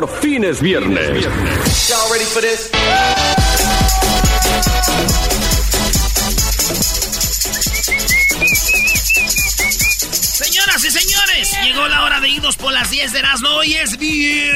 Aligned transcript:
por 0.00 0.20
viernes. 0.60 1.26
Ready 2.10 2.24
for 2.24 2.40
this? 2.40 2.70
Señoras 10.12 10.84
y 10.84 10.90
señores, 10.90 11.52
llegó 11.62 11.86
la 11.88 12.04
hora 12.04 12.20
de 12.20 12.30
irnos 12.30 12.56
por 12.56 12.72
las 12.72 12.90
10 12.90 13.12
de 13.12 13.18
Erasmo. 13.18 13.48
Hoy 13.50 13.74
es 13.74 13.98
viernes. 13.98 14.50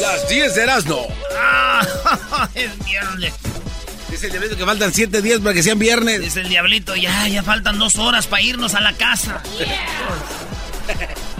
Las 0.00 0.28
10 0.28 0.54
de 0.54 0.62
Erasmo. 0.62 1.06
Ah, 1.38 2.48
es 2.54 2.84
viernes. 2.84 3.32
Dice 4.10 4.26
el 4.26 4.32
diablito 4.32 4.56
que 4.56 4.64
faltan 4.64 4.92
7 4.92 5.22
días 5.22 5.38
para 5.38 5.54
que 5.54 5.62
sean 5.62 5.78
viernes. 5.78 6.20
Dice 6.20 6.40
el 6.40 6.48
diablito, 6.48 6.96
ya, 6.96 7.28
ya 7.28 7.44
faltan 7.44 7.78
dos 7.78 7.96
horas 7.96 8.26
para 8.26 8.42
irnos 8.42 8.74
a 8.74 8.80
la 8.80 8.92
casa. 8.92 9.40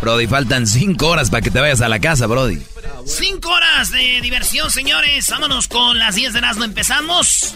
Brody, 0.00 0.26
faltan 0.26 0.66
5 0.66 1.06
horas 1.06 1.30
para 1.30 1.42
que 1.42 1.50
te 1.50 1.60
vayas 1.60 1.80
a 1.80 1.88
la 1.88 1.98
casa, 2.00 2.26
Brody. 2.26 2.62
Cinco 3.06 3.50
horas 3.50 3.90
de 3.92 4.20
diversión, 4.20 4.70
señores. 4.70 5.28
Vámonos 5.30 5.68
con 5.68 5.98
las 5.98 6.14
10 6.16 6.32
de 6.32 6.38
Erasmo. 6.40 6.64
Empezamos. 6.64 7.54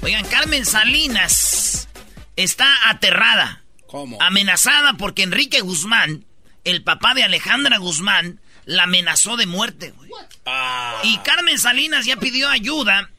Oigan, 0.00 0.24
Carmen 0.26 0.64
Salinas 0.64 1.88
está 2.36 2.66
aterrada. 2.88 3.62
¿Cómo? 3.88 4.16
Amenazada 4.20 4.94
porque 4.94 5.22
Enrique 5.24 5.60
Guzmán, 5.60 6.24
el 6.64 6.82
papá 6.82 7.14
de 7.14 7.24
Alejandra 7.24 7.78
Guzmán, 7.78 8.40
la 8.64 8.84
amenazó 8.84 9.36
de 9.36 9.46
muerte. 9.46 9.90
güey. 9.90 10.10
Ah. 10.46 11.00
Y 11.02 11.18
Carmen 11.18 11.58
Salinas 11.58 12.06
ya 12.06 12.16
pidió 12.16 12.48
ayuda 12.48 13.10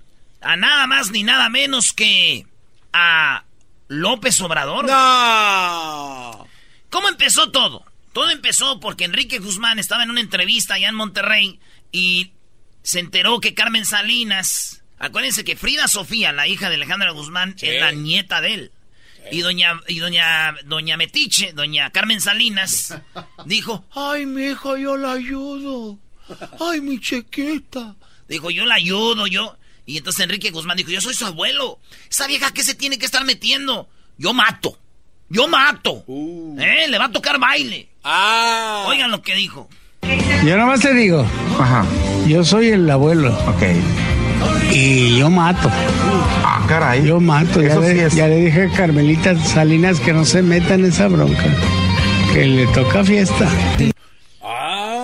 a 0.41 0.56
nada 0.56 0.88
más 0.88 1.12
ni 1.12 1.23
nada 1.23 1.50
menos 1.50 1.91
que 1.94 2.47
a 2.94 3.44
López 3.89 4.39
Obrador. 4.41 4.85
No. 4.85 6.47
¿Cómo 6.89 7.09
empezó 7.09 7.51
todo? 7.51 7.83
Todo 8.13 8.29
empezó 8.29 8.79
porque 8.79 9.06
Enrique 9.06 9.40
Guzmán 9.40 9.79
estaba 9.79 10.03
en 10.03 10.12
una 10.12 10.22
entrevista 10.22 10.75
allá 10.75 10.90
en 10.90 10.96
Monterrey 10.96 11.59
y 11.91 12.31
se 12.84 13.00
enteró 13.00 13.40
que 13.40 13.56
Carmen 13.56 13.85
Salinas, 13.85 14.84
acuérdense 15.00 15.44
que 15.44 15.56
Frida 15.56 15.88
Sofía, 15.88 16.31
la 16.31 16.47
hija 16.47 16.69
de 16.69 16.75
Alejandra 16.75 17.12
Guzmán, 17.12 17.56
es 17.59 17.79
la 17.79 17.91
nieta 17.91 18.40
de 18.40 18.53
él. 18.53 18.72
Y 19.31 19.40
doña 19.40 19.79
y 19.88 20.00
doña 20.00 20.53
doña 20.66 20.97
Metiche, 20.97 21.53
doña 21.53 21.90
Carmen 21.91 22.19
Salinas 22.22 22.94
dijo, 23.46 23.85
"Ay, 23.96 24.25
mi 24.25 24.47
hija, 24.47 24.78
yo 24.78 24.97
la 24.97 25.13
ayudo. 25.13 25.97
Ay, 26.59 26.81
mi 26.81 27.00
chiquita." 27.00 27.95
Dijo, 28.28 28.51
"Yo 28.51 28.66
la 28.66 28.75
ayudo, 28.75 29.25
yo." 29.28 29.57
Y 29.85 29.97
entonces 29.97 30.24
Enrique 30.25 30.51
Guzmán 30.51 30.78
dijo, 30.78 30.91
"Yo 30.91 31.00
soy 31.01 31.13
su 31.13 31.25
abuelo. 31.25 31.80
Esa 32.09 32.28
vieja 32.28 32.53
que 32.53 32.63
se 32.63 32.75
tiene 32.75 33.00
que 33.00 33.06
estar 33.06 33.24
metiendo, 33.24 33.90
yo 34.18 34.34
mato. 34.34 34.78
Yo 35.30 35.47
mato. 35.47 36.03
¿Eh? 36.59 36.88
Le 36.90 36.97
va 36.97 37.06
a 37.06 37.12
tocar 37.12 37.40
baile." 37.40 37.93
Ah. 38.03 38.86
Oigan 38.88 39.12
lo 39.12 39.22
que 39.22 39.36
dijo. 39.36 39.69
Yo 40.46 40.58
nomás 40.58 40.81
te 40.81 40.94
digo, 40.94 41.25
yo 42.28 42.44
soy 42.44 42.69
el 42.69 42.90
abuelo. 42.90 43.38
Y 44.72 45.18
yo 45.18 45.30
mato. 45.30 45.69
Ah, 45.72 46.66
caray. 46.68 47.06
Yo 47.06 47.19
mato. 47.19 47.62
Ya, 47.62 47.69
Eso 47.69 47.81
le, 47.81 47.94
sí 47.94 48.00
es. 48.00 48.16
ya 48.16 48.28
le 48.28 48.38
dije 48.38 48.63
a 48.63 48.69
Carmelita 48.72 49.38
Salinas 49.40 50.00
que 50.00 50.12
no 50.12 50.25
se 50.25 50.42
meta 50.42 50.74
en 50.74 50.86
esa 50.86 51.08
bronca. 51.08 51.46
Que 52.34 52.46
le 52.46 52.68
toca 52.68 53.03
fiesta. 53.06 53.50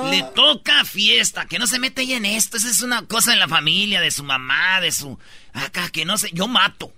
Le 0.10 0.24
toca 0.36 0.84
fiesta, 0.86 1.46
que 1.46 1.60
no 1.60 1.68
se 1.68 1.78
mete 1.80 2.02
ella 2.02 2.18
en 2.18 2.26
esto. 2.26 2.58
Esa 2.58 2.70
es 2.70 2.82
una 2.82 3.04
cosa 3.04 3.32
de 3.32 3.38
la 3.38 3.48
familia, 3.48 4.02
de 4.02 4.12
su 4.12 4.24
mamá, 4.24 4.82
de 4.82 4.92
su. 4.92 5.18
Acá, 5.54 5.90
que 5.90 6.04
no 6.04 6.18
sé. 6.18 6.32
Yo 6.34 6.48
mato. 6.48 6.92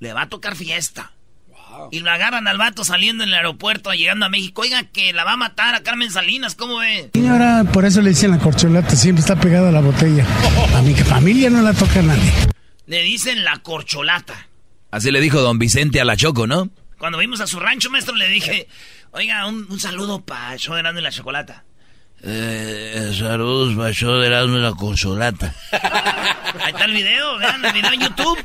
Le 0.00 0.12
va 0.12 0.22
a 0.22 0.28
tocar 0.28 0.56
fiesta. 0.56 1.12
Y 1.90 2.00
lo 2.00 2.10
agarran 2.10 2.46
al 2.48 2.58
vato 2.58 2.84
saliendo 2.84 3.24
en 3.24 3.30
el 3.30 3.34
aeropuerto, 3.34 3.92
llegando 3.92 4.26
a 4.26 4.28
México. 4.28 4.62
Oiga, 4.62 4.84
que 4.84 5.12
la 5.12 5.24
va 5.24 5.32
a 5.32 5.36
matar 5.36 5.74
a 5.74 5.82
Carmen 5.82 6.10
Salinas, 6.10 6.54
¿cómo 6.54 6.78
ve? 6.78 7.10
Señora, 7.14 7.64
por 7.72 7.84
eso 7.84 8.00
le 8.02 8.10
dicen 8.10 8.30
la 8.30 8.38
corcholata, 8.38 8.96
siempre 8.96 9.20
está 9.20 9.36
pegada 9.36 9.68
a 9.68 9.72
la 9.72 9.80
botella. 9.80 10.26
A 10.76 10.82
mi 10.82 10.94
familia 10.94 11.50
no 11.50 11.62
la 11.62 11.72
toca 11.72 12.02
nadie. 12.02 12.32
Le 12.86 13.02
dicen 13.02 13.44
la 13.44 13.58
corcholata. 13.58 14.48
Así 14.90 15.10
le 15.10 15.20
dijo 15.20 15.40
don 15.40 15.58
Vicente 15.58 16.00
a 16.00 16.04
la 16.04 16.16
Choco, 16.16 16.46
¿no? 16.46 16.70
Cuando 16.98 17.18
vimos 17.18 17.40
a 17.40 17.46
su 17.46 17.58
rancho, 17.60 17.90
maestro, 17.90 18.14
le 18.14 18.28
dije, 18.28 18.68
oiga, 19.10 19.46
un, 19.46 19.66
un 19.68 19.80
saludo 19.80 20.20
para 20.20 20.56
yo 20.56 20.74
de 20.74 20.80
Erasmo 20.80 21.00
y 21.00 21.02
la 21.02 21.10
chocolata. 21.10 21.64
Eh, 22.22 23.12
saludos 23.18 23.76
para 23.76 23.90
yo 23.90 24.18
de 24.18 24.26
Erasmo 24.28 24.56
y 24.56 24.60
la 24.60 24.72
Consolata. 24.72 25.54
Ahí 25.72 26.72
está 26.72 26.84
el 26.84 26.92
video, 26.92 27.36
vean 27.38 27.64
el 27.64 27.72
video 27.72 27.92
en 27.92 28.00
YouTube. 28.00 28.38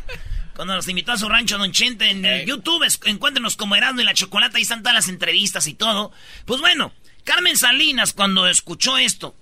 Cuando 0.60 0.76
nos 0.76 0.90
invitó 0.90 1.14
a 1.14 1.18
su 1.18 1.30
rancho 1.30 1.58
Don 1.58 1.72
Chente 1.72 2.10
en 2.10 2.26
el 2.26 2.46
YouTube, 2.46 2.86
encuéntrenos 3.06 3.56
como 3.56 3.78
Erasmo 3.78 4.02
y 4.02 4.04
la 4.04 4.14
Chocolata, 4.14 4.58
ahí 4.58 4.64
están 4.64 4.82
todas 4.82 4.94
las 4.94 5.08
entrevistas 5.08 5.68
y 5.68 5.74
todo. 5.74 6.12
Pues 6.44 6.60
bueno, 6.60 6.92
Carmen 7.24 7.56
Salinas 7.56 8.12
cuando 8.12 8.46
escuchó 8.46 8.98
esto, 8.98 9.38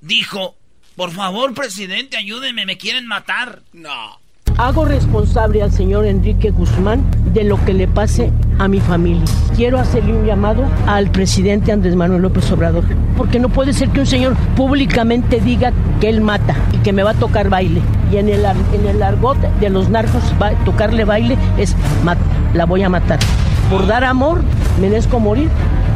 dijo, 0.00 0.58
por 0.96 1.12
favor, 1.12 1.54
presidente, 1.54 2.16
ayúdeme, 2.16 2.66
me 2.66 2.76
quieren 2.76 3.06
matar. 3.06 3.62
No. 3.72 4.19
Hago 4.60 4.84
responsable 4.84 5.62
al 5.62 5.72
señor 5.72 6.04
Enrique 6.04 6.50
Guzmán 6.50 7.02
de 7.32 7.44
lo 7.44 7.56
que 7.64 7.72
le 7.72 7.88
pase 7.88 8.30
a 8.58 8.68
mi 8.68 8.78
familia. 8.78 9.24
Quiero 9.56 9.78
hacerle 9.78 10.12
un 10.12 10.26
llamado 10.26 10.66
al 10.86 11.10
presidente 11.10 11.72
Andrés 11.72 11.96
Manuel 11.96 12.20
López 12.20 12.52
Obrador, 12.52 12.84
porque 13.16 13.38
no 13.38 13.48
puede 13.48 13.72
ser 13.72 13.88
que 13.88 14.00
un 14.00 14.06
señor 14.06 14.36
públicamente 14.56 15.40
diga 15.40 15.72
que 15.98 16.10
él 16.10 16.20
mata 16.20 16.54
y 16.74 16.76
que 16.82 16.92
me 16.92 17.02
va 17.02 17.12
a 17.12 17.14
tocar 17.14 17.48
baile. 17.48 17.80
Y 18.12 18.18
en 18.18 18.28
el, 18.28 18.44
en 18.44 18.86
el 18.86 19.02
argot 19.02 19.38
de 19.38 19.70
los 19.70 19.88
narcos, 19.88 20.22
va- 20.40 20.52
tocarle 20.66 21.06
baile 21.06 21.38
es 21.56 21.74
"Mat- 22.04 22.18
la 22.52 22.66
voy 22.66 22.82
a 22.82 22.90
matar. 22.90 23.18
Por 23.70 23.86
dar 23.86 24.04
amor, 24.04 24.42
merezco 24.78 25.20
morir. 25.20 25.48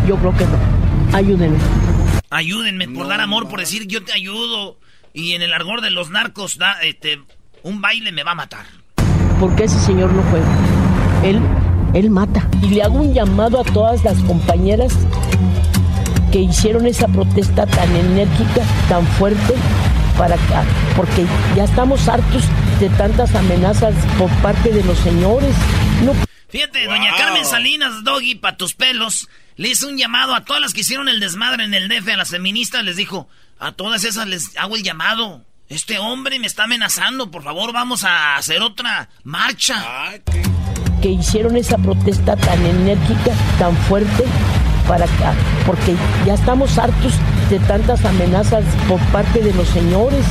Yo 0.08 0.16
creo 0.16 0.34
que 0.38 0.44
no. 0.46 1.14
Ayúdenme. 1.14 1.58
Ayúdenme 2.30 2.88
por 2.88 3.08
dar 3.08 3.20
amor, 3.20 3.46
por 3.46 3.60
decir 3.60 3.86
yo 3.88 4.02
te 4.02 4.14
ayudo. 4.14 4.78
Y 5.12 5.32
en 5.32 5.42
el 5.42 5.52
argor 5.52 5.82
de 5.82 5.90
los 5.90 6.08
narcos, 6.10 6.56
da, 6.58 6.80
este, 6.82 7.20
un 7.64 7.80
baile 7.80 8.12
me 8.12 8.22
va 8.22 8.32
a 8.32 8.34
matar. 8.36 8.66
porque 9.40 9.64
ese 9.64 9.80
señor 9.80 10.12
no 10.12 10.22
juega. 10.30 10.46
Él, 11.24 11.40
él 11.92 12.10
mata. 12.10 12.48
Y 12.62 12.68
le 12.68 12.82
hago 12.82 13.00
un 13.00 13.12
llamado 13.12 13.60
a 13.60 13.64
todas 13.64 14.04
las 14.04 14.18
compañeras 14.22 14.92
que 16.30 16.40
hicieron 16.40 16.86
esa 16.86 17.08
protesta 17.08 17.66
tan 17.66 17.94
enérgica, 17.96 18.62
tan 18.88 19.06
fuerte, 19.06 19.54
para 20.16 20.36
acá, 20.36 20.64
porque 20.96 21.26
ya 21.56 21.64
estamos 21.64 22.08
hartos 22.08 22.44
de 22.78 22.88
tantas 22.90 23.34
amenazas 23.34 23.94
por 24.18 24.30
parte 24.40 24.70
de 24.70 24.84
los 24.84 24.98
señores. 24.98 25.54
No 26.04 26.12
Fíjate, 26.48 26.84
doña 26.84 27.16
Carmen 27.16 27.44
Salinas, 27.44 28.04
Doggy, 28.04 28.36
pa' 28.36 28.56
tus 28.56 28.74
pelos, 28.74 29.28
le 29.56 29.70
hizo 29.70 29.88
un 29.88 29.98
llamado 29.98 30.34
a 30.34 30.44
todas 30.44 30.62
las 30.62 30.72
que 30.72 30.82
hicieron 30.82 31.08
el 31.08 31.18
desmadre 31.18 31.64
en 31.64 31.74
el 31.74 31.88
DF, 31.88 32.08
a 32.10 32.16
las 32.16 32.30
feministas, 32.30 32.84
les 32.84 32.96
dijo, 32.96 33.28
a 33.58 33.72
todas 33.72 34.04
esas 34.04 34.28
les 34.28 34.56
hago 34.56 34.76
el 34.76 34.84
llamado. 34.84 35.44
Este 35.68 35.98
hombre 35.98 36.38
me 36.38 36.46
está 36.46 36.64
amenazando, 36.64 37.30
por 37.30 37.42
favor 37.42 37.72
vamos 37.72 38.04
a 38.04 38.36
hacer 38.36 38.60
otra 38.62 39.08
marcha. 39.24 39.74
que 41.00 41.10
hicieron 41.10 41.56
esa 41.56 41.76
protesta 41.78 42.34
tan 42.36 42.64
enérgica, 42.64 43.32
tan 43.58 43.76
fuerte, 43.76 44.24
para 44.88 45.04
acá, 45.04 45.34
porque 45.66 45.94
ya 46.26 46.34
estamos 46.34 46.78
hartos 46.78 47.12
de 47.50 47.58
tantas 47.60 48.02
amenazas 48.06 48.64
por 48.88 48.98
parte 49.12 49.40
de 49.42 49.52
los 49.54 49.68
señores. 49.68 50.24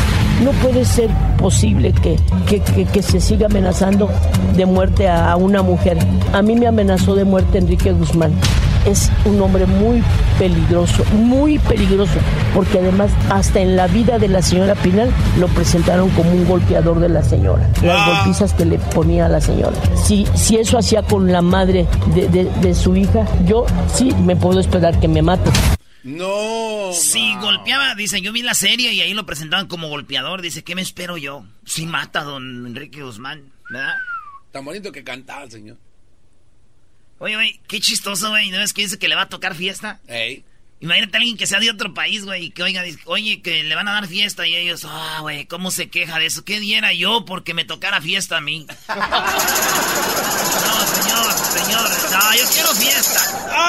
No 0.43 0.51
puede 0.51 0.83
ser 0.85 1.09
posible 1.37 1.93
que, 1.93 2.15
que, 2.47 2.59
que- 2.61 2.85
que 2.85 3.01
se 3.03 3.19
siga 3.21 3.45
amenazando 3.47 4.09
de 4.55 4.65
muerte 4.65 5.07
a, 5.07 5.31
a 5.31 5.35
una 5.35 5.61
mujer. 5.61 5.97
A 6.33 6.41
mí 6.41 6.55
me 6.55 6.65
amenazó 6.67 7.13
de 7.15 7.23
muerte 7.23 7.59
Enrique 7.59 7.91
Guzmán. 7.91 8.33
Es 8.85 9.09
un 9.25 9.41
hombre 9.41 9.65
muy 9.65 10.03
peligroso, 10.37 11.05
muy 11.13 11.57
peligroso, 11.59 12.13
porque 12.53 12.79
además 12.79 13.11
hasta 13.29 13.61
en 13.61 13.75
la 13.77 13.87
vida 13.87 14.19
de 14.19 14.27
la 14.27 14.41
señora 14.41 14.75
Pinal 14.75 15.09
lo 15.39 15.47
presentaron 15.47 16.09
como 16.11 16.31
un 16.31 16.45
golpeador 16.45 16.99
de 16.99 17.07
la 17.09 17.23
señora. 17.23 17.69
Las 17.81 18.07
golpizas 18.07 18.53
que 18.53 18.65
le 18.65 18.79
ponía 18.79 19.27
a 19.27 19.29
la 19.29 19.39
señora. 19.39 19.77
Si, 19.95 20.25
si 20.35 20.57
eso 20.57 20.77
hacía 20.77 21.01
con 21.03 21.31
la 21.31 21.41
madre 21.41 21.87
de, 22.13 22.27
de- 22.27 22.45
de 22.61 22.75
su 22.75 22.95
hija, 22.95 23.25
yo 23.45 23.65
sí 23.93 24.11
me 24.25 24.35
puedo 24.35 24.59
esperar 24.59 24.99
que 24.99 25.07
me 25.07 25.21
mate. 25.21 25.49
No. 26.03 26.91
Si 26.91 27.33
golpeaba, 27.37 27.95
dice, 27.95 28.21
yo 28.21 28.33
vi 28.33 28.41
la 28.41 28.53
serie 28.53 28.91
y 28.93 28.99
ahí 28.99 29.13
lo 29.13 29.25
presentaban 29.25 29.67
como 29.67 29.87
golpeador. 29.87 30.41
Dice, 30.41 30.61
¿qué 30.63 30.75
me 30.75 30.81
espero 30.81 31.15
yo? 31.17 31.45
Si 31.65 31.85
mata 31.85 32.19
a 32.19 32.23
don 32.25 32.67
Enrique 32.67 33.01
Guzmán, 33.01 33.43
¿verdad? 33.69 33.93
Tan 34.51 34.65
bonito 34.65 34.91
que 34.91 35.03
cantaba 35.05 35.43
el 35.43 35.51
señor. 35.51 35.77
Oye, 37.23 37.35
güey, 37.35 37.59
qué 37.69 37.79
chistoso, 37.79 38.31
güey. 38.31 38.49
¿No 38.49 38.57
ves 38.57 38.73
que 38.73 38.81
dice 38.81 38.99
que 38.99 39.07
le 39.07 39.15
va 39.15 39.21
a 39.21 39.29
tocar 39.29 39.55
fiesta? 39.55 40.01
Ey. 40.09 40.43
Imagínate 40.81 41.15
a 41.15 41.19
alguien 41.19 41.37
que 41.37 41.47
sea 41.47 41.61
de 41.61 41.71
otro 41.71 41.93
país, 41.93 42.25
güey, 42.25 42.47
y 42.47 42.49
que 42.49 42.63
oiga, 42.63 42.81
dice, 42.81 42.99
oye, 43.05 43.41
que 43.41 43.63
le 43.63 43.73
van 43.75 43.87
a 43.87 43.93
dar 43.93 44.07
fiesta 44.07 44.45
y 44.45 44.57
ellos, 44.57 44.83
ah, 44.83 45.19
güey, 45.21 45.45
¿cómo 45.45 45.71
se 45.71 45.89
queja 45.89 46.19
de 46.19 46.25
eso? 46.25 46.43
¿Qué 46.43 46.59
diera 46.59 46.91
yo 46.91 47.23
porque 47.23 47.53
me 47.53 47.63
tocara 47.63 48.01
fiesta 48.01 48.35
a 48.35 48.41
mí? 48.41 48.67
no, 48.89 49.05
señor, 50.85 51.31
señor, 51.31 51.89
no, 52.11 52.35
yo 52.35 52.43
quiero 52.51 52.75
fiesta. 52.75 53.21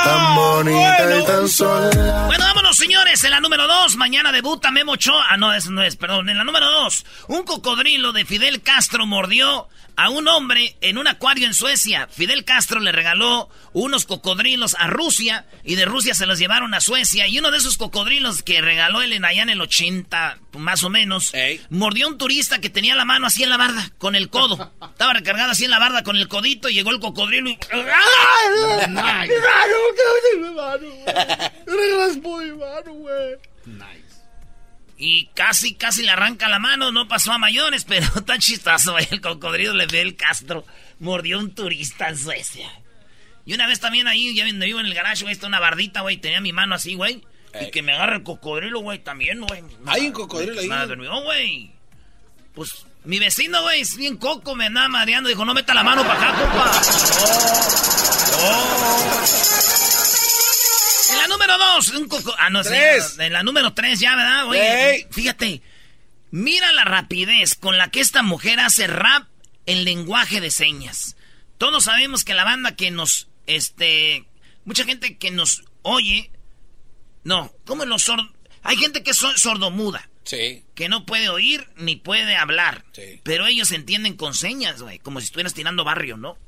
Tan 0.02 0.34
bonita 0.34 1.20
y 1.20 1.24
tan 1.24 1.48
sola. 1.48 2.24
Bueno, 2.26 2.44
vámonos, 2.46 2.76
señores. 2.76 3.22
En 3.22 3.30
la 3.30 3.38
número 3.38 3.68
dos, 3.68 3.94
mañana 3.94 4.32
debuta 4.32 4.72
Memo 4.72 4.94
Ochoa. 4.94 5.26
Ah, 5.30 5.36
no, 5.36 5.52
eso 5.52 5.70
no 5.70 5.84
es, 5.84 5.94
perdón. 5.94 6.28
En 6.28 6.38
la 6.38 6.42
número 6.42 6.68
dos, 6.68 7.06
un 7.28 7.44
cocodrilo 7.44 8.12
de 8.12 8.24
Fidel 8.24 8.62
Castro 8.62 9.06
mordió 9.06 9.68
a 9.96 10.10
un 10.10 10.28
hombre 10.28 10.76
en 10.80 10.98
un 10.98 11.06
acuario 11.06 11.46
en 11.46 11.54
Suecia. 11.54 12.08
Fidel 12.10 12.44
Castro 12.44 12.80
le 12.80 12.92
regaló 12.92 13.48
unos 13.72 14.04
cocodrilos 14.06 14.76
a 14.78 14.86
Rusia 14.86 15.46
y 15.64 15.74
de 15.76 15.84
Rusia 15.84 16.14
se 16.14 16.26
los 16.26 16.38
llevaron 16.38 16.74
a 16.74 16.80
Suecia. 16.80 17.26
Y 17.28 17.38
uno 17.38 17.50
de 17.50 17.58
esos 17.58 17.76
cocodrilos 17.76 18.42
que 18.42 18.60
regaló 18.60 19.02
él 19.02 19.12
en 19.12 19.24
allá 19.24 19.42
en 19.42 19.50
el 19.50 19.60
80, 19.60 20.38
más 20.58 20.84
o 20.84 20.90
menos, 20.90 21.32
mordió 21.70 22.06
a 22.06 22.08
un 22.10 22.18
turista 22.18 22.60
que 22.60 22.70
tenía 22.70 22.94
la 22.94 23.04
mano 23.04 23.26
así 23.26 23.42
en 23.42 23.50
la 23.50 23.56
barda, 23.56 23.90
con 23.98 24.14
el 24.16 24.30
codo. 24.30 24.72
Estaba 24.82 25.12
recargado 25.12 25.52
así 25.52 25.64
en 25.64 25.70
la 25.70 25.78
barda 25.78 26.02
con 26.02 26.16
el 26.16 26.28
codito 26.28 26.68
y 26.68 26.74
llegó 26.74 26.90
el 26.90 27.00
cocodrilo 27.00 27.50
y... 27.50 27.58
Y 34.96 35.26
casi, 35.34 35.74
casi 35.74 36.02
le 36.02 36.10
arranca 36.10 36.48
la 36.48 36.58
mano, 36.58 36.92
no 36.92 37.08
pasó 37.08 37.32
a 37.32 37.38
mayores, 37.38 37.84
pero 37.88 38.06
chistoso, 38.38 38.92
güey. 38.92 39.08
El 39.10 39.20
cocodrilo 39.20 39.72
le 39.74 39.86
ve 39.86 40.00
el 40.00 40.16
Castro. 40.16 40.64
Mordió 41.00 41.38
un 41.38 41.54
turista 41.54 42.08
en 42.08 42.18
Suecia. 42.18 42.70
Y 43.46 43.52
una 43.54 43.66
vez 43.66 43.80
también 43.80 44.06
ahí, 44.08 44.34
ya 44.34 44.46
donde 44.46 44.66
vivo 44.66 44.80
en 44.80 44.86
el 44.86 44.94
garage, 44.94 45.22
güey, 45.22 45.34
está 45.34 45.46
una 45.46 45.60
bardita, 45.60 46.00
güey, 46.00 46.16
tenía 46.16 46.40
mi 46.40 46.52
mano 46.52 46.74
así, 46.74 46.94
güey. 46.94 47.22
Y 47.60 47.70
que 47.70 47.82
me 47.82 47.92
agarra 47.92 48.16
el 48.16 48.22
cocodrilo, 48.22 48.80
güey, 48.80 48.98
también, 48.98 49.40
güey. 49.42 49.62
¿Hay 49.86 50.06
un 50.06 50.12
cocodrilo 50.12 50.60
ahí? 50.60 50.68
No, 50.68 51.22
güey. 51.22 51.70
Pues, 52.54 52.86
mi 53.04 53.18
vecino, 53.18 53.62
güey, 53.62 53.82
es 53.82 53.96
bien 53.96 54.16
coco, 54.16 54.54
me 54.56 54.66
andaba 54.66 54.88
mareando. 54.88 55.28
Dijo, 55.28 55.44
no 55.44 55.54
meta 55.54 55.74
la 55.74 55.84
mano 55.84 56.02
para 56.02 56.30
acá, 56.30 56.40
compa. 56.40 56.80
En 61.14 61.18
la 61.20 61.28
número 61.28 61.58
dos, 61.58 61.88
un 61.90 62.08
coco... 62.08 62.34
Ah, 62.38 62.50
no, 62.50 62.62
sí, 62.62 62.70
Tres. 62.70 63.18
En 63.18 63.32
la 63.32 63.42
número 63.42 63.72
tres 63.74 64.00
ya, 64.00 64.14
¿verdad? 64.16 64.46
Oye, 64.48 65.06
fíjate. 65.10 65.62
Mira 66.30 66.72
la 66.72 66.84
rapidez 66.84 67.54
con 67.54 67.78
la 67.78 67.90
que 67.90 68.00
esta 68.00 68.22
mujer 68.22 68.58
hace 68.60 68.86
rap 68.86 69.28
en 69.66 69.84
lenguaje 69.84 70.40
de 70.40 70.50
señas. 70.50 71.16
Todos 71.58 71.84
sabemos 71.84 72.24
que 72.24 72.34
la 72.34 72.44
banda 72.44 72.74
que 72.76 72.90
nos, 72.90 73.28
este... 73.46 74.24
Mucha 74.64 74.84
gente 74.84 75.16
que 75.16 75.30
nos 75.30 75.64
oye... 75.82 76.30
No, 77.22 77.52
como 77.64 77.84
los 77.84 78.02
sordos... 78.02 78.28
Hay 78.62 78.76
gente 78.76 79.02
que 79.02 79.10
es 79.12 79.16
so- 79.16 79.36
sordomuda. 79.36 80.08
Sí. 80.24 80.64
Que 80.74 80.88
no 80.88 81.04
puede 81.06 81.28
oír 81.28 81.68
ni 81.76 81.96
puede 81.96 82.34
hablar. 82.36 82.84
Sí. 82.92 83.20
Pero 83.22 83.46
ellos 83.46 83.70
entienden 83.72 84.16
con 84.16 84.34
señas, 84.34 84.80
güey. 84.82 84.98
Como 84.98 85.20
si 85.20 85.26
estuvieras 85.26 85.52
tirando 85.54 85.84
barrio, 85.84 86.16
¿no? 86.16 86.38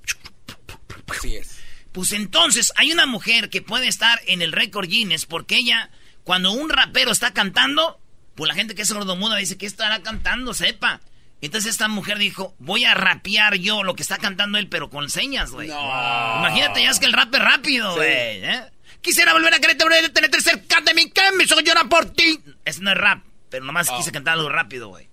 Así 1.08 1.36
es. 1.36 1.58
Pues 1.96 2.12
entonces 2.12 2.75
hay 2.76 2.93
una 2.93 3.06
mujer 3.06 3.48
que 3.48 3.62
puede 3.62 3.88
estar 3.88 4.20
en 4.26 4.43
el 4.43 4.52
récord 4.52 4.87
Guinness 4.87 5.25
porque 5.25 5.56
ella, 5.56 5.88
cuando 6.25 6.52
un 6.52 6.69
rapero 6.69 7.10
está 7.10 7.32
cantando, 7.32 7.98
pues 8.34 8.48
la 8.48 8.54
gente 8.54 8.75
que 8.75 8.82
es 8.82 8.88
sordomuda 8.88 9.37
dice, 9.37 9.56
¿qué 9.56 9.64
estará 9.64 10.02
cantando? 10.02 10.52
Sepa. 10.52 11.00
Entonces 11.40 11.70
esta 11.70 11.88
mujer 11.88 12.19
dijo, 12.19 12.54
voy 12.58 12.84
a 12.84 12.93
rapear 12.93 13.54
yo 13.54 13.82
lo 13.82 13.94
que 13.96 14.02
está 14.02 14.19
cantando 14.19 14.58
él, 14.58 14.69
pero 14.69 14.90
con 14.90 15.08
señas, 15.08 15.52
güey. 15.52 15.69
Imagínate, 15.70 16.82
ya 16.82 16.90
es 16.90 16.98
que 17.00 17.06
el 17.06 17.14
rap 17.14 17.34
es 17.34 17.40
rápido, 17.40 17.90
Sí. 17.93 17.96
güey. 17.96 18.44
¿eh? 18.44 18.62
Quisiera 19.00 19.32
volver 19.32 19.54
a 19.54 19.58
quererte, 19.58 19.84
volver 19.84 20.04
a 20.04 20.12
tenerte 20.12 20.42
cerca 20.42 20.82
de 20.82 20.92
que 21.10 21.22
me 21.34 21.44
hizo 21.44 21.58
llorar 21.60 21.88
por 21.88 22.10
ti. 22.12 22.40
Eso 22.66 22.82
no 22.82 22.90
es 22.90 22.99
rap, 22.99 23.25
pero 23.49 23.64
nomás 23.64 23.88
quise 23.88 24.12
cantar 24.12 24.34
algo 24.34 24.50
rápido, 24.50 24.88
güey. 24.88 25.08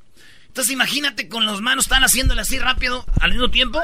Entonces 0.47 0.74
imagínate 0.74 1.29
con 1.29 1.45
las 1.45 1.62
manos 1.62 1.86
están 1.86 2.03
haciéndole 2.03 2.41
así 2.41 2.59
rápido 2.59 3.06
al 3.21 3.31
mismo 3.31 3.50
tiempo, 3.51 3.81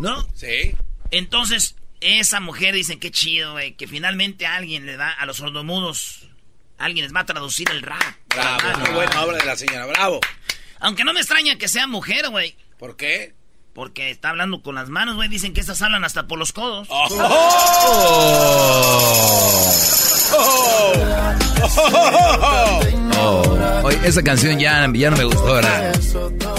¿no? 0.00 0.26
Sí. 0.34 0.74
Entonces, 1.12 1.76
esa 2.00 2.40
mujer 2.40 2.74
dice, 2.74 2.98
qué 2.98 3.10
chido, 3.10 3.52
güey, 3.52 3.74
que 3.76 3.86
finalmente 3.88 4.46
alguien 4.46 4.86
le 4.86 4.96
da 4.96 5.10
a 5.10 5.26
los 5.26 5.38
sordomudos, 5.38 6.28
alguien 6.78 7.04
les 7.04 7.14
va 7.14 7.20
a 7.20 7.26
traducir 7.26 7.68
el 7.70 7.82
rap. 7.82 8.00
Bravo. 8.28 8.58
Ah, 8.62 8.80
Qué 8.84 8.90
no. 8.90 8.94
buena 8.96 9.22
obra 9.24 9.36
de 9.38 9.44
la 9.44 9.56
señora. 9.56 9.86
Bravo. 9.86 10.20
Aunque 10.80 11.04
no 11.04 11.12
me 11.12 11.20
extraña 11.20 11.56
que 11.58 11.68
sea 11.68 11.86
mujer, 11.86 12.28
güey. 12.30 12.56
¿Por 12.78 12.96
qué? 12.96 13.34
Porque 13.74 14.10
está 14.10 14.30
hablando 14.30 14.62
con 14.62 14.74
las 14.74 14.88
manos, 14.88 15.16
güey. 15.16 15.28
Dicen 15.28 15.52
que 15.54 15.60
estas 15.60 15.82
hablan 15.82 16.04
hasta 16.04 16.26
por 16.26 16.38
los 16.38 16.52
codos. 16.52 16.88
Oh. 16.90 17.08
Oye, 23.88 23.98
esa 24.06 24.22
canción 24.22 24.58
ya, 24.58 24.86
ya 24.92 25.10
no 25.10 25.16
me 25.16 25.24
gustó, 25.24 25.54
¿verdad? 25.54 25.94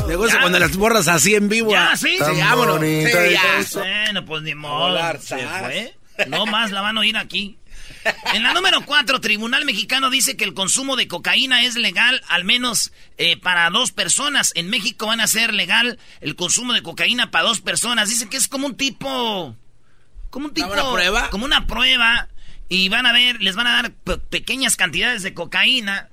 Me 0.08 0.16
gusta 0.16 0.40
cuando 0.42 0.58
las 0.58 0.76
borras 0.76 1.08
así 1.08 1.36
en 1.36 1.48
vivo. 1.48 1.72
Ya, 1.72 1.96
sí. 1.96 2.18
Sí, 2.18 2.40
vámonos. 2.42 2.80
Sí, 2.82 3.06
ya. 3.32 3.64
Bueno, 3.80 4.26
pues 4.26 4.42
ni 4.42 4.56
modo. 4.56 4.80
volar, 4.80 5.22
Se 5.22 5.40
sas. 5.40 5.60
fue. 5.62 5.96
No 6.28 6.48
más 6.48 6.72
la 6.72 6.82
van 6.82 6.98
a 6.98 7.02
oír 7.02 7.16
aquí. 7.18 7.56
En 8.34 8.42
la 8.44 8.54
número 8.54 8.84
4, 8.84 9.22
Tribunal 9.22 9.64
Mexicano 9.66 10.10
dice 10.10 10.38
que 10.38 10.44
el 10.44 10.56
consumo 10.56 10.96
de 10.96 11.08
cocaína 11.08 11.64
es 11.64 11.76
legal 11.76 12.20
al 12.30 12.46
menos 12.46 12.92
eh, 13.20 13.38
para 13.38 13.70
dos 13.70 13.92
personas. 13.92 14.52
En 14.56 14.70
México 14.70 15.06
van 15.08 15.22
a 15.22 15.28
ser 15.28 15.54
legal 15.54 16.00
el 16.22 16.36
consumo 16.36 16.74
de 16.74 16.82
cocaína 16.82 17.30
para 17.30 17.46
dos 17.48 17.62
personas. 17.62 18.10
Dice 18.10 18.28
que 18.28 18.38
es 18.38 18.48
como 18.48 18.66
un 18.68 18.76
tipo... 18.76 19.56
Como 20.32 20.48
un 20.48 20.54
tipo... 20.54 20.72
¿Una 20.72 20.92
prueba? 20.92 21.30
Como 21.30 21.46
una 21.46 21.68
prueba. 21.68 22.28
Y 22.70 22.90
van 22.90 23.06
a 23.06 23.14
ver, 23.14 23.40
les 23.42 23.56
van 23.56 23.68
a 23.68 23.74
dar 23.74 23.92
pe- 23.92 24.18
pequeñas 24.18 24.76
cantidades 24.76 25.22
de 25.22 25.34
cocaína 25.34 26.10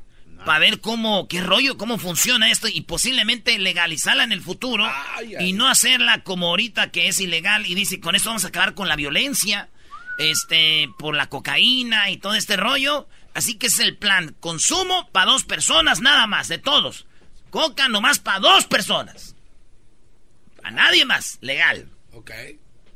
para 0.47 0.61
ver 0.61 0.81
cómo, 0.81 1.29
qué 1.29 1.43
rollo, 1.43 1.77
cómo 1.77 1.99
funciona 1.99 2.51
esto 2.51 2.69
y 2.69 2.81
posiblemente 2.83 3.59
legalizarla 3.59 4.25
en 4.25 4.33
el 4.33 4.41
futuro 4.41 4.87
Ay, 5.17 5.35
ay. 5.35 5.49
y 5.49 5.53
no 5.53 5.69
hacerla 5.69 6.23
como 6.23 6.47
ahorita 6.47 6.91
que 6.91 7.09
es 7.09 7.21
ilegal 7.21 7.67
y 7.67 7.75
dice, 7.75 8.01
con 8.01 8.15
esto 8.15 8.31
vamos 8.31 8.45
a 8.47 8.49
acabar 8.49 8.75
con 8.75 8.89
la 8.89 8.97
violencia, 8.97 9.69
este, 10.19 10.89
por 10.99 11.15
la 11.15 11.29
cocaína 11.29 12.11
y 12.11 12.17
todo 12.17 12.35
este 12.35 12.57
rollo. 12.57 13.09
Así 13.35 13.57
que 13.59 13.67
es 13.67 13.79
el 13.81 13.99
plan, 13.99 14.35
consumo 14.41 15.11
para 15.13 15.31
dos 15.33 15.45
personas 15.45 16.01
nada 16.01 16.27
más, 16.27 16.49
de 16.49 16.57
todos. 16.57 17.05
Coca 17.51 17.89
nomás 17.89 18.19
para 18.19 18.39
dos 18.39 18.65
personas. 18.65 19.35
A 20.63 20.71
nadie 20.71 21.05
más, 21.05 21.39
legal. 21.43 21.91
Ok. 22.13 22.31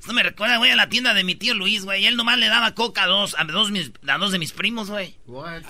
Esto 0.01 0.13
me 0.15 0.23
recuerda, 0.23 0.57
güey, 0.57 0.71
a 0.71 0.77
la 0.77 0.89
tienda 0.89 1.13
de 1.15 1.23
mi 1.25 1.35
tío 1.35 1.53
Luis, 1.55 1.85
güey. 1.85 2.07
Él 2.07 2.17
nomás 2.17 2.39
le 2.39 2.49
daba 2.49 2.75
coca 2.75 3.03
a 3.05 3.07
dos, 3.07 3.37
a 3.39 3.45
dos, 3.45 3.71
mis- 3.71 3.93
a 4.09 4.17
dos 4.19 4.33
de 4.33 4.39
mis 4.39 4.53
primos, 4.53 4.89
güey. 4.91 5.15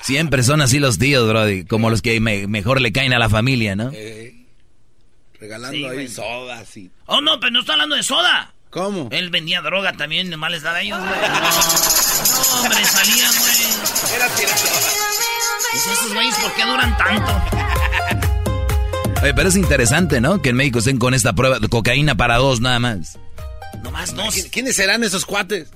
Siempre 0.02 0.42
son 0.44 0.60
así 0.60 0.78
los 0.78 0.98
tíos, 0.98 1.26
brody. 1.28 1.64
Como 1.64 1.90
los 1.90 2.00
que 2.00 2.20
me- 2.20 2.46
mejor 2.46 2.80
le 2.80 2.92
caen 2.92 3.12
a 3.12 3.18
la 3.18 3.28
familia, 3.28 3.74
¿no? 3.74 3.90
Eh, 3.92 4.46
regalando 5.40 5.76
Sí, 5.76 5.84
ahí 5.84 5.94
güey. 5.94 6.08
sodas 6.08 6.76
y... 6.76 6.90
Oh, 7.06 7.20
no, 7.20 7.40
pero 7.40 7.50
no 7.50 7.60
está 7.60 7.72
hablando 7.72 7.96
de 7.96 8.02
soda. 8.04 8.54
¿Cómo? 8.70 9.08
Él 9.10 9.30
vendía 9.30 9.60
droga 9.62 9.94
también, 9.94 10.30
nomás 10.30 10.52
les 10.52 10.62
daba 10.62 10.76
a 10.78 10.82
ellos, 10.82 10.98
güey. 11.00 11.10
No, 11.20 12.60
hombre, 12.60 12.84
salían, 12.84 13.32
güey. 13.36 14.14
Era. 14.14 14.28
Dice, 15.72 15.92
esos 15.92 16.14
güeyes, 16.14 16.34
¿por 16.36 16.52
qué 16.54 16.64
duran 16.64 16.96
tanto? 16.96 17.32
Oye, 19.22 19.34
pero 19.34 19.48
es 19.48 19.56
interesante, 19.56 20.20
¿no? 20.20 20.40
Que 20.40 20.50
en 20.50 20.56
México 20.56 20.78
estén 20.78 20.98
con 20.98 21.14
esta 21.14 21.32
prueba 21.34 21.58
de 21.58 21.68
cocaína 21.68 22.14
para 22.14 22.36
dos 22.36 22.60
nada 22.60 22.78
más. 22.78 23.18
Nomás 23.82 24.14
dos. 24.14 24.34
¿Qui- 24.34 24.50
¿Quiénes 24.50 24.76
serán 24.76 25.02
esos 25.04 25.24
cuates? 25.26 25.70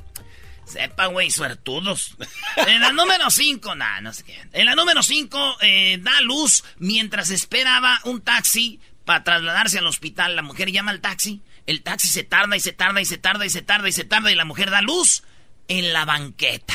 Sepa, 0.66 1.06
güey, 1.06 1.30
suertudos. 1.30 2.16
En 2.56 2.80
la 2.80 2.92
número 2.92 3.30
5, 3.30 3.74
nah, 3.74 4.00
no 4.00 4.12
sé 4.14 4.24
qué. 4.24 4.42
En 4.52 4.64
la 4.66 4.74
número 4.74 5.02
5, 5.02 5.56
eh, 5.60 5.98
da 6.00 6.20
luz 6.22 6.64
mientras 6.78 7.30
esperaba 7.30 8.00
un 8.04 8.22
taxi 8.22 8.80
para 9.04 9.22
trasladarse 9.24 9.78
al 9.78 9.86
hospital. 9.86 10.36
La 10.36 10.42
mujer 10.42 10.72
llama 10.72 10.90
al 10.90 11.00
taxi. 11.00 11.42
El 11.66 11.82
taxi 11.82 12.08
se 12.08 12.24
tarda 12.24 12.56
y 12.56 12.60
se 12.60 12.72
tarda 12.72 13.00
y 13.00 13.04
se 13.04 13.18
tarda 13.18 13.44
y 13.46 13.50
se 13.50 13.62
tarda 13.62 13.88
y 13.88 13.92
se 13.92 14.04
tarda 14.04 14.32
y 14.32 14.34
la 14.34 14.44
mujer 14.46 14.70
da 14.70 14.80
luz 14.80 15.22
en 15.68 15.92
la 15.92 16.04
banqueta. 16.06 16.74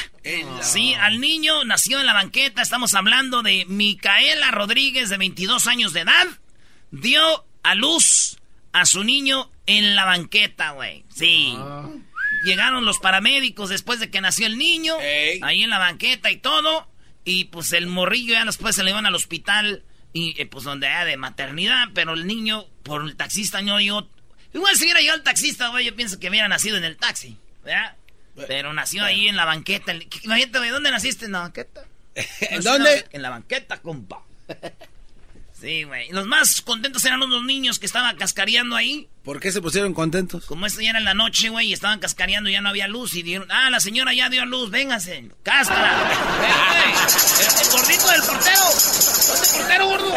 Sí, 0.61 0.93
al 0.93 1.19
niño 1.19 1.63
nació 1.63 1.99
en 1.99 2.05
la 2.05 2.13
banqueta. 2.13 2.61
Estamos 2.61 2.93
hablando 2.93 3.41
de 3.41 3.65
Micaela 3.67 4.51
Rodríguez, 4.51 5.09
de 5.09 5.17
22 5.17 5.65
años 5.67 5.93
de 5.93 6.01
edad. 6.01 6.27
Dio 6.91 7.45
a 7.63 7.73
luz 7.75 8.37
a 8.71 8.85
su 8.85 9.03
niño 9.03 9.51
en 9.65 9.95
la 9.95 10.05
banqueta, 10.05 10.71
güey. 10.71 11.05
Sí. 11.13 11.57
Llegaron 12.43 12.85
los 12.85 12.99
paramédicos 12.99 13.69
después 13.69 13.99
de 13.99 14.09
que 14.09 14.21
nació 14.21 14.47
el 14.47 14.57
niño. 14.57 14.95
Ahí 15.41 15.63
en 15.63 15.69
la 15.69 15.79
banqueta 15.79 16.31
y 16.31 16.37
todo. 16.37 16.87
Y 17.25 17.45
pues 17.45 17.73
el 17.73 17.87
morrillo 17.87 18.33
ya 18.33 18.45
después 18.45 18.75
se 18.75 18.83
le 18.83 18.91
iban 18.91 19.05
al 19.05 19.15
hospital. 19.15 19.83
Y 20.13 20.39
eh, 20.41 20.45
pues 20.45 20.63
donde 20.63 20.87
era 20.87 21.05
de 21.05 21.17
maternidad. 21.17 21.89
Pero 21.93 22.13
el 22.13 22.25
niño, 22.25 22.65
por 22.83 23.03
el 23.03 23.15
taxista, 23.15 23.61
no 23.61 23.77
dio. 23.77 24.09
Igual 24.53 24.75
si 24.75 24.85
hubiera 24.85 24.99
llegado 25.01 25.17
el 25.17 25.23
taxista, 25.23 25.67
güey, 25.69 25.85
yo 25.85 25.95
pienso 25.95 26.19
que 26.19 26.29
hubiera 26.29 26.47
nacido 26.47 26.77
en 26.77 26.83
el 26.83 26.97
taxi. 26.97 27.37
¿verdad? 27.63 27.95
Pero 28.47 28.73
nació 28.73 29.03
ahí 29.03 29.27
en 29.27 29.35
la 29.35 29.45
banqueta. 29.45 29.93
Imagínate, 30.23 30.57
güey, 30.57 30.69
¿dónde 30.69 30.91
naciste? 30.91 31.25
En 31.25 31.33
la 31.33 31.39
banqueta. 31.39 31.85
¿En 32.41 32.61
dónde? 32.63 33.05
En 33.11 33.21
la 33.21 33.29
banqueta, 33.29 33.81
compa. 33.81 34.23
Sí, 35.59 35.83
güey. 35.83 36.09
Los 36.11 36.25
más 36.25 36.61
contentos 36.61 37.03
eran 37.03 37.19
los 37.19 37.43
niños 37.43 37.79
que 37.79 37.85
estaban 37.85 38.15
cascareando 38.15 38.75
ahí. 38.75 39.09
¿Por 39.23 39.39
qué 39.39 39.51
se 39.51 39.61
pusieron 39.61 39.93
contentos? 39.93 40.45
Como 40.45 40.65
esto 40.65 40.79
ya 40.81 40.91
era 40.91 40.99
en 40.99 41.05
la 41.05 41.13
noche, 41.13 41.49
güey, 41.49 41.67
y 41.67 41.73
estaban 41.73 41.99
cascareando 41.99 42.49
y 42.49 42.53
ya 42.53 42.61
no 42.61 42.69
había 42.69 42.87
luz. 42.87 43.13
Y 43.15 43.23
dijeron, 43.23 43.47
ah, 43.51 43.69
la 43.69 43.79
señora 43.79 44.13
ya 44.13 44.29
dio 44.29 44.45
luz, 44.45 44.71
véngase, 44.71 45.29
cáscara. 45.43 46.11
El, 47.39 47.65
el 47.65 47.71
gordito 47.71 48.07
del 48.09 48.21
portero. 48.21 48.61
Ponte 49.27 49.57
portero, 49.57 49.87
gordo. 49.87 50.13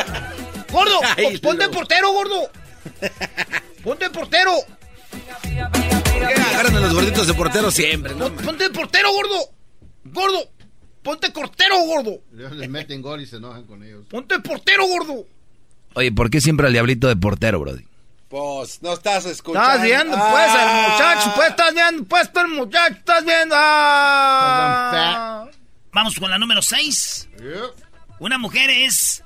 Gordo, 0.70 1.00
Ay, 1.16 1.38
ponte 1.38 1.68
portero, 1.68 2.12
gordo. 2.12 2.50
Ponte 3.82 4.10
portero. 4.10 4.52
¿Por 5.10 6.28
qué 6.28 6.34
agarran 6.34 6.76
a 6.76 6.80
los 6.80 6.94
gorditos 6.94 7.26
de 7.26 7.34
portero 7.34 7.70
siempre? 7.70 8.14
No. 8.14 8.32
Ponte 8.36 8.70
portero, 8.70 9.10
gordo. 9.12 9.50
Gordo. 10.04 10.50
Ponte 11.02 11.32
cortero, 11.32 11.78
gordo. 11.80 12.22
Ellos 12.32 12.52
les 12.52 12.68
meten 12.68 13.02
gol 13.02 13.20
y 13.20 13.26
se 13.26 13.36
enojan 13.36 13.64
con 13.64 13.82
ellos. 13.82 14.06
Ponte 14.08 14.38
portero, 14.40 14.86
gordo. 14.86 15.26
Oye, 15.94 16.12
¿por 16.12 16.30
qué 16.30 16.40
siempre 16.40 16.66
al 16.66 16.72
diablito 16.72 17.08
de 17.08 17.16
portero, 17.16 17.60
Brody? 17.60 17.84
Pues, 18.28 18.80
no 18.80 18.94
estás 18.94 19.26
escuchando. 19.26 19.68
Estás 19.68 19.82
viendo, 19.82 20.16
pues, 20.16 20.48
el 20.54 20.90
muchacho, 20.90 21.32
pues, 21.36 21.50
estás 21.50 21.74
viendo, 21.74 22.04
pues, 22.04 22.32
tú 22.32 22.40
el 22.40 22.48
muchacho, 22.48 22.94
estás 22.94 23.24
viendo. 23.24 23.54
Ah. 23.58 25.46
Vamos 25.92 26.18
con 26.18 26.30
la 26.30 26.38
número 26.38 26.62
6. 26.62 27.28
Una 28.20 28.38
mujer 28.38 28.70
es 28.70 29.22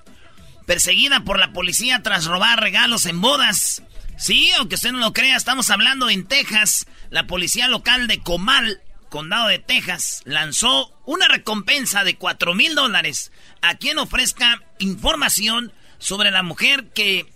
perseguida 0.66 1.20
por 1.20 1.38
la 1.38 1.52
policía 1.52 2.02
tras 2.02 2.24
robar 2.24 2.60
regalos 2.60 3.06
en 3.06 3.20
bodas. 3.20 3.82
Sí, 4.16 4.50
aunque 4.58 4.74
usted 4.74 4.90
no 4.90 4.98
lo 4.98 5.12
crea, 5.12 5.36
estamos 5.36 5.70
hablando 5.70 6.10
en 6.10 6.26
Texas. 6.26 6.86
La 7.10 7.28
policía 7.28 7.68
local 7.68 8.08
de 8.08 8.18
Comal, 8.20 8.80
condado 9.08 9.48
de 9.48 9.58
Texas, 9.58 10.22
lanzó 10.24 10.92
una 11.04 11.28
recompensa 11.28 12.04
de 12.04 12.16
4 12.16 12.54
mil 12.54 12.74
dólares 12.74 13.32
a 13.62 13.76
quien 13.76 13.98
ofrezca 13.98 14.62
información 14.78 15.72
sobre 15.98 16.30
la 16.30 16.42
mujer 16.42 16.88
que 16.94 17.26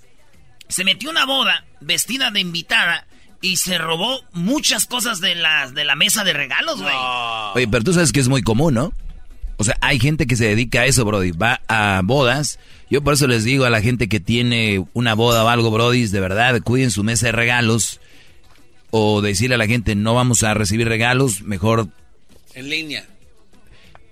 se 0.69 0.85
metió 0.85 1.11
a 1.11 1.13
una 1.13 1.27
boda 1.27 1.65
vestida 1.81 2.31
de 2.31 2.41
invitada 2.41 3.07
y 3.43 3.57
se 3.57 3.79
robó 3.79 4.21
muchas 4.33 4.87
cosas 4.87 5.21
de 5.21 5.35
la, 5.35 5.71
de 5.71 5.85
la 5.85 5.97
mesa 5.97 6.25
de 6.25 6.33
regalos, 6.33 6.81
güey. 6.81 6.95
Oye, 7.55 7.69
pero 7.69 7.85
tú 7.85 7.93
sabes 7.93 8.13
que 8.13 8.21
es 8.21 8.29
muy 8.29 8.43
común, 8.43 8.75
¿no? 8.75 8.93
O 9.57 9.65
sea, 9.65 9.77
hay 9.81 9.99
gente 9.99 10.27
que 10.27 10.37
se 10.37 10.47
dedica 10.47 10.81
a 10.81 10.87
eso, 10.87 11.05
Brody. 11.05 11.33
Va 11.33 11.61
a 11.69 12.01
bodas. 12.03 12.59
Yo 12.89 13.03
por 13.03 13.15
eso 13.15 13.27
les 13.27 13.45
digo 13.45 13.65
a 13.65 13.71
la 13.71 13.83
gente 13.83 14.09
que 14.09 14.19
tiene 14.19 14.85
una 14.95 15.15
boda 15.15 15.45
o 15.45 15.49
algo, 15.49 15.71
Brody, 15.71 16.07
de 16.07 16.21
verdad, 16.21 16.61
cuiden 16.63 16.91
su 16.91 17.05
mesa 17.05 17.27
de 17.27 17.33
regalos. 17.33 18.01
O 18.91 19.21
decirle 19.23 19.55
a 19.55 19.59
la 19.59 19.67
gente, 19.67 19.95
no 19.95 20.15
vamos 20.15 20.43
a 20.43 20.55
recibir 20.55 20.89
regalos, 20.89 21.43
mejor... 21.43 21.89
En 22.55 22.69
línea. 22.69 23.07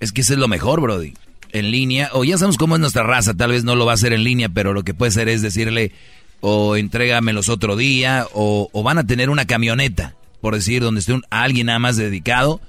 Es 0.00 0.12
que 0.12 0.20
eso 0.20 0.34
es 0.34 0.38
lo 0.38 0.48
mejor, 0.48 0.80
Brody. 0.80 1.14
En 1.52 1.70
línea. 1.70 2.10
O 2.12 2.24
ya 2.24 2.38
sabemos 2.38 2.56
cómo 2.58 2.76
es 2.76 2.80
nuestra 2.80 3.02
raza, 3.02 3.34
tal 3.34 3.50
vez 3.50 3.64
no 3.64 3.74
lo 3.74 3.86
va 3.86 3.92
a 3.92 3.94
hacer 3.94 4.12
en 4.12 4.22
línea, 4.22 4.48
pero 4.48 4.72
lo 4.72 4.84
que 4.84 4.94
puede 4.94 5.10
ser 5.10 5.28
es 5.28 5.42
decirle, 5.42 5.92
o 6.40 6.76
entrégamelos 6.76 7.48
otro 7.48 7.76
día, 7.76 8.26
o, 8.32 8.68
o 8.72 8.82
van 8.82 8.98
a 8.98 9.06
tener 9.06 9.30
una 9.30 9.46
camioneta, 9.46 10.14
por 10.40 10.54
decir, 10.54 10.82
donde 10.82 11.00
esté 11.00 11.12
un, 11.12 11.24
alguien 11.30 11.66
nada 11.66 11.80
más 11.80 11.96
dedicado 11.96 12.60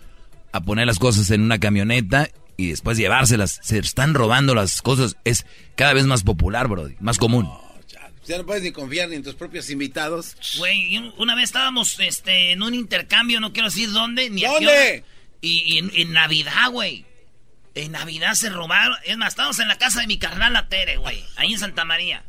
a 0.52 0.62
poner 0.62 0.88
las 0.88 0.98
cosas 1.00 1.30
en 1.32 1.42
una 1.42 1.60
camioneta 1.60 2.30
y 2.58 2.68
después 2.68 2.98
llevárselas. 2.98 3.60
Se 3.62 3.78
están 3.78 4.14
robando 4.14 4.54
las 4.54 4.82
cosas. 4.82 5.16
Es 5.24 5.46
cada 5.76 5.94
vez 5.94 6.06
más 6.06 6.24
popular, 6.24 6.68
Brody, 6.68 6.96
más 7.00 7.18
común. 7.18 7.50
Ya 8.30 8.38
no 8.38 8.46
puedes 8.46 8.62
ni 8.64 8.72
confiar 8.72 9.10
ni 9.10 9.16
en 9.16 9.24
tus 9.24 9.34
propios 9.36 9.70
invitados. 9.72 10.36
Güey, 10.58 10.98
una 11.18 11.34
vez 11.36 11.46
estábamos 11.46 12.00
este, 12.00 12.52
en 12.52 12.62
un 12.62 12.76
intercambio, 12.76 13.40
no 13.40 13.52
quiero 13.54 13.70
decir 13.70 13.92
dónde, 13.92 14.30
ni 14.30 14.46
a 14.46 14.50
qué 14.50 14.54
¿Dónde? 14.66 15.04
Y, 15.42 15.74
y 15.74 15.78
en, 15.80 15.92
en 15.96 16.14
Navidad, 16.14 16.70
güey. 16.72 17.06
En 17.74 17.92
Navidad 17.94 18.34
se 18.36 18.50
robaron. 18.50 18.96
Es 19.06 19.18
más, 19.18 19.30
estábamos 19.30 19.58
en 19.60 19.68
la 19.68 19.78
casa 19.80 20.02
de 20.02 20.08
mi 20.08 20.20
carnal 20.20 20.54
la 20.54 20.68
Tere, 20.70 20.98
güey. 20.98 21.24
Ahí 21.38 21.54
en 21.54 21.60
Santa 21.60 21.86
María. 21.86 22.24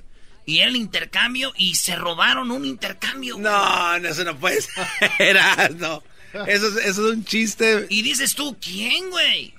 Y 0.47 0.59
era 0.61 0.69
el 0.71 0.77
intercambio 0.77 1.53
y 1.57 1.75
se 1.75 1.97
robaron 1.97 2.51
un 2.51 2.65
intercambio. 2.65 3.35
güey. 3.35 3.45
No, 3.45 3.99
no, 3.99 4.09
eso 4.09 4.25
no 4.25 4.39
puede 4.39 4.61
ser. 4.63 5.39
no. 5.77 6.03
Eso, 6.47 6.69
es- 6.69 6.87
eso 6.87 7.09
es 7.09 7.15
un 7.15 7.25
chiste. 7.27 7.87
Y 7.91 8.01
dices 8.03 8.35
tú, 8.35 8.57
¿quién, 8.61 9.11
güey? 9.11 9.53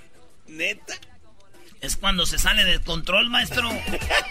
Neta. 0.48 0.96
Es 1.82 1.98
cuando 1.98 2.26
se 2.28 2.38
sale 2.38 2.64
del 2.64 2.82
control, 2.82 3.30
maestro. 3.30 3.70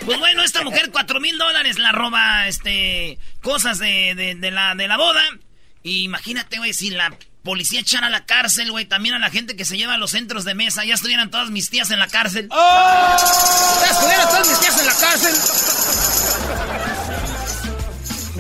Pues 0.04 0.19
bueno, 0.21 0.45
esta 0.45 0.62
mujer, 0.62 0.90
cuatro 0.92 1.19
mil 1.21 1.37
dólares, 1.37 1.78
la 1.80 1.90
roba, 1.90 2.47
este, 2.47 3.19
cosas 3.42 3.78
de, 3.80 4.14
de, 4.14 4.37
de 4.37 4.50
la, 4.52 4.75
de 4.76 4.87
la 4.87 4.97
boda. 4.97 5.23
Y 5.83 6.04
imagínate, 6.04 6.59
güey, 6.59 6.73
si 6.73 6.90
la 6.90 7.12
policía 7.42 7.80
echara 7.80 8.07
a 8.07 8.11
la 8.11 8.25
cárcel, 8.25 8.71
güey, 8.71 8.85
también 8.85 9.14
a 9.16 9.19
la 9.19 9.30
gente 9.30 9.57
que 9.57 9.64
se 9.64 9.76
lleva 9.76 9.95
a 9.95 9.99
los 9.99 10.12
centros 10.12 10.45
de 10.45 10.54
mesa, 10.54 10.85
ya 10.85 10.95
estuvieran 10.95 11.30
todas 11.30 11.50
mis 11.50 11.71
tías 11.71 11.90
en 11.90 11.99
la 11.99 12.07
cárcel. 12.07 12.47
¡Oh! 12.50 13.16
Ya 13.85 13.90
estuvieran 13.90 14.28
todas 14.28 14.49
mis 14.49 14.61
tías 14.61 14.78
en 14.78 14.87
la 14.87 14.95
cárcel. 14.95 15.35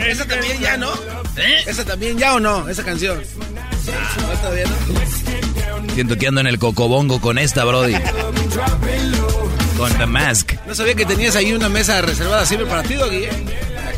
Esa 0.06 0.24
también 0.26 0.60
ya, 0.60 0.76
¿no? 0.76 0.92
¿Eh? 1.36 1.64
Esa 1.66 1.84
también 1.84 2.16
ya 2.16 2.34
o 2.34 2.40
no, 2.40 2.68
esa 2.68 2.84
canción. 2.84 3.22
Ah, 3.92 4.16
no, 4.20 4.28
no. 4.94 5.39
Siento 5.94 6.16
que 6.16 6.28
ando 6.28 6.40
en 6.40 6.46
el 6.46 6.58
cocobongo 6.58 7.20
con 7.20 7.38
esta, 7.38 7.64
Brody. 7.64 7.94
Con 9.76 9.92
The 9.98 10.06
Mask. 10.06 10.52
No 10.66 10.74
sabía 10.74 10.94
que 10.94 11.04
tenías 11.04 11.36
ahí 11.36 11.52
una 11.52 11.68
mesa 11.68 12.00
reservada 12.02 12.44
siempre 12.46 12.68
para 12.68 12.82
ti, 12.82 12.94
Doggy. 12.94 13.26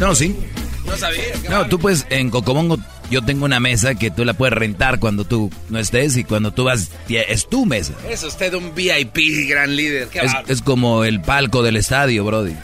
No, 0.00 0.14
sí. 0.14 0.36
No 0.84 0.96
sabía. 0.96 1.22
No, 1.48 1.66
tú 1.66 1.78
pues 1.78 2.06
en 2.10 2.30
Cocobongo 2.30 2.78
yo 3.10 3.22
tengo 3.22 3.44
una 3.44 3.60
mesa 3.60 3.94
que 3.94 4.10
tú 4.10 4.24
la 4.24 4.34
puedes 4.34 4.54
rentar 4.54 4.98
cuando 4.98 5.24
tú 5.24 5.50
no 5.68 5.78
estés 5.78 6.16
y 6.16 6.24
cuando 6.24 6.52
tú 6.52 6.64
vas 6.64 6.90
es 7.08 7.48
tu 7.48 7.66
mesa. 7.66 7.92
Es 8.08 8.22
usted 8.22 8.54
un 8.54 8.74
VIP, 8.74 9.48
gran 9.48 9.76
líder. 9.76 10.08
Qué 10.08 10.20
Es, 10.48 10.62
como 10.62 11.04
el 11.04 11.20
palco 11.20 11.62
del 11.62 11.76
estadio, 11.76 12.24
Brody. 12.24 12.56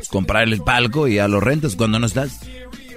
Es 0.00 0.08
comprar 0.08 0.44
el 0.44 0.62
palco 0.62 1.06
y 1.06 1.16
ya 1.16 1.28
lo 1.28 1.40
rentas 1.40 1.76
cuando 1.76 1.98
no 1.98 2.06
estás. 2.06 2.40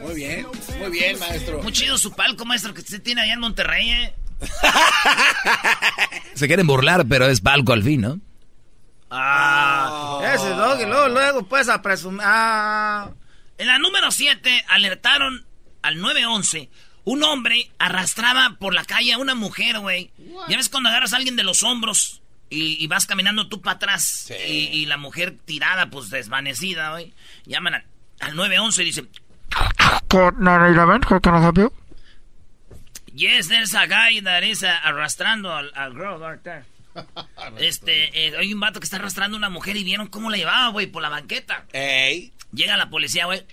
Muy 0.02 0.16
bien, 0.16 0.46
muy 0.80 0.92
bien, 0.92 1.20
maestro. 1.20 1.62
Muy 1.62 1.72
chido 1.72 1.98
su 1.98 2.12
palco, 2.12 2.46
maestro, 2.46 2.74
que 2.74 2.82
usted 2.82 3.02
tiene 3.02 3.22
allá 3.22 3.34
en 3.34 3.40
Monterrey, 3.40 3.90
¿eh? 3.90 4.14
Se 6.34 6.48
quieren 6.48 6.68
burlar, 6.68 7.06
pero 7.08 7.26
es 7.28 7.42
palco 7.42 7.74
al 7.74 7.84
fin, 7.84 8.02
¿no? 8.02 8.20
Ah, 9.10 10.22
ese 10.34 10.50
doggy, 10.50 10.86
luego, 10.86 11.08
luego, 11.10 11.44
pues, 11.44 11.70
a 11.70 11.82
presumir. 11.82 12.22
Ah. 12.24 13.12
En 13.58 13.68
la 13.68 13.78
número 13.78 14.10
7 14.10 14.66
alertaron 14.70 15.46
al 15.84 16.00
911. 16.00 16.70
Un 17.06 17.24
hombre 17.24 17.70
arrastraba 17.78 18.56
por 18.60 18.74
la 18.74 18.86
calle 18.86 19.14
a 19.14 19.18
una 19.18 19.36
mujer, 19.36 19.80
güey. 19.80 20.12
Ya 20.48 20.58
ves 20.58 20.70
cuando 20.70 20.90
agarras 20.90 21.14
a 21.14 21.18
alguien 21.18 21.36
de 21.36 21.44
los 21.44 21.62
hombros 21.62 22.22
y, 22.50 22.84
y 22.84 22.88
vas 22.88 23.06
caminando 23.06 23.50
tú 23.50 23.62
para 23.62 23.76
atrás 23.76 24.32
y, 24.48 24.52
y 24.52 24.86
la 24.86 24.98
mujer 24.98 25.36
tirada, 25.46 25.90
pues 25.90 26.10
desvanecida, 26.10 26.92
güey. 26.92 27.14
Llaman 27.46 27.76
al, 27.76 27.86
al 28.22 28.36
911 28.36 28.82
y 28.82 28.86
dicen, 28.86 29.10
Yes, 33.14 33.48
there's 33.48 33.74
a 33.76 33.86
guy 33.88 34.20
that 34.22 34.44
is 34.44 34.64
uh, 34.64 34.68
arrastrando 34.84 35.52
al, 35.52 35.72
al 35.76 35.94
girl 35.94 36.20
right 36.20 36.42
there. 36.44 36.66
Este, 37.60 38.28
eh, 38.28 38.34
hay 38.38 38.54
un 38.54 38.60
vato 38.60 38.80
que 38.80 38.86
está 38.86 38.98
arrastrando 38.98 39.36
a 39.36 39.40
una 39.40 39.50
mujer 39.50 39.76
y 39.78 39.84
vieron 39.84 40.08
cómo 40.08 40.30
la 40.30 40.38
llevaba, 40.38 40.70
güey, 40.70 40.88
por 40.88 41.02
la 41.02 41.10
banqueta. 41.10 41.66
Ey. 41.74 42.32
Llega 42.52 42.78
la 42.78 42.90
policía, 42.90 43.26
güey. 43.26 43.44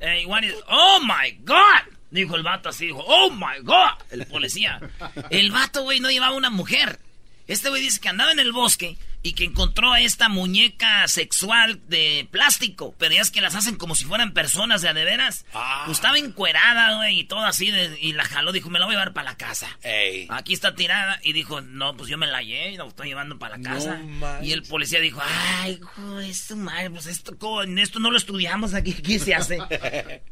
Eh, 0.00 0.22
igual 0.22 0.42
dice, 0.42 0.56
oh 0.68 1.00
my 1.00 1.32
god. 1.42 1.92
Dijo 2.10 2.36
el 2.36 2.42
vato 2.42 2.68
así, 2.70 2.86
dijo, 2.86 3.04
oh 3.06 3.30
my 3.30 3.62
god. 3.62 4.00
El 4.10 4.26
policía. 4.26 4.80
El 5.30 5.50
vato, 5.50 5.82
güey, 5.82 6.00
no 6.00 6.10
llevaba 6.10 6.34
una 6.34 6.50
mujer. 6.50 6.98
Este 7.46 7.68
güey 7.68 7.82
dice 7.82 8.00
que 8.00 8.08
andaba 8.08 8.32
en 8.32 8.38
el 8.40 8.52
bosque 8.52 8.96
y 9.28 9.32
que 9.34 9.44
encontró 9.44 9.92
a 9.92 10.00
esta 10.00 10.28
muñeca 10.30 11.06
sexual 11.06 11.80
de 11.88 12.26
plástico, 12.30 12.94
pero 12.98 13.14
ya 13.14 13.20
es 13.20 13.30
que 13.30 13.42
las 13.42 13.54
hacen 13.54 13.76
como 13.76 13.94
si 13.94 14.04
fueran 14.06 14.32
personas 14.32 14.80
de 14.80 14.88
a 14.88 14.94
de 14.94 15.04
veras. 15.04 15.44
Ah. 15.52 15.82
Pues 15.84 15.98
estaba 15.98 16.16
encuerada, 16.18 16.96
güey, 16.96 17.20
y 17.20 17.24
todo 17.24 17.44
así, 17.44 17.70
de- 17.70 17.98
y 18.00 18.14
la 18.14 18.24
jaló, 18.24 18.52
dijo, 18.52 18.70
me 18.70 18.78
la 18.78 18.86
voy 18.86 18.94
a 18.94 18.98
llevar 18.98 19.12
para 19.12 19.30
la 19.32 19.36
casa. 19.36 19.68
Ey. 19.82 20.26
Aquí 20.30 20.54
está 20.54 20.74
tirada, 20.74 21.20
y 21.22 21.34
dijo, 21.34 21.60
no, 21.60 21.94
pues 21.96 22.08
yo 22.08 22.16
me 22.16 22.26
la 22.26 22.42
llevé, 22.42 22.72
y 22.72 22.76
la 22.78 22.86
estoy 22.86 23.08
llevando 23.08 23.38
para 23.38 23.58
la 23.58 23.62
casa. 23.62 24.00
y 24.42 24.52
el 24.52 24.62
policía 24.62 25.00
dijo, 25.00 25.20
ay, 25.22 25.72
hijo, 25.72 26.20
esto, 26.20 26.56
madre, 26.56 26.90
pues 26.90 27.06
esto, 27.06 27.36
¿cómo? 27.38 27.62
en 27.62 27.78
esto 27.78 27.98
no 28.00 28.10
lo 28.10 28.16
estudiamos, 28.16 28.72
aquí, 28.72 28.94
¿qué 28.94 29.18
se 29.18 29.34
hace? 29.34 29.58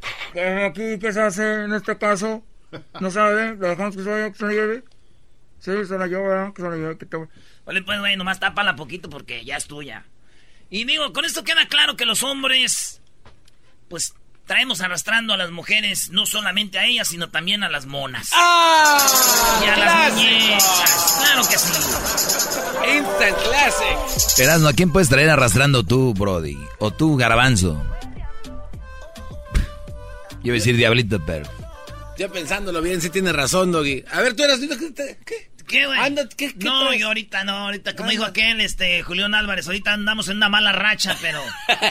Aquí, 0.67 0.99
¿qué 0.99 1.13
se 1.13 1.21
hace 1.21 1.65
en 1.65 1.73
este 1.75 1.97
caso? 1.99 2.45
¿No 3.01 3.11
sabe? 3.11 3.57
¿Le 3.57 3.69
dejamos 3.69 3.97
que 3.97 4.03
se 4.03 4.11
vaya, 4.11 4.31
que 4.31 4.39
se 4.39 4.45
la 4.45 4.53
lleve? 4.53 4.85
Sí, 5.61 5.73
se 5.87 5.99
la 5.99 6.07
¿verdad? 6.07 6.53
Que 6.53 6.63
se 6.63 6.69
la 6.69 6.77
lleve. 6.77 6.99
Que 6.99 7.07
te... 7.07 7.17
Vale, 7.67 7.83
pues, 7.83 7.99
güey, 7.99 8.17
nomás 8.17 8.39
tápala 8.39 8.77
poquito 8.77 9.11
porque 9.11 9.45
ya 9.45 9.57
es 9.57 9.67
tuya. 9.67 10.05
Y 10.71 10.85
digo, 10.85 11.13
con 11.13 11.25
esto 11.25 11.45
queda 11.45 11.67
claro 11.67 11.97
que 11.97 12.07
los 12.07 12.23
hombres, 12.23 13.01
pues, 13.89 14.15
traemos 14.47 14.81
arrastrando 14.81 15.35
a 15.35 15.37
las 15.37 15.51
mujeres, 15.51 16.11
no 16.11 16.27
solamente 16.27 16.79
a 16.79 16.87
ellas, 16.87 17.09
sino 17.09 17.29
también 17.29 17.65
a 17.65 17.69
las 17.69 17.87
monas. 17.87 18.31
¡Ah! 18.33 19.63
y 19.65 19.69
a 19.69 19.77
las 19.77 20.13
muñecas. 20.15 21.17
Claro 21.19 21.43
que 21.49 21.59
sí. 21.59 21.73
Instant 22.97 23.37
Classic. 23.39 24.39
Erasmo, 24.39 24.69
¿a 24.69 24.73
quién 24.73 24.93
puedes 24.93 25.09
traer 25.09 25.31
arrastrando 25.31 25.83
tú, 25.85 26.15
Brody? 26.15 26.57
O 26.79 26.93
tú, 26.93 27.17
Garbanzo. 27.17 27.83
Yo 30.43 30.53
iba 30.53 30.55
a 30.55 30.59
decir 30.59 30.77
Diablito, 30.77 31.21
pero... 31.27 31.51
Ya 32.17 32.29
pensándolo 32.29 32.81
bien, 32.81 33.03
sí 33.03 33.11
tiene 33.11 33.33
razón, 33.33 33.73
Doggy. 33.73 34.05
A 34.13 34.21
ver, 34.23 34.35
tú 34.35 34.45
eras... 34.45 34.61
¿Qué? 35.25 35.51
¿Qué? 35.67 35.79
¿Qué, 35.79 35.87
güey? 35.87 35.99
Anda, 35.99 36.29
¿qué, 36.29 36.55
qué 36.55 36.65
no, 36.65 36.87
traes? 36.87 37.01
yo 37.01 37.07
ahorita 37.09 37.45
no, 37.45 37.53
ahorita, 37.53 37.95
como 37.97 38.05
Anda. 38.05 38.13
dijo 38.13 38.25
aquel, 38.25 38.61
este, 38.61 39.03
Julián 39.03 39.35
Álvarez, 39.35 39.67
ahorita 39.67 39.93
andamos 39.93 40.29
en 40.29 40.39
una 40.39 40.49
mala 40.49 40.73
racha, 40.73 41.17
pero... 41.21 41.43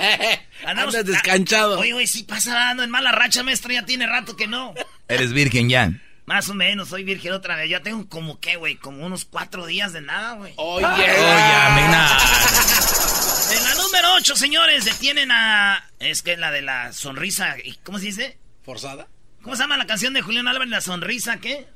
Andas 0.65 1.05
descanchado. 1.05 1.79
Oye, 1.79 1.93
güey, 1.93 2.07
sí 2.07 2.23
pasa 2.23 2.69
ando 2.69 2.83
en 2.83 2.89
mala 2.89 3.11
racha, 3.11 3.43
maestro, 3.43 3.71
ya 3.71 3.85
tiene 3.85 4.07
rato 4.07 4.35
que 4.35 4.47
no. 4.47 4.73
Eres 5.07 5.33
virgen 5.33 5.69
ya. 5.69 5.91
Más 6.25 6.49
o 6.49 6.55
menos, 6.55 6.89
soy 6.89 7.03
virgen 7.03 7.33
otra 7.33 7.55
vez. 7.55 7.69
Ya 7.69 7.81
tengo 7.81 8.07
como, 8.09 8.39
¿qué, 8.39 8.55
güey? 8.55 8.77
Como 8.77 9.05
unos 9.05 9.25
cuatro 9.25 9.67
días 9.67 9.93
de 9.93 10.01
nada, 10.01 10.33
güey. 10.33 10.53
Oye. 10.57 10.85
Oye, 10.85 11.07
Amina. 11.07 12.17
En 13.45 13.63
la 13.63 13.75
número 13.75 14.13
8, 14.15 14.35
señores, 14.35 14.85
detienen 14.85 15.31
a... 15.31 15.87
Es 15.99 16.23
que 16.23 16.35
la 16.35 16.49
de 16.49 16.63
la 16.63 16.91
sonrisa, 16.93 17.55
¿y 17.63 17.75
¿cómo 17.83 17.99
se 17.99 18.05
dice? 18.07 18.39
¿Forzada? 18.63 19.07
¿Cómo 19.43 19.55
se 19.55 19.61
llama 19.61 19.77
la 19.77 19.85
canción 19.85 20.15
de 20.15 20.23
Julián 20.23 20.47
Álvarez, 20.47 20.71
la 20.71 20.81
sonrisa, 20.81 21.37
qué? 21.37 21.67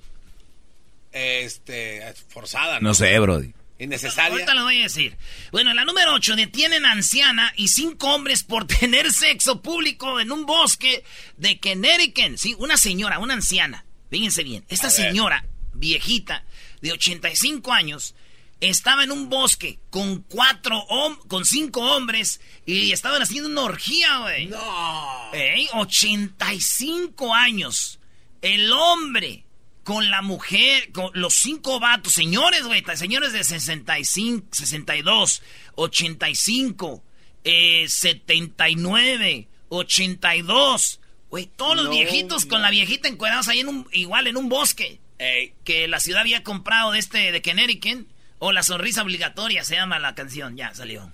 Este... 1.12 2.13
Forzada, 2.30 2.80
¿no? 2.80 2.89
No 2.89 2.94
sé, 2.94 3.18
Brody. 3.20 3.54
Innecesaria. 3.80 4.32
Ahorita 4.34 4.54
lo 4.56 4.63
voy 4.63 4.80
a 4.80 4.84
decir. 4.84 5.18
Bueno, 5.51 5.70
en 5.70 5.78
la 5.78 5.86
número 5.86 6.13
8 6.13 6.36
detienen 6.36 6.86
a 6.86 6.92
anciana 6.92 7.54
y 7.56 7.70
cinco 7.70 8.13
hombres 8.13 8.44
por 8.44 8.68
tener 8.80 9.12
sexo 9.13 9.62
público 9.62 10.20
en 10.20 10.32
un 10.34 10.46
bosque 10.46 11.04
de 11.38 11.60
Connecticut. 11.60 12.38
Sí, 12.38 12.56
una 12.60 12.75
señora, 12.78 13.20
una 13.20 13.36
anciana. 13.36 13.86
Fíjense 14.10 14.44
bien. 14.44 14.66
Esta 14.68 14.89
señora, 14.89 15.46
viejita, 15.74 16.44
de 16.82 16.92
85 16.92 17.72
años, 17.72 18.16
estaba 18.60 19.06
en 19.06 19.12
un 19.12 19.30
bosque 19.30 19.80
con 19.89 20.24
cuatro 20.24 20.86
hom- 20.89 21.20
con 21.30 21.46
cinco 21.46 21.80
hombres 21.96 22.42
y 22.66 22.92
estaban 22.92 23.22
haciendo 23.22 23.48
una 23.50 23.62
orgía, 23.62 24.18
güey. 24.20 24.48
No. 24.48 25.30
Ey, 25.34 25.70
85 25.74 27.34
años. 27.34 28.00
El 28.42 28.72
hombre 28.74 29.46
con 29.89 30.12
la 30.12 30.22
mujer, 30.22 30.91
con 30.91 31.10
los 31.15 31.34
cinco 31.34 31.79
vatos, 31.79 32.13
señores, 32.13 32.63
güey, 32.63 32.84
señores 32.93 33.34
de 33.34 33.43
65, 33.43 34.50
62, 34.51 35.41
85, 35.74 37.03
eh, 37.43 37.86
79, 37.88 39.48
82, 39.69 41.00
güey, 41.31 41.48
todos 41.48 41.75
los 41.75 41.86
No, 41.86 41.89
viejitos 41.89 42.46
con 42.46 42.62
la 42.62 42.69
viejita 42.69 43.08
encuadrados 43.08 43.48
ahí 43.48 43.62
en 43.62 43.67
un, 43.67 43.88
igual 43.91 44.27
en 44.27 44.38
un 44.38 44.48
bosque. 44.48 45.00
Ey. 45.17 45.55
Que 45.63 45.88
la 45.88 46.00
ciudad 46.00 46.22
había 46.22 46.43
comprado 46.43 46.91
de 46.91 47.00
este, 47.00 47.31
de 47.31 47.41
Connecticut, 47.41 48.08
o 48.38 48.51
la 48.51 48.62
sonrisa 48.62 49.01
obligatoria 49.01 49.63
se 49.63 49.74
llama 49.74 49.98
la 49.98 50.13
canción, 50.13 50.55
ya 50.55 50.72
salió. 50.75 51.12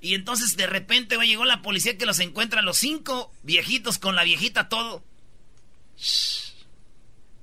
Y 0.00 0.14
entonces 0.14 0.56
de 0.56 0.66
repente, 0.66 1.16
llegó 1.18 1.44
la 1.44 1.62
policía 1.62 1.98
que 1.98 2.06
los 2.06 2.20
encuentra 2.20 2.62
los 2.62 2.78
cinco 2.78 3.32
viejitos 3.42 3.98
con 3.98 4.16
la 4.16 4.24
viejita 4.24 4.68
todo. 4.68 5.04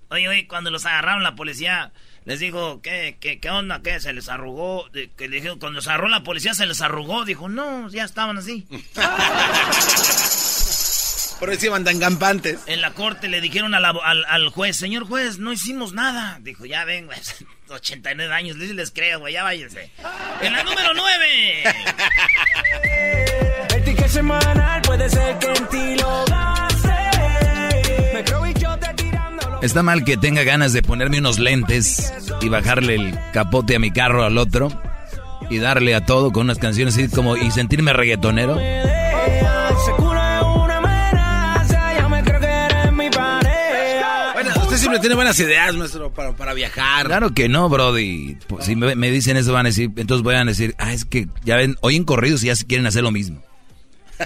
Oye, 0.10 0.28
oye, 0.28 0.48
cuando 0.48 0.72
los 0.72 0.86
agarraron 0.86 1.22
la 1.22 1.36
policía, 1.36 1.91
les 2.26 2.39
dijo, 2.39 2.82
¿qué, 2.82 3.17
qué, 3.20 3.39
qué 3.39 3.50
onda? 3.50 3.82
¿Qué? 3.82 4.00
Se 4.00 4.13
les 4.13 4.30
arrugó. 4.30 4.89
Que 4.91 5.28
dijeron, 5.30 5.60
cuando 5.60 5.82
se 5.82 5.89
agarró 5.89 6.08
la 6.08 6.24
policía 6.24 6.54
se 6.54 6.65
les 6.65 6.82
arrugó. 6.82 7.26
Dijo, 7.26 7.50
no, 7.50 7.89
ya 7.89 8.04
estaban 8.04 8.38
así. 8.38 8.65
Por 11.39 11.52
eso 11.52 11.67
iban 11.67 11.84
tan 11.84 12.00
campantes. 12.00 12.60
En 12.65 12.82
la 12.82 12.91
corte 12.91 13.28
le 13.28 13.41
dijeron 13.41 13.76
a 13.76 13.80
la- 13.80 13.93
al, 14.04 14.26
al 14.26 14.50
juez, 14.50 14.76
señor 14.76 15.06
juez, 15.08 15.38
no 15.38 15.54
hicimos 15.54 15.93
nada. 15.93 16.39
Dijo, 16.41 16.65
ya 16.65 16.84
ven, 16.84 17.06
güey, 17.06 17.17
89 17.69 18.34
años, 18.34 18.58
les, 18.58 18.71
les 18.71 18.89
creo, 18.91 19.19
güey, 19.19 19.34
ya 19.34 19.43
váyanse. 19.43 19.91
En 20.41 20.54
la 20.54 20.63
número 20.63 20.89
9. 20.95 21.63
El 23.76 23.84
ticket 23.84 24.08
semanal 24.08 24.82
puede 24.82 25.10
ser 25.10 25.38
que 25.38 25.47
en 25.47 25.67
ti 25.67 25.95
lo 26.02 26.26
gaste. 26.26 26.93
Me 28.13 28.23
creo 28.23 28.41
bichote 28.41 28.93
tirándolo. 28.95 29.62
Está 29.62 29.84
mal 29.84 30.04
que 30.04 30.17
tenga 30.17 30.43
ganas 30.43 30.73
de 30.73 30.82
ponerme 30.82 31.19
unos 31.19 31.38
lentes 31.39 32.12
y 32.41 32.50
bajarle 32.50 32.95
el 32.95 33.19
capote 33.34 33.76
a 33.76 33.80
mi 33.80 33.91
carro 33.91 34.23
al 34.23 34.38
otro 34.39 34.69
y 35.50 35.60
darle 35.60 35.93
a 35.95 36.06
todo 36.06 36.32
con 36.32 36.43
unas 36.47 36.58
canciones 36.58 36.95
así 36.95 37.08
como 37.10 37.38
y 37.38 37.52
sentirme 37.52 37.93
reggaetonero. 37.93 38.60
Usted 44.78 44.84
siempre 44.84 45.00
tiene 45.00 45.16
buenas 45.16 45.40
ideas, 45.40 45.76
maestro, 45.76 46.13
para, 46.13 46.36
para 46.36 46.54
viajar. 46.54 47.08
Claro 47.08 47.34
que 47.34 47.50
no, 47.50 47.68
Brody. 47.68 48.38
Pues, 48.48 48.66
si 48.66 48.76
me, 48.76 48.96
me 48.96 49.10
dicen 49.10 49.36
eso 49.38 49.52
van 49.52 49.66
a 49.66 49.70
decir, 49.70 49.92
entonces 49.96 50.24
voy 50.24 50.36
a 50.36 50.46
decir, 50.46 50.76
ah, 50.78 50.94
es 50.94 51.04
que 51.04 51.28
ya 51.44 51.56
ven, 51.56 51.78
oyen 51.82 52.04
corridos 52.04 52.44
y 52.44 52.48
ya 52.48 52.56
se 52.56 52.66
quieren 52.66 52.86
hacer 52.86 53.04
lo 53.04 53.12
mismo. 53.12 53.44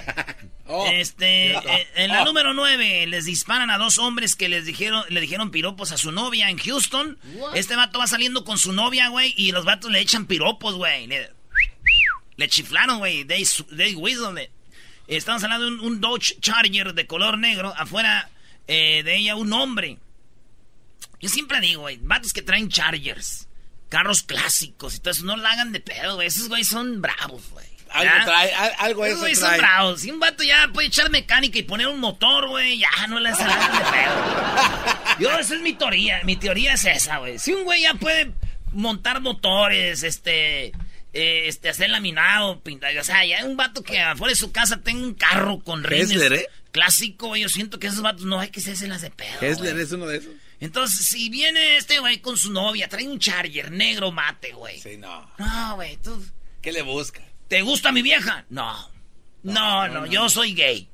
Oh. 0.74 0.86
Este, 0.90 1.52
eh, 1.52 1.86
en 1.96 2.08
la 2.08 2.24
número 2.24 2.54
9 2.54 3.06
les 3.06 3.26
disparan 3.26 3.68
a 3.68 3.76
dos 3.76 3.98
hombres 3.98 4.34
que 4.34 4.48
les 4.48 4.64
dijeron, 4.64 5.04
le 5.10 5.20
dijeron 5.20 5.50
piropos 5.50 5.92
a 5.92 5.98
su 5.98 6.12
novia 6.12 6.48
en 6.48 6.56
Houston. 6.56 7.18
Este 7.52 7.76
vato 7.76 7.98
va 7.98 8.06
saliendo 8.06 8.42
con 8.42 8.56
su 8.56 8.72
novia, 8.72 9.08
güey, 9.08 9.34
y 9.36 9.52
los 9.52 9.66
vatos 9.66 9.90
le 9.90 10.00
echan 10.00 10.24
piropos, 10.24 10.76
güey. 10.76 11.08
Le, 11.08 11.30
le 12.36 12.48
chiflaron, 12.48 13.00
güey. 13.00 13.26
They, 13.26 13.46
they 13.76 13.94
whistled 13.96 14.42
it. 14.42 14.48
Estamos 15.08 15.44
hablando 15.44 15.66
de 15.66 15.72
un, 15.72 15.80
un 15.80 16.00
Dodge 16.00 16.40
Charger 16.40 16.94
de 16.94 17.06
color 17.06 17.36
negro. 17.36 17.74
Afuera 17.76 18.30
eh, 18.66 19.02
de 19.04 19.18
ella 19.18 19.36
un 19.36 19.52
hombre. 19.52 19.98
Yo 21.22 21.28
siempre 21.28 21.60
digo, 21.60 21.82
güey, 21.82 21.98
vatos 22.02 22.32
que 22.32 22.42
traen 22.42 22.68
Chargers. 22.68 23.48
Carros 23.88 24.22
clásicos 24.22 24.96
y 24.96 24.98
todo 25.00 25.10
eso, 25.12 25.24
no 25.24 25.36
la 25.36 25.52
hagan 25.52 25.72
de 25.72 25.80
pedo, 25.80 26.16
güey. 26.16 26.26
Esos 26.26 26.48
güeyes 26.48 26.68
son 26.68 27.00
bravos, 27.00 27.48
güey. 27.50 27.66
Algo 27.90 28.12
trae, 28.24 28.54
al- 28.54 28.72
algo 28.78 29.04
Esos 29.04 29.12
eso 29.16 29.20
güeyes 29.20 29.38
son 29.38 29.56
bravos. 29.58 30.00
Si 30.00 30.10
un 30.10 30.18
vato 30.18 30.42
ya 30.42 30.68
puede 30.72 30.88
echar 30.88 31.10
mecánica 31.10 31.58
y 31.58 31.62
poner 31.62 31.88
un 31.88 32.00
motor, 32.00 32.48
güey, 32.48 32.78
ya 32.78 32.88
no 33.08 33.20
le 33.20 33.30
nada 33.30 33.78
de 33.78 33.90
pedo. 33.90 35.18
Yo, 35.20 35.38
esa 35.38 35.54
es 35.54 35.60
mi 35.60 35.74
teoría. 35.74 36.20
Mi 36.24 36.36
teoría 36.36 36.72
es 36.72 36.84
esa, 36.86 37.18
güey. 37.18 37.38
Si 37.38 37.52
un 37.52 37.64
güey 37.64 37.82
ya 37.82 37.94
puede 37.94 38.32
montar 38.72 39.20
motores, 39.20 40.02
este, 40.04 40.68
eh, 41.12 41.42
este, 41.46 41.68
hacer 41.68 41.90
laminado, 41.90 42.60
pintar, 42.62 42.96
o 42.96 43.04
sea, 43.04 43.24
ya 43.26 43.44
un 43.44 43.58
vato 43.58 43.82
que 43.82 44.00
afuera 44.00 44.30
de 44.30 44.36
su 44.36 44.50
casa 44.52 44.80
tenga 44.80 45.04
un 45.04 45.12
carro 45.14 45.60
con 45.60 45.84
rines 45.84 46.10
Hessler, 46.10 46.32
¿eh? 46.32 46.46
clásico, 46.70 47.28
güey. 47.28 47.42
Yo 47.42 47.50
siento 47.50 47.78
que 47.78 47.88
esos 47.88 48.00
vatos 48.00 48.24
no 48.24 48.40
hay 48.40 48.48
que 48.48 48.62
las 48.62 49.02
de 49.02 49.10
pedo. 49.10 49.36
Hessler 49.42 49.74
güey. 49.74 49.84
es 49.84 49.92
uno 49.92 50.06
de 50.06 50.16
esos. 50.16 50.32
Entonces, 50.62 51.06
si 51.06 51.28
viene 51.28 51.76
este 51.76 51.98
güey 51.98 52.18
con 52.20 52.36
su 52.36 52.52
novia, 52.52 52.88
trae 52.88 53.08
un 53.08 53.18
Charger 53.18 53.70
negro 53.72 54.12
mate, 54.12 54.52
güey. 54.52 54.78
Sí, 54.80 54.96
no. 54.96 55.28
No, 55.38 55.74
güey, 55.74 55.96
tú. 55.96 56.24
¿Qué 56.60 56.70
le 56.72 56.82
busca? 56.82 57.20
¿Te 57.48 57.62
gusta 57.62 57.90
mi 57.92 58.00
vieja? 58.02 58.44
No. 58.48 58.90
No, 59.42 59.88
no, 59.88 60.06
yo 60.06 60.28
soy 60.28 60.54
gay. 60.54 60.88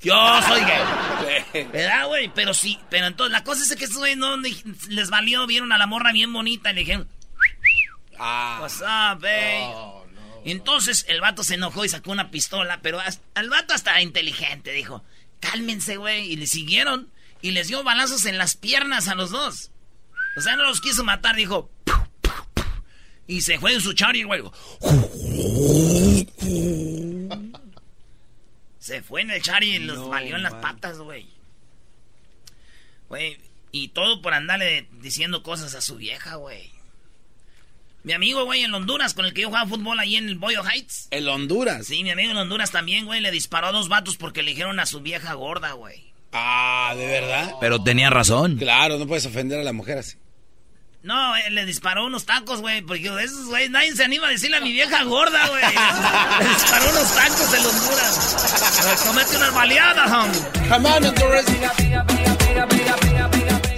Yo 0.00 0.14
soy 0.48 0.62
gay. 0.62 1.64
¿Verdad, 1.72 2.06
güey? 2.08 2.32
Pero 2.34 2.54
sí, 2.54 2.78
pero 2.88 3.06
entonces 3.06 3.30
la 3.32 3.44
cosa 3.44 3.62
es 3.62 3.76
que 3.76 3.84
estos 3.84 3.98
güeyes 3.98 4.16
no 4.16 4.36
les 4.38 5.10
valió, 5.10 5.46
vieron 5.46 5.72
a 5.72 5.78
la 5.78 5.86
morra 5.86 6.12
bien 6.12 6.32
bonita 6.32 6.70
y 6.70 6.74
le 6.74 6.80
dijeron, 6.80 7.08
Ah. 8.18 8.58
What's 8.60 8.80
up, 8.80 9.20
babe? 9.20 10.00
Entonces 10.44 11.04
el 11.08 11.20
vato 11.20 11.44
se 11.44 11.54
enojó 11.54 11.84
y 11.84 11.88
sacó 11.88 12.10
una 12.10 12.30
pistola, 12.30 12.80
pero 12.82 12.98
as- 13.00 13.20
al 13.34 13.50
vato 13.50 13.74
hasta 13.74 14.00
inteligente, 14.00 14.72
dijo, 14.72 15.04
cálmense, 15.40 15.96
güey. 15.98 16.32
Y 16.32 16.36
le 16.36 16.46
siguieron 16.46 17.10
y 17.42 17.52
les 17.52 17.68
dio 17.68 17.82
balazos 17.82 18.26
en 18.26 18.38
las 18.38 18.56
piernas 18.56 19.08
a 19.08 19.14
los 19.14 19.30
dos. 19.30 19.70
O 20.36 20.40
sea, 20.40 20.56
no 20.56 20.64
los 20.64 20.80
quiso 20.80 21.04
matar, 21.04 21.36
dijo. 21.36 21.70
Y 23.26 23.42
se 23.42 23.58
fue 23.58 23.72
en 23.74 23.80
su 23.80 23.92
charger, 23.92 24.26
güey. 24.26 24.42
Se 28.78 29.02
fue 29.02 29.22
en 29.22 29.30
el 29.30 29.42
charger 29.42 29.68
y 29.68 29.78
los 29.78 30.08
valió 30.08 30.36
en 30.36 30.42
las 30.42 30.54
patas, 30.54 30.98
güey. 30.98 31.28
Güey, 33.08 33.38
y 33.72 33.88
todo 33.88 34.22
por 34.22 34.34
andarle 34.34 34.88
diciendo 35.00 35.42
cosas 35.42 35.74
a 35.74 35.80
su 35.80 35.96
vieja, 35.96 36.36
güey. 36.36 36.70
Mi 38.02 38.14
amigo, 38.14 38.44
güey, 38.44 38.62
en 38.62 38.72
Honduras, 38.72 39.12
con 39.12 39.26
el 39.26 39.34
que 39.34 39.42
yo 39.42 39.48
jugaba 39.48 39.68
fútbol 39.68 39.98
ahí 39.98 40.16
en 40.16 40.28
el 40.28 40.38
Boyo 40.38 40.64
Heights. 40.64 41.08
¿En 41.10 41.28
Honduras? 41.28 41.86
Sí, 41.86 42.02
mi 42.02 42.10
amigo 42.10 42.30
en 42.30 42.38
Honduras 42.38 42.70
también, 42.70 43.04
güey, 43.04 43.20
le 43.20 43.30
disparó 43.30 43.66
a 43.66 43.72
dos 43.72 43.88
vatos 43.88 44.16
porque 44.16 44.42
le 44.42 44.52
dijeron 44.52 44.80
a 44.80 44.86
su 44.86 45.00
vieja 45.00 45.34
gorda, 45.34 45.72
güey. 45.72 46.09
Ah, 46.32 46.94
¿de 46.96 47.06
verdad? 47.06 47.54
Pero 47.60 47.82
tenía 47.82 48.10
razón. 48.10 48.56
Claro, 48.56 48.98
no 48.98 49.06
puedes 49.06 49.26
ofender 49.26 49.58
a 49.58 49.64
la 49.64 49.72
mujer 49.72 49.98
así. 49.98 50.16
No, 51.02 51.34
eh, 51.34 51.50
le 51.50 51.64
disparó 51.64 52.04
unos 52.04 52.26
tacos, 52.26 52.60
güey, 52.60 52.82
porque 52.82 53.06
esos, 53.24 53.46
güey, 53.46 53.70
nadie 53.70 53.96
se 53.96 54.04
anima 54.04 54.28
a 54.28 54.30
decirle 54.30 54.58
a 54.58 54.60
mi 54.60 54.70
vieja 54.70 55.02
gorda, 55.04 55.48
güey. 55.48 55.62
le 56.40 56.48
disparó 56.50 56.90
unos 56.90 57.14
tacos 57.14 57.54
en 57.54 57.66
Honduras. 57.66 59.04
Comete 59.06 59.36
unas 59.36 59.54
baleadas, 59.54 60.12
hombre. 60.12 60.40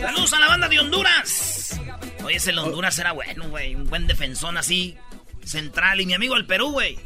Saludos 0.01 0.33
a 0.33 0.38
la 0.41 0.49
banda 0.49 0.69
de 0.69 0.81
Honduras. 0.81 1.81
Oye, 2.25 2.37
ese 2.37 2.51
el 2.51 2.59
Honduras 2.59 2.99
era 2.99 3.12
bueno, 3.12 3.49
güey. 3.49 3.77
Un 3.77 3.88
buen 3.88 4.09
defensón 4.09 4.57
así, 4.57 4.97
central. 5.45 6.01
Y 6.01 6.07
mi 6.07 6.15
amigo 6.15 6.37
el 6.37 6.47
Perú, 6.47 6.73
güey. 6.73 6.99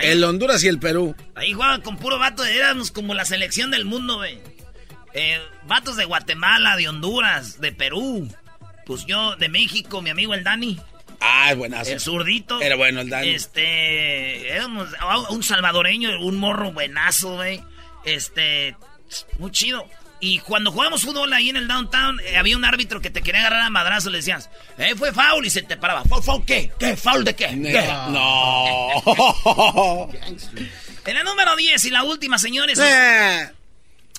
El 0.00 0.22
Honduras 0.22 0.62
y 0.62 0.68
el 0.68 0.78
Perú. 0.78 1.16
Ahí 1.34 1.52
jugaban 1.52 1.80
con 1.82 1.96
puro 1.96 2.16
vato. 2.20 2.44
Éramos 2.44 2.92
como 2.92 3.12
la 3.12 3.24
selección 3.24 3.72
del 3.72 3.84
mundo, 3.84 4.18
güey. 4.18 4.38
Eh, 5.18 5.40
vatos 5.64 5.96
de 5.96 6.04
Guatemala, 6.04 6.76
de 6.76 6.88
Honduras, 6.88 7.60
de 7.60 7.72
Perú. 7.72 8.32
Pues 8.86 9.04
yo, 9.04 9.34
de 9.34 9.48
México, 9.48 10.00
mi 10.00 10.10
amigo 10.10 10.32
el 10.32 10.44
Dani. 10.44 10.78
Ah, 11.20 11.50
es 11.50 11.58
buenazo. 11.58 11.90
El 11.90 12.00
zurdito. 12.00 12.60
Era 12.60 12.76
bueno 12.76 13.00
el 13.00 13.10
Dani. 13.10 13.30
Este. 13.30 14.48
Éramos 14.48 14.88
un 15.30 15.42
salvadoreño, 15.42 16.20
un 16.20 16.36
morro 16.36 16.72
buenazo, 16.72 17.34
güey. 17.34 17.60
Este. 18.04 18.76
Muy 19.38 19.50
chido. 19.50 19.84
Y 20.20 20.38
cuando 20.40 20.70
jugamos 20.70 21.02
fútbol 21.02 21.32
ahí 21.32 21.48
en 21.48 21.56
el 21.56 21.66
downtown, 21.66 22.20
eh, 22.20 22.36
había 22.36 22.56
un 22.56 22.64
árbitro 22.64 23.00
que 23.00 23.10
te 23.10 23.20
quería 23.20 23.40
agarrar 23.40 23.62
a 23.62 23.70
madrazo, 23.70 24.10
le 24.10 24.18
decías, 24.18 24.50
eh, 24.76 24.94
fue 24.96 25.12
foul, 25.12 25.46
y 25.46 25.50
se 25.50 25.62
te 25.62 25.76
paraba. 25.76 26.04
¿Foul, 26.04 26.22
foul 26.22 26.44
qué? 26.44 26.72
¿Qué? 26.78 26.96
¿Foul 26.96 27.24
de 27.24 27.34
qué? 27.34 27.46
¿Qué? 27.46 27.88
No. 28.08 30.10
en 31.06 31.14
la 31.14 31.24
número 31.24 31.56
10 31.56 31.84
y 31.84 31.90
la 31.90 32.02
última, 32.02 32.38
señores. 32.38 32.78
Eh. 32.80 33.50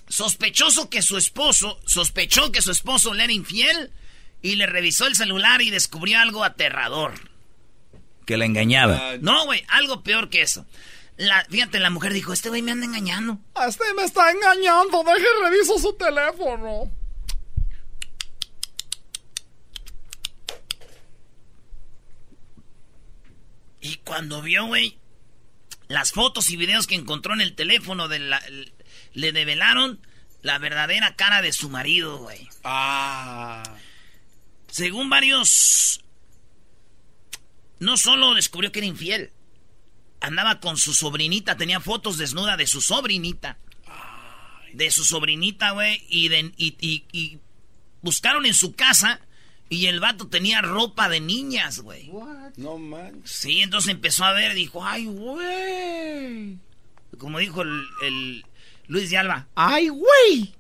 Sospechoso 0.09 0.89
que 0.89 1.03
su 1.03 1.17
esposo, 1.17 1.79
sospechó 1.85 2.51
que 2.51 2.63
su 2.63 2.71
esposo 2.71 3.13
le 3.13 3.23
era 3.23 3.33
infiel 3.33 3.91
y 4.41 4.55
le 4.55 4.65
revisó 4.65 5.05
el 5.05 5.15
celular 5.15 5.61
y 5.61 5.69
descubrió 5.69 6.19
algo 6.19 6.43
aterrador. 6.43 7.13
Que 8.25 8.35
la 8.35 8.45
engañaba. 8.45 9.17
No, 9.21 9.45
güey, 9.45 9.63
algo 9.67 10.01
peor 10.01 10.29
que 10.29 10.41
eso. 10.41 10.65
La, 11.17 11.45
fíjate, 11.45 11.79
la 11.79 11.91
mujer 11.91 12.13
dijo, 12.13 12.33
este 12.33 12.49
güey 12.49 12.63
me 12.63 12.71
anda 12.71 12.87
engañando. 12.87 13.39
Este 13.67 13.83
me 13.95 14.03
está 14.03 14.31
engañando, 14.31 15.03
deje 15.03 15.27
reviso 15.43 15.77
su 15.77 15.93
teléfono. 15.93 16.91
Y 23.81 23.97
cuando 23.97 24.41
vio, 24.41 24.65
güey, 24.65 24.97
las 25.87 26.11
fotos 26.13 26.49
y 26.49 26.57
videos 26.57 26.87
que 26.87 26.95
encontró 26.95 27.33
en 27.33 27.41
el 27.41 27.55
teléfono 27.55 28.07
de 28.07 28.19
la, 28.19 28.41
le 29.13 29.31
develaron 29.31 29.99
la 30.41 30.57
verdadera 30.57 31.15
cara 31.15 31.41
de 31.41 31.53
su 31.53 31.69
marido, 31.69 32.17
güey. 32.17 32.47
Ah. 32.63 33.63
Según 34.67 35.09
varios, 35.09 36.03
no 37.79 37.97
solo 37.97 38.33
descubrió 38.35 38.71
que 38.71 38.79
era 38.79 38.87
infiel, 38.87 39.31
andaba 40.21 40.59
con 40.59 40.77
su 40.77 40.93
sobrinita, 40.93 41.57
tenía 41.57 41.79
fotos 41.79 42.17
desnuda 42.17 42.57
de 42.57 42.67
su 42.67 42.81
sobrinita. 42.81 43.57
De 44.73 44.91
su 44.91 45.03
sobrinita, 45.03 45.71
güey, 45.71 46.05
y, 46.09 46.31
y, 46.57 47.05
y, 47.11 47.39
buscaron 48.01 48.45
en 48.45 48.53
su 48.53 48.75
casa 48.75 49.19
y 49.67 49.87
el 49.87 49.99
vato 49.99 50.27
tenía 50.27 50.61
ropa 50.61 51.09
de 51.09 51.19
niñas, 51.19 51.79
güey. 51.79 52.11
No 52.57 52.77
manches. 52.77 53.31
Sí, 53.31 53.61
entonces 53.61 53.89
empezó 53.91 54.25
a 54.25 54.33
ver, 54.33 54.53
dijo, 54.53 54.85
ay, 54.85 55.05
güey. 55.05 56.57
Como 57.17 57.39
dijo 57.39 57.63
el, 57.63 58.45
Luis 58.89 59.10
de 59.10 59.17
Alba, 59.17 59.47
¡ay, 59.56 59.88
güey! 59.88 60.54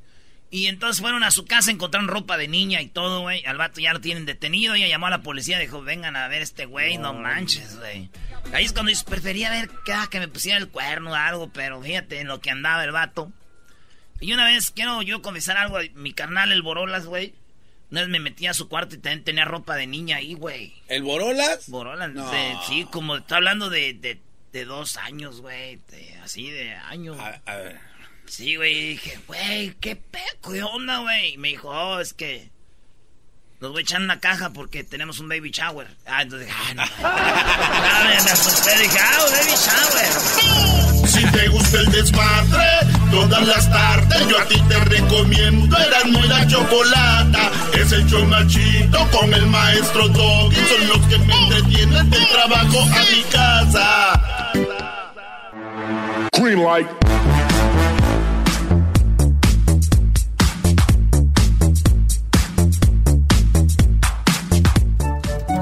Y 0.51 0.67
entonces 0.67 1.01
fueron 1.01 1.23
a 1.23 1.31
su 1.31 1.45
casa, 1.45 1.71
encontraron 1.71 2.07
ropa 2.07 2.37
de 2.37 2.47
niña 2.47 2.81
y 2.81 2.87
todo, 2.87 3.21
güey. 3.21 3.43
Al 3.45 3.57
vato 3.57 3.81
ya 3.81 3.93
lo 3.93 4.01
tienen 4.01 4.25
detenido. 4.25 4.73
Ella 4.73 4.87
llamó 4.87 5.07
a 5.07 5.11
la 5.11 5.21
policía, 5.21 5.59
dijo, 5.59 5.81
vengan 5.81 6.15
a 6.15 6.27
ver 6.27 6.41
este 6.41 6.65
güey, 6.65 6.97
no, 6.97 7.13
manches, 7.13 7.77
güey. 7.77 8.09
Ahí 8.53 8.65
es 8.65 8.73
cuando 8.73 8.89
dice, 8.89 9.03
prefería 9.05 9.49
ver 9.49 9.69
que, 9.85 9.93
ah, 9.93 10.07
que 10.09 10.19
me 10.19 10.27
pusiera 10.27 10.57
el 10.57 10.69
cuerno 10.69 11.11
o 11.11 11.15
algo, 11.15 11.49
pero 11.51 11.81
fíjate 11.81 12.19
en 12.19 12.27
lo 12.27 12.39
que 12.39 12.49
andaba 12.49 12.83
el 12.83 12.91
vato. 12.91 13.31
Y 14.19 14.33
una 14.33 14.45
vez 14.45 14.71
quiero 14.71 15.01
yo 15.01 15.21
confesar 15.21 15.57
algo, 15.57 15.77
mi 15.95 16.13
carnal, 16.13 16.51
el 16.51 16.61
Borolas, 16.61 17.05
güey. 17.05 17.33
Una 17.91 18.01
vez 18.01 18.09
me 18.09 18.19
metí 18.19 18.45
a 18.45 18.53
su 18.53 18.69
cuarto 18.69 18.95
y 18.95 18.99
también 18.99 19.23
tenía 19.23 19.45
ropa 19.45 19.75
de 19.75 19.87
niña 19.87 20.17
ahí, 20.17 20.35
güey. 20.35 20.73
¿El 20.87 21.03
Borolas? 21.03 21.69
Borolas, 21.69 22.11
sí, 22.67 22.85
como 22.91 23.17
está 23.17 23.37
hablando 23.37 23.69
de, 23.69 23.93
de, 23.93 24.19
de 24.51 24.65
dos 24.65 24.97
años, 24.97 25.41
güey. 25.41 25.79
Así 26.23 26.49
de 26.49 26.73
años. 26.73 27.17
A, 27.19 27.55
ver. 27.55 27.88
Sí, 28.29 28.55
güey, 28.55 28.89
dije, 28.89 29.19
güey, 29.27 29.73
qué 29.81 29.95
peco, 29.95 30.51
¿qué 30.53 30.61
onda, 30.61 30.99
güey? 30.99 31.35
Me 31.37 31.47
dijo, 31.49 31.69
oh, 31.69 31.99
es 31.99 32.13
que 32.13 32.51
los 33.59 33.71
voy 33.71 33.79
a 33.79 33.81
echar 33.81 33.97
en 33.97 34.03
una 34.03 34.19
caja 34.19 34.51
porque 34.51 34.83
tenemos 34.83 35.19
un 35.19 35.27
baby 35.27 35.49
shower. 35.49 35.87
Ah, 36.05 36.21
entonces 36.21 36.47
dije, 36.47 36.59
ah, 36.63 36.73
no. 36.75 36.83
ah, 37.03 38.21
me 38.23 38.31
asusté, 38.31 38.77
dije, 38.77 38.99
ah, 39.01 39.25
baby 39.31 39.55
shower. 39.57 41.09
Si 41.09 41.25
te 41.25 41.47
gusta 41.47 41.79
el 41.79 41.91
desmadre, 41.91 42.69
todas 43.09 43.47
las 43.47 43.69
tardes 43.69 44.27
yo 44.27 44.39
a 44.39 44.45
ti 44.45 44.61
te 44.69 44.79
recomiendo. 44.79 45.75
Eran 45.75 46.11
muy 46.11 46.27
la 46.27 46.47
chocolata. 46.47 47.51
Es 47.73 47.91
el 47.91 48.05
show 48.05 48.23
machito 48.25 49.09
con 49.09 49.33
el 49.33 49.47
maestro 49.47 50.07
Doggy. 50.07 50.55
Son 50.55 50.87
los 50.87 51.07
que 51.07 51.17
me 51.17 51.33
entretienen 51.33 52.09
del 52.11 52.27
trabajo 52.27 52.79
a 52.79 53.03
mi 53.11 53.23
casa. 53.23 54.21
Green 56.39 56.63
light. 56.63 57.08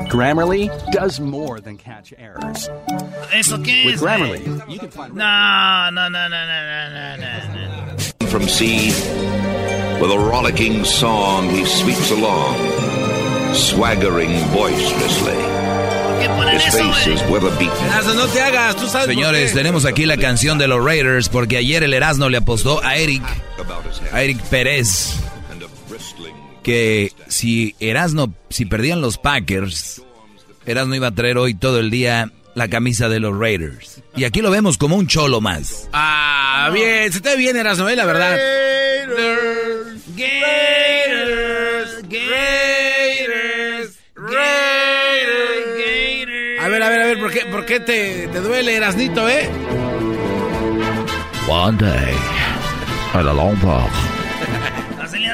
Grammarly 0.10 0.70
does 0.92 1.20
more 1.20 1.60
than 1.60 1.78
catch 1.78 2.14
errors. 2.18 2.70
¿Eso 3.34 3.58
qué 3.62 3.86
With 3.86 3.96
es? 3.96 4.02
Grammarly, 4.02 4.40
güey? 4.40 4.74
you 4.74 4.80
can 4.80 4.90
find 4.90 5.14
No, 5.16 5.90
no, 5.92 6.10
no, 6.10 6.28
no, 6.30 6.46
no, 6.46 6.90
no, 6.90 7.18
no, 7.18 7.88
no. 8.22 8.28
From 8.28 8.48
sea, 8.48 8.88
with 10.02 10.12
a 10.12 10.18
rollicking 10.18 10.86
song 10.86 11.50
he 11.50 11.66
sweeps 11.66 12.12
along, 12.12 12.56
swaggering 13.54 14.32
boisterously. 14.54 15.58
Por 17.30 17.42
Señores, 19.06 19.54
tenemos 19.54 19.86
aquí 19.86 20.06
la 20.06 20.18
canción 20.18 20.58
de 20.58 20.68
los 20.68 20.84
Raiders 20.84 21.30
porque 21.30 21.58
ayer 21.58 21.84
el 21.84 21.94
Erasmo 21.94 22.30
le 22.30 22.38
apostó 22.38 22.84
a 22.84 22.96
Eric, 22.96 23.22
a 24.12 24.24
Eric 24.24 24.42
Pérez, 24.50 25.16
que 26.68 27.14
si 27.30 27.78
Erasno, 27.80 28.34
si 28.50 28.66
perdían 28.66 29.00
los 29.00 29.18
Packers, 29.18 30.02
Erasno 30.66 30.96
iba 30.96 31.08
a 31.08 31.16
traer 31.16 31.38
hoy 31.38 31.54
todo 31.54 31.80
el 31.80 31.90
día 31.90 32.34
la 32.56 32.68
camisa 32.68 33.08
de 33.08 33.22
los 33.22 33.40
Raiders. 33.40 34.04
Y 34.18 34.26
aquí 34.26 34.42
lo 34.42 34.52
vemos 34.52 34.78
como 34.78 34.98
un 34.98 35.08
cholo 35.08 35.40
más. 35.40 35.88
Ah, 35.94 36.70
bien, 36.74 37.14
se 37.14 37.22
te 37.22 37.30
ve 37.30 37.38
bien, 37.38 37.56
Erasno, 37.56 37.88
eh, 37.88 37.96
la 37.96 38.04
verdad. 38.04 38.38
Gators, 39.08 40.02
Gators, 40.18 42.04
Gators, 42.10 42.36
Gators, 44.16 44.36
Gators. 45.78 46.60
A 46.60 46.68
ver, 46.68 46.84
a 46.84 46.90
ver, 46.90 47.02
a 47.02 47.06
ver, 47.06 47.20
¿por 47.22 47.32
qué, 47.32 47.46
por 47.46 47.66
qué 47.66 47.80
te, 47.80 48.28
te 48.28 48.42
duele, 48.42 48.76
Erasnito, 48.76 49.30
eh? 49.30 49.50
One 51.48 51.78
day, 51.78 52.14
at 53.14 53.26
a 53.26 53.34
long 53.34 53.56
walk. 53.64 54.17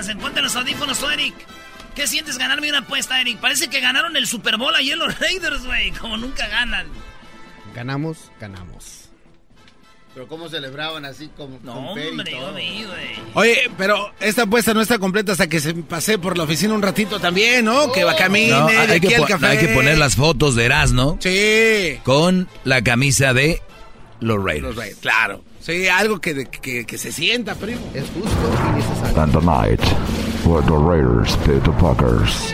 Se 0.02 0.16
ponte 0.16 0.42
los 0.42 0.56
audífonos, 0.56 0.98
tú, 1.00 1.08
Eric. 1.10 1.36
¿Qué 1.96 2.08
sientes 2.08 2.38
ganarme 2.40 2.70
una 2.70 2.80
apuesta, 2.80 3.22
Eric? 3.22 3.38
Parece 3.40 3.68
que 3.70 3.80
ganaron 3.80 4.16
el 4.18 4.26
Super 4.26 4.58
Bowl 4.58 4.74
ayer 4.76 4.98
los 4.98 5.20
Raiders, 5.20 5.66
güey. 5.66 5.92
Como 5.92 6.18
nunca 6.18 6.48
ganan. 6.48 6.88
Ganamos, 7.76 8.32
ganamos. 8.40 9.02
Pero 10.14 10.28
cómo 10.28 10.48
celebraban 10.48 11.06
así 11.06 11.28
como 11.36 11.60
No, 11.64 11.98
y 11.98 12.08
hombre, 12.08 12.32
yo 12.32 12.38
todo. 12.38 12.52
güey. 12.52 12.86
Oye, 13.34 13.72
pero 13.80 14.12
esta 14.20 14.44
apuesta 14.44 14.72
no 14.74 14.82
está 14.82 15.00
completa 15.00 15.32
hasta 15.32 15.48
que 15.48 15.60
se 15.60 15.74
pase 15.74 16.20
por 16.20 16.38
la 16.38 16.44
oficina 16.44 16.76
un 16.76 16.84
ratito 16.84 17.20
también, 17.20 17.66
¿no? 17.66 17.92
Que 17.92 18.04
va 18.04 18.16
camine 18.16 18.52
No, 18.52 18.68
de 18.68 18.78
hay, 18.78 18.92
aquí 18.98 19.08
que 19.08 19.16
al 19.16 19.22
po- 19.22 19.28
café. 19.28 19.48
hay 19.48 19.58
que 19.58 19.70
poner 19.70 19.98
las 19.98 20.16
fotos 20.16 20.54
de 20.56 20.66
Erasno 20.66 21.18
Sí. 21.20 22.00
con 22.04 22.48
la 22.64 22.84
camisa 22.84 23.34
de 23.34 23.60
los 24.20 24.38
Raiders. 24.44 24.68
Los 24.68 24.76
Raiders, 24.76 25.00
claro. 25.00 25.44
Sí, 25.64 25.88
algo 25.88 26.20
que, 26.20 26.44
que, 26.44 26.86
que 26.86 26.98
se 26.98 27.14
sienta, 27.14 27.56
primo. 27.56 27.80
Es 27.94 28.04
justo 28.10 28.30
y 28.70 28.76
necesario. 28.76 29.22
And 29.22 29.32
tonight, 29.32 29.80
what 30.46 30.66
the 30.66 30.76
Raiders 30.76 31.38
did 31.48 31.64
to 31.64 31.72
Packers. 31.80 32.52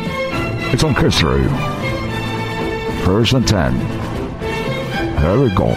It's 0.71 0.83
on 0.83 0.93
history. 0.93 1.43
First 3.03 3.33
and 3.33 3.47
ten. 3.47 3.73
Here 5.17 5.39
we 5.39 5.49
go. 5.55 5.73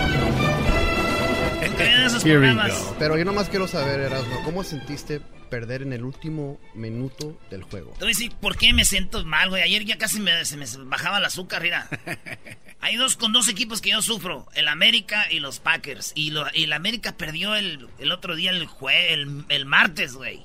¿Qué 1.59 1.71
creen 1.75 2.03
esos 2.03 2.23
los 2.23 2.25
programas. 2.25 2.95
Pero 2.99 3.17
yo 3.17 3.25
nomás 3.25 3.49
quiero 3.49 3.67
saber, 3.67 4.01
Erasmo, 4.01 4.43
¿cómo 4.45 4.63
sentiste 4.63 5.23
perder 5.53 5.83
en 5.83 5.93
el 5.93 6.03
último 6.03 6.59
minuto 6.73 7.39
del 7.51 7.63
juego? 7.63 7.93
Te 7.93 7.99
voy 7.99 8.07
a 8.07 8.17
decir 8.17 8.33
por 8.41 8.57
qué 8.57 8.73
me 8.73 8.87
siento 8.87 9.23
mal, 9.27 9.51
güey. 9.51 9.61
Ayer 9.61 9.85
ya 9.85 9.99
casi 9.99 10.19
me, 10.19 10.47
se 10.47 10.57
me 10.57 10.65
bajaba 10.87 11.19
el 11.19 11.25
azúcar, 11.27 11.61
mira. 11.61 11.91
Hay 12.81 12.97
dos 12.97 13.17
con 13.17 13.35
dos 13.35 13.49
equipos 13.49 13.83
que 13.83 13.91
yo 13.91 14.01
sufro, 14.01 14.49
el 14.55 14.67
América 14.67 15.31
y 15.31 15.41
los 15.41 15.59
Packers. 15.61 16.13
Y, 16.15 16.31
lo, 16.31 16.49
el 16.49 16.73
América 16.73 17.19
perdió 17.19 17.55
el, 17.55 17.87
el 17.99 18.13
otro 18.13 18.35
día, 18.35 18.51
el, 18.51 18.65
jue, 18.65 19.13
el, 19.13 19.45
el 19.51 19.67
martes, 19.67 20.15
güey. 20.15 20.41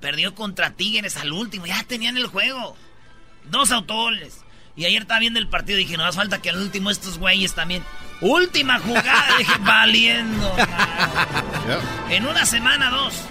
Perdió 0.00 0.34
contra 0.34 0.72
Tigres 0.72 1.16
al 1.16 1.30
último, 1.30 1.64
ya 1.66 1.84
tenían 1.84 2.16
el 2.16 2.26
juego. 2.26 2.76
Dos 3.44 3.70
autogoles. 3.70 4.40
Y 4.74 4.86
ayer 4.86 5.02
estaba 5.02 5.20
viendo 5.20 5.38
el 5.38 5.48
partido 5.48 5.78
y 5.78 5.84
dije, 5.84 5.96
no 5.96 6.04
hace 6.04 6.18
falta 6.18 6.42
que 6.42 6.50
al 6.50 6.56
último 6.56 6.90
estos 6.90 7.18
güeyes 7.18 7.54
también. 7.54 7.84
Última 8.20 8.80
jugada, 8.80 9.38
dije, 9.38 9.52
valiendo. 9.60 10.52
En 12.10 12.26
una 12.26 12.44
semana, 12.44 12.90
dos. 12.90 13.22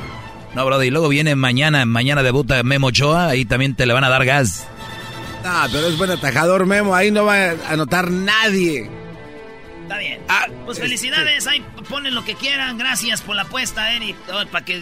No, 0.55 0.65
brother, 0.65 0.87
y 0.87 0.89
luego 0.89 1.09
viene 1.09 1.35
mañana, 1.35 1.85
mañana 1.85 2.23
debuta 2.23 2.63
Memo 2.63 2.87
Ochoa, 2.87 3.27
ahí 3.27 3.43
también 3.43 3.75
te 3.75 3.85
le 3.85 3.93
van 3.93 4.05
a 4.05 4.09
dar 4.09 4.23
gas. 4.23 4.65
Ah, 5.43 5.67
pero 5.69 5.87
es 5.87 5.97
buen 5.97 6.09
atajador 6.09 6.65
Memo, 6.65 6.95
ahí 6.95 7.11
no 7.11 7.25
va 7.25 7.51
a 7.51 7.55
anotar 7.69 8.09
nadie. 8.09 8.89
Está 9.81 9.97
bien. 9.97 10.19
Ah, 10.29 10.47
pues 10.65 10.79
felicidades, 10.79 11.45
ahí 11.45 11.61
ponen 11.89 12.15
lo 12.15 12.23
que 12.23 12.35
quieran. 12.35 12.77
Gracias 12.77 13.21
por 13.21 13.35
la 13.35 13.43
apuesta, 13.43 13.93
Eric. 13.93 14.15
Para 14.49 14.65
que 14.65 14.81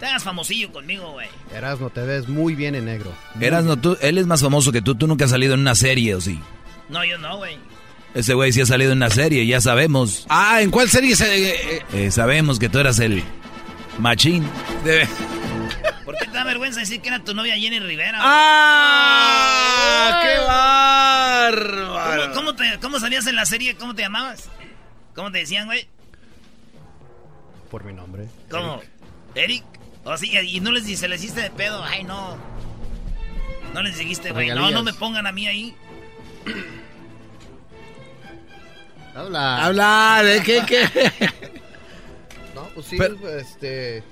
te 0.00 0.06
hagas 0.06 0.24
famosillo 0.24 0.72
conmigo, 0.72 1.12
güey. 1.12 1.28
Erasmo, 1.54 1.90
te 1.90 2.00
ves 2.00 2.26
muy 2.26 2.54
bien 2.54 2.74
en 2.74 2.86
negro. 2.86 3.12
Erasmo, 3.38 3.76
tú, 3.76 3.96
él 4.00 4.18
es 4.18 4.26
más 4.26 4.40
famoso 4.40 4.72
que 4.72 4.82
tú. 4.82 4.94
Tú 4.96 5.06
nunca 5.06 5.26
has 5.26 5.30
salido 5.30 5.54
en 5.54 5.60
una 5.60 5.74
serie, 5.74 6.14
¿o 6.14 6.20
sí? 6.20 6.40
No, 6.88 7.04
yo 7.04 7.18
no, 7.18 7.36
güey. 7.36 7.58
Ese 8.14 8.34
güey 8.34 8.52
sí 8.52 8.60
ha 8.60 8.66
salido 8.66 8.90
en 8.90 8.98
una 8.98 9.10
serie, 9.10 9.46
ya 9.46 9.60
sabemos. 9.60 10.26
Ah, 10.30 10.62
¿en 10.62 10.70
cuál 10.70 10.88
serie? 10.88 11.14
Se, 11.14 11.76
eh, 11.76 11.82
eh, 11.92 12.10
sabemos 12.10 12.58
que 12.58 12.68
tú 12.68 12.80
eras 12.80 12.98
el 12.98 13.22
machín. 14.00 14.44
¿Por 16.04 16.16
qué 16.18 16.26
te 16.26 16.32
da 16.32 16.44
vergüenza 16.44 16.80
decir 16.80 17.00
que 17.00 17.08
era 17.08 17.22
tu 17.22 17.34
novia 17.34 17.56
Jenny 17.56 17.78
Rivera? 17.78 18.18
¡Ah! 18.20 20.20
¡Qué 20.22 20.38
bárbaro! 20.38 22.32
¿Cómo, 22.34 22.52
¿Cómo 22.80 22.98
salías 22.98 23.26
en 23.26 23.36
la 23.36 23.46
serie? 23.46 23.76
¿Cómo 23.76 23.94
te 23.94 24.02
llamabas? 24.02 24.48
¿Cómo 25.14 25.30
te 25.30 25.38
decían, 25.38 25.66
güey? 25.66 25.88
Por 27.70 27.84
mi 27.84 27.92
nombre. 27.92 28.26
¿Cómo? 28.50 28.80
¿Eric? 29.34 29.64
O 30.04 30.16
sí, 30.16 30.36
y 30.36 30.60
no 30.60 30.72
les 30.72 30.98
se 30.98 31.08
les 31.08 31.22
hiciste 31.22 31.42
de 31.42 31.50
pedo. 31.50 31.84
Ay, 31.84 32.04
no. 32.04 32.36
No 33.74 33.82
les 33.82 33.98
dijiste, 33.98 34.32
güey. 34.32 34.48
No, 34.48 34.70
no 34.70 34.82
me 34.82 34.92
pongan 34.92 35.26
a 35.26 35.32
mí 35.32 35.46
ahí. 35.46 35.76
Habla. 39.14 39.64
Habla, 39.64 40.22
¿de 40.24 40.42
qué, 40.42 40.62
qué? 40.66 41.40
no, 42.80 43.16
pues 43.16 43.46
sí, 43.60 43.66
este... 43.66 44.02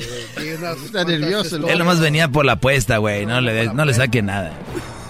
Está 0.84 1.04
nervioso. 1.04 1.68
Él 1.68 1.78
nomás 1.78 2.00
venía 2.00 2.28
por 2.28 2.44
la 2.44 2.52
apuesta, 2.52 2.98
güey. 2.98 3.26
No 3.26 3.40
le, 3.40 3.72
no 3.72 3.84
le 3.84 3.94
saque 3.94 4.22
nada. 4.22 4.52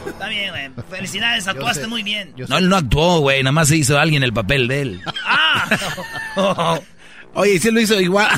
Está 0.06 0.28
bien, 0.28 0.50
güey. 0.50 0.70
Felicidades, 0.90 1.46
actuaste 1.46 1.86
muy 1.86 2.02
bien. 2.02 2.34
No, 2.48 2.58
él 2.58 2.68
no 2.68 2.76
actuó, 2.76 3.20
güey. 3.20 3.42
Nada 3.42 3.52
más 3.52 3.68
se 3.68 3.76
hizo 3.76 3.98
alguien 3.98 4.22
el 4.22 4.32
papel 4.32 4.68
de 4.68 4.82
él. 4.82 5.02
¡Ah! 5.24 6.78
Oye, 7.34 7.58
sí 7.58 7.70
lo 7.70 7.80
hizo 7.80 8.00
igual. 8.00 8.28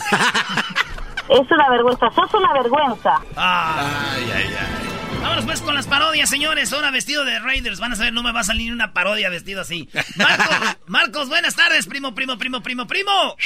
es 1.28 1.50
una 1.50 1.70
vergüenza, 1.70 2.10
sos 2.14 2.34
una 2.34 2.52
vergüenza. 2.52 3.20
Ay, 3.36 4.24
ay, 4.34 4.54
ay. 4.58 4.91
Vámonos 5.22 5.44
pues 5.44 5.62
con 5.62 5.74
las 5.74 5.87
parodias, 5.87 6.28
señores. 6.28 6.72
Ahora 6.72 6.90
vestido 6.90 7.24
de 7.24 7.38
Raiders. 7.38 7.78
Van 7.78 7.92
a 7.92 7.96
saber, 7.96 8.12
no 8.12 8.22
me 8.22 8.32
va 8.32 8.40
a 8.40 8.44
salir 8.44 8.72
una 8.72 8.92
parodia 8.92 9.30
vestido 9.30 9.61
así. 9.61 9.88
Marcos, 10.16 10.76
Marcos 10.87 11.28
buenas 11.28 11.54
tardes, 11.54 11.87
primo, 11.87 12.14
primo, 12.14 12.37
primo, 12.38 12.61
primo, 12.61 12.87
primo. 12.87 13.37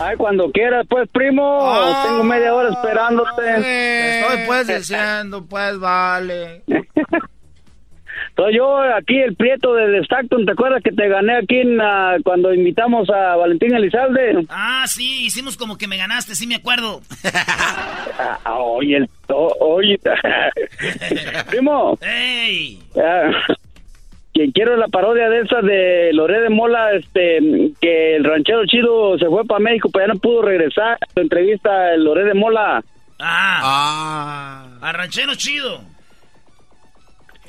Ay, 0.00 0.16
cuando 0.16 0.50
quieras, 0.50 0.86
pues, 0.88 1.08
primo. 1.12 2.02
Tengo 2.04 2.24
media 2.24 2.54
hora 2.54 2.70
esperándote. 2.70 3.42
Te 3.42 4.20
estoy, 4.20 4.46
pues, 4.46 4.66
diciendo, 4.66 5.44
pues, 5.46 5.78
vale. 5.78 6.64
Soy 8.36 8.56
yo 8.56 8.80
aquí, 8.80 9.16
el 9.16 9.36
Prieto 9.36 9.74
de 9.74 10.00
Stockton. 10.00 10.44
¿Te 10.44 10.52
acuerdas 10.52 10.82
que 10.82 10.90
te 10.90 11.08
gané 11.08 11.36
aquí 11.36 11.56
en, 11.60 11.78
cuando 12.24 12.52
invitamos 12.52 13.08
a 13.08 13.36
Valentín 13.36 13.74
Elizalde? 13.74 14.44
Ah, 14.48 14.84
sí, 14.88 15.26
hicimos 15.26 15.56
como 15.56 15.78
que 15.78 15.86
me 15.86 15.96
ganaste, 15.96 16.34
sí 16.34 16.46
me 16.46 16.56
acuerdo. 16.56 17.00
Ah, 18.16 18.58
oye, 18.60 18.98
el 18.98 19.08
oye. 19.26 19.98
Primo. 21.50 21.98
¡Ey! 22.00 22.78
que 24.32 24.52
quiero 24.52 24.76
la 24.76 24.86
parodia 24.86 25.28
de 25.28 25.40
esa 25.40 25.60
de 25.62 26.12
Loré 26.12 26.40
de 26.40 26.48
Mola, 26.48 26.92
este, 26.92 27.40
que 27.80 28.16
el 28.16 28.24
ranchero 28.24 28.66
chido 28.66 29.18
se 29.18 29.26
fue 29.26 29.44
para 29.44 29.58
México, 29.58 29.90
pero 29.92 30.06
ya 30.06 30.12
no 30.12 30.20
pudo 30.20 30.42
regresar. 30.42 30.98
Tu 31.14 31.22
entrevista, 31.22 31.92
el 31.94 32.04
Loré 32.04 32.24
de 32.24 32.34
Mola. 32.34 32.84
Ah. 33.18 33.60
Ah. 33.62 34.68
Al 34.80 34.94
ranchero 34.94 35.34
chido. 35.34 35.80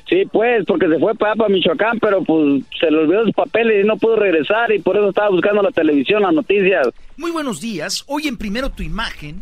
Sí, 0.07 0.23
pues, 0.31 0.63
porque 0.67 0.87
se 0.87 0.99
fue 0.99 1.15
para, 1.15 1.35
para 1.35 1.49
Michoacán, 1.49 1.99
pero 1.99 2.23
pues 2.23 2.63
se 2.79 2.91
le 2.91 2.99
olvidó 2.99 3.23
sus 3.23 3.33
papeles 3.33 3.83
y 3.83 3.87
no 3.87 3.97
pudo 3.97 4.17
regresar 4.17 4.71
y 4.71 4.79
por 4.79 4.95
eso 4.95 5.09
estaba 5.09 5.29
buscando 5.29 5.63
la 5.63 5.71
televisión, 5.71 6.21
las 6.21 6.33
noticias. 6.33 6.89
Muy 7.17 7.31
buenos 7.31 7.59
días. 7.59 8.03
Hoy 8.07 8.27
en 8.27 8.37
Primero 8.37 8.69
Tu 8.69 8.83
Imagen 8.83 9.41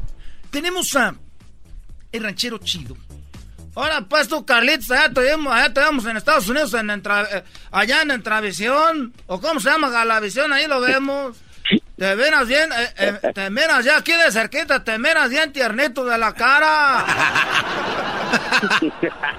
tenemos 0.52 0.96
a 0.96 1.16
el 2.14 2.24
ranchero 2.24 2.60
chido. 2.60 2.96
Ahora, 3.76 4.02
pues 4.08 4.28
tú, 4.28 4.46
Carlitos, 4.46 4.92
allá 4.92 5.12
te 5.12 5.20
vemos, 5.22 5.52
allá 5.52 5.74
te 5.74 5.82
vemos 5.82 6.06
en 6.06 6.16
Estados 6.16 6.48
Unidos, 6.48 6.74
en, 6.76 6.92
eh, 6.92 7.44
allá 7.72 8.04
en 8.04 8.12
Entravisión, 8.12 9.14
o 9.26 9.42
cómo 9.42 9.60
se 9.60 9.70
llama 9.70 9.90
Galavisión, 9.90 10.54
ahí 10.54 10.68
lo 10.68 10.80
vemos. 10.80 11.42
Te 11.98 12.16
miras 12.16 12.48
bien, 12.48 12.70
eh, 12.72 12.94
eh, 12.98 13.32
te 13.34 13.50
miras 13.50 13.84
ya 13.84 13.98
aquí 13.98 14.12
de 14.12 14.32
cerquita, 14.32 14.84
te 14.84 15.00
miras 15.00 15.30
bien 15.30 15.52
tiernito 15.52 16.06
de 16.06 16.18
la 16.20 16.34
cara. 16.34 17.06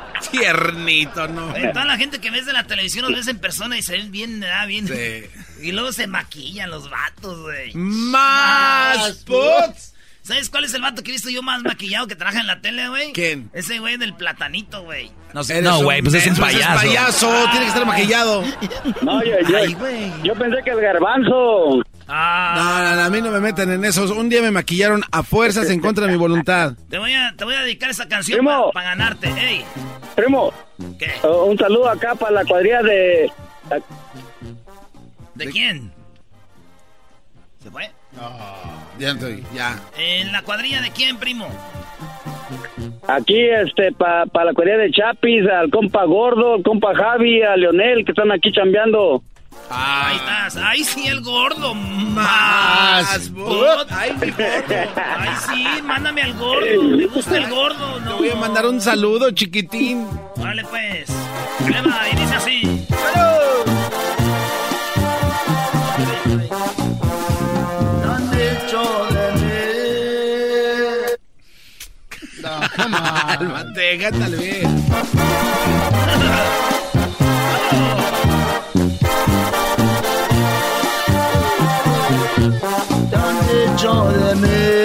tiernito, 0.38 1.28
¿no? 1.28 1.52
toda 1.72 1.84
la 1.84 1.96
gente 1.96 2.18
que 2.20 2.30
ves 2.30 2.46
de 2.46 2.52
la 2.52 2.66
televisión 2.66 3.04
los 3.06 3.14
ves 3.14 3.28
en 3.28 3.38
persona 3.38 3.78
y 3.78 3.82
se 3.82 3.92
ven 3.92 4.10
bien, 4.10 4.40
¿verdad? 4.40 4.66
Bien. 4.66 4.88
Y 5.62 5.72
luego 5.72 5.92
se 5.92 6.06
maquillan 6.06 6.70
los 6.70 6.90
vatos, 6.90 7.40
güey. 7.40 7.72
¡Más! 7.74 9.24
¿Sabes 10.22 10.48
cuál 10.48 10.64
es 10.64 10.72
el 10.72 10.80
vato 10.80 11.02
que 11.02 11.10
he 11.10 11.12
visto 11.12 11.28
yo 11.28 11.42
más 11.42 11.62
maquillado 11.62 12.06
que 12.06 12.16
trabaja 12.16 12.40
en 12.40 12.46
la 12.46 12.62
tele, 12.62 12.88
güey? 12.88 13.12
¿Quién? 13.12 13.50
Ese 13.52 13.78
güey 13.78 13.98
del 13.98 14.14
platanito, 14.14 14.82
güey. 14.82 15.12
No 15.34 15.44
sé, 15.44 15.60
no, 15.60 15.82
güey, 15.82 16.00
pues 16.00 16.14
es 16.14 16.26
un 16.28 16.36
payaso. 16.36 16.72
Es 16.72 16.82
payaso, 16.82 17.44
tiene 17.50 17.66
que 17.66 17.68
estar 17.68 17.86
maquillado. 17.86 18.42
No, 19.02 19.22
yo, 19.22 19.34
yo, 19.46 20.22
yo 20.22 20.34
pensé 20.34 20.62
que 20.64 20.70
el 20.70 20.80
garbanzo. 20.80 21.82
Ah. 22.08 22.54
No, 22.56 22.96
no, 22.96 23.02
a 23.02 23.10
mí 23.10 23.20
no 23.20 23.30
me 23.30 23.40
meten 23.40 23.70
en 23.70 23.84
eso. 23.84 24.12
Un 24.14 24.28
día 24.28 24.42
me 24.42 24.50
maquillaron 24.50 25.02
a 25.10 25.22
fuerzas 25.22 25.70
en 25.70 25.80
contra 25.80 26.06
de 26.06 26.12
mi 26.12 26.18
voluntad. 26.18 26.74
Te 26.90 26.98
voy 26.98 27.12
a, 27.12 27.34
te 27.36 27.44
voy 27.44 27.54
a 27.54 27.60
dedicar 27.60 27.90
esa 27.90 28.06
canción 28.08 28.44
para 28.72 28.90
ganarte, 28.90 29.28
ey. 29.28 29.64
Primo. 30.14 30.52
¿Qué? 30.98 31.12
Uh, 31.26 31.50
un 31.50 31.58
saludo 31.58 31.88
acá 31.88 32.14
para 32.14 32.32
la 32.32 32.44
cuadrilla 32.44 32.82
de... 32.82 33.30
¿De 35.34 35.46
quién? 35.46 35.92
¿Se 37.62 37.70
fue? 37.70 37.90
ya 38.98 39.10
estoy, 39.10 39.44
ya. 39.52 39.80
¿En 39.98 40.30
la 40.32 40.42
cuadrilla 40.42 40.80
de 40.80 40.90
quién, 40.90 41.18
primo? 41.18 41.48
Aquí, 43.08 43.40
este, 43.40 43.92
para 43.92 44.26
pa 44.26 44.44
la 44.44 44.52
cuadrilla 44.52 44.78
de 44.78 44.90
Chapis, 44.90 45.48
al 45.48 45.70
compa 45.70 46.04
Gordo, 46.04 46.54
al 46.54 46.62
compa 46.62 46.94
Javi, 46.94 47.42
a 47.42 47.56
Leonel, 47.56 48.04
que 48.04 48.12
están 48.12 48.30
aquí 48.30 48.52
chambeando. 48.52 49.22
Ah, 49.70 50.08
ahí 50.08 50.16
estás. 50.16 50.56
Ahí 50.56 50.84
sí, 50.84 51.06
el 51.06 51.20
gordo. 51.22 51.74
Más. 51.74 53.30
Ay, 53.90 54.12
mi 54.20 54.30
gordo. 54.30 54.74
Ay, 54.96 55.30
sí, 55.46 55.82
mándame 55.82 56.22
al 56.22 56.34
gordo. 56.34 56.82
Me 56.82 57.06
gusta 57.06 57.36
el 57.36 57.48
gordo. 57.48 58.00
No. 58.00 58.08
Te 58.08 58.14
voy 58.14 58.30
a 58.30 58.36
mandar 58.36 58.66
un 58.66 58.80
saludo, 58.80 59.30
chiquitín. 59.30 60.06
Vale, 60.36 60.64
pues. 60.64 61.10
Eva, 61.66 62.08
y 62.12 62.16
dice 62.16 62.34
así. 62.34 62.86
No, 72.42 72.60
come 72.76 72.94
on. 72.94 73.14
Cálmate, 73.38 73.98
cántale 73.98 74.36
bien. 74.36 74.84
de 84.02 84.34
mí 84.42 84.84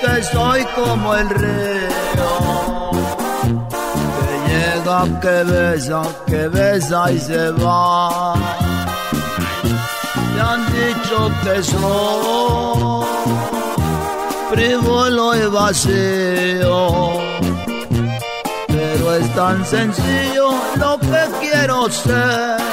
que 0.00 0.22
soy 0.32 0.64
como 0.74 1.14
el 1.14 1.28
río 1.28 2.90
que 4.18 4.36
llega, 4.48 4.98
que 5.20 5.44
besa, 5.44 6.02
que 6.26 6.48
besa 6.48 7.12
y 7.12 7.18
se 7.18 7.50
va. 7.52 8.34
Te 10.34 10.40
han 10.40 10.62
dicho 10.72 11.30
que 11.44 11.62
soy 11.62 13.06
frívolo 14.50 15.34
y 15.34 15.46
vacío. 15.46 16.78
Pero 18.68 19.14
es 19.14 19.34
tan 19.34 19.64
sencillo 19.64 20.50
lo 20.76 20.98
que 20.98 21.22
quiero 21.40 21.90
ser. 21.90 22.71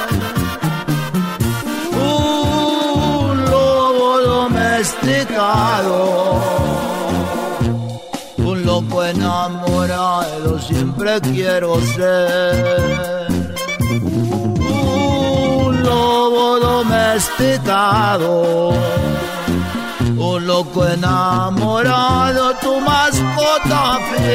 Un 8.38 8.64
loco 8.64 9.04
enamorado 9.04 10.58
siempre 10.58 11.20
quiero 11.22 11.80
ser. 11.80 13.26
Un 14.58 15.82
lobo 15.82 16.58
domesticado. 16.60 18.70
Un 20.18 20.46
loco 20.46 20.86
enamorado, 20.86 22.54
tu 22.56 22.78
mascota 22.80 23.98
fiel. 24.10 24.30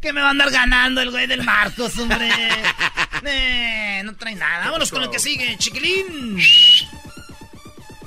¿Qué 0.00 0.12
me 0.12 0.20
va 0.20 0.28
a 0.28 0.30
andar 0.30 0.50
ganando 0.50 1.00
el 1.00 1.10
güey 1.12 1.28
del 1.28 1.44
Marcos, 1.44 1.96
hombre? 1.98 2.28
Eh, 3.24 4.02
no 4.04 4.14
trae 4.14 4.34
nada. 4.34 4.64
Vámonos 4.64 4.90
con 4.90 5.02
el 5.02 5.10
que 5.10 5.18
sigue, 5.18 5.56
chiquilín. 5.58 6.38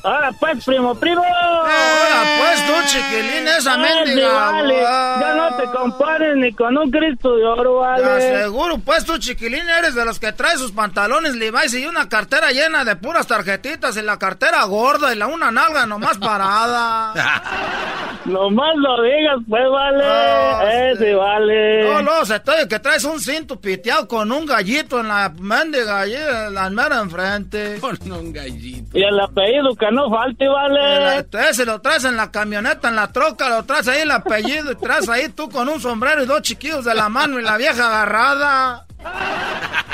Ahora 0.06 0.32
pues, 0.40 0.64
primo, 0.64 0.94
primo. 0.94 1.24
Ahora 1.24 2.24
pues, 2.38 2.66
tú, 2.68 2.74
chiquilín, 2.86 3.48
esa 3.48 3.76
mendiga. 3.76 4.34
vale. 4.34 4.80
Ya 4.80 5.34
no 5.34 5.58
te 5.58 5.64
compares 5.76 6.38
ni 6.38 6.54
con 6.54 6.78
un 6.78 6.92
Cristo 6.92 7.36
de 7.36 7.44
oro, 7.44 7.80
vale. 7.80 8.22
seguro, 8.22 8.78
pues 8.78 9.04
tú, 9.04 9.18
chiquilín, 9.18 9.68
eres 9.68 9.96
de 9.96 10.06
los 10.06 10.20
que 10.20 10.32
trae 10.32 10.58
sus 10.58 10.72
pantalones 10.74 11.36
Levi's 11.36 11.74
y 11.74 11.88
una 11.88 12.08
cartera 12.08 12.52
llena 12.52 12.86
de 12.86 12.96
puras 12.98 13.26
tarjetitas 13.26 13.98
y 13.98 14.04
la 14.04 14.20
cartera 14.20 14.64
gorda 14.66 15.12
y 15.12 15.18
la 15.18 15.26
una 15.26 15.50
nalga 15.50 15.88
nomás 15.88 16.20
parada. 16.20 17.14
nomás 18.26 18.76
lo 18.76 19.02
digas, 19.02 19.38
pues, 19.50 19.64
vale. 19.72 20.92
Ese, 20.92 21.16
vale. 21.16 21.84
No, 21.84 22.02
no, 22.04 22.26
se 22.26 22.40
te 22.42 22.68
que 22.70 22.80
traes 22.80 23.04
un 23.06 23.20
cinto 23.20 23.60
piteado 23.60 24.08
con 24.08 24.32
un 24.32 24.46
gallito 24.46 25.00
en 25.00 25.08
la 25.08 25.34
mendiga 25.40 26.02
allí, 26.02 26.16
en 26.16 26.54
la 26.54 26.70
mera 26.70 27.02
enfrente. 27.02 27.80
Con 27.80 27.98
un 28.12 28.32
gallito. 28.32 28.98
Y 28.98 29.04
el 29.04 29.20
apellido 29.20 29.76
que 29.76 29.95
no 29.96 30.10
falte, 30.10 30.48
vale. 30.48 31.26
Ese 31.50 31.66
lo 31.66 31.82
traes 31.82 32.04
en 32.04 32.18
la 32.18 32.30
camioneta, 32.30 32.90
en 32.90 32.96
la 32.96 33.12
troca, 33.12 33.50
lo 33.50 33.64
traes 33.64 33.88
ahí 33.88 34.02
el 34.02 34.12
apellido 34.12 34.72
y 34.72 34.76
traes 34.76 35.10
ahí 35.10 35.30
tú 35.30 35.50
con 35.50 35.68
un 35.70 35.80
sombrero 35.80 36.24
y 36.24 36.26
dos 36.26 36.42
chiquillos 36.42 36.86
de 36.86 36.94
la 36.94 37.10
mano 37.10 37.40
y 37.40 37.44
la 37.44 37.58
vieja 37.58 37.88
agarrada. 37.88 38.86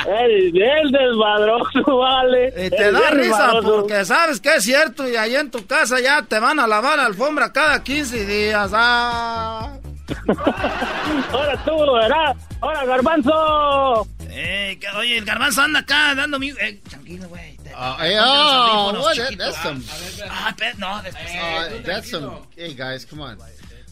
El, 0.08 0.62
el 0.62 0.92
desmadroso, 0.92 1.98
vale. 1.98 2.54
Y 2.66 2.70
te 2.70 2.92
da 2.92 3.12
risa 3.12 3.52
porque 3.62 4.04
sabes 4.06 4.42
que 4.42 4.56
es 4.56 4.64
cierto 4.64 5.08
y 5.08 5.16
ahí 5.16 5.36
en 5.36 5.52
tu 5.52 5.66
casa 5.68 6.00
ya 6.00 6.24
te 6.24 6.40
van 6.40 6.60
a 6.60 6.68
lavar 6.68 6.98
la 6.98 7.06
alfombra 7.06 7.54
cada 7.54 7.84
15 7.84 8.26
días. 8.26 8.72
Ah. 8.74 9.78
Ahora 11.32 11.64
tú, 11.64 11.94
¿verdad? 11.94 12.36
Ahora, 12.62 12.86
garbanzo. 12.86 14.08
Eh, 14.30 14.80
oye, 14.98 15.18
el 15.18 15.26
garbanzo 15.26 15.62
anda 15.62 15.80
acá 15.80 16.16
dando 16.16 16.40
mi... 16.40 16.50
Eh, 16.50 16.80
tranquilo, 16.90 17.28
güey. 17.30 17.61
Uh, 17.76 17.98
hey, 18.00 18.18
oh, 18.20 18.94
what? 19.00 19.18
That, 19.18 19.38
that's 19.38 19.62
some. 19.64 19.84
Ah, 20.30 20.54
no, 20.78 21.02
después. 21.04 21.36
Uh, 21.36 21.84
that's 21.86 22.10
some. 22.10 22.32
Hey, 22.56 22.74
guys, 22.74 23.06
come 23.06 23.22
on. 23.22 23.38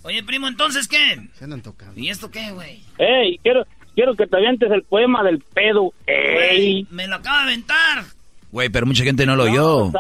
Oye, 0.03 0.23
primo, 0.23 0.47
entonces, 0.47 0.87
¿qué? 0.87 1.29
Se 1.33 1.43
andan 1.43 1.61
tocando. 1.61 1.99
¿Y 1.99 2.09
esto 2.09 2.31
qué, 2.31 2.51
güey? 2.51 2.81
Ey, 2.97 3.37
quiero, 3.43 3.65
quiero 3.95 4.15
que 4.15 4.27
te 4.27 4.37
avientes 4.37 4.71
el 4.71 4.83
poema 4.83 5.23
del 5.23 5.39
pedo. 5.39 5.93
Ey. 6.07 6.87
Me 6.89 7.07
lo 7.07 7.15
acaba 7.17 7.39
de 7.39 7.43
aventar. 7.43 8.05
Güey, 8.51 8.69
pero 8.69 8.85
mucha 8.85 9.03
gente 9.03 9.25
no 9.25 9.35
lo 9.35 9.43
oyó. 9.43 9.91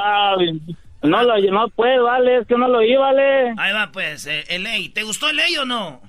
No, 1.01 1.23
lo 1.23 1.33
oyó, 1.33 1.51
no 1.51 1.69
puede, 1.69 1.99
vale, 1.99 2.39
es 2.39 2.47
que 2.47 2.57
no 2.57 2.67
lo 2.67 2.79
oí, 2.79 2.95
vale. 2.95 3.53
Ahí 3.57 3.73
va, 3.73 3.89
pues, 3.91 4.25
eh, 4.27 4.43
el 4.49 4.63
ley. 4.63 4.89
¿Te 4.89 5.03
gustó 5.03 5.29
el 5.29 5.37
ley 5.37 5.55
o 5.57 5.65
no? 5.65 6.01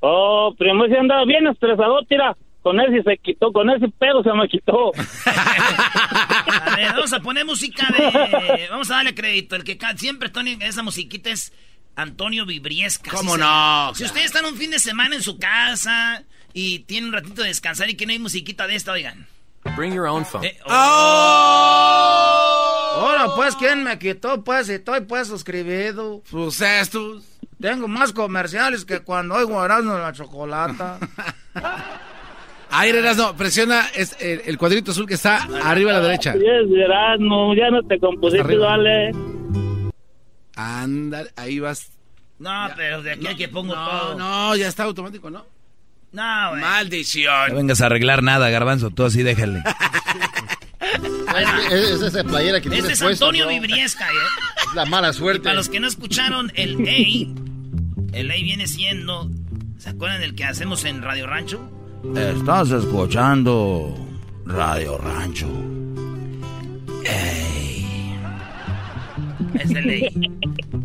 Oh, 0.00 0.54
primo, 0.58 0.84
ese 0.84 0.98
andaba 0.98 1.24
bien 1.24 1.46
estresado, 1.46 2.02
tira 2.04 2.36
con 2.66 2.80
ese 2.80 3.00
se 3.04 3.16
quitó, 3.18 3.52
con 3.52 3.70
ese 3.70 3.86
pedo 3.96 4.24
se 4.24 4.32
me 4.32 4.48
quitó. 4.48 4.90
a 5.26 6.74
ver, 6.74 6.94
vamos 6.94 7.12
a 7.12 7.20
poner 7.20 7.44
música 7.44 7.86
de... 7.96 8.66
Vamos 8.68 8.90
a 8.90 8.96
darle 8.96 9.14
crédito. 9.14 9.54
El 9.54 9.62
que 9.62 9.78
siempre 9.96 10.30
Tony, 10.30 10.58
esa 10.60 10.82
musiquita 10.82 11.30
es 11.30 11.52
Antonio 11.94 12.44
Vibriesca. 12.44 13.12
¿Cómo 13.12 13.36
no? 13.36 13.94
Si 13.94 14.02
ustedes 14.02 14.26
están 14.26 14.46
un 14.46 14.56
fin 14.56 14.72
de 14.72 14.80
semana 14.80 15.14
en 15.14 15.22
su 15.22 15.38
casa 15.38 16.24
y 16.54 16.80
tienen 16.80 17.10
un 17.10 17.14
ratito 17.14 17.42
de 17.42 17.48
descansar 17.50 17.88
y 17.88 17.94
que 17.94 18.04
no 18.04 18.10
hay 18.10 18.18
musiquita 18.18 18.66
de 18.66 18.74
esta, 18.74 18.90
oigan. 18.90 19.28
Bring 19.76 19.94
your 19.94 20.08
own 20.08 20.26
phone. 20.26 20.44
Eh, 20.44 20.58
oh. 20.66 20.72
Ahora, 22.96 23.28
pues, 23.36 23.54
¿quién 23.54 23.84
me 23.84 23.96
quitó? 23.96 24.42
Pues, 24.42 24.66
si 24.66 24.72
estoy, 24.72 25.02
pues, 25.02 25.28
suscribido. 25.28 26.20
Sus 26.28 26.60
estos. 26.60 27.22
Tengo 27.60 27.86
más 27.86 28.12
comerciales 28.12 28.84
que 28.84 28.98
cuando 29.04 29.36
oigo 29.36 29.64
Erasmo 29.64 29.96
la 29.96 30.12
chocolata. 30.12 30.98
Ahí, 32.70 32.92
no, 33.16 33.36
presiona 33.36 33.86
es 33.94 34.16
el, 34.20 34.58
cuadrito 34.58 34.90
azul 34.90 35.06
que 35.06 35.14
está 35.14 35.48
arriba 35.64 35.92
a 35.92 35.94
la 35.94 36.00
derecha. 36.00 36.32
Sí, 36.32 36.38
es 36.38 37.20
no, 37.20 37.54
ya 37.54 37.70
no 37.70 37.82
te 37.82 37.98
compusiste, 37.98 38.56
vale. 38.56 39.12
Anda, 40.56 41.24
ahí 41.36 41.60
vas. 41.60 41.90
No, 42.38 42.68
pero 42.76 43.02
de 43.02 43.12
aquí 43.12 43.26
a 43.26 43.34
que 43.34 43.48
pongo 43.48 43.74
no, 43.74 43.88
todo. 43.88 44.14
No, 44.16 44.56
ya 44.56 44.68
está 44.68 44.84
automático, 44.84 45.30
¿no? 45.30 45.46
No, 46.12 46.50
güey. 46.50 46.60
Maldición. 46.60 47.50
No 47.50 47.56
vengas 47.56 47.80
a 47.80 47.86
arreglar 47.86 48.22
nada, 48.22 48.48
garbanzo, 48.50 48.90
tú 48.90 49.04
así 49.04 49.22
déjale. 49.22 49.62
es, 51.70 52.02
esa 52.02 52.24
playera 52.24 52.60
que 52.60 52.68
Este 52.68 52.92
es 52.92 53.02
Antonio 53.02 53.48
Vibriesca, 53.48 54.06
¿eh? 54.06 54.16
La 54.74 54.86
mala 54.86 55.12
suerte. 55.12 55.44
para 55.44 55.54
los 55.54 55.68
que 55.68 55.80
no 55.80 55.86
escucharon, 55.86 56.52
el 56.54 56.76
A, 56.80 58.16
el 58.16 58.30
A 58.30 58.34
viene 58.34 58.66
siendo, 58.66 59.30
¿se 59.78 59.90
acuerdan 59.90 60.20
del 60.20 60.34
que 60.34 60.44
hacemos 60.44 60.84
en 60.84 61.02
Radio 61.02 61.26
Rancho? 61.26 61.70
Estás 62.14 62.70
escuchando 62.70 63.94
Radio 64.44 64.98
Rancho. 64.98 65.48
Ey. 67.04 68.18
Es 69.54 69.70
el 69.70 69.86
ley. 69.86 70.08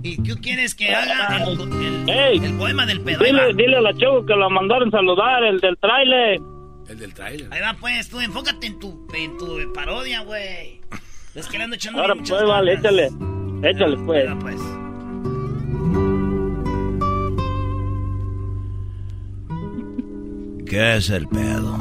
¿Y 0.03 0.23
qué 0.23 0.35
quieres 0.41 0.73
que 0.73 0.93
haga 0.93 1.43
el, 1.43 2.09
el, 2.43 2.53
poema 2.55 2.85
del 2.85 3.01
pedo? 3.01 3.23
Dile, 3.23 3.53
dile 3.53 3.77
a 3.77 3.81
la 3.81 3.93
chavo 3.93 4.25
que 4.25 4.33
lo 4.33 4.49
mandaron 4.49 4.89
saludar, 4.89 5.43
el 5.43 5.59
del 5.59 5.77
trailer. 5.77 6.39
El 6.89 6.99
del 6.99 7.13
trailer. 7.13 7.47
Ahí 7.53 7.61
va, 7.61 7.75
pues, 7.79 8.09
tú 8.09 8.19
enfócate 8.19 8.67
en 8.67 8.79
tu, 8.79 9.07
en 9.13 9.37
tu 9.37 9.73
parodia, 9.73 10.21
güey. 10.21 10.81
Es 11.35 11.47
que 11.47 11.57
le 11.57 11.65
ando 11.65 11.75
echando 11.75 12.01
Ahora, 12.01 12.15
pues, 12.15 12.43
vale, 12.43 12.73
échale. 12.73 13.09
Échale, 13.63 13.97
pues. 14.05 14.27
Ahí 14.27 14.33
va, 14.33 14.39
pues. 14.39 14.61
¿Qué 20.71 20.95
es 20.95 21.09
el 21.09 21.27
pedo? 21.27 21.77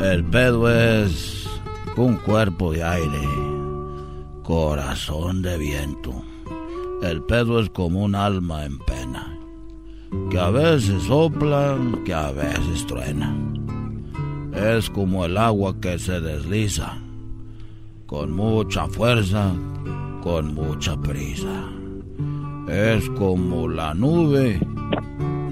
El 0.00 0.24
pedo 0.24 0.70
es 0.70 1.46
un 1.98 2.16
cuerpo 2.16 2.72
de 2.72 2.82
aire, 2.82 3.28
corazón 4.42 5.42
de 5.42 5.58
viento. 5.58 6.14
El 7.02 7.22
pedo 7.24 7.60
es 7.60 7.68
como 7.68 8.04
un 8.04 8.14
alma 8.14 8.64
en 8.64 8.78
pena, 8.78 9.38
que 10.30 10.38
a 10.38 10.48
veces 10.48 11.02
sopla, 11.02 11.76
que 12.06 12.14
a 12.14 12.30
veces 12.30 12.86
truena. 12.86 13.36
Es 14.54 14.88
como 14.88 15.26
el 15.26 15.36
agua 15.36 15.78
que 15.78 15.98
se 15.98 16.22
desliza, 16.22 16.96
con 18.06 18.32
mucha 18.32 18.88
fuerza, 18.88 19.52
con 20.22 20.54
mucha 20.54 20.98
prisa. 20.98 21.68
Es 22.66 23.06
como 23.10 23.68
la 23.68 23.92
nube 23.92 24.58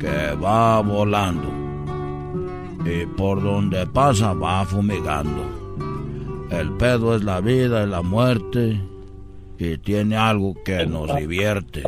que 0.01 0.35
va 0.43 0.81
volando 0.81 1.61
y 2.85 3.07
por 3.07 3.43
donde 3.43 3.87
pasa 3.87 4.33
va 4.33 4.65
fumigando. 4.65 5.61
El 6.51 6.73
pedo 6.73 7.15
es 7.15 7.23
la 7.23 7.41
vida 7.41 7.85
y 7.85 7.89
la 7.89 8.03
muerte 8.03 8.81
y 9.59 9.79
tiene 9.79 10.17
algo 10.17 10.55
que 10.65 10.87
nos 10.87 11.15
divierte. 11.15 11.83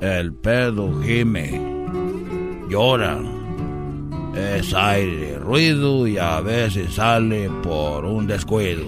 El 0.00 0.32
pedo 0.34 1.02
gime, 1.02 1.60
llora, 2.70 3.18
es 4.34 4.72
aire, 4.74 5.38
ruido 5.38 6.06
y 6.06 6.18
a 6.18 6.40
veces 6.40 6.94
sale 6.94 7.50
por 7.62 8.04
un 8.04 8.26
descuido. 8.26 8.84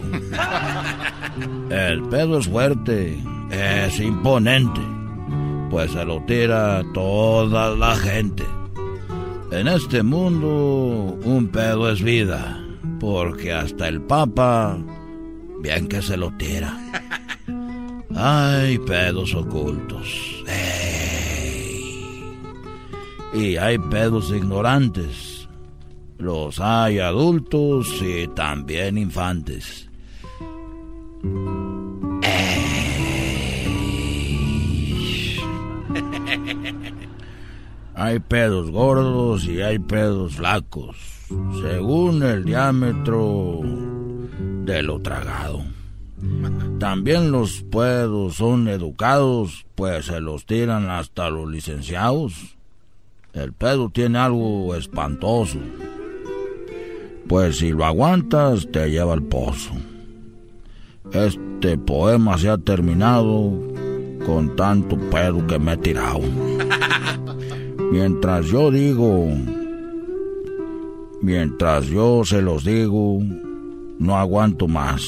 El 1.70 2.02
pedo 2.04 2.38
es 2.38 2.48
fuerte, 2.48 3.18
es 3.50 4.00
imponente, 4.00 4.80
pues 5.70 5.90
se 5.90 6.04
lo 6.04 6.22
tira 6.22 6.82
toda 6.94 7.74
la 7.74 7.94
gente. 7.96 8.44
En 9.50 9.66
este 9.66 10.02
mundo 10.02 11.18
un 11.24 11.48
pedo 11.48 11.90
es 11.90 12.02
vida, 12.02 12.62
porque 13.00 13.52
hasta 13.52 13.88
el 13.88 14.02
Papa, 14.02 14.78
bien 15.62 15.88
que 15.88 16.02
se 16.02 16.16
lo 16.16 16.30
tira. 16.37 16.76
Hay 18.14 18.78
pedos 18.78 19.34
ocultos. 19.34 20.44
Y 23.34 23.57
hay 23.57 23.78
pedos 23.78 24.30
ignorantes. 24.30 25.49
Los 26.16 26.59
hay 26.59 26.99
adultos 26.99 28.03
y 28.03 28.26
también 28.28 28.99
infantes. 28.99 29.88
Hay 38.01 38.20
pedos 38.20 38.70
gordos 38.70 39.44
y 39.46 39.61
hay 39.61 39.80
pedos 39.80 40.36
flacos, 40.36 40.96
según 41.61 42.22
el 42.22 42.44
diámetro 42.44 43.61
de 44.64 44.84
lo 44.84 45.03
tragado. 45.03 45.64
También 46.78 47.32
los 47.32 47.64
pedos 47.64 48.36
son 48.36 48.68
educados, 48.68 49.66
pues 49.74 50.07
se 50.07 50.20
los 50.20 50.46
tiran 50.46 50.88
hasta 50.88 51.28
los 51.28 51.51
licenciados. 51.51 52.57
El 53.32 53.53
pedo 53.53 53.90
tiene 53.90 54.18
algo 54.18 54.76
espantoso. 54.76 55.59
Pues 57.26 57.59
si 57.59 57.72
lo 57.72 57.84
aguantas, 57.84 58.68
te 58.70 58.92
lleva 58.92 59.12
al 59.12 59.24
pozo. 59.24 59.72
Este 61.12 61.76
poema 61.76 62.38
se 62.38 62.49
ha 62.49 62.59
terminado 62.59 63.61
con 64.24 64.55
tanto 64.55 64.96
pedo 65.11 65.44
que 65.49 65.59
me 65.59 65.72
he 65.72 65.76
tirado. 65.78 66.20
Mientras 67.91 68.47
yo 68.47 68.70
digo, 68.70 69.26
mientras 71.22 71.86
yo 71.86 72.22
se 72.24 72.43
los 72.43 72.64
digo, 72.64 73.20
no 73.99 74.16
aguanto 74.16 74.68
más. 74.68 75.03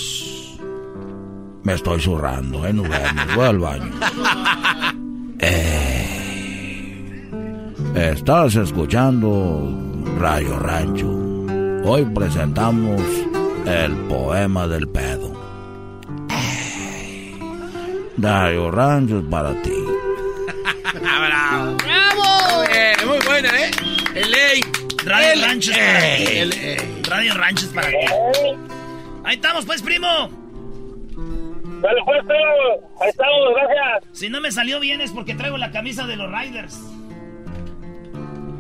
Me 1.62 1.74
estoy 1.74 2.01
zurrando, 2.01 2.66
¿eh? 2.66 2.72
Nos 2.72 2.89
vemos, 2.89 3.37
voy 3.37 3.47
al 3.47 3.59
baño. 3.59 3.91
Eh, 5.43 6.03
estás 7.95 8.57
escuchando 8.57 9.72
Radio 10.18 10.59
Rancho. 10.59 11.09
Hoy 11.83 12.05
presentamos 12.14 13.01
el 13.64 13.97
poema 14.07 14.68
del 14.68 14.87
pedo. 14.87 15.33
Radio 18.18 18.70
Rancho 18.70 19.20
es 19.20 19.24
para 19.24 19.55
ti. 19.62 19.72
Buena, 23.41 23.59
¿eh? 23.59 23.70
El 24.14 24.30
ley. 24.30 24.61
Radio 25.03 25.32
El 25.32 25.43
Rancho 25.43 25.70
es 25.70 25.78
ey. 25.78 25.84
para 25.86 26.16
ti. 26.16 26.36
El 26.36 26.53
ey. 26.53 27.03
Radio 27.05 27.34
Rancho 27.34 27.64
es 27.64 27.72
para 27.72 27.88
ti. 27.88 27.97
Ahí 29.24 29.36
estamos, 29.36 29.64
pues, 29.64 29.80
primo. 29.80 30.07
Dale, 30.07 32.01
pues, 32.05 32.20
primo. 32.26 32.91
Ahí 33.01 33.09
estamos, 33.09 33.55
gracias. 33.55 34.11
Si 34.12 34.28
no 34.28 34.43
me 34.43 34.53
salió 34.53 34.78
bien 34.78 35.01
es 35.01 35.11
porque 35.12 35.34
traigo 35.34 35.57
la 35.57 35.70
camisa 35.70 36.07
de 36.07 36.16
los 36.16 36.30
Riders. 36.30 36.78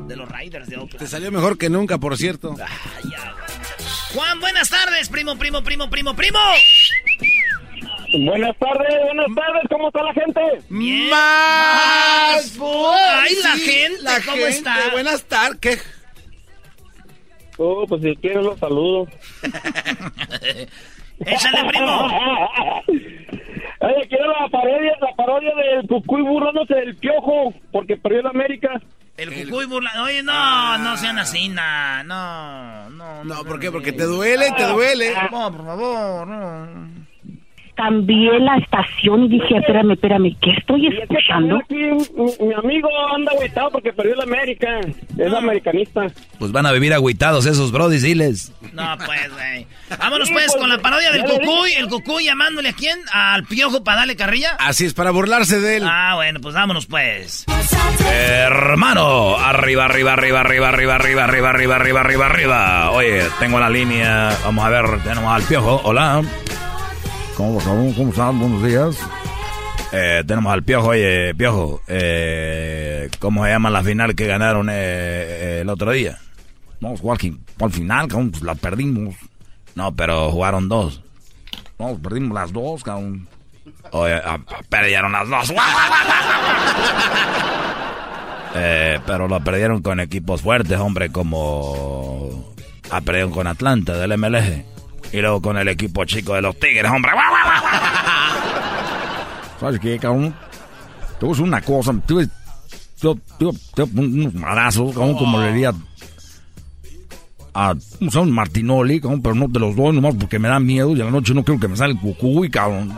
De 0.08 0.16
los 0.16 0.26
Riders 0.30 0.66
de 0.66 0.76
Oakland. 0.76 0.98
Te 0.98 1.06
salió 1.06 1.30
mejor 1.30 1.58
que 1.58 1.68
nunca, 1.68 1.98
por 1.98 2.16
cierto. 2.16 2.56
Juan, 4.14 4.40
buenas 4.40 4.70
tardes, 4.70 5.10
primo, 5.10 5.36
primo, 5.36 5.62
primo, 5.62 5.90
primo, 5.90 6.16
primo. 6.16 6.40
Buenas 8.12 8.56
tardes, 8.58 8.88
buenas 9.04 9.26
tardes, 9.36 9.62
¿cómo 9.70 9.88
está 9.88 10.02
la 10.02 10.12
gente? 10.14 10.40
Bien. 10.68 11.10
Más. 11.10 12.58
Ay, 12.60 13.34
la 13.42 13.54
Sí, 13.54 13.60
gente, 13.60 14.02
la 14.02 14.20
¿cómo 14.24 14.36
gente, 14.36 14.48
está? 14.48 14.76
Buenas 14.92 15.22
tardes. 15.24 15.58
¿Qué? 15.60 15.78
Oh, 17.58 17.86
pues 17.86 18.02
si 18.02 18.16
quieren 18.16 18.42
los 18.44 18.58
saludo. 18.58 19.06
Échale, 21.20 21.68
primo. 21.68 22.06
Oye, 23.82 24.08
quiero 24.08 24.32
la 24.40 24.48
parodia, 24.48 24.92
la 25.00 25.14
parodia 25.16 25.52
del 25.54 25.86
Cucuy 25.88 26.22
burlándose 26.22 26.74
del 26.74 26.96
piojo, 26.96 27.54
porque 27.72 27.96
perdió 27.96 28.22
la 28.22 28.30
América. 28.30 28.80
El 29.16 29.32
cucuy 29.34 29.66
burla. 29.66 29.90
Oye, 30.02 30.22
no, 30.22 30.78
no 30.78 30.96
sean 30.96 31.18
así, 31.18 31.48
na, 31.50 32.02
no, 32.04 32.88
no. 32.90 33.24
No, 33.24 33.44
¿por 33.44 33.60
qué? 33.60 33.70
Porque 33.70 33.92
te 33.92 34.04
duele, 34.04 34.50
te 34.56 34.64
duele. 34.64 35.12
No, 35.30 35.52
por 35.52 35.66
favor, 35.66 36.26
no. 36.26 36.99
Cambié 37.80 38.38
la 38.40 38.58
estación 38.58 39.24
y 39.24 39.28
dije, 39.28 39.56
espérame, 39.56 39.92
espérame, 39.92 40.36
¿qué 40.42 40.50
estoy 40.50 40.86
escuchando? 40.88 41.56
Aquí, 41.56 41.76
mi, 41.76 42.46
mi 42.46 42.52
amigo 42.54 42.88
anda 43.16 43.32
agüitado 43.32 43.70
porque 43.70 43.90
perdió 43.90 44.16
la 44.16 44.24
América. 44.24 44.80
Es 45.16 45.32
americanista. 45.32 46.06
Pues 46.38 46.52
van 46.52 46.66
a 46.66 46.72
vivir 46.72 46.92
agüitados 46.92 47.46
esos 47.46 47.72
brodis, 47.72 48.02
diles. 48.02 48.52
No, 48.74 48.96
pues, 49.06 49.32
güey. 49.32 49.66
Vámonos, 49.98 50.28
Sí, 50.28 50.34
pues, 50.34 50.48
pues, 50.48 50.60
con 50.60 50.68
la 50.68 50.76
parodia 50.76 51.10
del 51.10 51.24
cucuy. 51.24 51.72
El 51.78 51.88
cucuy 51.88 52.24
llamándole 52.24 52.68
a 52.68 52.72
quién? 52.74 52.98
Al 53.14 53.44
piojo 53.44 53.82
para 53.82 54.00
darle 54.00 54.14
carrilla. 54.14 54.56
Así 54.58 54.84
es, 54.84 54.92
para 54.92 55.10
burlarse 55.10 55.58
de 55.58 55.78
él. 55.78 55.84
Ah, 55.86 56.12
bueno, 56.16 56.38
pues 56.42 56.54
vámonos, 56.54 56.84
pues. 56.84 57.46
Hermano, 58.12 59.36
arriba, 59.38 59.86
arriba, 59.86 60.12
arriba, 60.12 60.40
arriba, 60.40 60.68
arriba, 60.68 60.96
arriba, 60.96 61.24
arriba, 61.24 61.48
arriba, 61.50 61.76
arriba, 61.76 62.00
arriba, 62.00 62.26
arriba. 62.26 62.90
Oye, 62.90 63.22
tengo 63.38 63.58
la 63.58 63.70
línea. 63.70 64.36
Vamos 64.44 64.64
a 64.66 64.68
ver, 64.68 64.84
tenemos 65.02 65.34
al 65.34 65.42
piojo. 65.44 65.80
Hola. 65.84 66.22
¿Cómo, 67.40 67.58
cómo, 67.60 67.94
cómo 67.94 68.10
están? 68.10 68.38
Buenos 68.38 68.62
días. 68.62 68.98
Eh, 69.92 70.22
tenemos 70.26 70.52
al 70.52 70.62
piojo. 70.62 70.88
Oye, 70.88 71.34
piojo. 71.34 71.80
Eh, 71.88 73.08
¿Cómo 73.18 73.44
se 73.46 73.50
llama 73.50 73.70
la 73.70 73.82
final 73.82 74.14
que 74.14 74.26
ganaron 74.26 74.68
eh, 74.68 74.74
eh, 74.74 75.58
el 75.62 75.70
otro 75.70 75.90
día? 75.92 76.18
Qui- 76.82 77.38
al 77.58 77.72
final, 77.72 78.08
cabrón, 78.08 78.30
pues 78.32 78.42
la 78.42 78.54
perdimos. 78.56 79.14
No, 79.74 79.90
pero 79.96 80.30
jugaron 80.30 80.68
dos. 80.68 81.00
No, 81.78 81.96
perdimos 81.96 82.34
las 82.34 82.52
dos, 82.52 82.84
cabrón. 82.84 83.26
Oye, 83.92 84.20
ah, 84.22 84.36
perdieron 84.68 85.10
las 85.12 85.26
dos. 85.26 85.54
Pero 88.52 89.28
lo 89.28 89.40
perdieron 89.42 89.80
con 89.80 89.98
equipos 90.00 90.42
fuertes, 90.42 90.78
hombre, 90.78 91.10
como... 91.10 92.52
Ah, 92.90 93.00
perdieron 93.00 93.30
con 93.30 93.46
Atlanta 93.46 93.94
del 93.96 94.18
MLG. 94.18 94.64
Y 95.12 95.20
luego 95.20 95.42
con 95.42 95.56
el 95.58 95.68
equipo 95.68 96.04
chico 96.04 96.34
de 96.34 96.42
los 96.42 96.58
Tigres, 96.58 96.90
hombre. 96.90 97.12
¿Sabes 99.58 99.80
qué, 99.80 99.98
cabrón? 99.98 100.34
Decir 101.20 101.44
una 101.44 101.60
cosa. 101.60 101.92
Poner 101.92 102.28
unos 103.94 104.34
madrazos, 104.34 104.94
cabrón, 104.94 105.16
como 105.16 105.40
le 105.40 105.52
diría 105.52 105.72
a 107.54 107.74
¿cómo 107.98 108.10
se 108.10 108.18
llama? 108.18 108.32
Martinoli, 108.32 109.00
cabrón, 109.00 109.22
pero 109.22 109.34
no 109.34 109.50
te 109.50 109.58
los 109.58 109.74
doy 109.74 109.92
nomás 109.94 110.14
porque 110.14 110.38
me 110.38 110.48
da 110.48 110.60
miedo 110.60 110.96
y 110.96 111.00
a 111.00 111.04
la 111.04 111.10
noche 111.10 111.34
no 111.34 111.44
quiero 111.44 111.60
que 111.60 111.68
me 111.68 111.76
salga 111.76 111.94
el 111.94 112.00
cucuy, 112.00 112.48
cabrón. 112.48 112.94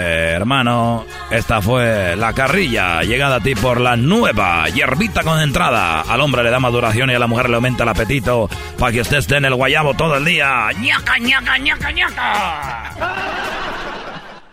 Eh, 0.00 0.32
hermano, 0.36 1.06
esta 1.30 1.60
fue 1.60 2.14
la 2.14 2.32
carrilla, 2.32 3.02
llegada 3.02 3.36
a 3.36 3.40
ti 3.40 3.54
por 3.56 3.80
la 3.80 3.96
nueva 3.96 4.68
hierbita 4.68 5.24
concentrada. 5.24 6.02
Al 6.02 6.20
hombre 6.20 6.44
le 6.44 6.50
da 6.50 6.60
maduración 6.60 7.10
y 7.10 7.14
a 7.14 7.18
la 7.18 7.26
mujer 7.26 7.48
le 7.50 7.56
aumenta 7.56 7.82
el 7.82 7.88
apetito 7.88 8.48
para 8.78 8.92
que 8.92 9.00
usted 9.00 9.16
esté 9.16 9.36
en 9.38 9.46
el 9.46 9.54
guayabo 9.56 9.94
todo 9.94 10.16
el 10.16 10.24
día. 10.24 10.68
ñaca, 10.78 11.18
ñaca, 11.18 11.58
ñaca, 11.58 11.90
ñaca. 11.90 12.92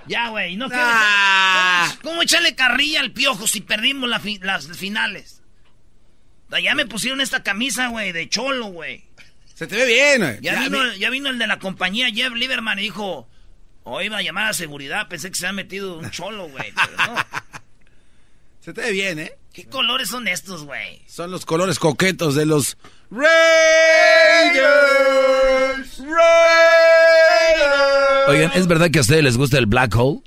Ya, 0.08 0.30
güey, 0.30 0.56
no 0.56 0.68
quieres- 0.68 0.86
Ah. 0.88 1.88
¿Cómo, 2.02 2.12
cómo 2.12 2.22
echarle 2.24 2.56
carrilla 2.56 3.00
al 3.02 3.12
piojo 3.12 3.48
si 3.48 3.62
perdimos 3.62 4.10
la 4.10 4.20
fi- 4.20 4.40
las 4.42 4.68
finales? 4.78 5.42
Ya 6.64 6.74
me 6.76 6.86
pusieron 6.86 7.22
esta 7.22 7.44
camisa, 7.44 7.88
güey, 7.88 8.12
de 8.14 8.30
cholo, 8.30 8.68
güey. 8.68 9.04
Se 9.56 9.68
te 9.68 9.76
ve 9.76 9.86
bien, 9.86 10.22
güey. 10.22 10.38
Ya, 10.42 10.54
Ya 10.54 10.60
vino, 10.62 10.80
vi- 10.84 11.00
ya 11.00 11.10
vino 11.10 11.30
el 11.30 11.38
de 11.38 11.48
la 11.48 11.60
compañía, 11.60 12.08
Jeff 12.14 12.34
Lieberman, 12.34 12.80
y 12.80 12.84
dijo, 12.84 13.28
o 13.86 14.02
iba 14.02 14.18
a 14.18 14.22
llamar 14.22 14.50
a 14.50 14.54
seguridad, 14.54 15.08
pensé 15.08 15.30
que 15.30 15.38
se 15.38 15.48
había 15.48 15.64
metido 15.64 15.98
un 15.98 16.12
cholo, 16.12 16.50
güey, 16.50 16.74
pero 16.76 16.98
no. 17.14 17.16
Se 18.60 18.74
te 18.74 18.82
ve 18.82 18.92
bien, 18.92 19.20
¿eh? 19.20 19.32
¿Qué 19.54 19.66
colores 19.66 20.10
son 20.10 20.28
estos, 20.28 20.64
güey? 20.66 21.04
Son 21.06 21.30
los 21.30 21.46
colores 21.46 21.78
coquetos 21.78 22.34
de 22.34 22.48
los 22.48 22.78
Raiders. 23.12 23.30
Raiders. 26.00 26.16
Oigan, 28.28 28.52
¿es 28.56 28.66
verdad 28.66 28.90
que 28.90 28.98
a 28.98 29.02
ustedes 29.02 29.24
les 29.24 29.38
gusta 29.38 29.60
el 29.60 29.68
Black 29.68 29.96
Hole? 29.96 30.22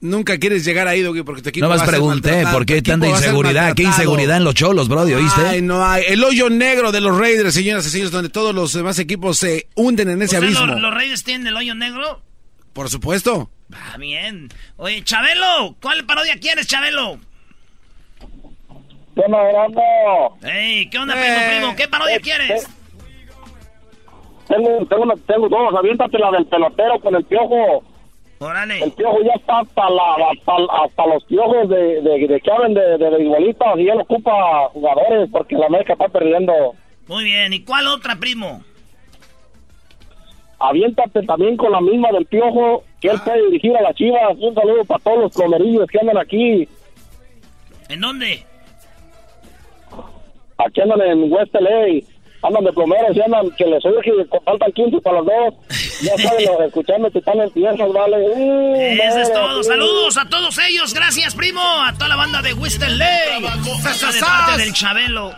Nunca 0.00 0.38
quieres 0.38 0.64
llegar 0.64 0.86
ahí, 0.86 1.02
Doggy, 1.02 1.22
porque 1.24 1.42
te 1.42 1.48
equipo 1.50 1.64
No 1.64 1.70
va 1.70 1.76
más 1.78 1.88
pregunté, 1.88 2.44
¿por 2.52 2.64
qué 2.64 2.80
tanta 2.82 3.06
va 3.08 3.12
inseguridad? 3.16 3.74
¿Qué 3.74 3.82
inseguridad 3.82 4.36
en 4.36 4.44
los 4.44 4.54
cholos, 4.54 4.88
Brody? 4.88 5.14
¿Oíste? 5.14 5.40
Ay, 5.40 5.60
no 5.62 5.84
hay. 5.84 6.04
El 6.06 6.22
hoyo 6.22 6.48
negro 6.50 6.92
de 6.92 7.00
los 7.00 7.18
Raiders, 7.18 7.52
señoras 7.52 7.84
y 7.86 7.90
señores, 7.90 8.12
donde 8.12 8.28
todos 8.28 8.54
los 8.54 8.72
demás 8.72 8.98
equipos 9.00 9.38
se 9.38 9.66
hunden 9.74 10.08
en 10.10 10.22
ese 10.22 10.36
O 10.36 10.40
sea, 10.40 10.46
abismo. 10.46 10.66
¿los, 10.66 10.80
los 10.80 10.94
Reyes 10.94 11.24
tienen 11.24 11.48
el 11.48 11.56
hoyo 11.56 11.74
negro? 11.74 12.22
Por 12.72 12.88
supuesto. 12.88 13.50
Ah, 13.72 13.96
bien. 13.98 14.48
Oye, 14.76 15.02
Chabelo, 15.02 15.74
¿cuál 15.82 16.06
parodia 16.06 16.38
quieres, 16.38 16.68
Chabelo? 16.68 17.18
¿Qué 19.16 19.22
onda? 19.26 19.38
Ey, 20.48 20.88
¿qué 20.90 20.98
onda, 20.98 21.14
Eh, 21.16 21.18
primo, 21.20 21.58
primo? 21.58 21.76
¿Qué 21.76 21.88
parodia 21.88 22.16
eh, 22.16 22.20
quieres? 22.20 22.64
eh. 22.64 22.68
Tengo, 24.46 24.86
tengo, 24.86 25.02
una- 25.02 25.16
tengo 25.26 25.48
dos, 25.48 25.74
aviéntate 25.76 26.18
la 26.18 26.30
del 26.30 26.46
pelotero 26.46 27.00
con 27.00 27.14
el 27.16 27.24
piojo. 27.24 27.82
Órale. 28.40 28.84
El 28.84 28.92
piojo 28.92 29.18
ya 29.24 29.32
está 29.32 29.58
hasta, 29.60 29.90
la, 29.90 30.14
hasta, 30.30 30.52
hasta 30.84 31.06
los 31.06 31.24
piojos 31.24 31.68
de, 31.68 32.02
de, 32.02 32.28
de 32.28 32.40
que 32.40 32.50
hablen 32.52 32.74
de, 32.74 32.96
de 32.96 33.10
beisbolistas 33.10 33.78
y 33.78 33.88
él 33.88 34.00
ocupa 34.00 34.68
jugadores 34.72 35.28
porque 35.32 35.56
la 35.56 35.66
América 35.66 35.94
está 35.94 36.08
perdiendo. 36.08 36.52
Muy 37.08 37.24
bien, 37.24 37.52
¿y 37.52 37.64
cuál 37.64 37.88
otra, 37.88 38.14
primo? 38.16 38.62
Aviéntate 40.60 41.22
también 41.22 41.56
con 41.56 41.72
la 41.72 41.80
misma 41.80 42.10
del 42.12 42.26
piojo 42.26 42.84
que 43.00 43.08
él 43.08 43.20
puede 43.24 43.44
dirigir 43.46 43.76
a 43.76 43.82
las 43.82 43.94
chivas. 43.94 44.36
Un 44.38 44.54
saludo 44.54 44.84
para 44.84 45.02
todos 45.02 45.18
los 45.18 45.34
plomerillos 45.34 45.86
que 45.88 45.98
andan 46.00 46.18
aquí. 46.18 46.68
¿En 47.88 48.00
dónde? 48.00 48.44
Aquí 50.58 50.80
andan 50.80 51.00
en 51.00 51.32
West 51.32 51.54
LA. 51.54 52.02
Andan 52.42 52.64
de 52.64 52.72
plomeros 52.72 53.16
y 53.16 53.20
andan 53.20 53.50
que 53.56 53.66
les 53.66 53.84
urge 53.84 54.10
y 54.10 54.40
faltan 54.44 54.70
15 54.72 55.00
para 55.00 55.16
los 55.18 55.26
dos. 55.26 55.54
Ya 56.02 56.16
saben, 56.28 56.46
los- 56.46 56.60
escuchando 56.66 57.10
que 57.10 57.18
están 57.18 57.40
en 57.40 57.50
piezas, 57.50 57.92
vale. 57.92 58.16
Uh, 58.16 58.74
Eso 59.02 59.18
es 59.20 59.32
todo. 59.32 59.58
uh. 59.60 59.62
Saludos 59.64 60.16
a 60.18 60.28
todos 60.28 60.56
ellos. 60.68 60.94
Gracias, 60.94 61.34
primo. 61.34 61.60
A 61.60 61.92
toda 61.94 62.08
la 62.08 62.16
banda 62.16 62.40
de 62.42 62.54
Western 62.54 62.96
Lake. 62.96 63.40
De 63.40 64.20
parte 64.20 64.62
del 64.62 64.72
Chabelo. 64.72 65.32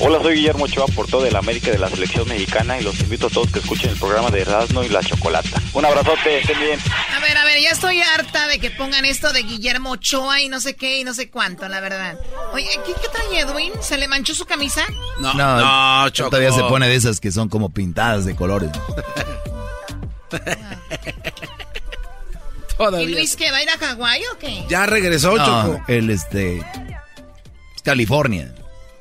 Hola, 0.00 0.20
soy 0.22 0.36
Guillermo 0.36 0.64
Ochoa, 0.64 0.86
todo 1.10 1.22
de 1.22 1.30
la 1.30 1.40
América 1.40 1.70
de 1.70 1.78
la 1.78 1.88
Selección 1.88 2.28
Mexicana 2.28 2.78
y 2.78 2.84
los 2.84 3.00
invito 3.00 3.26
a 3.26 3.30
todos 3.30 3.50
que 3.50 3.58
escuchen 3.58 3.90
el 3.90 3.98
programa 3.98 4.30
de 4.30 4.42
Erasmo 4.42 4.84
y 4.84 4.88
la 4.88 5.02
Chocolata. 5.02 5.60
Un 5.72 5.84
abrazote, 5.84 6.38
estén 6.38 6.58
bien. 6.60 6.78
A 7.16 7.20
ver, 7.20 7.36
a 7.36 7.44
ver, 7.44 7.60
ya 7.60 7.70
estoy 7.70 8.00
harta 8.00 8.46
de 8.46 8.60
que 8.60 8.70
pongan 8.70 9.04
esto 9.04 9.32
de 9.32 9.42
Guillermo 9.42 9.92
Ochoa 9.92 10.40
y 10.40 10.48
no 10.48 10.60
sé 10.60 10.76
qué 10.76 11.00
y 11.00 11.04
no 11.04 11.14
sé 11.14 11.30
cuánto, 11.30 11.68
la 11.68 11.80
verdad. 11.80 12.16
Oye, 12.52 12.68
¿qué, 12.86 12.92
qué 12.92 13.08
trae 13.08 13.40
Edwin? 13.40 13.72
¿Se 13.80 13.98
le 13.98 14.06
manchó 14.06 14.34
su 14.34 14.44
camisa? 14.44 14.82
No, 15.20 15.34
no, 15.34 15.56
no 15.56 16.08
Choco. 16.10 16.30
Todavía 16.30 16.52
se 16.52 16.62
pone 16.62 16.88
de 16.88 16.94
esas 16.94 17.18
que 17.18 17.32
son 17.32 17.48
como 17.48 17.70
pintadas 17.70 18.24
de 18.24 18.36
colores. 18.36 18.70
¿Y 23.00 23.06
Luis 23.06 23.34
que 23.34 23.50
va 23.50 23.56
a 23.56 23.62
ir 23.62 23.70
a 23.70 23.78
Hawái 23.78 24.22
o 24.32 24.38
qué? 24.38 24.64
Ya 24.68 24.86
regresó, 24.86 25.36
Choco. 25.36 25.82
Él, 25.88 26.10
este... 26.10 26.62
California. 27.82 28.54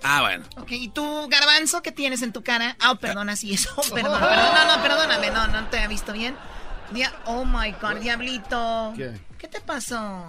Ah, 0.09 0.21
bueno. 0.21 0.45
Ok, 0.55 0.71
¿y 0.71 0.87
tú, 0.87 1.27
Garbanzo, 1.27 1.81
qué 1.81 1.91
tienes 1.91 2.21
en 2.21 2.31
tu 2.31 2.41
cara? 2.41 2.77
Ah, 2.79 2.91
oh, 2.91 2.95
perdona, 2.95 3.35
sí, 3.35 3.53
eso. 3.53 3.75
Perdón, 3.93 4.21
perdón, 4.21 4.53
no, 4.53 4.77
no, 4.77 4.81
perdóname, 4.81 5.31
no, 5.31 5.47
no 5.47 5.67
te 5.67 5.77
había 5.77 5.89
visto 5.89 6.13
bien. 6.13 6.33
oh 7.25 7.43
my 7.43 7.73
God, 7.81 7.97
Diablito. 7.97 8.93
¿Qué? 8.95 9.19
¿Qué 9.37 9.49
te 9.49 9.59
pasó? 9.59 10.25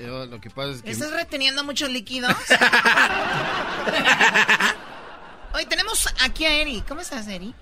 Yo, 0.00 0.24
lo 0.24 0.40
que 0.40 0.48
pasa 0.48 0.70
es 0.70 0.82
que... 0.82 0.90
¿Estás 0.90 1.12
reteniendo 1.12 1.62
muchos 1.62 1.90
líquidos? 1.90 2.34
Hoy 5.54 5.66
tenemos 5.66 6.08
aquí 6.22 6.46
a 6.46 6.62
Eri. 6.62 6.82
¿Cómo 6.88 7.02
estás, 7.02 7.28
Eri? 7.28 7.54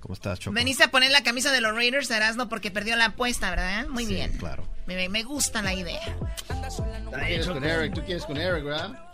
¿Cómo 0.00 0.14
estás, 0.14 0.40
Choco? 0.40 0.54
Veniste 0.54 0.82
a 0.82 0.90
poner 0.90 1.12
la 1.12 1.22
camisa 1.22 1.52
de 1.52 1.60
los 1.60 1.76
Raiders, 1.76 2.10
Erasmo, 2.10 2.48
porque 2.48 2.72
perdió 2.72 2.96
la 2.96 3.04
apuesta, 3.06 3.50
¿verdad? 3.50 3.86
Muy 3.86 4.04
sí, 4.04 4.14
bien. 4.14 4.36
claro. 4.38 4.66
Me, 4.86 5.08
me, 5.08 5.22
gusta 5.22 5.62
la 5.62 5.74
idea. 5.74 6.16
¿Tú 6.48 7.12
quieres 7.12 7.46
con 7.46 7.62
Eric? 7.62 7.94
¿Tú 7.94 8.04
quieres 8.04 8.24
con 8.24 8.36
Eric, 8.36 8.64
verdad? 8.64 9.07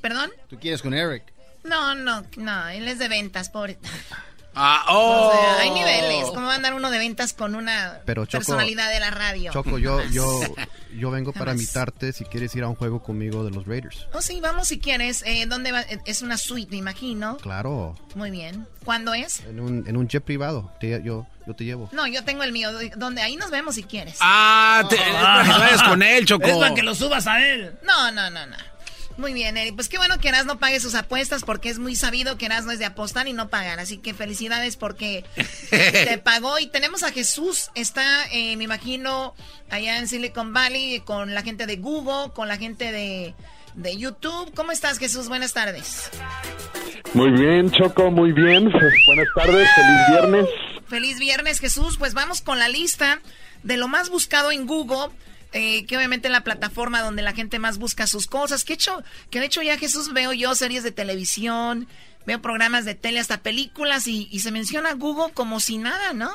¿Perdón? 0.00 0.30
¿Tú 0.48 0.58
quieres 0.58 0.82
con 0.82 0.94
Eric? 0.94 1.24
No, 1.64 1.94
no, 1.94 2.24
no, 2.36 2.68
él 2.68 2.88
es 2.88 2.98
de 2.98 3.08
ventas, 3.08 3.50
pobre. 3.50 3.78
Ah, 4.54 4.84
oh. 4.88 5.28
O 5.28 5.32
sea, 5.32 5.60
hay 5.60 5.70
niveles. 5.70 6.26
¿Cómo 6.26 6.46
va 6.46 6.52
a 6.52 6.56
andar 6.56 6.74
uno 6.74 6.90
de 6.90 6.98
ventas 6.98 7.32
con 7.32 7.54
una 7.54 8.00
personalidad 8.04 8.90
de 8.90 9.00
la 9.00 9.10
radio? 9.10 9.52
Choco, 9.52 9.78
yo, 9.78 10.02
yo, 10.06 10.40
yo 10.96 11.10
vengo 11.10 11.32
para 11.32 11.52
invitarte 11.52 12.12
si 12.12 12.24
quieres 12.24 12.54
ir 12.56 12.64
a 12.64 12.68
un 12.68 12.74
juego 12.74 13.02
conmigo 13.02 13.44
de 13.44 13.52
los 13.52 13.66
Raiders. 13.66 14.08
Oh, 14.12 14.20
sí, 14.20 14.40
vamos 14.40 14.68
si 14.68 14.80
quieres. 14.80 15.22
Eh, 15.24 15.46
¿Dónde 15.46 15.72
va? 15.72 15.82
Es 15.82 16.22
una 16.22 16.36
suite, 16.36 16.70
me 16.72 16.78
imagino. 16.78 17.36
Claro. 17.36 17.96
Muy 18.14 18.30
bien. 18.30 18.66
¿Cuándo 18.84 19.14
es? 19.14 19.40
En 19.40 19.60
un, 19.60 19.86
en 19.86 19.96
un 19.96 20.08
jet 20.08 20.24
privado. 20.24 20.72
yo, 20.80 21.26
yo 21.46 21.54
te 21.54 21.64
llevo. 21.64 21.88
No, 21.92 22.06
yo 22.06 22.24
tengo 22.24 22.42
el 22.42 22.52
mío. 22.52 22.70
¿Dónde? 22.96 23.22
Ahí 23.22 23.36
nos 23.36 23.50
vemos 23.50 23.76
si 23.76 23.84
quieres. 23.84 24.18
Ah, 24.20 24.84
te, 24.90 24.96
vayas 24.96 25.82
con 25.84 26.02
él, 26.02 26.26
Choco. 26.26 26.46
Es 26.46 26.56
para 26.56 26.74
que 26.74 26.82
lo 26.82 26.94
subas 26.94 27.26
a 27.28 27.46
él. 27.46 27.78
No, 27.84 28.10
no, 28.10 28.28
no, 28.30 28.46
no. 28.46 28.56
Muy 29.16 29.32
bien, 29.32 29.56
Eri. 29.56 29.72
Pues 29.72 29.88
qué 29.88 29.98
bueno 29.98 30.18
que 30.18 30.32
no 30.44 30.58
pague 30.58 30.80
sus 30.80 30.94
apuestas 30.94 31.42
porque 31.42 31.68
es 31.68 31.78
muy 31.78 31.94
sabido 31.94 32.38
que 32.38 32.48
no 32.48 32.70
es 32.70 32.78
de 32.78 32.84
apostar 32.84 33.28
y 33.28 33.32
no 33.32 33.48
pagar. 33.48 33.78
Así 33.80 33.98
que 33.98 34.14
felicidades 34.14 34.76
porque 34.76 35.24
te 35.70 36.18
pagó. 36.18 36.58
Y 36.58 36.66
tenemos 36.68 37.02
a 37.02 37.12
Jesús. 37.12 37.70
Está, 37.74 38.26
eh, 38.32 38.56
me 38.56 38.64
imagino, 38.64 39.34
allá 39.68 39.98
en 39.98 40.08
Silicon 40.08 40.52
Valley 40.52 41.00
con 41.00 41.34
la 41.34 41.42
gente 41.42 41.66
de 41.66 41.76
Google, 41.76 42.32
con 42.32 42.48
la 42.48 42.56
gente 42.56 42.92
de, 42.92 43.34
de 43.74 43.96
YouTube. 43.96 44.52
¿Cómo 44.54 44.72
estás, 44.72 44.98
Jesús? 44.98 45.28
Buenas 45.28 45.52
tardes. 45.52 46.10
Muy 47.12 47.30
bien, 47.32 47.70
Choco, 47.70 48.10
muy 48.10 48.32
bien. 48.32 48.70
Buenas 48.70 49.28
tardes, 49.34 49.68
feliz 49.74 50.00
viernes. 50.10 50.46
Feliz 50.86 51.18
viernes, 51.18 51.60
Jesús. 51.60 51.96
Pues 51.98 52.14
vamos 52.14 52.40
con 52.40 52.58
la 52.58 52.68
lista 52.68 53.20
de 53.62 53.76
lo 53.76 53.88
más 53.88 54.08
buscado 54.08 54.50
en 54.52 54.66
Google 54.66 55.10
eh, 55.52 55.84
que 55.86 55.96
obviamente 55.96 56.28
la 56.28 56.42
plataforma 56.42 57.02
donde 57.02 57.22
la 57.22 57.32
gente 57.32 57.58
más 57.58 57.78
busca 57.78 58.06
sus 58.06 58.26
cosas. 58.26 58.64
Que 58.64 58.74
hecho, 58.74 59.02
que 59.30 59.40
de 59.40 59.46
hecho 59.46 59.62
ya 59.62 59.78
Jesús 59.78 60.12
veo 60.12 60.32
yo 60.32 60.54
series 60.54 60.84
de 60.84 60.92
televisión, 60.92 61.88
veo 62.26 62.40
programas 62.40 62.84
de 62.84 62.94
tele, 62.94 63.18
hasta 63.18 63.42
películas 63.42 64.06
y, 64.06 64.26
se 64.38 64.52
menciona 64.52 64.94
Google 64.94 65.32
como 65.34 65.60
si 65.60 65.78
nada, 65.78 66.12
¿no? 66.12 66.30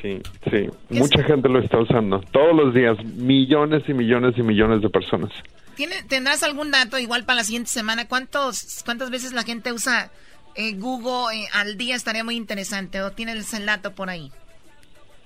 Sí, 0.00 0.20
sí. 0.50 0.68
Mucha 0.88 1.22
gente 1.24 1.48
lo 1.48 1.62
está 1.62 1.78
usando. 1.78 2.20
Todos 2.32 2.54
los 2.54 2.74
días, 2.74 2.96
millones 3.04 3.82
y 3.88 3.92
millones 3.92 4.34
y 4.36 4.42
millones 4.42 4.82
de 4.82 4.88
personas. 4.88 5.30
¿Tiene, 5.76 6.02
¿Tendrás 6.04 6.42
algún 6.42 6.70
dato 6.70 6.98
igual 6.98 7.24
para 7.24 7.36
la 7.36 7.44
siguiente 7.44 7.70
semana? 7.70 8.08
¿Cuántos, 8.08 8.82
¿Cuántas 8.84 9.10
veces 9.10 9.32
la 9.32 9.42
gente 9.44 9.72
usa 9.72 10.10
eh, 10.54 10.74
Google 10.74 11.36
eh, 11.36 11.48
al 11.52 11.76
día? 11.76 11.96
Estaría 11.96 12.24
muy 12.24 12.36
interesante. 12.36 13.02
¿O 13.02 13.12
tienes 13.12 13.52
el 13.54 13.66
dato 13.66 13.94
por 13.94 14.10
ahí? 14.10 14.30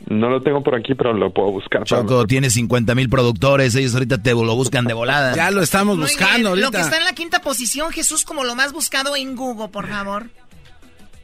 No 0.07 0.29
lo 0.29 0.43
tengo 0.43 0.63
por 0.63 0.75
aquí, 0.75 0.95
pero 0.95 1.13
lo 1.13 1.33
puedo 1.33 1.51
buscar. 1.51 1.85
Choco, 1.85 2.27
tiene 2.27 2.51
50 2.51 2.95
mil 2.95 3.09
productores, 3.09 3.75
ellos 3.75 3.95
ahorita 3.95 4.23
te 4.23 4.33
lo 4.33 4.55
buscan 4.55 4.85
de 4.85 4.95
volada. 4.95 5.35
Ya 5.35 5.51
lo 5.51 5.63
estamos 5.63 5.99
buscando 5.99 6.51
ahorita. 6.51 6.67
Lo 6.67 6.73
que 6.73 6.81
está 6.81 6.99
en 6.99 7.05
la 7.05 7.13
quinta 7.13 7.41
posición, 7.41 7.91
Jesús, 7.91 8.25
como 8.25 8.45
lo 8.45 8.55
más 8.55 8.73
buscado 8.73 9.17
en 9.17 9.35
Google, 9.35 9.69
por 9.69 9.87
favor. 9.87 10.27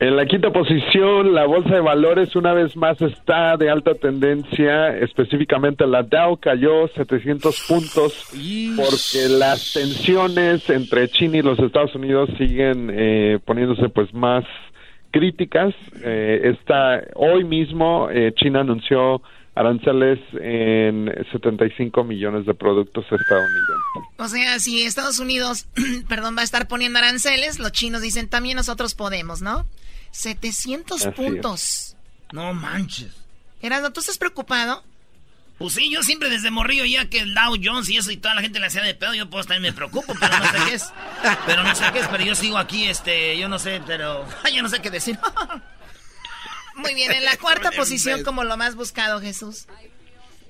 En 0.00 0.16
la 0.16 0.24
quinta 0.24 0.50
posición, 0.50 1.34
la 1.34 1.44
bolsa 1.44 1.74
de 1.74 1.80
valores 1.82 2.34
una 2.34 2.54
vez 2.54 2.74
más 2.74 2.98
está 3.02 3.58
de 3.58 3.68
alta 3.68 3.94
tendencia, 3.94 4.96
específicamente 4.96 5.86
la 5.86 6.02
Dow 6.02 6.38
cayó 6.38 6.88
700 6.88 7.66
puntos 7.68 8.30
porque 8.76 9.28
las 9.28 9.74
tensiones 9.74 10.70
entre 10.70 11.06
China 11.08 11.36
y 11.36 11.42
los 11.42 11.58
Estados 11.58 11.94
Unidos 11.94 12.30
siguen 12.38 12.90
eh, 12.90 13.40
poniéndose 13.44 13.90
pues 13.90 14.14
más 14.14 14.46
críticas. 15.10 15.74
Eh, 16.02 16.56
hoy 17.14 17.44
mismo 17.44 18.08
eh, 18.10 18.32
China 18.36 18.60
anunció 18.60 19.22
aranceles 19.54 20.18
en 20.40 21.12
75 21.32 22.04
millones 22.04 22.46
de 22.46 22.54
productos 22.54 23.04
estadounidenses. 23.04 24.02
O 24.18 24.28
sea, 24.28 24.58
si 24.58 24.82
Estados 24.82 25.18
Unidos, 25.18 25.66
perdón, 26.08 26.36
va 26.36 26.42
a 26.42 26.44
estar 26.44 26.68
poniendo 26.68 26.98
aranceles, 26.98 27.58
los 27.58 27.72
chinos 27.72 28.02
dicen 28.02 28.28
también 28.28 28.56
nosotros 28.56 28.94
podemos, 28.94 29.42
¿no? 29.42 29.66
700 30.12 31.08
puntos. 31.08 31.96
No 32.32 32.54
manches. 32.54 33.16
Erasmo, 33.60 33.90
¿tú 33.90 34.00
estás 34.00 34.18
preocupado? 34.18 34.82
Pues 35.60 35.74
sí, 35.74 35.90
yo 35.92 36.02
siempre 36.02 36.30
desde 36.30 36.50
morrillo 36.50 36.86
ya 36.86 37.10
que 37.10 37.18
el 37.18 37.34
Dow 37.34 37.54
Jones 37.62 37.90
y 37.90 37.98
eso 37.98 38.10
y 38.10 38.16
toda 38.16 38.34
la 38.34 38.40
gente 38.40 38.58
le 38.58 38.66
hacía 38.68 38.82
de 38.82 38.94
pedo, 38.94 39.12
yo 39.12 39.28
puedo 39.28 39.42
estar 39.42 39.60
me 39.60 39.74
preocupo, 39.74 40.14
pero 40.18 40.38
no 40.38 40.44
sé 40.46 40.56
qué 40.66 40.74
es. 40.74 40.90
Pero 41.46 41.62
no 41.62 41.74
sé 41.74 41.84
qué 41.92 41.98
es, 41.98 42.08
pero 42.08 42.24
yo 42.24 42.34
sigo 42.34 42.56
aquí, 42.56 42.86
este, 42.86 43.36
yo 43.36 43.46
no 43.46 43.58
sé, 43.58 43.82
pero 43.86 44.24
yo 44.54 44.62
no 44.62 44.70
sé 44.70 44.80
qué 44.80 44.88
decir. 44.88 45.18
Muy 46.76 46.94
bien, 46.94 47.12
en 47.12 47.26
la 47.26 47.36
cuarta 47.36 47.70
posición 47.72 48.22
como 48.24 48.42
lo 48.42 48.56
más 48.56 48.74
buscado, 48.74 49.20
Jesús. 49.20 49.66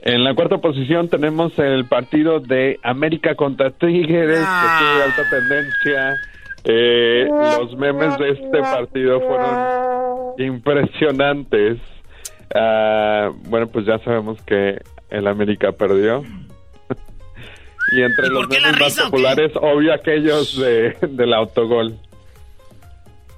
En 0.02 0.22
la 0.22 0.32
cuarta 0.34 0.58
posición 0.58 1.08
tenemos 1.08 1.58
el 1.58 1.86
partido 1.86 2.38
de 2.38 2.78
América 2.84 3.34
contra 3.34 3.72
Tigres, 3.72 4.38
que 4.38 4.68
tiene 4.78 4.94
de 4.94 5.02
alta 5.02 5.28
tendencia. 5.28 6.16
Eh, 6.62 7.26
los 7.28 7.76
memes 7.76 8.16
de 8.16 8.30
este 8.30 8.60
partido 8.60 9.20
fueron 9.20 10.38
impresionantes. 10.38 11.78
Uh, 12.54 13.32
bueno, 13.48 13.66
pues 13.68 13.86
ya 13.86 13.98
sabemos 14.04 14.40
que 14.42 14.80
el 15.10 15.26
América 15.26 15.72
perdió. 15.72 16.24
y 17.92 18.02
entre 18.02 18.28
los 18.28 18.48
memes 18.48 18.78
más 18.78 18.94
populares, 18.94 19.52
obvio 19.56 19.92
aquellos 19.94 20.58
de, 20.58 20.96
del 21.02 21.34
autogol. 21.34 21.98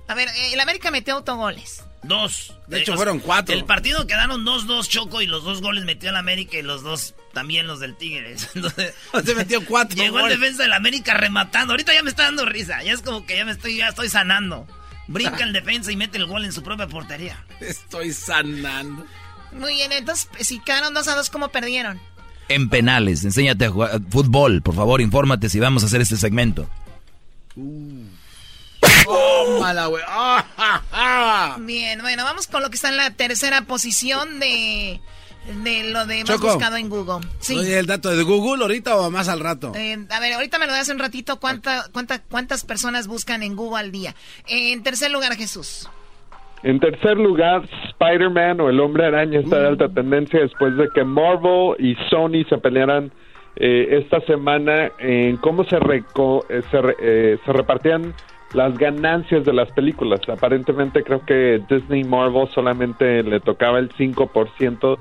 A 0.08 0.14
ver, 0.14 0.28
eh, 0.28 0.52
el 0.52 0.60
América 0.60 0.90
metió 0.90 1.14
autogoles. 1.14 1.84
Dos. 2.02 2.58
De 2.66 2.80
hecho, 2.80 2.96
fueron 2.96 3.20
cuatro. 3.20 3.54
El 3.54 3.64
partido 3.64 4.06
quedaron 4.06 4.44
dos, 4.44 4.66
dos 4.66 4.88
Choco 4.88 5.22
y 5.22 5.26
los 5.26 5.44
dos 5.44 5.62
goles 5.62 5.84
metió 5.84 6.10
el 6.10 6.16
América 6.16 6.58
y 6.58 6.62
los 6.62 6.82
dos 6.82 7.14
también 7.32 7.66
los 7.66 7.78
del 7.78 7.96
Tigres. 7.96 8.50
Entonces, 8.54 8.94
Se 9.24 9.34
metió 9.34 9.64
cuatro. 9.64 9.96
Llegó 9.96 10.18
el 10.20 10.28
defensa 10.28 10.64
del 10.64 10.72
América 10.72 11.14
rematando. 11.14 11.72
Ahorita 11.72 11.94
ya 11.94 12.02
me 12.02 12.10
está 12.10 12.24
dando 12.24 12.44
risa. 12.44 12.82
Ya 12.82 12.92
es 12.92 13.02
como 13.02 13.24
que 13.24 13.36
ya 13.36 13.44
me 13.44 13.52
estoy, 13.52 13.76
ya 13.76 13.88
estoy 13.88 14.08
sanando. 14.08 14.66
Brinca 15.06 15.38
el 15.44 15.52
defensa 15.52 15.92
y 15.92 15.96
mete 15.96 16.18
el 16.18 16.26
gol 16.26 16.44
en 16.44 16.52
su 16.52 16.62
propia 16.62 16.88
portería. 16.88 17.44
Estoy 17.60 18.12
sanando. 18.12 19.06
Muy 19.52 19.74
bien, 19.74 19.92
entonces, 19.92 20.28
si 20.40 20.58
quedaron 20.60 20.94
dos 20.94 21.08
a 21.08 21.14
dos, 21.14 21.30
¿cómo 21.30 21.48
perdieron? 21.48 22.00
En 22.48 22.68
penales. 22.68 23.24
Enséñate 23.24 23.66
a 23.66 23.70
jugar 23.70 24.00
fútbol, 24.10 24.62
por 24.62 24.74
favor, 24.74 25.00
infórmate 25.00 25.48
si 25.48 25.60
vamos 25.60 25.82
a 25.82 25.86
hacer 25.86 26.00
este 26.00 26.16
segmento. 26.16 26.68
Uh. 27.56 28.04
Oh, 29.06 29.58
mala, 29.60 29.86
güey. 29.86 30.02
Ah, 30.06 31.56
bien, 31.60 32.00
bueno, 32.00 32.24
vamos 32.24 32.46
con 32.46 32.62
lo 32.62 32.70
que 32.70 32.76
está 32.76 32.88
en 32.88 32.96
la 32.96 33.10
tercera 33.10 33.62
posición 33.62 34.40
de 34.40 35.00
de 35.64 35.84
lo 35.90 36.06
de 36.06 36.24
más 36.24 36.40
buscado 36.40 36.76
en 36.76 36.88
Google. 36.88 37.26
Sí. 37.40 37.58
Oye, 37.58 37.78
¿el 37.78 37.86
dato 37.86 38.10
de 38.10 38.22
Google 38.22 38.62
ahorita 38.62 38.96
o 38.96 39.10
más 39.10 39.28
al 39.28 39.40
rato? 39.40 39.72
Eh, 39.74 39.98
a 40.08 40.20
ver, 40.20 40.34
ahorita 40.34 40.58
me 40.58 40.66
lo 40.66 40.72
das 40.72 40.88
un 40.88 40.98
ratito. 40.98 41.40
¿Cuánta, 41.40 41.88
cuánta, 41.92 42.20
¿Cuántas 42.20 42.64
personas 42.64 43.06
buscan 43.08 43.42
en 43.42 43.56
Google 43.56 43.80
al 43.80 43.92
día? 43.92 44.14
en 44.46 44.82
tercer 44.82 45.10
lugar, 45.10 45.36
Jesús. 45.36 45.88
En 46.62 46.78
tercer 46.78 47.16
lugar, 47.16 47.62
Spider-Man 47.88 48.60
o 48.60 48.70
el 48.70 48.78
Hombre 48.80 49.06
Araña 49.06 49.40
está 49.40 49.60
de 49.60 49.68
alta 49.68 49.88
mm. 49.88 49.94
tendencia 49.94 50.40
después 50.40 50.76
de 50.76 50.88
que 50.90 51.04
Marvel 51.04 51.74
y 51.78 51.96
Sony 52.08 52.44
se 52.48 52.58
pelearan 52.58 53.10
eh, 53.56 53.98
esta 54.02 54.20
semana 54.20 54.90
en 54.98 55.36
cómo 55.38 55.64
se, 55.64 55.76
eh, 55.76 56.62
se, 56.70 57.38
se 57.44 57.52
repartían 57.52 58.14
las 58.54 58.76
ganancias 58.78 59.44
de 59.44 59.52
las 59.52 59.70
películas. 59.72 60.20
Aparentemente 60.28 61.02
creo 61.02 61.24
que 61.24 61.60
Disney 61.68 62.04
Marvel 62.04 62.48
solamente 62.48 63.22
le 63.22 63.40
tocaba 63.40 63.78
el 63.78 63.90
5% 63.90 64.98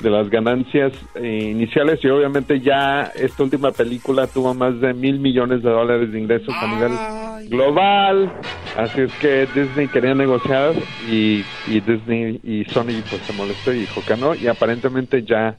de 0.00 0.10
las 0.10 0.30
ganancias 0.30 0.92
eh, 1.16 1.50
iniciales 1.50 1.98
y 2.02 2.08
obviamente 2.08 2.60
ya 2.60 3.10
esta 3.14 3.42
última 3.42 3.72
película 3.72 4.26
tuvo 4.26 4.54
más 4.54 4.80
de 4.80 4.94
mil 4.94 5.18
millones 5.18 5.62
de 5.62 5.70
dólares 5.70 6.12
de 6.12 6.20
ingresos 6.20 6.54
a 6.54 6.66
nivel 6.68 7.48
global. 7.48 8.32
Así 8.76 9.00
es 9.02 9.12
que 9.14 9.48
Disney 9.54 9.88
quería 9.88 10.14
negociar 10.14 10.74
y, 11.10 11.44
y 11.66 11.80
Disney 11.80 12.40
y 12.44 12.64
Sony 12.66 13.02
pues 13.08 13.22
se 13.26 13.32
molestó 13.32 13.72
y 13.72 13.80
dijo 13.80 14.02
que 14.06 14.16
no 14.16 14.34
y 14.34 14.46
aparentemente 14.46 15.24
ya 15.24 15.56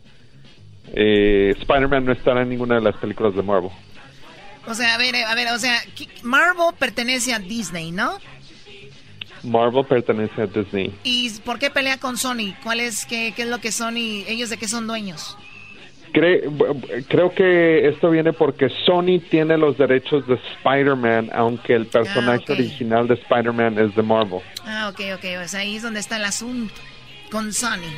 eh, 0.94 1.54
Spider-Man 1.60 2.06
no 2.06 2.14
estará 2.14 2.42
en 2.44 2.50
ninguna 2.50 2.76
de 2.76 2.82
las 2.82 2.96
películas 2.96 3.36
de 3.36 3.44
Marvel. 3.44 3.72
O 4.68 4.74
sea 4.74 4.96
a 4.96 4.98
ver 4.98 5.16
a 5.16 5.36
ver 5.36 5.48
o 5.54 5.60
sea 5.60 5.76
Marvel 6.24 6.74
pertenece 6.78 7.34
a 7.34 7.40
Disney 7.40 7.92
¿no? 7.92 8.18
Marvel 9.44 9.86
pertenece 9.86 10.42
a 10.42 10.46
Disney. 10.48 10.94
¿Y 11.04 11.30
por 11.46 11.60
qué 11.60 11.70
pelea 11.70 11.98
con 11.98 12.18
Sony? 12.18 12.54
¿Cuál 12.64 12.80
es, 12.80 13.06
qué, 13.06 13.34
qué 13.36 13.44
es 13.44 13.48
lo 13.48 13.60
que 13.60 13.72
Sony, 13.72 14.24
ellos 14.28 14.50
de 14.50 14.58
qué 14.58 14.68
son 14.68 14.88
dueños? 14.88 15.38
creo 16.12 17.34
que 17.36 17.88
esto 17.88 18.10
viene 18.10 18.34
porque 18.34 18.68
Sony 18.86 19.20
tiene 19.30 19.58
los 19.58 19.78
derechos 19.78 20.26
de 20.28 20.40
Spider-Man, 20.58 21.30
aunque 21.34 21.76
el 21.76 21.86
personaje 21.86 22.46
Ah, 22.50 22.54
original 22.54 23.08
de 23.08 23.14
Spider-Man 23.14 23.78
es 23.80 23.96
de 23.96 24.02
Marvel. 24.02 24.40
Ah, 24.66 24.90
ok, 24.92 25.00
ok, 25.16 25.22
pues 25.38 25.54
ahí 25.54 25.76
es 25.76 25.84
donde 25.84 26.00
está 26.00 26.18
el 26.18 26.26
asunto, 26.26 26.74
con 27.32 27.54
Sony. 27.54 27.90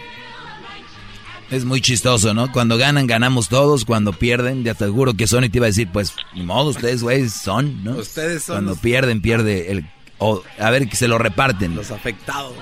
Es 1.52 1.66
muy 1.66 1.82
chistoso, 1.82 2.34
¿no? 2.34 2.50
Cuando 2.52 2.78
ganan, 2.78 3.08
ganamos 3.08 3.50
todos. 3.50 3.84
Cuando 3.84 4.14
pierden, 4.14 4.64
ya 4.64 4.74
te 4.74 4.88
juro 4.88 5.14
que 5.16 5.28
Sony 5.28 5.50
te 5.52 5.58
iba 5.58 5.66
a 5.66 5.70
decir, 5.70 5.89
pues, 5.92 6.14
ni 6.34 6.44
modo, 6.44 6.70
ustedes, 6.70 7.04
güey, 7.04 7.28
son, 7.28 7.84
¿no? 7.84 7.98
Ustedes 7.98 8.44
son 8.44 8.56
Cuando 8.56 8.72
los- 8.72 8.80
pierden, 8.80 9.22
pierde 9.22 9.72
el... 9.72 9.86
o, 10.22 10.43
a 10.59 10.69
ver, 10.69 10.88
que 10.88 10.95
se 10.95 11.07
lo 11.07 11.17
reparten. 11.17 11.76
Los 11.76 11.91
afectados. 11.91 12.53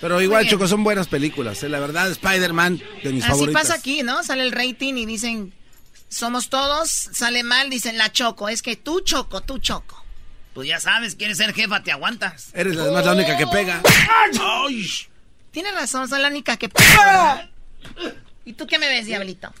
Pero 0.00 0.20
igual, 0.22 0.48
Choco, 0.48 0.66
son 0.66 0.82
buenas 0.82 1.08
películas. 1.08 1.62
¿eh? 1.62 1.68
La 1.68 1.78
verdad, 1.78 2.10
Spider-Man, 2.10 2.80
de 3.02 3.12
mis 3.12 3.22
Así 3.24 3.32
favoritas. 3.32 3.62
pasa 3.62 3.74
aquí, 3.74 4.02
¿no? 4.02 4.22
Sale 4.22 4.44
el 4.44 4.52
rating 4.52 4.94
y 4.94 5.04
dicen, 5.04 5.52
somos 6.08 6.48
todos, 6.48 6.88
sale 6.88 7.42
mal, 7.42 7.68
dicen 7.68 7.98
la 7.98 8.10
Choco. 8.10 8.48
Es 8.48 8.62
que 8.62 8.76
tú 8.76 9.00
Choco, 9.00 9.42
tú 9.42 9.58
Choco. 9.58 10.02
Pues 10.54 10.68
ya 10.68 10.80
sabes, 10.80 11.16
quieres 11.16 11.36
ser 11.36 11.52
jefa, 11.52 11.82
te 11.82 11.92
aguantas. 11.92 12.48
Eres 12.54 12.78
además 12.78 13.04
la 13.04 13.12
única 13.12 13.36
que 13.36 13.46
pega. 13.46 13.82
Tienes 15.50 15.74
razón, 15.74 16.08
soy 16.08 16.22
la 16.22 16.28
única 16.28 16.56
que 16.56 16.68
pega. 16.68 17.50
¿Y 18.44 18.54
tú 18.54 18.66
qué 18.66 18.78
me 18.78 18.88
ves, 18.88 19.06
diablito? 19.06 19.52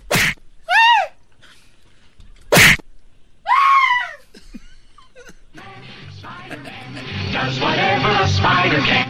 Does 7.32 7.60
whatever 7.60 8.08
a 8.08 8.26
spider 8.28 8.80
can. 8.86 9.08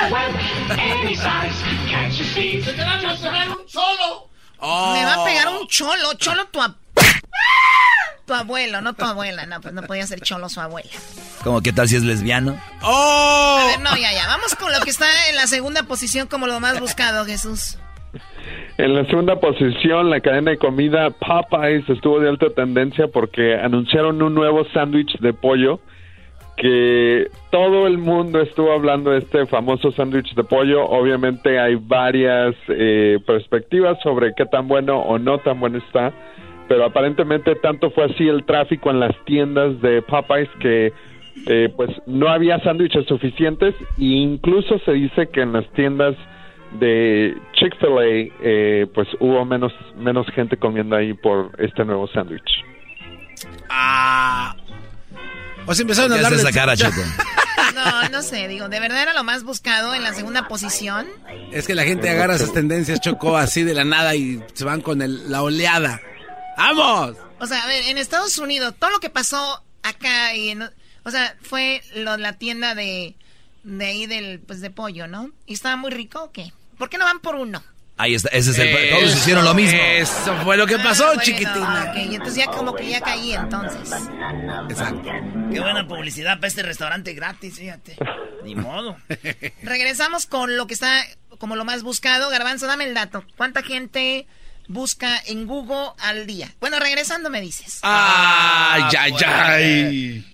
The 0.00 0.12
web 0.14 0.32
any 0.78 1.14
size. 1.14 1.62
Can't 1.90 2.12
you 2.12 2.24
see? 2.24 2.62
¡Se 2.62 2.72
te 2.72 2.82
va 2.82 2.92
a 2.94 3.10
hacer 3.12 3.48
un 3.48 3.68
solo! 3.68 4.28
Me 4.60 5.04
va 5.04 5.14
a 5.14 5.24
pegar 5.24 5.48
un 5.48 5.66
cholo, 5.66 6.14
cholo 6.18 6.44
tu, 6.46 6.60
ab- 6.60 6.76
tu 8.26 8.32
abuelo, 8.34 8.80
no 8.80 8.92
tu 8.94 9.04
abuela. 9.04 9.44
No, 9.46 9.60
pues 9.60 9.74
no 9.74 9.82
podía 9.82 10.06
ser 10.06 10.20
cholo 10.20 10.48
su 10.48 10.60
abuela. 10.60 10.88
Como, 11.42 11.60
¿qué 11.62 11.72
tal 11.72 11.88
si 11.88 11.96
es 11.96 12.04
lesbiano? 12.04 12.56
¡Oh! 12.82 13.58
A 13.60 13.66
ver, 13.66 13.80
no, 13.80 13.90
ya, 13.96 14.12
ya. 14.12 14.26
Vamos 14.28 14.54
con 14.54 14.70
lo 14.72 14.80
que 14.80 14.90
está 14.90 15.06
en 15.30 15.36
la 15.36 15.48
segunda 15.48 15.82
posición 15.82 16.28
como 16.28 16.46
lo 16.46 16.60
más 16.60 16.78
buscado, 16.78 17.24
Jesús. 17.26 17.76
En 18.78 18.94
la 18.94 19.04
segunda 19.06 19.40
posición, 19.40 20.10
la 20.10 20.20
cadena 20.20 20.52
de 20.52 20.58
comida 20.58 21.10
Popeyes 21.10 21.88
estuvo 21.88 22.20
de 22.20 22.28
alta 22.28 22.46
tendencia 22.54 23.08
porque 23.12 23.56
anunciaron 23.56 24.22
un 24.22 24.34
nuevo 24.34 24.64
sándwich 24.72 25.18
de 25.18 25.32
pollo 25.34 25.80
que 26.62 27.28
todo 27.50 27.88
el 27.88 27.98
mundo 27.98 28.40
estuvo 28.40 28.70
hablando 28.70 29.10
de 29.10 29.18
este 29.18 29.46
famoso 29.46 29.90
sándwich 29.90 30.32
de 30.36 30.44
pollo. 30.44 30.84
Obviamente 30.84 31.58
hay 31.58 31.74
varias 31.74 32.54
eh, 32.68 33.18
perspectivas 33.26 33.98
sobre 34.00 34.32
qué 34.36 34.46
tan 34.46 34.68
bueno 34.68 35.00
o 35.00 35.18
no 35.18 35.38
tan 35.38 35.58
bueno 35.58 35.78
está, 35.78 36.12
pero 36.68 36.84
aparentemente 36.84 37.56
tanto 37.56 37.90
fue 37.90 38.04
así 38.04 38.28
el 38.28 38.44
tráfico 38.44 38.92
en 38.92 39.00
las 39.00 39.12
tiendas 39.24 39.80
de 39.80 40.02
Popeyes 40.02 40.48
que 40.60 40.92
eh, 41.48 41.68
pues 41.76 41.90
no 42.06 42.28
había 42.28 42.60
sándwiches 42.60 43.06
suficientes 43.06 43.74
e 43.98 44.04
incluso 44.04 44.78
se 44.84 44.92
dice 44.92 45.30
que 45.30 45.40
en 45.40 45.54
las 45.54 45.68
tiendas 45.72 46.14
de 46.78 47.36
Chick-fil-A 47.54 48.30
eh, 48.40 48.86
pues 48.94 49.08
hubo 49.18 49.44
menos 49.44 49.72
menos 49.98 50.28
gente 50.28 50.56
comiendo 50.56 50.94
ahí 50.94 51.12
por 51.12 51.50
este 51.58 51.84
nuevo 51.84 52.06
sándwich. 52.06 52.64
Ah. 53.68 54.54
O 55.66 55.74
sea, 55.74 55.82
empezaron 55.82 56.12
a 56.12 56.14
¿Qué 56.14 56.18
hablar 56.24 56.32
de 56.32 56.48
esa 56.48 56.52
cara, 56.52 56.76
Choco? 56.76 57.00
No, 57.74 58.08
no 58.10 58.22
sé, 58.22 58.48
digo, 58.48 58.68
de 58.68 58.80
verdad 58.80 59.00
era 59.02 59.14
lo 59.14 59.24
más 59.24 59.44
buscado 59.44 59.94
en 59.94 60.02
la 60.02 60.12
segunda 60.12 60.46
posición. 60.46 61.06
Es 61.52 61.66
que 61.66 61.74
la 61.74 61.84
gente 61.84 62.10
agarra 62.10 62.34
esas 62.34 62.52
tendencias, 62.52 63.00
Choco, 63.00 63.36
así 63.38 63.62
de 63.62 63.72
la 63.72 63.84
nada 63.84 64.14
y 64.14 64.42
se 64.52 64.64
van 64.64 64.82
con 64.82 65.00
el- 65.00 65.30
la 65.30 65.42
oleada. 65.42 65.98
¡Vamos! 66.58 67.16
O 67.38 67.46
sea, 67.46 67.62
a 67.62 67.66
ver, 67.66 67.84
en 67.84 67.96
Estados 67.96 68.36
Unidos, 68.36 68.74
todo 68.78 68.90
lo 68.90 69.00
que 69.00 69.08
pasó 69.08 69.62
acá 69.82 70.34
y 70.34 70.50
en, 70.50 70.62
o 70.62 71.10
sea, 71.10 71.34
fue 71.40 71.82
lo, 71.94 72.18
la 72.18 72.34
tienda 72.34 72.74
de, 72.74 73.14
de 73.64 73.86
ahí 73.86 74.06
del, 74.06 74.40
pues 74.40 74.60
de 74.60 74.68
pollo, 74.70 75.06
¿no? 75.06 75.30
¿Y 75.46 75.54
estaba 75.54 75.76
muy 75.76 75.90
rico 75.92 76.24
o 76.24 76.30
qué? 76.32 76.52
¿Por 76.76 76.90
qué 76.90 76.98
no 76.98 77.04
van 77.06 77.20
por 77.20 77.36
uno? 77.36 77.62
Ahí 77.98 78.14
está, 78.14 78.30
ese 78.30 78.50
es 78.52 78.58
el... 78.58 78.68
Eso, 78.68 78.96
todos 78.98 79.16
hicieron 79.16 79.44
lo 79.44 79.54
mismo. 79.54 79.78
Eso 79.78 80.34
fue 80.44 80.56
lo 80.56 80.66
que 80.66 80.78
pasó, 80.78 81.04
Ah, 81.04 81.06
bueno, 81.08 81.22
chiquitina. 81.22 81.86
ok, 81.90 81.96
entonces 81.96 82.34
ya 82.36 82.46
como 82.46 82.74
que 82.74 82.88
ya 82.88 83.00
caí 83.00 83.32
entonces. 83.34 83.92
Exacto. 84.70 85.10
Qué 85.52 85.60
buena 85.60 85.86
publicidad 85.86 86.36
para 86.36 86.48
este 86.48 86.62
restaurante 86.62 87.12
gratis, 87.12 87.58
fíjate. 87.58 87.96
Ni 88.44 88.54
modo. 88.54 88.96
Regresamos 89.62 90.26
con 90.26 90.56
lo 90.56 90.66
que 90.66 90.74
está 90.74 91.04
como 91.38 91.54
lo 91.54 91.64
más 91.64 91.82
buscado. 91.82 92.30
Garbanzo, 92.30 92.66
dame 92.66 92.84
el 92.84 92.94
dato. 92.94 93.24
¿Cuánta 93.36 93.62
gente 93.62 94.26
busca 94.68 95.20
en 95.26 95.46
Google 95.46 95.90
al 95.98 96.26
día? 96.26 96.48
Bueno, 96.60 96.78
regresando 96.80 97.30
me 97.30 97.40
dices. 97.40 97.78
¡Ay, 97.82 98.84
ay, 98.98 99.12
ay! 99.26 100.32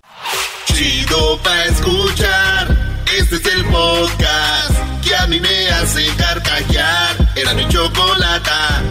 Chido 0.65 1.37
pa' 1.43 1.65
escuchar. 1.65 2.98
Este 3.17 3.37
es 3.37 3.55
el 3.55 3.63
podcast 3.65 5.03
que 5.03 5.15
a 5.15 5.25
mí 5.25 5.39
me 5.39 5.67
hace 5.69 6.05
carcajear. 6.15 7.15
Era 7.35 7.55
mi 7.55 7.67
chocolata. 7.67 8.83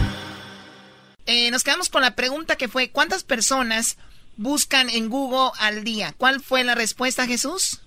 Eh, 1.25 1.49
nos 1.51 1.63
quedamos 1.63 1.87
con 1.87 2.01
la 2.01 2.15
pregunta 2.15 2.57
que 2.57 2.67
fue, 2.67 2.91
¿cuántas 2.91 3.23
personas 3.23 3.97
buscan 4.35 4.89
en 4.89 5.07
Google 5.07 5.51
al 5.61 5.85
día? 5.85 6.09
¿Cuál 6.17 6.41
fue 6.41 6.65
la 6.65 6.75
respuesta, 6.75 7.27
Jesús? 7.27 7.81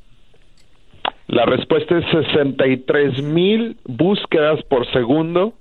La 1.27 1.45
respuesta 1.45 1.99
es 1.99 2.05
63 2.31 3.23
mil 3.23 3.77
búsquedas 3.85 4.63
por 4.71 4.91
segundo, 4.91 5.53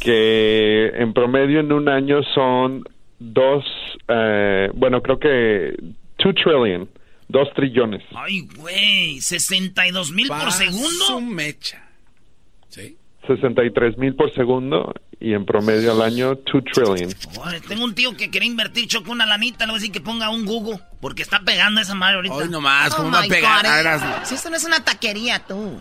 que 0.00 0.88
en 0.96 1.12
promedio 1.12 1.60
en 1.60 1.70
un 1.70 1.88
año 1.88 2.24
son 2.34 2.82
dos, 3.20 3.64
eh, 4.08 4.68
bueno, 4.74 5.00
creo 5.00 5.20
que 5.20 5.76
2 6.18 6.34
trillion, 6.34 6.88
dos 7.32 7.48
trillones. 7.54 8.02
Ay, 8.14 8.42
güey, 8.56 9.20
62 9.20 10.12
mil 10.12 10.28
por 10.28 10.52
segundo. 10.52 11.06
su 11.06 11.20
mecha. 11.20 11.88
¿Sí? 12.68 12.96
63 13.26 13.98
mil 13.98 14.14
por 14.14 14.32
segundo 14.34 14.92
y 15.20 15.34
en 15.34 15.46
promedio 15.46 15.92
al 15.92 16.02
año 16.02 16.34
2 16.34 16.64
trillion. 16.72 17.14
Ay, 17.44 17.60
tengo 17.60 17.84
un 17.84 17.94
tío 17.94 18.16
que 18.16 18.30
quería 18.30 18.48
invertir 18.48 18.88
choco 18.88 19.12
una 19.12 19.24
lanita, 19.24 19.64
le 19.64 19.72
voy 19.72 19.78
a 19.78 19.80
decir 19.80 19.92
que 19.92 20.00
ponga 20.00 20.30
un 20.30 20.44
Google, 20.44 20.80
porque 21.00 21.22
está 21.22 21.40
pegando 21.40 21.80
esa 21.80 21.94
madre 21.94 22.16
ahorita. 22.16 22.34
Hoy 22.34 22.48
nomás, 22.48 22.94
¿cómo 22.94 23.08
Oh 23.08 23.12
va 23.12 23.20
a 23.20 23.26
pegar? 23.26 23.64
Eh. 23.64 24.00
Si 24.24 24.34
esto 24.34 24.50
no 24.50 24.56
es 24.56 24.64
una 24.64 24.82
taquería, 24.82 25.44
tú. 25.46 25.80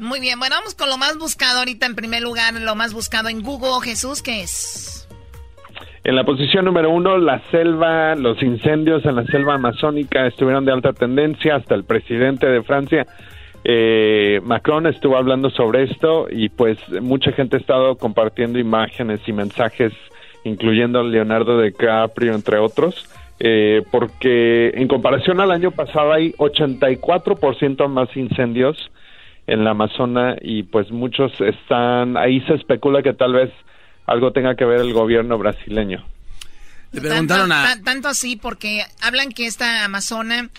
Muy 0.00 0.18
bien, 0.18 0.40
bueno, 0.40 0.56
vamos 0.56 0.74
con 0.74 0.88
lo 0.88 0.98
más 0.98 1.16
buscado 1.16 1.60
ahorita 1.60 1.86
en 1.86 1.94
primer 1.94 2.22
lugar, 2.22 2.54
lo 2.54 2.74
más 2.74 2.92
buscado 2.92 3.28
en 3.28 3.42
Google, 3.42 3.88
Jesús, 3.88 4.20
¿qué 4.20 4.42
es? 4.42 5.03
En 6.04 6.16
la 6.16 6.24
posición 6.24 6.66
número 6.66 6.90
uno, 6.90 7.16
la 7.16 7.40
selva, 7.50 8.14
los 8.14 8.42
incendios 8.42 9.06
en 9.06 9.16
la 9.16 9.24
selva 9.24 9.54
amazónica 9.54 10.26
estuvieron 10.26 10.66
de 10.66 10.72
alta 10.72 10.92
tendencia. 10.92 11.56
Hasta 11.56 11.74
el 11.74 11.84
presidente 11.84 12.46
de 12.46 12.62
Francia, 12.62 13.06
eh, 13.64 14.38
Macron, 14.44 14.86
estuvo 14.86 15.16
hablando 15.16 15.48
sobre 15.48 15.84
esto 15.84 16.26
y 16.30 16.50
pues 16.50 16.76
mucha 17.00 17.32
gente 17.32 17.56
ha 17.56 17.60
estado 17.60 17.96
compartiendo 17.96 18.58
imágenes 18.58 19.20
y 19.26 19.32
mensajes, 19.32 19.94
incluyendo 20.44 21.02
Leonardo 21.02 21.62
DiCaprio, 21.62 22.34
entre 22.34 22.58
otros. 22.58 23.08
eh, 23.40 23.82
porque 23.90 24.72
en 24.74 24.86
comparación 24.86 25.40
al 25.40 25.50
año 25.50 25.72
pasado 25.72 26.12
hay 26.12 26.32
84% 26.34 27.88
más 27.88 28.16
incendios 28.16 28.92
en 29.48 29.64
la 29.64 29.70
Amazona 29.70 30.36
y 30.40 30.62
pues 30.62 30.92
muchos 30.92 31.32
están, 31.40 32.16
ahí 32.16 32.40
se 32.42 32.54
especula 32.54 33.02
que 33.02 33.12
tal 33.12 33.32
vez 33.32 33.50
algo 34.06 34.32
tenga 34.32 34.54
que 34.56 34.64
ver 34.64 34.80
el 34.80 34.92
gobierno 34.92 35.38
brasileño. 35.38 36.06
Le 36.92 37.00
preguntaron 37.00 37.48
tanto, 37.48 37.64
a... 37.66 37.68
tan- 37.74 37.84
tanto 37.84 38.08
así 38.08 38.36
porque 38.36 38.84
hablan 39.00 39.32
que 39.32 39.46
esta 39.46 39.84
Amazona 39.84 40.50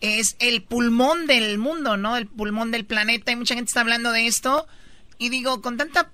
es 0.00 0.36
el 0.38 0.62
pulmón 0.62 1.26
del 1.26 1.58
mundo, 1.58 1.96
¿no? 1.96 2.16
El 2.16 2.26
pulmón 2.26 2.70
del 2.70 2.84
planeta 2.84 3.32
y 3.32 3.36
mucha 3.36 3.54
gente 3.54 3.68
está 3.68 3.80
hablando 3.80 4.12
de 4.12 4.26
esto. 4.26 4.66
Y 5.18 5.28
digo, 5.28 5.60
con 5.60 5.76
tanta 5.76 6.10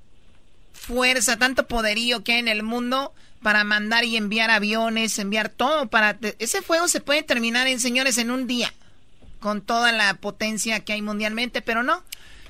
fuerza, 0.73 1.37
tanto 1.37 1.67
poderío 1.67 2.25
que 2.25 2.33
hay 2.33 2.39
en 2.41 2.49
el 2.49 2.63
mundo 2.63 3.13
para 3.43 3.63
mandar 3.65 4.05
y 4.05 4.17
enviar 4.17 4.51
aviones, 4.51 5.19
enviar 5.19 5.51
todo 5.51 5.87
para... 5.89 6.17
Ese 6.39 6.63
fuego 6.63 6.89
se 6.89 7.01
puede 7.01 7.23
terminar 7.23 7.67
en, 7.67 7.79
señores, 7.79 8.19
en 8.19 8.31
un 8.31 8.47
día, 8.47 8.73
con 9.39 9.61
toda 9.61 9.93
la 9.93 10.15
potencia 10.15 10.81
que 10.81 10.95
hay 10.95 11.03
mundialmente, 11.03 11.63
pero 11.63 11.83
no. 11.85 12.03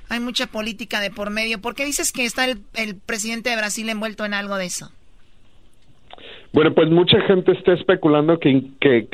Hay 0.08 0.20
mucha 0.20 0.46
política 0.46 1.00
de 1.00 1.10
por 1.10 1.30
medio. 1.30 1.60
¿Por 1.60 1.74
qué 1.74 1.84
dices 1.84 2.12
que 2.12 2.24
está 2.24 2.44
el, 2.44 2.58
el 2.74 2.96
presidente 2.96 3.50
de 3.50 3.56
Brasil 3.56 3.88
envuelto 3.88 4.24
en 4.24 4.34
algo 4.34 4.56
de 4.56 4.66
eso? 4.66 4.90
Bueno, 6.52 6.72
pues 6.72 6.88
mucha 6.88 7.20
gente 7.22 7.52
está 7.52 7.74
especulando 7.74 8.38
que, 8.38 8.62
que, 8.80 9.06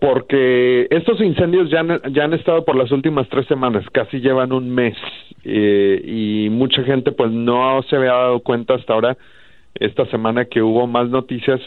porque 0.00 0.86
estos 0.90 1.20
incendios 1.20 1.70
ya 1.70 1.80
han, 1.80 2.00
ya 2.14 2.24
han 2.24 2.32
estado 2.32 2.64
por 2.64 2.76
las 2.76 2.90
últimas 2.90 3.28
tres 3.28 3.46
semanas, 3.46 3.84
casi 3.92 4.20
llevan 4.20 4.52
un 4.52 4.70
mes, 4.70 4.96
eh, 5.44 6.00
y 6.02 6.48
mucha 6.48 6.82
gente 6.84 7.12
pues 7.12 7.30
no 7.30 7.82
se 7.82 7.96
había 7.96 8.12
dado 8.12 8.40
cuenta 8.40 8.74
hasta 8.74 8.94
ahora, 8.94 9.18
esta 9.74 10.06
semana 10.06 10.46
que 10.46 10.62
hubo 10.62 10.86
más 10.86 11.10
noticias, 11.10 11.60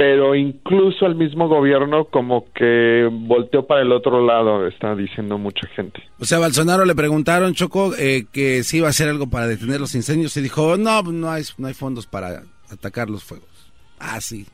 pero 0.00 0.34
incluso 0.34 1.04
el 1.04 1.14
mismo 1.14 1.46
gobierno 1.46 2.06
como 2.06 2.50
que 2.54 3.06
volteó 3.12 3.66
para 3.66 3.82
el 3.82 3.92
otro 3.92 4.24
lado, 4.24 4.66
está 4.66 4.96
diciendo 4.96 5.36
mucha 5.36 5.68
gente. 5.76 6.02
O 6.18 6.24
sea, 6.24 6.38
a 6.38 6.40
Bolsonaro 6.40 6.86
le 6.86 6.94
preguntaron, 6.94 7.52
Choco, 7.52 7.94
eh, 7.98 8.24
que 8.32 8.64
si 8.64 8.78
iba 8.78 8.86
a 8.86 8.90
hacer 8.92 9.10
algo 9.10 9.28
para 9.28 9.46
detener 9.46 9.78
los 9.78 9.94
incendios 9.94 10.34
y 10.38 10.40
dijo, 10.40 10.78
no, 10.78 11.02
no 11.02 11.30
hay, 11.30 11.42
no 11.58 11.68
hay 11.68 11.74
fondos 11.74 12.06
para 12.06 12.44
atacar 12.70 13.10
los 13.10 13.24
fuegos. 13.24 13.50
Ah, 13.98 14.22
sí, 14.22 14.46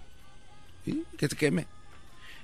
que 1.16 1.28
se 1.28 1.36
queme. 1.36 1.68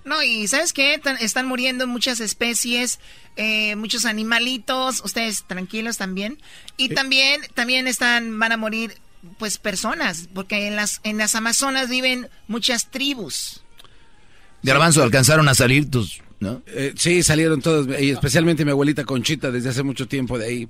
No, 0.04 0.22
y 0.22 0.46
¿sabes 0.46 0.72
qué? 0.72 1.00
Están 1.18 1.48
muriendo 1.48 1.88
muchas 1.88 2.20
especies, 2.20 3.00
eh, 3.34 3.74
muchos 3.74 4.06
animalitos, 4.06 5.04
ustedes 5.04 5.42
tranquilos 5.42 5.98
también. 5.98 6.38
Y 6.76 6.90
también, 6.90 7.40
también 7.54 7.88
están, 7.88 8.38
van 8.38 8.52
a 8.52 8.56
morir, 8.56 8.92
pues, 9.38 9.58
personas, 9.58 10.28
porque 10.34 10.66
en 10.66 10.76
las, 10.76 11.00
en 11.04 11.18
las 11.18 11.34
Amazonas 11.34 11.88
viven 11.88 12.28
muchas 12.48 12.90
tribus. 12.90 13.62
De 14.62 14.70
Garbanzo, 14.70 15.02
alcanzaron 15.02 15.48
a 15.48 15.54
salir 15.54 15.90
tus, 15.90 16.20
¿no? 16.40 16.62
Eh, 16.68 16.94
sí, 16.96 17.22
salieron 17.22 17.60
todos, 17.60 17.88
y 18.00 18.10
especialmente 18.10 18.64
mi 18.64 18.70
abuelita 18.70 19.04
Conchita 19.04 19.50
desde 19.50 19.70
hace 19.70 19.82
mucho 19.82 20.06
tiempo 20.06 20.38
de 20.38 20.46
ahí. 20.46 20.68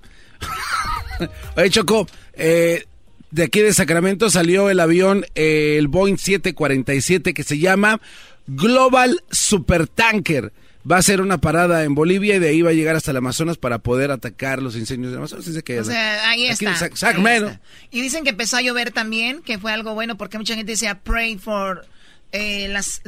Oye, 1.56 1.70
Choco, 1.70 2.06
eh, 2.32 2.86
de 3.30 3.44
aquí 3.44 3.60
de 3.60 3.72
Sacramento 3.72 4.30
salió 4.30 4.70
el 4.70 4.80
avión, 4.80 5.24
eh, 5.34 5.76
el 5.78 5.88
Boeing 5.88 6.16
747, 6.16 7.34
que 7.34 7.42
se 7.42 7.58
llama 7.58 8.00
Global 8.46 9.22
Supertanker. 9.30 10.52
Va 10.90 10.96
a 10.96 11.02
ser 11.02 11.20
una 11.20 11.38
parada 11.38 11.84
en 11.84 11.94
Bolivia 11.94 12.36
y 12.36 12.38
de 12.40 12.48
ahí 12.48 12.62
va 12.62 12.70
a 12.70 12.72
llegar 12.72 12.96
hasta 12.96 13.12
el 13.12 13.16
Amazonas 13.16 13.56
para 13.56 13.78
poder 13.78 14.10
atacar 14.10 14.60
los 14.60 14.76
incendios 14.76 15.12
del 15.12 15.18
Amazonas. 15.18 15.46
o 15.46 15.84
sea, 15.84 16.30
ahí 16.30 16.46
está, 16.46 16.74
Sacramento. 16.94 17.56
Y 17.90 18.00
dicen 18.00 18.24
que 18.24 18.30
empezó 18.30 18.56
a 18.56 18.62
llover 18.62 18.90
también, 18.90 19.42
que 19.42 19.58
fue 19.58 19.72
algo 19.72 19.94
bueno 19.94 20.16
porque 20.16 20.38
mucha 20.38 20.56
gente 20.56 20.72
decía 20.72 21.00
pray 21.00 21.38
for, 21.38 21.86
eh, 22.32 22.68
las, 22.68 23.00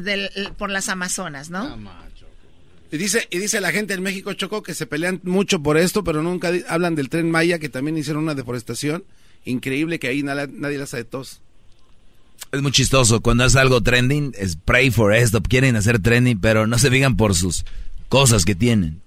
por 0.57 0.71
las 0.71 0.89
Amazonas, 0.89 1.51
¿no? 1.51 1.79
Y 2.93 2.97
dice, 2.97 3.27
y 3.31 3.39
dice 3.39 3.61
la 3.61 3.73
gente 3.73 3.95
en 3.95 4.03
México, 4.03 4.33
Choco, 4.35 4.63
que 4.63 4.73
se 4.73 4.87
pelean 4.87 5.21
mucho 5.25 5.61
por 5.61 5.77
esto, 5.77 6.05
pero 6.05 6.23
nunca 6.23 6.53
hablan 6.69 6.95
del 6.95 7.09
tren 7.09 7.29
Maya, 7.29 7.59
que 7.59 7.69
también 7.69 7.99
hicieron 7.99 8.23
una 8.23 8.37
deforestación 8.37 9.05
increíble 9.45 9.99
que 9.99 10.09
ahí 10.09 10.23
nadie, 10.23 10.47
nadie 10.53 10.79
las 10.79 10.95
hace 10.95 11.05
tos. 11.05 11.41
Es 12.53 12.63
muy 12.63 12.73
chistoso. 12.73 13.21
Cuando 13.21 13.45
hace 13.45 13.59
algo 13.59 13.83
trending, 13.83 14.33
es 14.39 14.57
pray 14.57 14.91
for 14.91 15.15
esto. 15.15 15.43
Quieren 15.43 15.77
hacer 15.77 16.01
trending, 16.01 16.41
pero 16.41 16.67
no 16.67 16.79
se 16.79 16.91
digan 16.91 17.17
por 17.17 17.35
sus 17.35 17.65
cosas 18.09 18.45
que 18.45 18.55
tienen. 18.55 19.03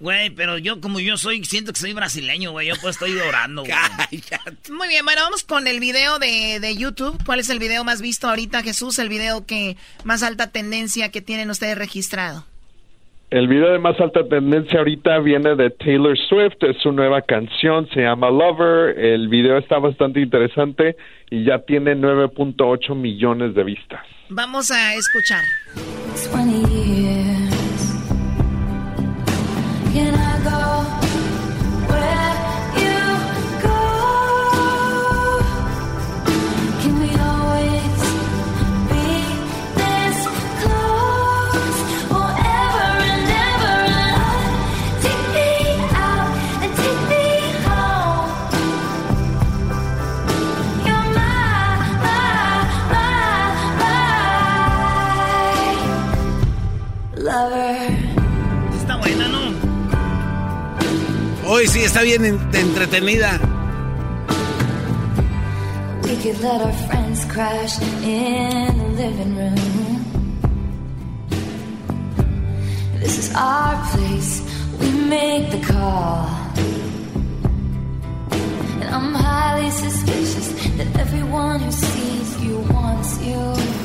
Güey, 0.00 0.30
pero 0.30 0.58
yo 0.58 0.80
como 0.80 1.00
yo 1.00 1.16
soy, 1.16 1.44
siento 1.44 1.72
que 1.72 1.80
soy 1.80 1.92
brasileño, 1.94 2.50
güey. 2.50 2.68
Yo 2.68 2.74
pues 2.80 2.96
estoy 2.96 3.16
orando, 3.18 3.64
güey. 3.64 4.22
Muy 4.76 4.88
bien, 4.88 5.04
bueno, 5.04 5.22
vamos 5.22 5.44
con 5.44 5.66
el 5.66 5.80
video 5.80 6.18
de, 6.18 6.58
de, 6.60 6.76
YouTube. 6.76 7.18
¿Cuál 7.24 7.40
es 7.40 7.48
el 7.48 7.58
video 7.58 7.84
más 7.84 8.02
visto 8.02 8.28
ahorita, 8.28 8.62
Jesús? 8.62 8.98
El 8.98 9.08
video 9.08 9.46
que 9.46 9.76
más 10.02 10.22
alta 10.22 10.48
tendencia 10.48 11.10
que 11.10 11.22
tienen 11.22 11.48
ustedes 11.48 11.78
registrado. 11.78 12.44
El 13.34 13.48
video 13.48 13.72
de 13.72 13.80
más 13.80 14.00
alta 14.00 14.20
tendencia 14.28 14.78
ahorita 14.78 15.18
viene 15.18 15.56
de 15.56 15.70
Taylor 15.70 16.16
Swift, 16.16 16.54
es 16.60 16.80
su 16.80 16.92
nueva 16.92 17.20
canción, 17.22 17.88
se 17.92 18.02
llama 18.02 18.30
Lover, 18.30 18.96
el 18.96 19.26
video 19.26 19.58
está 19.58 19.80
bastante 19.80 20.20
interesante 20.20 20.94
y 21.30 21.42
ya 21.42 21.58
tiene 21.58 21.96
9.8 21.96 22.94
millones 22.94 23.56
de 23.56 23.64
vistas. 23.64 24.06
Vamos 24.28 24.70
a 24.70 24.94
escuchar. 24.94 25.42
Hoy 61.54 61.68
sí 61.68 61.84
está 61.84 62.02
bien 62.02 62.24
entretenida. 62.52 63.38
We 66.02 66.16
could 66.16 66.40
let 66.40 66.60
our 66.60 66.72
friends 66.88 67.24
crash 67.26 67.80
in 68.02 68.76
the 68.76 68.88
living 68.96 69.36
room. 69.36 69.54
This 72.98 73.18
is 73.18 73.34
our 73.36 73.76
place. 73.92 74.42
We 74.80 74.90
make 75.08 75.52
the 75.52 75.60
call. 75.60 76.26
And 78.80 78.90
I'm 78.90 79.14
highly 79.14 79.70
suspicious 79.70 80.48
that 80.76 80.98
everyone 80.98 81.60
who 81.60 81.70
sees 81.70 82.42
you 82.42 82.58
wants 82.72 83.20
you. 83.22 83.84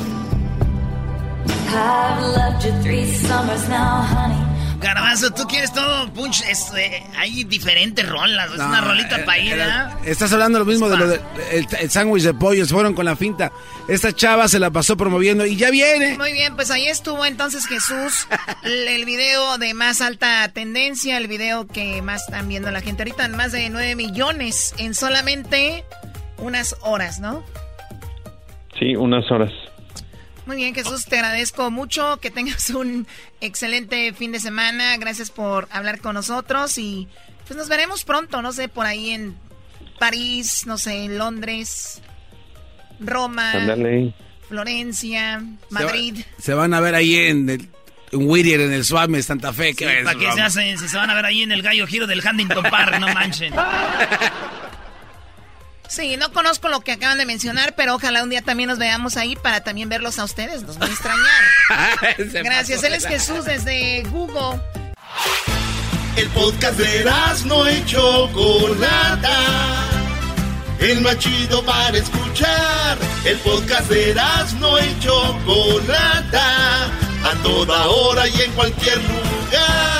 Garbanzo, 4.80 5.30
tú 5.32 5.44
quieres 5.46 5.72
todo 5.72 6.10
punch. 6.12 6.42
Eh, 6.42 7.02
hay 7.16 7.44
diferentes 7.44 8.08
rolas. 8.08 8.50
Es 8.50 8.58
una 8.58 8.80
rolita 8.80 9.20
eh, 9.20 9.24
paída. 9.24 9.98
Eh, 10.04 10.10
estás 10.10 10.32
hablando 10.32 10.58
lo 10.58 10.64
mismo 10.64 10.88
de 10.88 10.96
lo 10.96 11.06
del 11.06 11.20
el 11.80 11.90
sándwich 11.90 12.22
de 12.22 12.34
pollo. 12.34 12.64
Se 12.64 12.72
fueron 12.72 12.94
con 12.94 13.04
la 13.04 13.14
finta. 13.14 13.52
Esta 13.88 14.12
chava 14.12 14.48
se 14.48 14.58
la 14.58 14.70
pasó 14.70 14.96
promoviendo 14.96 15.44
y 15.44 15.56
ya 15.56 15.70
viene. 15.70 16.16
Muy 16.16 16.32
bien, 16.32 16.56
pues 16.56 16.70
ahí 16.70 16.86
estuvo 16.86 17.24
entonces 17.26 17.66
Jesús. 17.66 18.26
el 18.62 19.04
video 19.04 19.58
de 19.58 19.74
más 19.74 20.00
alta 20.00 20.48
tendencia. 20.48 21.18
El 21.18 21.28
video 21.28 21.66
que 21.66 22.00
más 22.00 22.22
están 22.22 22.48
viendo 22.48 22.70
la 22.70 22.80
gente 22.80 23.02
ahorita. 23.02 23.28
Más 23.28 23.52
de 23.52 23.68
9 23.68 23.96
millones 23.96 24.74
en 24.78 24.94
solamente 24.94 25.84
unas 26.38 26.74
horas, 26.82 27.20
¿no? 27.20 27.44
Sí, 28.78 28.96
unas 28.96 29.30
horas. 29.30 29.50
Muy 30.46 30.56
bien, 30.56 30.74
Jesús, 30.74 31.04
te 31.04 31.16
agradezco 31.16 31.70
mucho. 31.70 32.18
Que 32.18 32.30
tengas 32.30 32.70
un 32.70 33.06
excelente 33.40 34.12
fin 34.12 34.32
de 34.32 34.40
semana. 34.40 34.96
Gracias 34.96 35.30
por 35.30 35.68
hablar 35.70 36.00
con 36.00 36.14
nosotros 36.14 36.76
y 36.78 37.08
pues 37.46 37.58
nos 37.58 37.68
veremos 37.68 38.04
pronto, 38.04 38.42
no 38.42 38.52
sé, 38.52 38.68
por 38.68 38.86
ahí 38.86 39.10
en 39.10 39.36
París, 39.98 40.66
no 40.66 40.78
sé, 40.78 41.04
en 41.04 41.18
Londres, 41.18 42.00
Roma, 43.00 43.52
Florencia, 44.48 45.42
Madrid. 45.68 46.24
Se, 46.38 46.54
van 46.54 46.74
a 46.74 46.80
ver 46.80 46.94
ahí 46.94 47.16
en 47.16 47.50
el 47.50 47.68
en 48.12 48.28
Whittier, 48.28 48.60
en 48.60 48.72
el 48.72 48.84
Suame, 48.84 49.22
Santa 49.22 49.52
Fe. 49.52 49.74
¿Para 49.74 50.14
qué 50.14 50.32
se 50.32 50.40
hacen? 50.40 50.78
Si 50.78 50.88
se 50.88 50.96
van 50.96 51.10
a 51.10 51.14
ver 51.14 51.26
ahí 51.26 51.42
en 51.42 51.52
el 51.52 51.62
Gallo 51.62 51.86
Giro 51.86 52.06
del 52.06 52.22
Huntington 52.24 52.64
Park, 52.64 52.98
no 53.00 53.12
manchen. 53.12 53.52
Sí, 55.90 56.16
no 56.16 56.32
conozco 56.32 56.68
lo 56.68 56.82
que 56.82 56.92
acaban 56.92 57.18
de 57.18 57.26
mencionar, 57.26 57.74
pero 57.74 57.96
ojalá 57.96 58.22
un 58.22 58.30
día 58.30 58.42
también 58.42 58.68
nos 58.68 58.78
veamos 58.78 59.16
ahí 59.16 59.34
para 59.34 59.64
también 59.64 59.88
verlos 59.88 60.20
a 60.20 60.24
ustedes. 60.24 60.62
Nos 60.62 60.78
van 60.78 60.88
a 60.88 60.92
extrañar. 60.92 62.24
Gracias. 62.44 62.84
Él 62.84 62.94
es 62.94 63.04
Jesús 63.04 63.44
desde 63.44 64.04
Google. 64.04 64.60
El 66.14 66.28
podcast 66.28 66.78
de 66.78 67.04
no 67.46 67.66
hecho 67.66 68.28
Chocolata. 68.28 69.36
El 70.78 71.00
más 71.00 71.18
chido 71.18 71.64
para 71.64 71.98
escuchar. 71.98 72.96
El 73.24 73.36
podcast 73.38 73.90
de 73.90 74.14
no 74.60 74.78
hecho 74.78 75.36
Chocolata. 75.44 76.84
A 76.86 77.34
toda 77.42 77.88
hora 77.88 78.28
y 78.28 78.42
en 78.42 78.52
cualquier 78.52 78.98
lugar. 78.98 79.99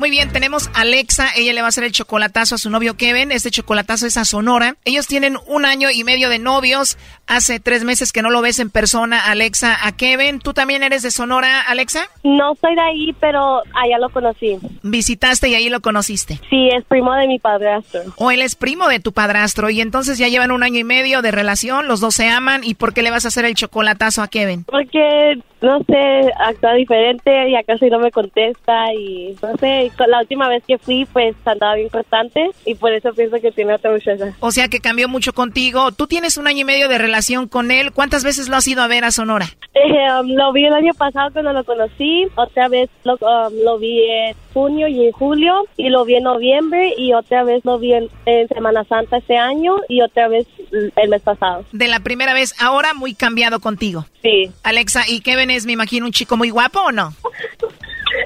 Muy 0.00 0.08
bien, 0.08 0.32
tenemos 0.32 0.68
a 0.68 0.80
Alexa, 0.80 1.28
ella 1.36 1.52
le 1.52 1.60
va 1.60 1.66
a 1.66 1.68
hacer 1.68 1.84
el 1.84 1.92
chocolatazo 1.92 2.54
a 2.54 2.58
su 2.58 2.70
novio 2.70 2.96
Kevin. 2.96 3.30
Este 3.32 3.50
chocolatazo 3.50 4.06
es 4.06 4.16
a 4.16 4.24
Sonora. 4.24 4.78
Ellos 4.86 5.06
tienen 5.06 5.36
un 5.46 5.66
año 5.66 5.90
y 5.90 6.04
medio 6.04 6.30
de 6.30 6.38
novios. 6.38 6.96
Hace 7.30 7.60
tres 7.60 7.84
meses 7.84 8.12
que 8.12 8.22
no 8.22 8.30
lo 8.30 8.42
ves 8.42 8.58
en 8.58 8.70
persona, 8.70 9.30
Alexa, 9.30 9.86
a 9.86 9.92
Kevin. 9.92 10.40
¿Tú 10.40 10.52
también 10.52 10.82
eres 10.82 11.02
de 11.02 11.12
Sonora, 11.12 11.60
Alexa? 11.60 12.08
No 12.24 12.56
soy 12.60 12.74
de 12.74 12.80
ahí, 12.80 13.14
pero 13.20 13.62
allá 13.72 13.98
lo 14.00 14.08
conocí. 14.08 14.58
Visitaste 14.82 15.48
y 15.48 15.54
ahí 15.54 15.68
lo 15.68 15.78
conociste. 15.78 16.40
Sí, 16.50 16.68
es 16.76 16.84
primo 16.86 17.14
de 17.14 17.28
mi 17.28 17.38
padrastro. 17.38 18.00
O 18.16 18.32
él 18.32 18.42
es 18.42 18.56
primo 18.56 18.88
de 18.88 18.98
tu 18.98 19.12
padrastro 19.12 19.70
y 19.70 19.80
entonces 19.80 20.18
ya 20.18 20.26
llevan 20.26 20.50
un 20.50 20.64
año 20.64 20.80
y 20.80 20.84
medio 20.84 21.22
de 21.22 21.30
relación, 21.30 21.86
los 21.86 22.00
dos 22.00 22.16
se 22.16 22.28
aman. 22.28 22.64
¿Y 22.64 22.74
por 22.74 22.92
qué 22.94 23.02
le 23.02 23.12
vas 23.12 23.24
a 23.26 23.28
hacer 23.28 23.44
el 23.44 23.54
chocolatazo 23.54 24.22
a 24.22 24.28
Kevin? 24.28 24.64
Porque 24.64 25.38
no 25.62 25.78
sé, 25.84 26.32
actúa 26.38 26.72
diferente 26.72 27.50
y 27.50 27.54
acá 27.54 27.74
no 27.90 27.98
me 28.00 28.10
contesta 28.10 28.92
y 28.94 29.36
no 29.42 29.56
sé, 29.58 29.92
la 30.08 30.20
última 30.20 30.48
vez 30.48 30.64
que 30.66 30.78
fui 30.78 31.06
pues 31.12 31.36
andaba 31.44 31.74
bien 31.74 31.90
constante 31.90 32.50
y 32.64 32.74
por 32.74 32.92
eso 32.92 33.12
pienso 33.12 33.36
que 33.40 33.52
tiene 33.52 33.74
otra 33.74 33.92
muchacha. 33.92 34.34
O 34.40 34.50
sea 34.50 34.68
que 34.68 34.80
cambió 34.80 35.06
mucho 35.06 35.32
contigo. 35.34 35.92
Tú 35.92 36.06
tienes 36.06 36.38
un 36.38 36.46
año 36.46 36.60
y 36.60 36.64
medio 36.64 36.88
de 36.88 36.96
relación 36.96 37.19
con 37.50 37.70
él. 37.70 37.92
¿Cuántas 37.92 38.24
veces 38.24 38.48
lo 38.48 38.56
has 38.56 38.66
ido 38.66 38.82
a 38.82 38.88
ver 38.88 39.04
a 39.04 39.10
Sonora? 39.10 39.46
Eh, 39.74 40.20
um, 40.20 40.28
lo 40.28 40.52
vi 40.52 40.66
el 40.66 40.72
año 40.72 40.92
pasado 40.94 41.30
cuando 41.32 41.52
lo 41.52 41.64
conocí, 41.64 42.26
otra 42.34 42.68
vez 42.68 42.90
lo, 43.04 43.14
um, 43.14 43.52
lo 43.64 43.78
vi 43.78 44.02
en 44.10 44.34
junio 44.52 44.88
y 44.88 45.06
en 45.06 45.12
julio 45.12 45.64
y 45.76 45.88
lo 45.90 46.04
vi 46.04 46.16
en 46.16 46.24
noviembre 46.24 46.92
y 46.96 47.12
otra 47.12 47.44
vez 47.44 47.64
lo 47.64 47.78
vi 47.78 47.94
en, 47.94 48.08
en 48.26 48.48
Semana 48.48 48.84
Santa 48.84 49.18
este 49.18 49.36
año 49.36 49.76
y 49.88 50.02
otra 50.02 50.28
vez 50.28 50.46
el 50.72 51.08
mes 51.08 51.22
pasado. 51.22 51.64
De 51.72 51.88
la 51.88 52.00
primera 52.00 52.34
vez, 52.34 52.54
ahora 52.60 52.94
muy 52.94 53.14
cambiado 53.14 53.60
contigo. 53.60 54.06
Sí. 54.22 54.50
Alexa, 54.62 55.02
¿y 55.08 55.20
Kevin 55.20 55.50
es, 55.50 55.66
me 55.66 55.72
imagino, 55.72 56.06
un 56.06 56.12
chico 56.12 56.36
muy 56.36 56.50
guapo 56.50 56.80
o 56.80 56.92
no? 56.92 57.14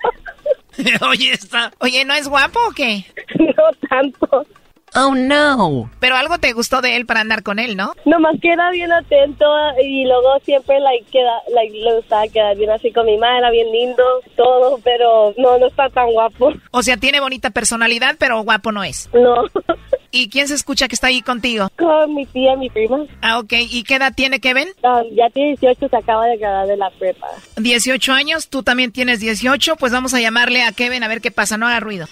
Oye, 1.10 1.34
está. 1.34 1.72
Oye, 1.80 2.06
¿no 2.06 2.14
es 2.14 2.28
guapo 2.28 2.60
o 2.68 2.72
qué? 2.72 3.06
No 3.40 3.64
tanto. 3.90 4.46
Oh 4.94 5.16
no. 5.16 5.90
Pero 6.00 6.16
algo 6.16 6.38
te 6.38 6.54
gustó 6.54 6.82
de 6.82 6.98
él 6.98 7.06
para 7.06 7.22
andar 7.22 7.44
con 7.44 7.60
él, 7.60 7.78
¿no? 7.78 7.94
Nomás 8.06 8.36
que 8.42 8.52
era 8.52 8.72
bien 8.72 8.92
atento 8.92 9.46
y 9.84 10.06
luego 10.06 10.40
siempre 10.44 10.80
like, 10.80 11.06
queda, 11.12 11.42
like, 11.54 11.78
le 11.78 11.96
gustaba 11.96 12.28
quedar 12.28 12.58
bien 12.58 12.70
así 12.72 12.92
con 12.92 13.06
mi 13.06 13.18
madre, 13.18 13.38
era 13.40 13.52
bien 13.52 13.72
lindo, 13.72 14.04
todo, 14.36 14.80
pero 14.84 15.34
no, 15.38 15.58
no 15.58 15.68
está 15.68 15.90
tan 15.90 16.12
guapo. 16.12 16.52
O 16.72 16.84
sea, 16.84 16.98
tiene 16.98 17.20
bonita 17.20 17.52
personalidad, 17.52 18.16
pero 18.20 18.42
guapo 18.44 18.72
no 18.72 18.84
es. 18.84 19.10
No. 19.14 19.44
¿Y 20.12 20.28
quién 20.28 20.50
se 20.50 20.56
escucha 20.56 20.90
que 20.90 20.96
está 20.96 21.08
ahí 21.08 21.22
contigo? 21.22 21.70
Con 21.78 22.14
mi 22.14 22.26
tía, 22.26 22.58
mi 22.58 22.70
prima. 22.70 23.06
Ah, 23.22 23.40
ok. 23.40 23.54
¿Y 23.70 23.84
qué 23.84 23.96
edad 23.96 24.14
tiene 24.14 24.42
Kevin? 24.42 24.68
Um, 24.84 25.04
ya 25.16 25.30
tiene 25.30 25.56
18, 25.56 25.88
se 25.88 25.96
acaba 25.96 26.26
de 26.26 26.36
graduar 26.36 26.68
de 26.68 26.76
la 26.76 26.90
prepa. 26.90 27.28
18 27.56 28.12
años, 28.12 28.50
tú 28.50 28.62
también 28.62 28.92
tienes 28.92 29.22
18, 29.22 29.78
pues 29.78 29.94
vamos 29.94 30.14
a 30.14 30.20
llamarle 30.20 30.64
a 30.64 30.74
Kevin 30.74 31.04
a 31.04 31.08
ver 31.08 31.22
qué 31.22 31.32
pasa, 31.32 31.58
no 31.58 31.66
haga 31.66 31.80
ruido. 31.80 32.08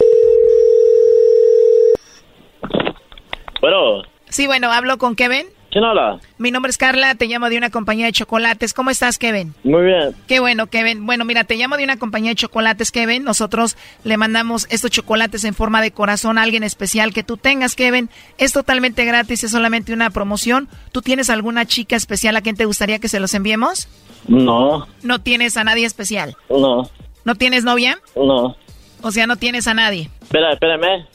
Bueno. 3.62 4.04
Sí, 4.30 4.48
bueno, 4.48 4.72
hablo 4.72 4.98
con 4.98 5.16
Kevin. 5.16 5.48
¿Quién 5.72 5.84
habla? 5.84 6.20
Mi 6.40 6.50
nombre 6.50 6.72
es 6.72 6.80
Carla, 6.80 7.14
te 7.14 7.28
llamo 7.28 7.48
de 7.48 7.58
una 7.58 7.70
compañía 7.70 8.08
de 8.08 8.12
chocolates. 8.12 8.74
¿Cómo 8.74 8.90
estás, 8.90 9.20
Kevin? 9.20 9.54
Muy 9.64 9.84
bien. 9.84 10.16
Qué 10.28 10.40
bueno, 10.40 10.66
Kevin. 10.68 11.06
Bueno, 11.06 11.26
mira, 11.26 11.44
te 11.44 11.58
llamo 11.58 11.78
de 11.78 11.84
una 11.84 11.98
compañía 11.98 12.32
de 12.32 12.36
chocolates, 12.36 12.92
Kevin. 12.92 13.24
Nosotros 13.24 13.78
le 14.04 14.18
mandamos 14.18 14.66
estos 14.72 14.90
chocolates 14.90 15.44
en 15.44 15.54
forma 15.54 15.82
de 15.84 15.92
corazón 15.92 16.40
a 16.40 16.44
alguien 16.44 16.64
especial 16.64 17.14
que 17.14 17.24
tú 17.24 17.38
tengas, 17.38 17.76
Kevin. 17.76 18.10
Es 18.40 18.52
totalmente 18.52 19.06
gratis, 19.06 19.44
es 19.44 19.52
solamente 19.52 19.94
una 19.94 20.10
promoción. 20.10 20.70
¿Tú 20.92 21.04
tienes 21.04 21.30
alguna 21.30 21.66
chica 21.66 21.96
especial 21.96 22.36
a 22.36 22.42
quien 22.42 22.56
te 22.56 22.66
gustaría 22.66 22.98
que 22.98 23.08
se 23.08 23.20
los 23.20 23.36
enviemos? 23.36 23.88
No. 24.28 24.88
¿No 25.04 25.22
tienes 25.22 25.56
a 25.56 25.64
nadie 25.64 25.86
especial? 25.86 26.36
No. 26.50 26.90
¿No 27.26 27.36
tienes 27.36 27.64
novia? 27.64 28.00
No. 28.16 28.56
O 29.04 29.12
sea, 29.12 29.28
no 29.28 29.36
tienes 29.36 29.68
a 29.68 29.76
nadie. 29.76 30.10
Espera, 30.24 30.54
espérame. 30.54 31.06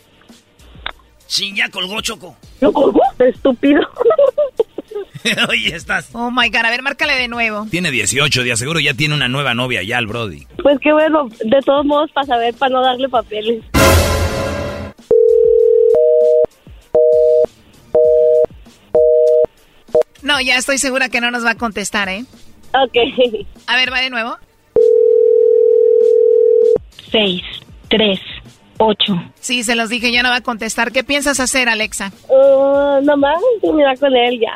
Sí, 1.26 1.52
ya 1.54 1.68
colgó 1.70 2.00
Choco. 2.00 2.36
¿Lo 2.60 2.72
colgó? 2.72 3.00
Estúpido. 3.18 3.80
Oye, 5.48 5.74
estás. 5.74 6.10
Oh 6.12 6.30
my 6.30 6.48
god, 6.48 6.66
a 6.66 6.70
ver, 6.70 6.82
márcale 6.82 7.14
de 7.14 7.28
nuevo. 7.28 7.66
Tiene 7.70 7.90
18, 7.90 8.42
de 8.44 8.56
seguro 8.56 8.80
ya 8.80 8.94
tiene 8.94 9.14
una 9.14 9.28
nueva 9.28 9.54
novia 9.54 9.82
ya 9.82 9.98
el 9.98 10.06
Brody. 10.06 10.46
Pues 10.62 10.78
qué 10.80 10.92
bueno, 10.92 11.28
de 11.44 11.60
todos 11.62 11.84
modos 11.84 12.10
para 12.12 12.26
saber, 12.26 12.54
para 12.54 12.72
no 12.72 12.82
darle 12.82 13.08
papeles. 13.08 13.64
No, 20.22 20.40
ya 20.40 20.56
estoy 20.56 20.78
segura 20.78 21.10
que 21.10 21.20
no 21.20 21.30
nos 21.30 21.44
va 21.44 21.50
a 21.50 21.54
contestar, 21.56 22.08
¿eh? 22.08 22.24
Ok. 22.72 22.96
A 23.66 23.76
ver, 23.76 23.92
va 23.92 24.00
de 24.00 24.10
nuevo. 24.10 24.36
6, 27.12 27.42
3, 27.88 28.18
8. 28.84 29.32
Sí, 29.40 29.62
se 29.62 29.74
los 29.74 29.88
dije, 29.88 30.12
ya 30.12 30.22
no 30.22 30.30
va 30.30 30.36
a 30.36 30.40
contestar. 30.42 30.92
¿Qué 30.92 31.04
piensas 31.04 31.40
hacer, 31.40 31.68
Alexa? 31.68 32.12
Uh, 32.28 33.02
nomás 33.02 33.40
terminar 33.60 33.98
con 33.98 34.14
él, 34.14 34.40
ya, 34.40 34.52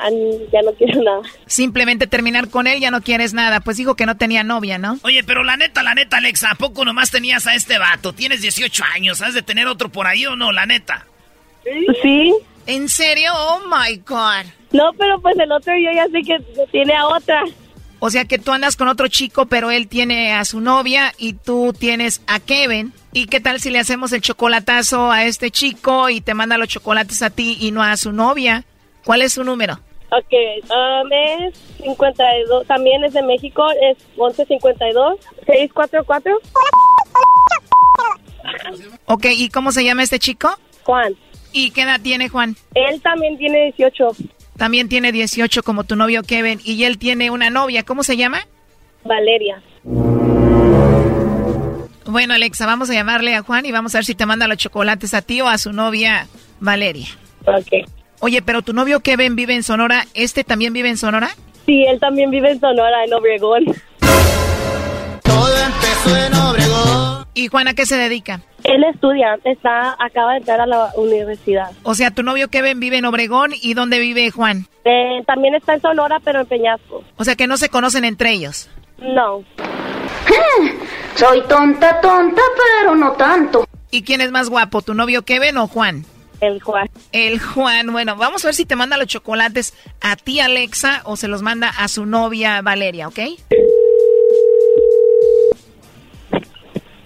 ya 0.53 0.63
no 0.63 0.73
quiero 0.73 1.03
nada. 1.03 1.23
Simplemente 1.47 2.07
terminar 2.07 2.49
con 2.49 2.67
él, 2.67 2.81
ya 2.81 2.91
no 2.91 3.03
quieres 3.03 3.35
nada. 3.35 3.61
Pues 3.61 3.77
dijo 3.77 3.95
que 3.95 4.07
no 4.07 4.17
tenía 4.17 4.45
novia, 4.45 4.79
¿no? 4.79 4.99
Oye, 5.03 5.25
pero 5.25 5.45
la 5.45 5.57
neta, 5.57 5.83
la 5.83 5.95
neta, 5.95 6.19
Alexa, 6.19 6.51
¿a 6.51 6.55
poco 6.55 6.85
nomás 6.85 7.11
tenías 7.11 7.47
a 7.47 7.55
este 7.55 7.79
vato? 7.79 8.13
Tienes 8.13 8.43
18 8.43 8.85
años, 8.95 9.23
¿has 9.23 9.35
de 9.35 9.43
tener 9.43 9.67
otro 9.67 9.89
por 9.89 10.07
ahí 10.07 10.27
o 10.27 10.37
no, 10.37 10.53
la 10.53 10.67
neta? 10.67 11.07
Sí. 12.03 12.35
¿En 12.67 12.89
serio? 12.89 13.33
Oh 13.35 13.61
my 13.67 13.97
God. 14.07 14.47
No, 14.73 14.93
pero 14.99 15.21
pues 15.21 15.39
el 15.39 15.51
otro 15.51 15.73
yo 15.75 15.91
ya 15.95 16.07
sé 16.09 16.23
que 16.23 16.67
tiene 16.71 16.95
a 16.95 17.07
otra. 17.07 17.45
O 18.01 18.11
sea 18.11 18.25
que 18.25 18.39
tú 18.39 18.53
andas 18.53 18.77
con 18.77 18.89
otro 18.89 19.09
chico, 19.09 19.47
pero 19.47 19.71
él 19.71 19.89
tiene 19.89 20.33
a 20.33 20.45
su 20.45 20.61
novia 20.61 21.13
y 21.19 21.33
tú 21.33 21.73
tienes 21.77 22.23
a 22.27 22.39
Kevin. 22.39 22.93
¿Y 23.13 23.27
qué 23.27 23.41
tal 23.41 23.61
si 23.61 23.71
le 23.71 23.81
hacemos 23.81 24.13
el 24.13 24.21
chocolatazo 24.21 25.11
a 25.11 25.25
este 25.25 25.51
chico 25.51 26.09
y 26.09 26.21
te 26.21 26.35
manda 26.35 26.59
los 26.59 26.69
chocolates 26.69 27.23
a 27.23 27.31
ti 27.31 27.57
y 27.61 27.73
no 27.73 27.83
a 27.83 27.97
su 27.97 28.13
novia? 28.13 28.65
¿Cuál 29.05 29.23
es 29.23 29.33
su 29.33 29.43
número? 29.43 29.81
Ok, 30.11 30.33
um, 30.71 31.13
es 31.13 31.59
52, 31.83 32.67
también 32.67 33.05
es 33.05 33.13
de 33.13 33.23
México, 33.23 33.67
es 33.83 33.99
1152, 34.17 35.19
644. 35.47 36.39
Ok, 39.07 39.27
¿y 39.33 39.49
cómo 39.51 39.73
se 39.73 39.85
llama 39.85 40.03
este 40.03 40.19
chico? 40.19 40.51
Juan. 40.85 41.15
¿Y 41.53 41.71
qué 41.73 41.83
edad 41.83 42.01
tiene 42.01 42.29
Juan? 42.29 42.57
Él 42.75 43.01
también 43.03 43.37
tiene 43.37 43.73
18. 43.77 44.09
También 44.59 44.89
tiene 44.89 45.13
18 45.13 45.63
como 45.63 45.85
tu 45.85 45.95
novio 45.97 46.23
Kevin 46.25 46.61
y 46.65 46.83
él 46.85 46.99
tiene 46.99 47.31
una 47.31 47.49
novia, 47.49 47.85
¿cómo 47.85 48.03
se 48.03 48.17
llama? 48.17 48.47
Valeria. 49.05 49.63
Bueno, 52.05 52.35
Alexa, 52.35 52.67
vamos 52.67 52.91
a 52.91 52.95
llamarle 52.95 53.37
a 53.37 53.43
Juan 53.43 53.67
y 53.67 53.73
vamos 53.73 53.95
a 53.95 53.99
ver 53.99 54.05
si 54.05 54.17
te 54.17 54.27
manda 54.27 54.49
los 54.49 54.59
chocolates 54.59 55.15
a 55.15 55.23
ti 55.23 55.41
o 55.41 55.49
a 55.49 55.59
su 55.59 55.73
novia 55.73 56.27
Valeria. 56.59 57.07
Ok. 57.47 57.89
Oye, 58.21 58.43
pero 58.43 58.63
tu 58.63 58.73
novio 58.73 58.99
Kevin 59.01 59.37
vive 59.37 59.55
en 59.55 59.63
Sonora, 59.63 60.05
¿este 60.15 60.43
también 60.43 60.73
vive 60.73 60.89
en 60.89 60.97
Sonora? 60.97 61.31
Sí, 61.65 61.85
él 61.85 62.01
también 62.01 62.31
vive 62.31 62.51
en 62.51 62.59
Sonora, 62.59 63.05
en 63.05 63.15
Obregón. 63.15 63.65
Todo 65.23 65.57
empezó 65.65 66.17
en 66.17 66.35
Obregón. 66.35 66.48
¿Y 67.39 67.47
Juan 67.47 67.69
a 67.69 67.75
qué 67.75 67.87
se 67.87 67.97
dedica? 67.97 68.41
Él 68.65 68.83
estudia, 68.93 69.39
está, 69.45 69.95
acaba 70.05 70.33
de 70.33 70.39
entrar 70.39 70.61
a 70.61 70.67
la 70.67 70.91
universidad. 70.97 71.71
O 71.85 71.95
sea, 71.95 72.11
tu 72.11 72.25
novio 72.25 72.49
Kevin 72.49 72.81
vive 72.81 72.99
en 72.99 73.05
Obregón 73.05 73.53
y 73.63 73.75
¿dónde 73.75 74.01
vive 74.01 74.33
Juan? 74.33 74.67
Eh, 74.85 75.23
también 75.25 75.55
está 75.55 75.75
en 75.75 75.81
Sonora, 75.81 76.19
pero 76.25 76.41
en 76.41 76.47
Peñasco. 76.47 77.05
O 77.17 77.23
sea 77.23 77.37
que 77.37 77.47
no 77.47 77.57
se 77.57 77.69
conocen 77.69 78.05
entre 78.05 78.33
ellos. 78.33 78.69
No. 78.99 79.45
Soy 81.15 81.41
tonta, 81.43 82.01
tonta, 82.01 82.43
pero 82.81 82.97
no 82.97 83.13
tanto. 83.13 83.65
¿Y 83.93 84.03
quién 84.03 84.21
es 84.21 84.33
más 84.33 84.51
guapo, 84.51 84.83
tu 84.83 84.95
novio 84.95 85.23
Kevin 85.23 85.59
o 85.59 85.69
Juan? 85.69 86.05
El 86.41 86.61
Juan. 86.61 86.91
El 87.13 87.39
Juan. 87.39 87.93
Bueno, 87.93 88.17
vamos 88.17 88.45
a 88.45 88.49
ver 88.49 88.57
si 88.57 88.65
te 88.65 88.75
manda 88.75 88.97
los 88.97 89.07
chocolates 89.07 89.75
a 90.01 90.17
ti, 90.17 90.41
Alexa, 90.41 91.03
o 91.05 91.17
se 91.17 91.29
los 91.29 91.43
manda 91.43 91.69
a 91.69 91.87
su 91.87 92.05
novia 92.05 92.63
Valeria, 92.63 93.07
¿ok? 93.07 93.21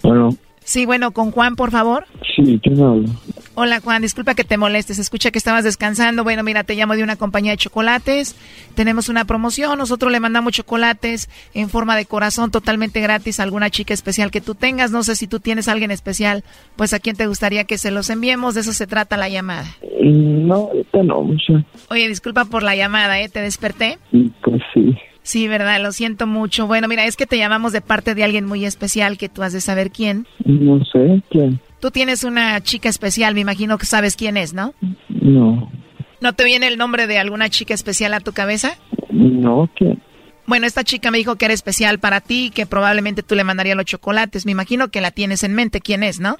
Bueno, 0.03 0.35
Sí, 0.65 0.85
bueno, 0.85 1.11
con 1.11 1.31
Juan, 1.31 1.57
por 1.57 1.71
favor. 1.71 2.05
sí, 2.37 2.57
¿quién 2.63 2.81
habla? 2.81 3.09
Hola 3.55 3.81
Juan, 3.81 4.01
disculpa 4.01 4.33
que 4.33 4.45
te 4.45 4.57
molestes, 4.57 4.97
escucha 4.97 5.29
que 5.29 5.37
estabas 5.37 5.65
descansando. 5.65 6.23
Bueno, 6.23 6.41
mira, 6.41 6.63
te 6.63 6.73
llamo 6.73 6.95
de 6.95 7.03
una 7.03 7.17
compañía 7.17 7.51
de 7.51 7.57
chocolates. 7.57 8.35
Tenemos 8.73 9.09
una 9.09 9.25
promoción, 9.25 9.77
nosotros 9.77 10.09
le 10.09 10.21
mandamos 10.21 10.53
chocolates 10.53 11.29
en 11.53 11.69
forma 11.69 11.97
de 11.97 12.05
corazón 12.05 12.49
totalmente 12.49 13.01
gratis 13.01 13.39
a 13.39 13.43
alguna 13.43 13.69
chica 13.69 13.93
especial 13.93 14.31
que 14.31 14.39
tú 14.39 14.55
tengas. 14.55 14.89
No 14.91 15.03
sé 15.03 15.17
si 15.17 15.27
tú 15.27 15.41
tienes 15.41 15.67
a 15.67 15.73
alguien 15.73 15.91
especial, 15.91 16.45
pues 16.77 16.93
a 16.93 16.99
quién 16.99 17.17
te 17.17 17.27
gustaría 17.27 17.65
que 17.65 17.77
se 17.77 17.91
los 17.91 18.09
enviemos. 18.09 18.55
De 18.55 18.61
eso 18.61 18.71
se 18.71 18.87
trata 18.87 19.17
la 19.17 19.27
llamada. 19.27 19.67
No, 20.01 20.55
ahorita 20.55 21.03
no, 21.03 21.23
mucha. 21.23 21.63
Oye, 21.89 22.07
disculpa 22.07 22.45
por 22.45 22.63
la 22.63 22.75
llamada, 22.77 23.19
¿eh? 23.19 23.27
¿Te 23.27 23.41
desperté? 23.41 23.99
Pues 24.41 24.61
sí. 24.73 24.95
Sí, 25.23 25.47
verdad, 25.47 25.81
lo 25.81 25.91
siento 25.91 26.27
mucho. 26.27 26.67
Bueno, 26.67 26.87
mira, 26.87 27.05
es 27.05 27.15
que 27.15 27.25
te 27.25 27.37
llamamos 27.37 27.71
de 27.71 27.81
parte 27.81 28.13
de 28.13 28.23
alguien 28.23 28.45
muy 28.45 28.65
especial 28.65 29.17
que 29.17 29.29
tú 29.29 29.41
has 29.41 29.53
de 29.53 29.61
saber 29.61 29.89
quién. 29.89 30.27
No 30.45 30.83
sé 30.85 31.23
quién. 31.31 31.59
Tú 31.79 31.91
tienes 31.91 32.23
una 32.23 32.61
chica 32.61 32.89
especial, 32.89 33.33
me 33.33 33.41
imagino 33.41 33.77
que 33.77 33.85
sabes 33.85 34.15
quién 34.15 34.37
es, 34.37 34.53
¿no? 34.53 34.73
No, 35.09 35.71
¿No 36.21 36.33
te 36.33 36.45
viene 36.45 36.67
el 36.67 36.77
nombre 36.77 37.07
de 37.07 37.17
alguna 37.17 37.49
chica 37.49 37.73
especial 37.73 38.13
a 38.13 38.19
tu 38.19 38.31
cabeza? 38.31 38.77
no, 39.09 39.69
¿quién? 39.75 40.01
Bueno, 40.45 40.67
esta 40.67 40.83
chica 40.83 41.09
me 41.09 41.17
dijo 41.17 41.37
que 41.37 41.45
era 41.45 41.53
especial 41.53 41.99
para 41.99 42.19
ti, 42.19 42.51
que 42.53 42.65
probablemente 42.65 43.23
tú 43.23 43.35
le 43.35 43.45
mandarías 43.45 43.77
los 43.77 43.85
chocolates. 43.85 44.45
Me 44.45 44.51
imagino 44.51 44.89
que 44.89 44.99
la 44.99 45.11
tienes 45.11 45.43
en 45.43 45.53
mente. 45.53 45.79
¿Quién 45.79 46.03
es, 46.03 46.19
no? 46.19 46.35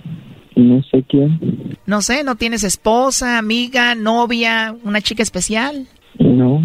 No 0.55 0.81
sé 0.83 1.03
quién. 1.07 1.77
No 1.85 2.01
sé, 2.01 2.23
¿no 2.23 2.35
tienes 2.35 2.63
esposa, 2.63 3.37
amiga, 3.37 3.95
novia, 3.95 4.75
una 4.83 5.01
chica 5.01 5.23
especial? 5.23 5.87
No. 6.19 6.61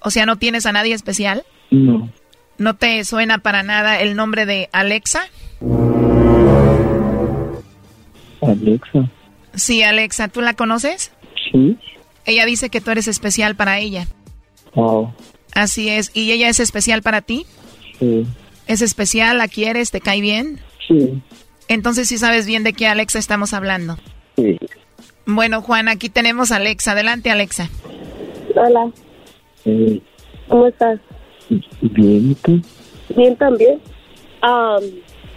O 0.00 0.10
sea, 0.10 0.26
¿no 0.26 0.36
tienes 0.36 0.66
a 0.66 0.72
nadie 0.72 0.94
especial? 0.94 1.44
No. 1.70 2.10
¿No 2.58 2.76
te 2.76 3.04
suena 3.04 3.38
para 3.38 3.62
nada 3.62 4.00
el 4.00 4.16
nombre 4.16 4.46
de 4.46 4.68
Alexa? 4.72 5.20
Alexa. 8.42 9.10
Sí, 9.54 9.82
Alexa, 9.82 10.28
¿tú 10.28 10.40
la 10.40 10.54
conoces? 10.54 11.12
Sí. 11.50 11.76
Ella 12.24 12.46
dice 12.46 12.70
que 12.70 12.80
tú 12.80 12.90
eres 12.90 13.08
especial 13.08 13.56
para 13.56 13.78
ella. 13.78 14.06
Oh. 14.74 15.12
Así 15.54 15.88
es. 15.88 16.10
¿Y 16.14 16.30
ella 16.32 16.48
es 16.48 16.60
especial 16.60 17.02
para 17.02 17.22
ti? 17.22 17.46
Sí. 17.98 18.26
¿Es 18.66 18.82
especial? 18.82 19.38
¿La 19.38 19.48
quieres? 19.48 19.90
¿Te 19.90 20.00
cae 20.00 20.20
bien? 20.20 20.60
Sí. 20.86 21.22
Entonces 21.68 22.08
sí 22.08 22.18
sabes 22.18 22.46
bien 22.46 22.64
de 22.64 22.72
qué 22.72 22.86
Alexa 22.86 23.18
estamos 23.18 23.54
hablando. 23.54 23.98
Sí. 24.36 24.58
Bueno, 25.26 25.62
Juan, 25.62 25.88
aquí 25.88 26.08
tenemos 26.08 26.52
a 26.52 26.56
Alexa. 26.56 26.92
Adelante, 26.92 27.30
Alexa. 27.30 27.68
Hola, 28.54 28.90
¿cómo 30.48 30.66
estás? 30.66 31.00
Bien, 31.80 32.30
¿y 32.30 32.34
tú? 32.34 32.60
Bien 33.16 33.36
también. 33.36 33.80
Am, 34.40 34.82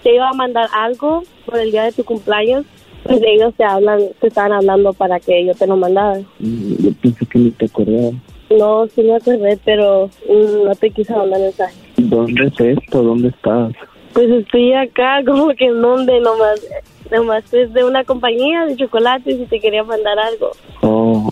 te 0.03 0.15
iba 0.15 0.29
a 0.29 0.33
mandar 0.33 0.67
algo 0.73 1.23
por 1.45 1.57
el 1.59 1.71
día 1.71 1.83
de 1.83 1.91
tu 1.91 2.03
cumpleaños. 2.03 2.65
Pues 3.03 3.19
ellos 3.25 3.53
te 3.57 3.63
hablan, 3.63 3.99
te 4.19 4.27
estaban 4.27 4.53
hablando 4.53 4.93
para 4.93 5.19
que 5.19 5.45
yo 5.45 5.55
te 5.55 5.65
lo 5.65 5.75
mandara. 5.75 6.19
Mm, 6.39 6.75
Yo 6.83 6.91
pensé 7.01 7.25
que 7.25 7.39
ni 7.39 7.51
te 7.51 7.65
acordabas. 7.65 8.13
No, 8.51 8.85
sí 8.87 9.01
me 9.01 9.15
acordé, 9.15 9.57
pero 9.63 10.07
mm, 10.27 10.65
no 10.65 10.75
te 10.75 10.89
quise 10.91 11.15
mandar 11.15 11.39
mensaje. 11.39 11.75
¿Dónde 11.97 12.45
es 12.45 12.59
esto? 12.59 13.01
¿Dónde 13.01 13.29
estás? 13.29 13.73
Pues 14.13 14.29
estoy 14.29 14.73
acá, 14.73 15.21
como 15.25 15.49
que 15.55 15.65
en 15.65 15.81
donde 15.81 16.19
nomás, 16.19 16.61
nomás 17.09 17.51
es 17.53 17.73
de 17.73 17.83
una 17.83 18.03
compañía 18.03 18.65
de 18.65 18.75
chocolates 18.75 19.39
y 19.39 19.45
te 19.45 19.59
quería 19.59 19.83
mandar 19.83 20.19
algo. 20.19 20.51
Oh. 20.81 21.31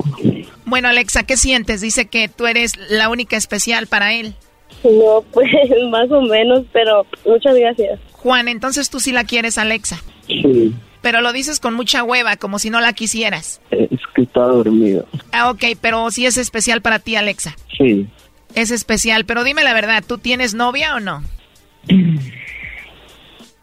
Bueno, 0.70 0.88
Alexa, 0.88 1.24
¿qué 1.24 1.36
sientes? 1.36 1.82
Dice 1.82 2.06
que 2.06 2.30
tú 2.30 2.46
eres 2.46 2.74
la 2.90 3.10
única 3.10 3.36
especial 3.36 3.88
para 3.88 4.14
él. 4.14 4.36
No, 4.84 5.24
pues 5.32 5.50
más 5.90 6.10
o 6.12 6.22
menos, 6.22 6.64
pero 6.72 7.06
muchas 7.26 7.56
gracias. 7.56 8.00
Juan, 8.14 8.48
entonces 8.48 8.90
tú 8.90 9.00
sí 9.00 9.12
la 9.12 9.24
quieres, 9.24 9.58
Alexa. 9.58 10.02
Sí. 10.28 10.74
Pero 11.02 11.22
lo 11.22 11.32
dices 11.34 11.60
con 11.60 11.74
mucha 11.74 12.04
hueva, 12.04 12.36
como 12.36 12.60
si 12.60 12.70
no 12.70 12.82
la 12.82 12.94
quisieras. 12.94 13.62
Es 13.72 14.00
que 14.14 14.24
está 14.24 14.42
dormido. 14.42 15.08
Ah, 15.32 15.50
ok, 15.50 15.64
pero 15.82 16.12
sí 16.12 16.26
es 16.26 16.38
especial 16.38 16.82
para 16.82 17.00
ti, 17.00 17.16
Alexa. 17.16 17.56
Sí. 17.78 18.08
Es 18.54 18.70
especial, 18.72 19.26
pero 19.26 19.44
dime 19.44 19.64
la 19.64 19.74
verdad, 19.74 20.04
¿tú 20.06 20.18
tienes 20.18 20.54
novia 20.54 20.96
o 20.96 21.00
no? 21.00 21.24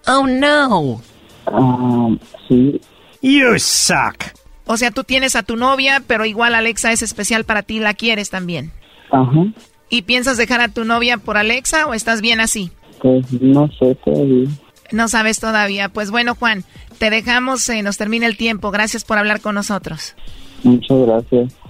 oh, 0.06 0.26
no. 0.26 1.02
Ah, 1.46 2.08
sí. 2.48 2.80
You 3.20 3.58
suck. 3.58 4.45
O 4.66 4.76
sea, 4.76 4.90
tú 4.90 5.04
tienes 5.04 5.36
a 5.36 5.42
tu 5.42 5.56
novia, 5.56 6.02
pero 6.06 6.24
igual 6.24 6.54
Alexa 6.54 6.92
es 6.92 7.02
especial 7.02 7.44
para 7.44 7.62
ti, 7.62 7.78
la 7.78 7.94
quieres 7.94 8.30
también. 8.30 8.72
Ajá. 9.10 9.46
¿Y 9.88 10.02
piensas 10.02 10.36
dejar 10.36 10.60
a 10.60 10.68
tu 10.68 10.84
novia 10.84 11.18
por 11.18 11.36
Alexa 11.36 11.86
o 11.86 11.94
estás 11.94 12.20
bien 12.20 12.40
así? 12.40 12.72
Pues 13.00 13.30
no 13.32 13.68
sé 13.78 13.94
todavía. 14.04 14.48
No 14.90 15.08
sabes 15.08 15.38
todavía. 15.38 15.88
Pues 15.88 16.10
bueno, 16.10 16.34
Juan, 16.34 16.64
te 16.98 17.10
dejamos, 17.10 17.62
se 17.62 17.82
nos 17.82 17.96
termina 17.96 18.26
el 18.26 18.36
tiempo. 18.36 18.70
Gracias 18.70 19.04
por 19.04 19.18
hablar 19.18 19.40
con 19.40 19.54
nosotros. 19.54 20.16
Muchas 20.64 20.98
gracias. 20.98 21.54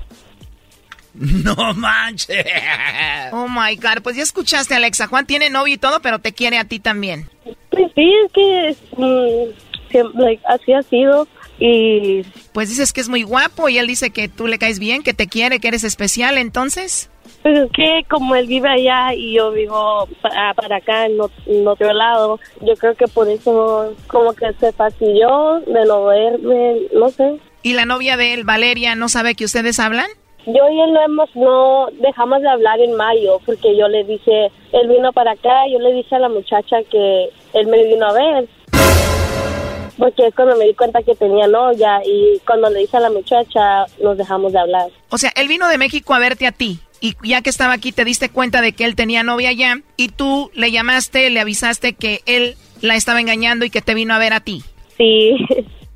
No 1.19 1.73
manches. 1.75 2.45
Oh 3.33 3.49
my 3.49 3.75
God, 3.77 4.03
pues 4.03 4.17
ya 4.17 4.23
escuchaste, 4.23 4.75
Alexa. 4.75 5.07
Juan 5.07 5.25
tiene 5.25 5.49
novio 5.49 5.73
y 5.73 5.79
todo, 5.79 6.01
pero 6.01 6.19
te 6.19 6.33
quiere 6.33 6.59
a 6.59 6.65
ti 6.65 6.79
también. 6.79 7.31
Pues 7.71 7.91
sí, 7.95 8.13
es 8.27 8.33
que 8.33 8.77
mm, 10.03 10.19
like, 10.19 10.43
así 10.47 10.75
ha 10.75 10.83
sido 10.83 11.27
y... 11.59 12.23
Pues 12.53 12.69
dices 12.69 12.93
que 12.93 13.01
es 13.01 13.09
muy 13.09 13.23
guapo 13.23 13.69
y 13.69 13.79
él 13.79 13.87
dice 13.87 14.11
que 14.11 14.29
tú 14.29 14.47
le 14.47 14.59
caes 14.59 14.79
bien, 14.79 15.03
que 15.03 15.15
te 15.15 15.27
quiere, 15.27 15.61
que 15.61 15.69
eres 15.69 15.85
especial, 15.85 16.39
entonces. 16.39 17.11
Pues 17.43 17.59
es 17.59 17.71
que 17.73 18.05
como 18.09 18.35
él 18.35 18.47
vive 18.47 18.69
allá 18.69 19.15
y 19.15 19.35
yo 19.35 19.53
vivo 19.53 20.09
para, 20.21 20.55
para 20.55 20.77
acá 20.77 21.07
en 21.07 21.67
otro 21.67 21.93
lado, 21.93 22.39
yo 22.61 22.75
creo 22.77 22.95
que 22.95 23.07
por 23.09 23.29
eso 23.29 23.95
como 24.07 24.33
que 24.35 24.53
se 24.55 24.73
fastidió 24.73 25.61
de 25.67 25.85
no 25.87 26.05
verme, 26.05 26.77
no 26.93 27.11
sé. 27.11 27.39
¿Y 27.63 27.73
la 27.73 27.85
novia 27.85 28.17
de 28.17 28.35
él, 28.35 28.45
Valeria, 28.45 28.95
no 28.95 29.09
sabe 29.09 29.35
que 29.35 29.45
ustedes 29.45 29.81
hablan? 29.81 30.07
Yo 30.47 30.69
y 30.71 30.81
él 30.81 30.93
no 30.93 31.05
hemos, 31.05 31.35
no 31.35 31.89
dejamos 32.01 32.41
de 32.41 32.49
hablar 32.49 32.79
en 32.79 32.95
mayo 32.95 33.41
porque 33.45 33.77
yo 33.77 33.89
le 33.89 34.05
dije, 34.05 34.53
él 34.73 34.89
vino 34.89 35.13
para 35.13 35.33
acá, 35.33 35.67
yo 35.69 35.81
le 35.81 35.93
dije 35.93 36.15
a 36.15 36.21
la 36.21 36.29
muchacha 36.29 36.77
que 36.89 37.31
él 37.55 37.67
me 37.67 37.83
vino 37.83 38.07
a 38.07 38.13
ver. 38.13 38.49
Porque 39.99 40.27
es 40.27 40.35
cuando 40.35 40.57
me 40.57 40.67
di 40.67 40.75
cuenta 40.75 41.03
que 41.03 41.15
tenía 41.15 41.47
novia 41.47 42.01
y 42.05 42.39
cuando 42.47 42.69
le 42.71 42.81
dije 42.81 42.97
a 42.97 43.01
la 43.01 43.11
muchacha 43.11 43.87
nos 44.03 44.17
dejamos 44.17 44.53
de 44.53 44.59
hablar. 44.59 44.89
O 45.11 45.19
sea, 45.19 45.33
él 45.37 45.49
vino 45.49 45.69
de 45.69 45.79
México 45.79 46.15
a 46.15 46.19
verte 46.19 46.47
a 46.47 46.53
ti. 46.53 46.81
Y 47.01 47.15
ya 47.23 47.43
que 47.43 47.51
estaba 47.51 47.75
aquí, 47.75 47.93
te 47.93 48.05
diste 48.05 48.31
cuenta 48.31 48.61
de 48.61 48.73
que 48.73 48.85
él 48.85 48.97
tenía 48.97 49.23
novia 49.23 49.51
allá. 49.51 49.77
Y 49.97 50.09
tú 50.09 50.51
le 50.55 50.71
llamaste, 50.71 51.31
le 51.31 51.41
avisaste 51.41 51.95
que 51.95 52.23
él 52.27 52.57
la 52.81 52.97
estaba 52.97 53.21
engañando 53.21 53.65
y 53.65 53.71
que 53.71 53.83
te 53.83 53.95
vino 53.95 54.15
a 54.15 54.19
ver 54.19 54.33
a 54.33 54.41
ti. 54.41 54.63
Sí. 54.97 55.37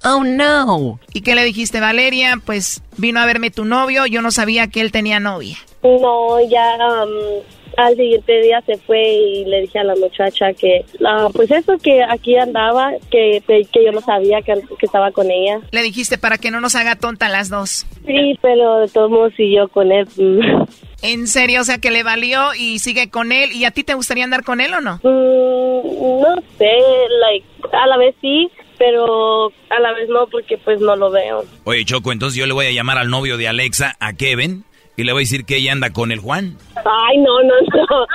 Oh, 0.02 0.24
no. 0.24 0.98
¿Y 1.12 1.20
qué 1.20 1.34
le 1.34 1.44
dijiste, 1.44 1.78
Valeria? 1.78 2.40
Pues 2.44 2.82
vino 2.96 3.20
a 3.20 3.26
verme 3.26 3.50
tu 3.50 3.66
novio. 3.66 4.06
Yo 4.06 4.22
no 4.22 4.30
sabía 4.30 4.68
que 4.68 4.80
él 4.80 4.92
tenía 4.92 5.20
novia. 5.20 5.58
No, 5.82 6.40
ya 6.40 6.76
um, 6.76 7.42
al 7.76 7.96
siguiente 7.96 8.42
día 8.42 8.62
se 8.66 8.76
fue 8.78 9.00
y 9.12 9.44
le 9.44 9.62
dije 9.62 9.78
a 9.78 9.84
la 9.84 9.94
muchacha 9.96 10.52
que, 10.52 10.84
ah, 11.06 11.28
pues 11.32 11.50
eso, 11.50 11.76
que 11.78 12.02
aquí 12.02 12.36
andaba, 12.36 12.92
que, 13.10 13.42
que 13.46 13.84
yo 13.84 13.92
no 13.92 14.00
sabía 14.00 14.42
que, 14.42 14.54
que 14.78 14.86
estaba 14.86 15.10
con 15.12 15.30
ella. 15.30 15.60
Le 15.70 15.82
dijiste 15.82 16.18
para 16.18 16.38
que 16.38 16.50
no 16.50 16.60
nos 16.60 16.74
haga 16.74 16.96
tonta 16.96 17.28
las 17.28 17.48
dos. 17.48 17.86
Sí, 18.06 18.38
pero 18.42 18.78
de 18.78 18.88
todos 18.88 19.10
modos 19.10 19.32
siguió 19.36 19.68
con 19.68 19.92
él. 19.92 20.06
En 21.02 21.28
serio, 21.28 21.62
o 21.62 21.64
sea 21.64 21.78
que 21.78 21.90
le 21.90 22.02
valió 22.02 22.54
y 22.54 22.78
sigue 22.78 23.08
con 23.08 23.32
él. 23.32 23.52
¿Y 23.52 23.64
a 23.64 23.70
ti 23.70 23.84
te 23.84 23.94
gustaría 23.94 24.24
andar 24.24 24.44
con 24.44 24.60
él 24.60 24.74
o 24.74 24.80
no? 24.80 24.96
Mm, 25.02 26.20
no 26.20 26.42
sé, 26.58 26.70
like, 27.20 27.46
a 27.72 27.86
la 27.86 27.96
vez 27.96 28.14
sí, 28.20 28.50
pero 28.78 29.48
a 29.70 29.80
la 29.80 29.92
vez 29.92 30.08
no, 30.08 30.26
porque 30.26 30.58
pues 30.58 30.80
no 30.80 30.96
lo 30.96 31.10
veo. 31.10 31.44
Oye, 31.64 31.84
Choco, 31.84 32.12
entonces 32.12 32.38
yo 32.38 32.46
le 32.46 32.52
voy 32.52 32.66
a 32.66 32.72
llamar 32.72 32.98
al 32.98 33.08
novio 33.08 33.38
de 33.38 33.48
Alexa, 33.48 33.96
a 33.98 34.12
Kevin, 34.12 34.64
y 35.00 35.04
le 35.04 35.12
voy 35.12 35.20
a 35.20 35.24
decir 35.24 35.44
que 35.44 35.56
ella 35.56 35.72
anda 35.72 35.90
con 35.90 36.12
el 36.12 36.20
Juan. 36.20 36.56
Ay, 36.76 37.18
no, 37.18 37.42
no, 37.42 37.54
no. 37.72 38.06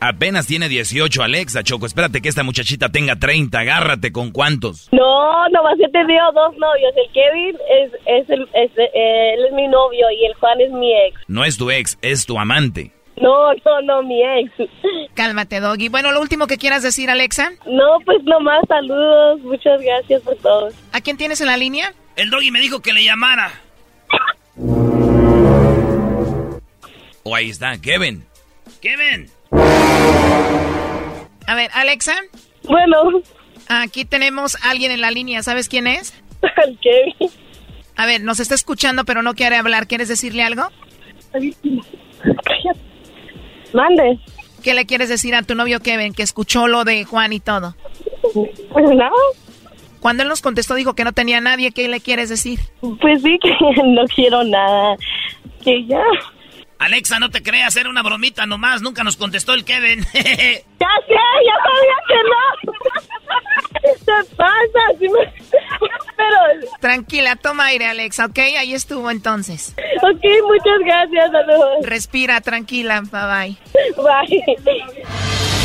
Apenas 0.00 0.46
tiene 0.46 0.68
18, 0.68 1.22
Alexa, 1.22 1.62
Choco. 1.62 1.86
Espérate 1.86 2.20
que 2.20 2.28
esta 2.28 2.42
muchachita 2.42 2.88
tenga 2.88 3.16
30. 3.16 3.58
Agárrate 3.58 4.12
con 4.12 4.30
cuántos. 4.30 4.88
No, 4.92 5.48
nomás 5.48 5.74
he 5.78 5.90
tenido 5.90 6.32
dos 6.32 6.56
novios. 6.56 6.92
El 6.96 7.12
Kevin 7.12 7.56
es, 7.70 7.92
es, 8.06 8.30
el, 8.30 8.42
es 8.54 8.70
él 8.76 9.44
es 9.46 9.52
mi 9.52 9.68
novio 9.68 10.06
y 10.10 10.24
el 10.26 10.34
Juan 10.34 10.60
es 10.60 10.72
mi 10.72 10.92
ex. 10.92 11.20
No 11.28 11.44
es 11.44 11.56
tu 11.56 11.70
ex, 11.70 11.98
es 12.02 12.26
tu 12.26 12.38
amante. 12.38 12.92
No, 13.20 13.52
no, 13.64 13.82
no, 13.82 14.02
mi 14.02 14.22
ex. 14.22 14.52
Cálmate, 15.14 15.60
Doggy. 15.60 15.88
Bueno, 15.88 16.12
lo 16.12 16.20
último 16.20 16.46
que 16.46 16.58
quieras 16.58 16.82
decir, 16.82 17.10
Alexa. 17.10 17.50
No, 17.66 17.98
pues 18.04 18.22
nomás 18.24 18.62
saludos. 18.68 19.40
Muchas 19.42 19.80
gracias 19.80 20.22
por 20.22 20.36
todo. 20.36 20.68
¿A 20.92 21.00
quién 21.00 21.16
tienes 21.16 21.40
en 21.40 21.48
la 21.48 21.56
línea? 21.56 21.92
El 22.16 22.30
doggy 22.30 22.50
me 22.50 22.60
dijo 22.60 22.80
que 22.80 22.92
le 22.92 23.02
llamara. 23.04 23.52
O 27.28 27.34
ahí 27.34 27.50
está, 27.50 27.78
Kevin. 27.78 28.24
Kevin. 28.80 29.28
A 31.46 31.54
ver, 31.54 31.70
Alexa. 31.74 32.14
Bueno. 32.64 33.20
Aquí 33.68 34.06
tenemos 34.06 34.56
a 34.64 34.70
alguien 34.70 34.92
en 34.92 35.02
la 35.02 35.10
línea. 35.10 35.42
¿Sabes 35.42 35.68
quién 35.68 35.86
es? 35.86 36.14
El 36.64 36.78
Kevin. 36.82 37.30
A 37.96 38.06
ver, 38.06 38.22
nos 38.22 38.40
está 38.40 38.54
escuchando, 38.54 39.04
pero 39.04 39.22
no 39.22 39.34
quiere 39.34 39.56
hablar. 39.56 39.88
¿Quieres 39.88 40.08
decirle 40.08 40.42
algo? 40.42 40.68
Mande. 43.74 44.18
¿Qué 44.62 44.72
le 44.72 44.86
quieres 44.86 45.10
decir 45.10 45.34
a 45.34 45.42
tu 45.42 45.54
novio 45.54 45.80
Kevin, 45.80 46.14
que 46.14 46.22
escuchó 46.22 46.66
lo 46.66 46.84
de 46.84 47.04
Juan 47.04 47.34
y 47.34 47.40
todo? 47.40 47.76
No. 48.74 49.10
Cuando 50.00 50.22
él 50.22 50.30
nos 50.30 50.40
contestó, 50.40 50.74
dijo 50.76 50.94
que 50.94 51.04
no 51.04 51.12
tenía 51.12 51.42
nadie. 51.42 51.72
¿Qué 51.72 51.88
le 51.88 52.00
quieres 52.00 52.30
decir? 52.30 52.58
Pues 52.80 53.20
sí, 53.20 53.38
que 53.42 53.54
no 53.84 54.04
quiero 54.14 54.44
nada. 54.44 54.96
Que 55.62 55.84
ya. 55.84 56.02
Alexa, 56.78 57.18
no 57.18 57.30
te 57.30 57.42
creas, 57.42 57.74
era 57.76 57.90
una 57.90 58.02
bromita 58.02 58.46
nomás. 58.46 58.82
Nunca 58.82 59.02
nos 59.04 59.16
contestó 59.16 59.54
el 59.54 59.64
Kevin. 59.64 60.04
Ya 60.80 60.86
sé, 61.08 61.14
ya 61.44 61.56
sabía 61.66 61.98
que 62.06 62.20
no. 62.30 62.44
¿Qué 64.06 64.36
pasa? 64.36 64.82
Pero, 66.16 66.36
Tranquila, 66.80 67.34
toma 67.34 67.66
aire, 67.66 67.86
Alexa, 67.86 68.26
¿ok? 68.26 68.38
Ahí 68.58 68.74
estuvo 68.74 69.10
entonces. 69.10 69.74
ok, 70.02 70.24
muchas 70.46 70.78
gracias, 70.84 71.32
saludos. 71.32 71.78
Respira, 71.82 72.40
tranquila, 72.40 73.02
bye 73.10 73.56
bye. 73.96 74.54
Bye. 74.62 75.64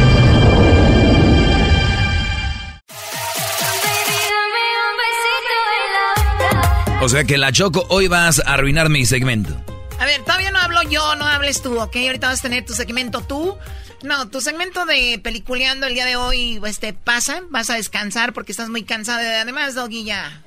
O 7.01 7.09
sea 7.09 7.23
que 7.23 7.39
la 7.39 7.51
Choco, 7.51 7.87
hoy 7.89 8.07
vas 8.07 8.39
a 8.45 8.53
arruinar 8.53 8.89
mi 8.89 9.07
segmento. 9.07 9.59
A 9.99 10.05
ver, 10.05 10.21
todavía 10.21 10.51
no 10.51 10.59
hablo 10.59 10.83
yo, 10.83 11.15
no 11.15 11.25
hables 11.25 11.63
tú, 11.63 11.79
¿ok? 11.79 11.95
Ahorita 11.95 12.27
vas 12.27 12.39
a 12.39 12.41
tener 12.43 12.63
tu 12.63 12.73
segmento 12.73 13.21
tú. 13.21 13.57
No, 14.03 14.29
tu 14.29 14.39
segmento 14.39 14.85
de 14.85 15.19
peliculeando 15.23 15.87
el 15.87 15.95
día 15.95 16.05
de 16.05 16.15
hoy 16.15 16.61
este, 16.63 16.93
pasa, 16.93 17.41
vas 17.49 17.71
a 17.71 17.75
descansar 17.75 18.33
porque 18.33 18.51
estás 18.51 18.69
muy 18.69 18.83
cansada. 18.83 19.41
Además, 19.41 19.73
Doggy, 19.73 20.03
ya 20.03 20.43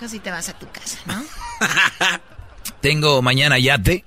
casi 0.00 0.18
te 0.18 0.30
vas 0.30 0.48
a 0.48 0.58
tu 0.58 0.66
casa, 0.70 0.98
¿no? 1.04 1.22
Tengo 2.80 3.20
mañana 3.20 3.58
yate. 3.58 4.06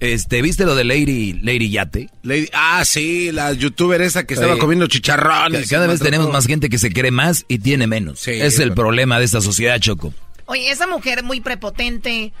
Este, 0.00 0.42
¿viste 0.42 0.64
lo 0.64 0.74
de 0.74 0.82
Lady, 0.82 1.34
Lady 1.34 1.70
Yate? 1.70 2.10
Lady, 2.22 2.50
ah, 2.52 2.84
sí, 2.84 3.30
la 3.30 3.52
youtuber 3.52 4.02
esa 4.02 4.24
que 4.24 4.34
estaba 4.34 4.58
comiendo 4.58 4.88
chicharrones. 4.88 5.70
Cada 5.70 5.86
vez 5.86 6.00
tenemos 6.00 6.30
más 6.30 6.46
gente 6.46 6.68
que 6.68 6.78
se 6.78 6.92
cree 6.92 7.12
más 7.12 7.44
y 7.46 7.60
tiene 7.60 7.86
menos. 7.86 8.26
es 8.26 8.58
el 8.58 8.74
problema 8.74 9.20
de 9.20 9.24
esta 9.24 9.40
sociedad, 9.40 9.78
Choco. 9.78 10.12
Oye, 10.46 10.70
esa 10.70 10.86
mujer 10.86 11.22
muy 11.22 11.40
prepotente, 11.40 12.32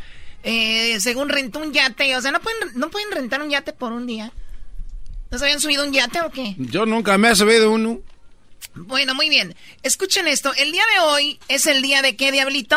eh, 0.42 0.98
según 1.00 1.28
rentó 1.28 1.58
un 1.58 1.72
yate, 1.72 2.16
o 2.16 2.22
sea, 2.22 2.30
¿no 2.30 2.40
pueden, 2.40 2.58
¿no 2.74 2.90
pueden 2.90 3.10
rentar 3.10 3.42
un 3.42 3.50
yate 3.50 3.72
por 3.72 3.92
un 3.92 4.06
día? 4.06 4.32
¿No 5.30 5.38
se 5.38 5.44
habían 5.44 5.60
subido 5.60 5.84
un 5.84 5.92
yate 5.92 6.20
o 6.20 6.30
qué? 6.30 6.54
Yo 6.58 6.86
nunca 6.86 7.18
me 7.18 7.30
he 7.30 7.36
subido 7.36 7.70
uno. 7.70 8.00
Bueno, 8.74 9.14
muy 9.14 9.28
bien. 9.28 9.56
Escuchen 9.82 10.28
esto. 10.28 10.52
El 10.54 10.70
día 10.70 10.84
de 10.94 11.00
hoy 11.00 11.38
es 11.48 11.66
el 11.66 11.82
día 11.82 12.02
de 12.02 12.16
qué, 12.16 12.30
Diablito? 12.30 12.76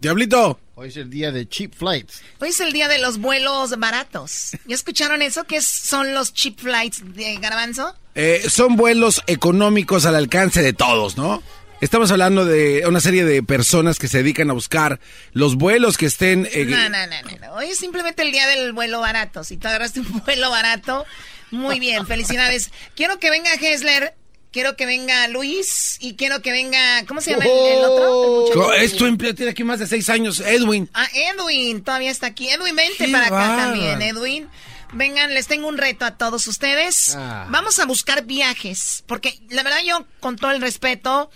Diablito. 0.00 0.60
Hoy 0.76 0.88
es 0.88 0.96
el 0.96 1.10
día 1.10 1.32
de 1.32 1.48
cheap 1.48 1.74
flights. 1.74 2.22
Hoy 2.40 2.50
es 2.50 2.60
el 2.60 2.72
día 2.72 2.86
de 2.86 2.98
los 2.98 3.18
vuelos 3.18 3.76
baratos. 3.78 4.52
¿Ya 4.66 4.76
escucharon 4.76 5.22
eso? 5.22 5.42
¿Qué 5.44 5.60
son 5.60 6.14
los 6.14 6.32
cheap 6.32 6.60
flights 6.60 7.02
de 7.14 7.36
Garbanzo? 7.38 7.96
Eh, 8.14 8.44
son 8.48 8.76
vuelos 8.76 9.22
económicos 9.26 10.06
al 10.06 10.14
alcance 10.14 10.62
de 10.62 10.72
todos, 10.72 11.16
¿no? 11.16 11.42
Estamos 11.80 12.10
hablando 12.10 12.44
de 12.44 12.82
una 12.88 13.00
serie 13.00 13.24
de 13.24 13.40
personas 13.40 14.00
que 14.00 14.08
se 14.08 14.18
dedican 14.18 14.50
a 14.50 14.52
buscar 14.52 14.98
los 15.32 15.54
vuelos 15.54 15.96
que 15.96 16.06
estén... 16.06 16.48
Eh, 16.50 16.64
no, 16.64 16.88
no, 16.88 17.06
no, 17.06 17.38
no, 17.40 17.52
Hoy 17.54 17.66
es 17.66 17.78
simplemente 17.78 18.22
el 18.22 18.32
día 18.32 18.48
del 18.48 18.72
vuelo 18.72 18.98
barato. 18.98 19.44
Si 19.44 19.56
te 19.58 19.68
agarraste 19.68 20.00
un 20.00 20.20
vuelo 20.26 20.50
barato, 20.50 21.06
muy 21.52 21.78
bien, 21.78 22.04
felicidades. 22.04 22.72
Quiero 22.96 23.20
que 23.20 23.30
venga 23.30 23.54
Hessler, 23.54 24.16
quiero 24.50 24.74
que 24.74 24.86
venga 24.86 25.28
Luis 25.28 25.98
y 26.00 26.16
quiero 26.16 26.42
que 26.42 26.50
venga... 26.50 27.04
¿Cómo 27.06 27.20
se 27.20 27.30
llama 27.30 27.44
el, 27.44 27.84
otro? 27.84 28.72
Esto 28.72 29.16
tiene 29.16 29.52
aquí 29.52 29.62
más 29.62 29.78
de 29.78 29.86
seis 29.86 30.08
años, 30.08 30.40
Edwin. 30.40 30.90
Ah, 30.94 31.06
Edwin, 31.14 31.84
todavía 31.84 32.10
está 32.10 32.26
aquí. 32.26 32.48
Edwin, 32.48 32.74
vente 32.74 33.06
para 33.06 33.26
acá 33.28 33.56
también, 33.56 34.02
Edwin. 34.02 34.48
Vengan, 34.94 35.32
les 35.32 35.46
tengo 35.46 35.68
un 35.68 35.78
reto 35.78 36.04
a 36.04 36.16
todos 36.16 36.44
ustedes. 36.48 37.14
Ah. 37.14 37.46
Vamos 37.50 37.78
a 37.78 37.86
buscar 37.86 38.24
viajes, 38.24 39.04
porque 39.06 39.38
la 39.50 39.62
verdad 39.62 39.78
yo, 39.86 40.06
con 40.18 40.34
todo 40.34 40.50
el 40.50 40.60
respeto 40.60 41.30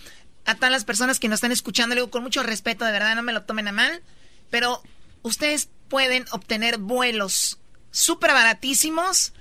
a 0.45 0.55
todas 0.55 0.71
las 0.71 0.85
personas 0.85 1.21
que 1.21 1.29
nos 1.29 1.39
están 1.39 1.53
escuchando, 1.53 1.95
le 1.95 2.01
digo 2.01 2.11
con 2.11 2.23
mucho 2.23 2.43
respeto, 2.43 2.85
de 2.85 2.93
verdad, 2.93 3.15
no 3.15 3.23
me 3.23 3.33
lo 3.33 3.43
tomen 3.43 3.69
a 3.69 3.73
mal, 3.73 4.03
pero 4.51 4.83
ustedes 5.23 5.69
pueden 5.89 6.25
obtener 6.33 6.79
vuelos 6.79 7.59
súper 7.91 8.33
baratísimos 8.33 9.33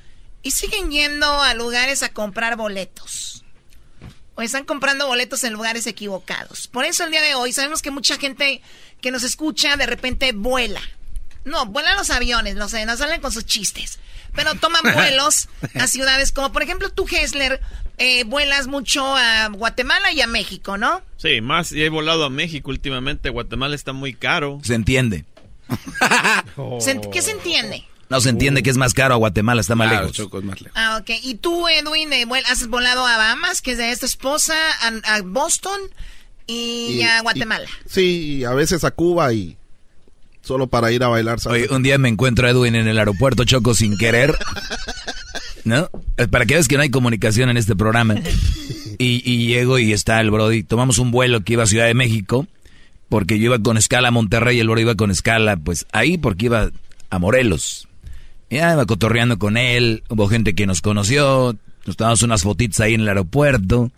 y 0.43 0.51
siguen 0.51 0.91
yendo 0.91 1.41
a 1.41 1.53
lugares 1.53 2.03
a 2.03 2.09
comprar 2.09 2.55
boletos. 2.55 3.43
O 4.35 4.41
están 4.41 4.65
comprando 4.65 5.07
boletos 5.07 5.43
en 5.43 5.53
lugares 5.53 5.87
equivocados. 5.87 6.67
Por 6.67 6.85
eso 6.85 7.03
el 7.03 7.11
día 7.11 7.21
de 7.21 7.35
hoy 7.35 7.51
sabemos 7.51 7.81
que 7.81 7.91
mucha 7.91 8.17
gente 8.17 8.61
que 9.01 9.11
nos 9.11 9.23
escucha 9.23 9.75
de 9.75 9.85
repente 9.85 10.31
vuela. 10.31 10.81
No, 11.43 11.65
vuelan 11.65 11.97
los 11.97 12.11
aviones, 12.11 12.55
no 12.55 12.69
sé, 12.69 12.85
no 12.85 12.95
salen 12.95 13.21
con 13.21 13.31
sus 13.31 13.45
chistes. 13.45 13.99
Pero 14.36 14.55
toman 14.55 14.82
vuelos 14.93 15.49
a 15.75 15.88
ciudades 15.88 16.32
como, 16.32 16.51
por 16.51 16.63
ejemplo, 16.63 16.89
tú, 16.89 17.05
Hessler, 17.09 17.61
eh, 17.97 18.23
vuelas 18.23 18.67
mucho 18.67 19.15
a 19.15 19.49
Guatemala 19.49 20.11
y 20.11 20.21
a 20.21 20.27
México, 20.27 20.77
¿no? 20.77 21.01
Sí, 21.17 21.41
más, 21.41 21.71
y 21.71 21.84
he 21.84 21.89
volado 21.89 22.25
a 22.25 22.29
México 22.29 22.71
últimamente. 22.71 23.29
Guatemala 23.29 23.75
está 23.75 23.93
muy 23.93 24.13
caro. 24.13 24.59
Se 24.63 24.73
entiende. 24.73 25.25
¿Qué 27.11 27.21
se 27.21 27.32
entiende? 27.32 27.86
No 28.09 28.19
se 28.19 28.27
entiende 28.27 28.61
que 28.61 28.69
es 28.69 28.75
más 28.75 28.93
caro 28.93 29.13
a 29.13 29.17
Guatemala, 29.17 29.61
está 29.61 29.75
más 29.75 29.89
lejos. 29.89 30.29
Ah, 30.75 30.97
ok. 30.99 31.11
¿Y 31.23 31.36
tú, 31.36 31.69
Edwin, 31.69 32.11
eh, 32.11 32.27
has 32.49 32.67
volado 32.67 33.05
a 33.05 33.15
Bahamas, 33.15 33.61
que 33.61 33.71
es 33.71 33.77
de 33.77 33.91
esta 33.91 34.05
esposa, 34.05 34.53
a, 34.82 35.21
Boston 35.21 35.79
y, 36.45 37.03
a 37.03 37.21
Guatemala? 37.21 37.69
sí, 37.86 38.43
a 38.43 38.53
veces 38.53 38.84
a 38.84 38.91
Cuba 38.91 39.32
y 39.32 39.57
solo 40.41 40.67
para 40.67 40.91
ir 40.91 41.03
a 41.03 41.07
bailar. 41.07 41.39
Oye, 41.45 41.67
un 41.69 41.83
día 41.83 41.97
me 41.97 42.09
encuentro 42.09 42.47
a 42.47 42.51
Edwin 42.51 42.75
en 42.75 42.87
el 42.87 42.99
aeropuerto 42.99 43.43
Choco 43.43 43.73
sin 43.73 43.97
querer. 43.97 44.35
¿No? 45.63 45.89
Eh, 46.17 46.27
para 46.27 46.45
que 46.45 46.55
veas 46.55 46.67
que 46.67 46.75
no 46.75 46.81
hay 46.81 46.89
comunicación 46.89 47.49
en 47.49 47.57
este 47.57 47.75
programa. 47.75 48.15
Y, 48.97 49.47
llego 49.47 49.79
y 49.79 49.93
está 49.93 50.19
el 50.21 50.31
Brody. 50.31 50.63
Tomamos 50.63 50.99
un 50.99 51.11
vuelo 51.11 51.41
que 51.41 51.53
iba 51.53 51.63
a 51.63 51.67
Ciudad 51.67 51.87
de 51.87 51.93
México, 51.93 52.47
porque 53.09 53.39
yo 53.39 53.45
iba 53.45 53.59
con 53.59 53.77
escala 53.77 54.09
a 54.09 54.11
Monterrey 54.11 54.57
y 54.57 54.59
el 54.59 54.67
Brody 54.67 54.81
iba 54.81 54.95
con 54.95 55.09
escala, 55.09 55.57
pues 55.57 55.87
ahí 55.91 56.17
porque 56.17 56.45
iba 56.45 56.69
a 57.09 57.19
Morelos. 57.19 57.87
Ya 58.49 58.73
iba 58.73 58.85
cotorreando 58.85 59.39
con 59.39 59.57
él, 59.57 60.03
hubo 60.09 60.27
gente 60.27 60.53
que 60.53 60.67
nos 60.67 60.81
conoció, 60.81 61.55
nos 61.85 61.97
tomamos 61.97 62.21
unas 62.21 62.43
fotitos 62.43 62.79
ahí 62.79 62.93
en 62.93 63.01
el 63.01 63.07
aeropuerto 63.07 63.91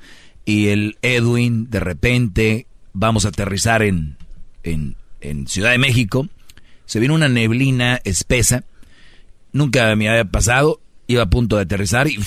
y 0.45 0.67
el 0.67 0.97
Edwin, 1.01 1.69
de 1.69 1.79
repente, 1.79 2.67
vamos 2.93 3.25
a 3.25 3.29
aterrizar 3.29 3.81
en, 3.81 4.17
en, 4.63 4.95
en 5.23 5.47
Ciudad 5.47 5.71
de 5.71 5.77
México, 5.77 6.27
se 6.85 6.99
vino 6.99 7.13
una 7.13 7.29
neblina 7.29 7.99
espesa, 8.03 8.63
nunca 9.51 9.95
me 9.95 10.09
había 10.09 10.25
pasado, 10.25 10.79
iba 11.07 11.23
a 11.23 11.29
punto 11.29 11.55
de 11.55 11.63
aterrizar, 11.63 12.07
y, 12.07 12.19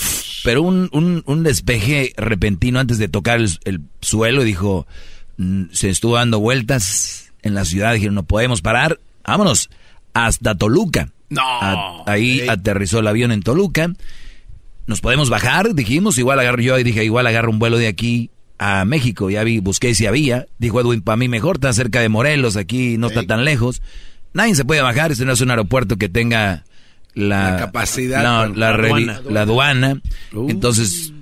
pero 0.44 0.62
un, 0.62 0.90
un, 1.26 1.42
despeje 1.42 2.12
repentino 2.16 2.80
antes 2.80 2.98
de 2.98 3.08
tocar 3.08 3.40
el, 3.40 3.80
suelo 4.00 4.44
dijo, 4.44 4.86
mm, 5.36 5.64
se 5.72 5.90
estuvo 5.90 6.16
dando 6.16 6.40
vueltas 6.40 7.32
en 7.42 7.54
la 7.54 7.64
ciudad, 7.64 7.94
dijeron, 7.94 8.14
no 8.14 8.24
podemos 8.24 8.62
parar, 8.62 9.00
vámonos 9.24 9.70
hasta 10.14 10.54
Toluca. 10.54 11.10
No. 11.28 11.42
ahí 12.06 12.46
aterrizó 12.48 13.00
el 13.00 13.08
avión 13.08 13.32
en 13.32 13.42
Toluca. 13.42 13.92
Nos 14.86 15.00
podemos 15.00 15.28
bajar, 15.28 15.74
dijimos, 15.74 16.18
igual 16.18 16.38
agarro 16.38 16.62
yo 16.62 16.78
y 16.78 16.84
dije, 16.84 17.04
igual 17.04 17.26
agarro 17.26 17.50
un 17.50 17.58
vuelo 17.58 17.78
de 17.78 17.88
aquí 17.88 18.30
a 18.58 18.84
México. 18.84 19.30
Ya 19.30 19.44
vi, 19.44 19.58
busqué 19.60 19.94
si 19.94 20.06
había. 20.06 20.46
Dijo 20.58 20.80
Edwin, 20.80 21.02
para 21.02 21.16
mí 21.16 21.28
mejor, 21.28 21.56
está 21.56 21.72
cerca 21.72 22.00
de 22.00 22.08
Morelos, 22.08 22.56
aquí 22.56 22.98
no 22.98 23.08
está 23.08 23.22
tan 23.24 23.44
lejos. 23.44 23.82
Nadie 24.32 24.54
se 24.54 24.64
puede 24.64 24.82
bajar, 24.82 25.12
este 25.12 25.24
no 25.24 25.32
es 25.32 25.40
un 25.40 25.50
aeropuerto 25.50 25.96
que 25.96 26.08
tenga 26.08 26.64
la, 27.14 27.56
capacidad, 27.58 28.22
no, 28.22 28.54
la, 28.54 29.40
aduana. 29.40 30.00
Uh. 30.32 30.50
Entonces, 30.50 31.12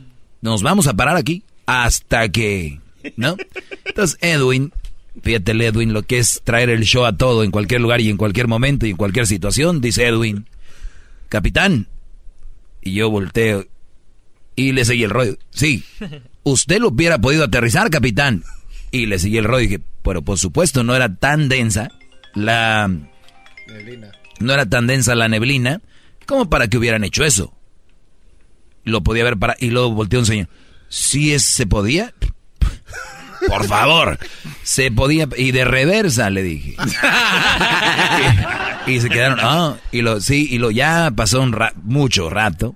nos 0.42 0.62
vamos 0.62 0.86
a 0.88 0.94
parar 0.94 1.16
aquí 1.16 1.44
hasta 1.66 2.28
que, 2.28 2.80
¿no? 3.16 3.36
Entonces, 3.84 4.18
Edwin, 4.20 4.72
fíjate, 5.22 5.52
Edwin, 5.52 5.92
lo 5.92 6.02
que 6.02 6.18
es 6.18 6.42
traer 6.42 6.70
el 6.70 6.82
show 6.82 7.04
a 7.04 7.16
todo 7.16 7.44
en 7.44 7.50
cualquier 7.50 7.80
lugar 7.80 8.00
y 8.00 8.10
en 8.10 8.16
cualquier 8.16 8.48
momento 8.48 8.86
y 8.86 8.90
en 8.90 8.96
cualquier 8.96 9.26
situación, 9.26 9.80
dice 9.80 10.06
Edwin, 10.06 10.46
capitán. 11.28 11.86
Y 12.82 12.92
yo 12.92 13.08
volteo 13.08 13.64
y 14.56 14.72
le 14.72 14.84
seguí 14.84 15.04
el 15.04 15.10
rollo. 15.10 15.36
Sí, 15.50 15.84
usted 16.44 16.78
lo 16.78 16.88
hubiera 16.88 17.18
podido 17.18 17.44
aterrizar, 17.44 17.90
capitán. 17.90 18.44
Y 18.90 19.06
le 19.06 19.18
seguí 19.18 19.38
el 19.38 19.44
rollo 19.44 19.60
y 19.60 19.68
dije, 19.68 19.82
pero 20.02 20.22
por 20.22 20.38
supuesto 20.38 20.84
no 20.84 20.94
era 20.94 21.16
tan 21.16 21.48
densa 21.48 21.90
la 22.34 22.90
no 24.40 24.52
era 24.52 24.66
tan 24.66 24.86
densa 24.86 25.14
la 25.14 25.28
neblina 25.28 25.80
como 26.26 26.48
para 26.48 26.68
que 26.68 26.78
hubieran 26.78 27.04
hecho 27.04 27.24
eso. 27.24 27.52
Lo 28.84 29.02
podía 29.02 29.24
ver 29.24 29.38
para... 29.38 29.56
Y 29.58 29.70
luego 29.70 29.90
volteó 29.90 30.20
un 30.20 30.26
señor. 30.26 30.48
¿Sí 30.88 31.32
es, 31.32 31.44
se 31.44 31.66
podía? 31.66 32.14
Por 33.48 33.66
favor. 33.66 34.18
Se 34.62 34.90
podía... 34.90 35.28
Y 35.36 35.52
de 35.52 35.64
reversa, 35.64 36.30
le 36.30 36.42
dije. 36.42 36.76
y, 38.86 39.00
se 39.00 39.08
quedaron... 39.08 39.38
Ah, 39.40 39.76
y 39.90 40.02
lo... 40.02 40.20
Sí, 40.20 40.48
y 40.50 40.58
lo... 40.58 40.70
Ya 40.70 41.10
pasó 41.14 41.40
un 41.40 41.56
mucho 41.82 42.30
rato. 42.30 42.74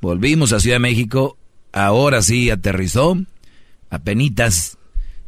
Volvimos 0.00 0.52
a 0.52 0.60
Ciudad 0.60 0.76
de 0.76 0.80
México. 0.80 1.38
Ahora 1.74 2.22
sí 2.22 2.50
aterrizó. 2.50 3.18
Apenitas 3.90 4.78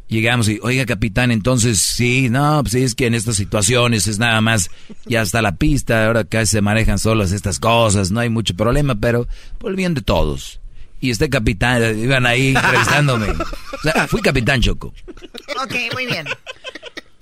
llegamos 0.07 0.47
y, 0.47 0.59
oiga, 0.63 0.85
capitán, 0.85 1.31
entonces 1.31 1.79
sí, 1.79 2.29
no, 2.29 2.61
pues 2.63 2.73
sí, 2.73 2.83
es 2.83 2.95
que 2.95 3.07
en 3.07 3.13
estas 3.13 3.35
situaciones 3.35 4.07
es 4.07 4.19
nada 4.19 4.41
más, 4.41 4.69
ya 5.05 5.21
está 5.21 5.41
la 5.41 5.55
pista, 5.55 6.07
ahora 6.07 6.23
casi 6.23 6.53
se 6.53 6.61
manejan 6.61 6.99
solas 6.99 7.31
estas 7.31 7.59
cosas, 7.59 8.11
no 8.11 8.19
hay 8.19 8.29
mucho 8.29 8.55
problema, 8.55 8.95
pero 8.95 9.27
por 9.57 9.71
el 9.71 9.77
bien 9.77 9.93
de 9.93 10.01
todos. 10.01 10.59
Y 10.99 11.11
este 11.11 11.29
capitán, 11.29 11.99
iban 11.99 12.25
ahí 12.25 12.55
entrevistándome. 12.55 13.27
O 13.29 13.81
sea, 13.83 14.07
fui 14.07 14.21
capitán 14.21 14.61
Choco. 14.61 14.93
Ok, 15.63 15.75
muy 15.93 16.07
bien. 16.07 16.25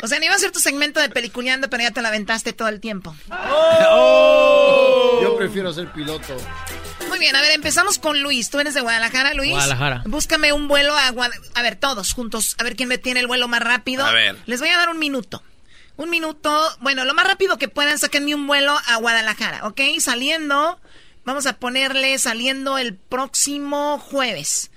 O 0.01 0.07
sea, 0.07 0.17
no 0.19 0.25
iba 0.25 0.35
a 0.35 0.37
ser 0.37 0.51
tu 0.51 0.59
segmento 0.59 1.01
de 1.01 1.09
peliculeando, 1.09 1.69
pero 1.69 1.83
ya 1.83 1.91
te 1.91 2.01
la 2.01 2.07
aventaste 2.07 2.53
todo 2.53 2.69
el 2.69 2.79
tiempo. 2.79 3.13
Oh. 3.89 5.19
Yo 5.21 5.35
prefiero 5.35 5.73
ser 5.73 5.91
piloto. 5.91 6.37
Muy 7.07 7.19
bien, 7.19 7.35
a 7.35 7.41
ver, 7.41 7.51
empezamos 7.51 7.99
con 7.99 8.21
Luis. 8.21 8.49
¿Tú 8.49 8.59
eres 8.59 8.73
de 8.73 8.81
Guadalajara, 8.81 9.33
Luis? 9.33 9.51
Guadalajara. 9.51 10.03
Búscame 10.05 10.53
un 10.53 10.67
vuelo 10.67 10.95
a 10.95 11.09
Guadalajara. 11.11 11.51
A 11.53 11.61
ver, 11.61 11.75
todos 11.75 12.13
juntos. 12.13 12.55
A 12.57 12.63
ver 12.63 12.75
quién 12.75 12.89
me 12.89 12.97
tiene 12.97 13.19
el 13.19 13.27
vuelo 13.27 13.47
más 13.47 13.61
rápido. 13.61 14.05
A 14.05 14.11
ver. 14.11 14.37
Les 14.45 14.59
voy 14.59 14.69
a 14.69 14.77
dar 14.77 14.89
un 14.89 14.99
minuto. 14.99 15.43
Un 15.97 16.09
minuto. 16.09 16.59
Bueno, 16.81 17.05
lo 17.05 17.13
más 17.13 17.27
rápido 17.27 17.57
que 17.57 17.69
puedan, 17.69 17.99
sáquenme 17.99 18.35
un 18.35 18.47
vuelo 18.47 18.75
a 18.87 18.95
Guadalajara, 18.97 19.65
¿ok? 19.67 19.81
Saliendo. 19.99 20.79
Vamos 21.23 21.45
a 21.45 21.57
ponerle 21.57 22.17
saliendo 22.19 22.77
el 22.77 22.95
próximo 22.95 23.97
jueves. 23.99 24.71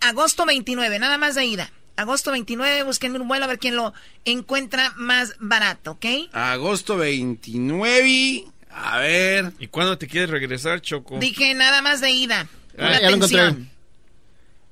Agosto 0.00 0.46
29, 0.46 0.98
nada 0.98 1.18
más 1.18 1.34
de 1.34 1.44
ida. 1.44 1.72
Agosto 1.96 2.30
29, 2.30 2.82
busquen 2.84 3.20
un 3.20 3.28
vuelo 3.28 3.44
a 3.44 3.48
ver 3.48 3.58
quién 3.58 3.76
lo 3.76 3.92
encuentra 4.24 4.92
más 4.96 5.34
barato, 5.38 5.92
¿ok? 5.92 6.06
Agosto 6.32 6.96
29. 6.96 8.44
A 8.72 8.98
ver. 8.98 9.52
¿Y 9.58 9.66
cuándo 9.68 9.98
te 9.98 10.06
quieres 10.06 10.30
regresar, 10.30 10.80
Choco? 10.80 11.18
Dije 11.18 11.54
nada 11.54 11.82
más 11.82 12.00
de 12.00 12.10
ida. 12.10 12.46
Pon 12.76 12.84
Ah, 12.86 12.96
atención. 12.96 13.70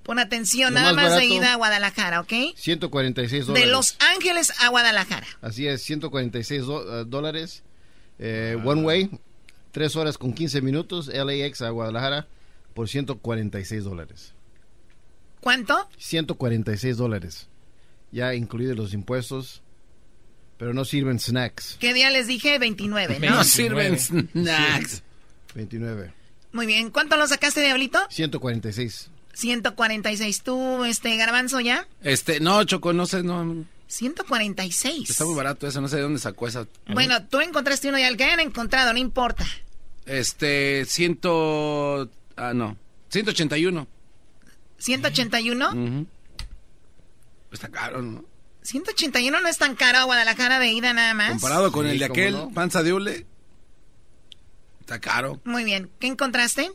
Pon 0.05 0.19
atención, 0.19 0.73
Lo 0.73 0.81
nada 0.81 0.93
más 0.95 1.11
más 1.11 1.19
de 1.19 1.27
ida 1.27 1.53
a 1.53 1.57
Guadalajara, 1.57 2.21
¿ok? 2.21 2.33
146 2.57 3.47
De 3.47 3.53
dólares. 3.53 3.71
Los 3.71 3.97
Ángeles 4.15 4.53
a 4.61 4.69
Guadalajara. 4.69 5.27
Así 5.43 5.67
es, 5.67 5.83
146 5.83 6.65
do- 6.65 7.01
eh, 7.01 7.05
dólares. 7.07 7.63
Eh, 8.19 8.57
One 8.65 8.83
way, 8.83 9.11
3 9.73 9.95
horas 9.97 10.17
con 10.17 10.33
15 10.33 10.63
minutos. 10.63 11.09
LAX 11.09 11.61
a 11.61 11.69
Guadalajara 11.71 12.27
por 12.75 12.89
146 12.89 13.85
dólares. 13.85 14.33
¿Cuánto? 15.41 15.89
146 15.99 16.97
dólares. 16.97 17.49
Ya 18.11 18.35
incluidos 18.35 18.77
los 18.77 18.95
impuestos. 18.95 19.63
Pero 20.59 20.75
no 20.75 20.85
sirven 20.85 21.21
snacks. 21.21 21.77
¿Qué 21.79 21.95
día 21.95 22.11
les 22.11 22.27
dije? 22.27 22.59
29, 22.59 23.21
¿no? 23.21 23.31
No 23.31 23.45
sirven 23.45 23.99
snacks. 23.99 25.03
29. 25.55 26.13
Muy 26.53 26.67
bien. 26.67 26.91
¿Cuánto 26.91 27.17
lo 27.17 27.27
sacaste, 27.27 27.61
Diablito? 27.63 27.99
146. 28.11 29.11
146. 29.35 30.43
¿Tú, 30.43 30.85
este, 30.85 31.17
Garbanzo, 31.17 31.61
ya? 31.61 31.87
Este, 32.03 32.41
no, 32.41 32.65
Choco, 32.65 32.93
no 32.93 33.07
sé, 33.07 33.23
no. 33.23 33.65
146. 33.87 35.09
Está 35.11 35.25
muy 35.25 35.35
barato 35.35 35.67
eso, 35.67 35.81
no 35.81 35.89
sé 35.89 35.97
de 35.97 36.03
dónde 36.03 36.19
sacó 36.19 36.49
esa. 36.49 36.67
Bueno, 36.89 37.25
tú 37.27 37.41
encontraste 37.41 37.89
uno 37.89 37.99
y 37.99 38.03
al 38.03 38.17
que 38.17 38.25
hayan 38.25 38.41
encontrado, 38.41 38.93
no 38.93 38.99
importa. 38.99 39.47
Este, 40.07 40.85
ciento. 40.87 42.11
Ah, 42.37 42.53
no. 42.53 42.77
181. 43.11 43.87
181. 44.79 45.69
Ujú. 45.71 46.07
Está 47.53 47.69
caro, 47.69 48.03
¿no? 48.03 48.25
181 48.69 49.41
no 49.41 49.49
es 49.49 49.57
tan 49.57 49.75
caro 49.77 49.99
a 49.99 50.05
Guadalajara 50.05 50.59
de 50.59 50.69
ida 50.71 50.93
nada 50.93 51.15
más. 51.15 51.31
Comparado 51.31 51.73
con 51.73 51.87
Sí, 51.87 51.93
el 51.93 51.99
de 52.01 52.05
aquel, 52.05 52.33
no. 52.35 52.51
panza 52.51 52.83
de 52.83 52.93
hule. 52.93 53.27
Está 54.81 55.01
caro. 55.01 55.41
Muy 55.45 55.65
bien. 55.65 55.89
¿Qué 55.99 56.07
encontraste? 56.07 56.71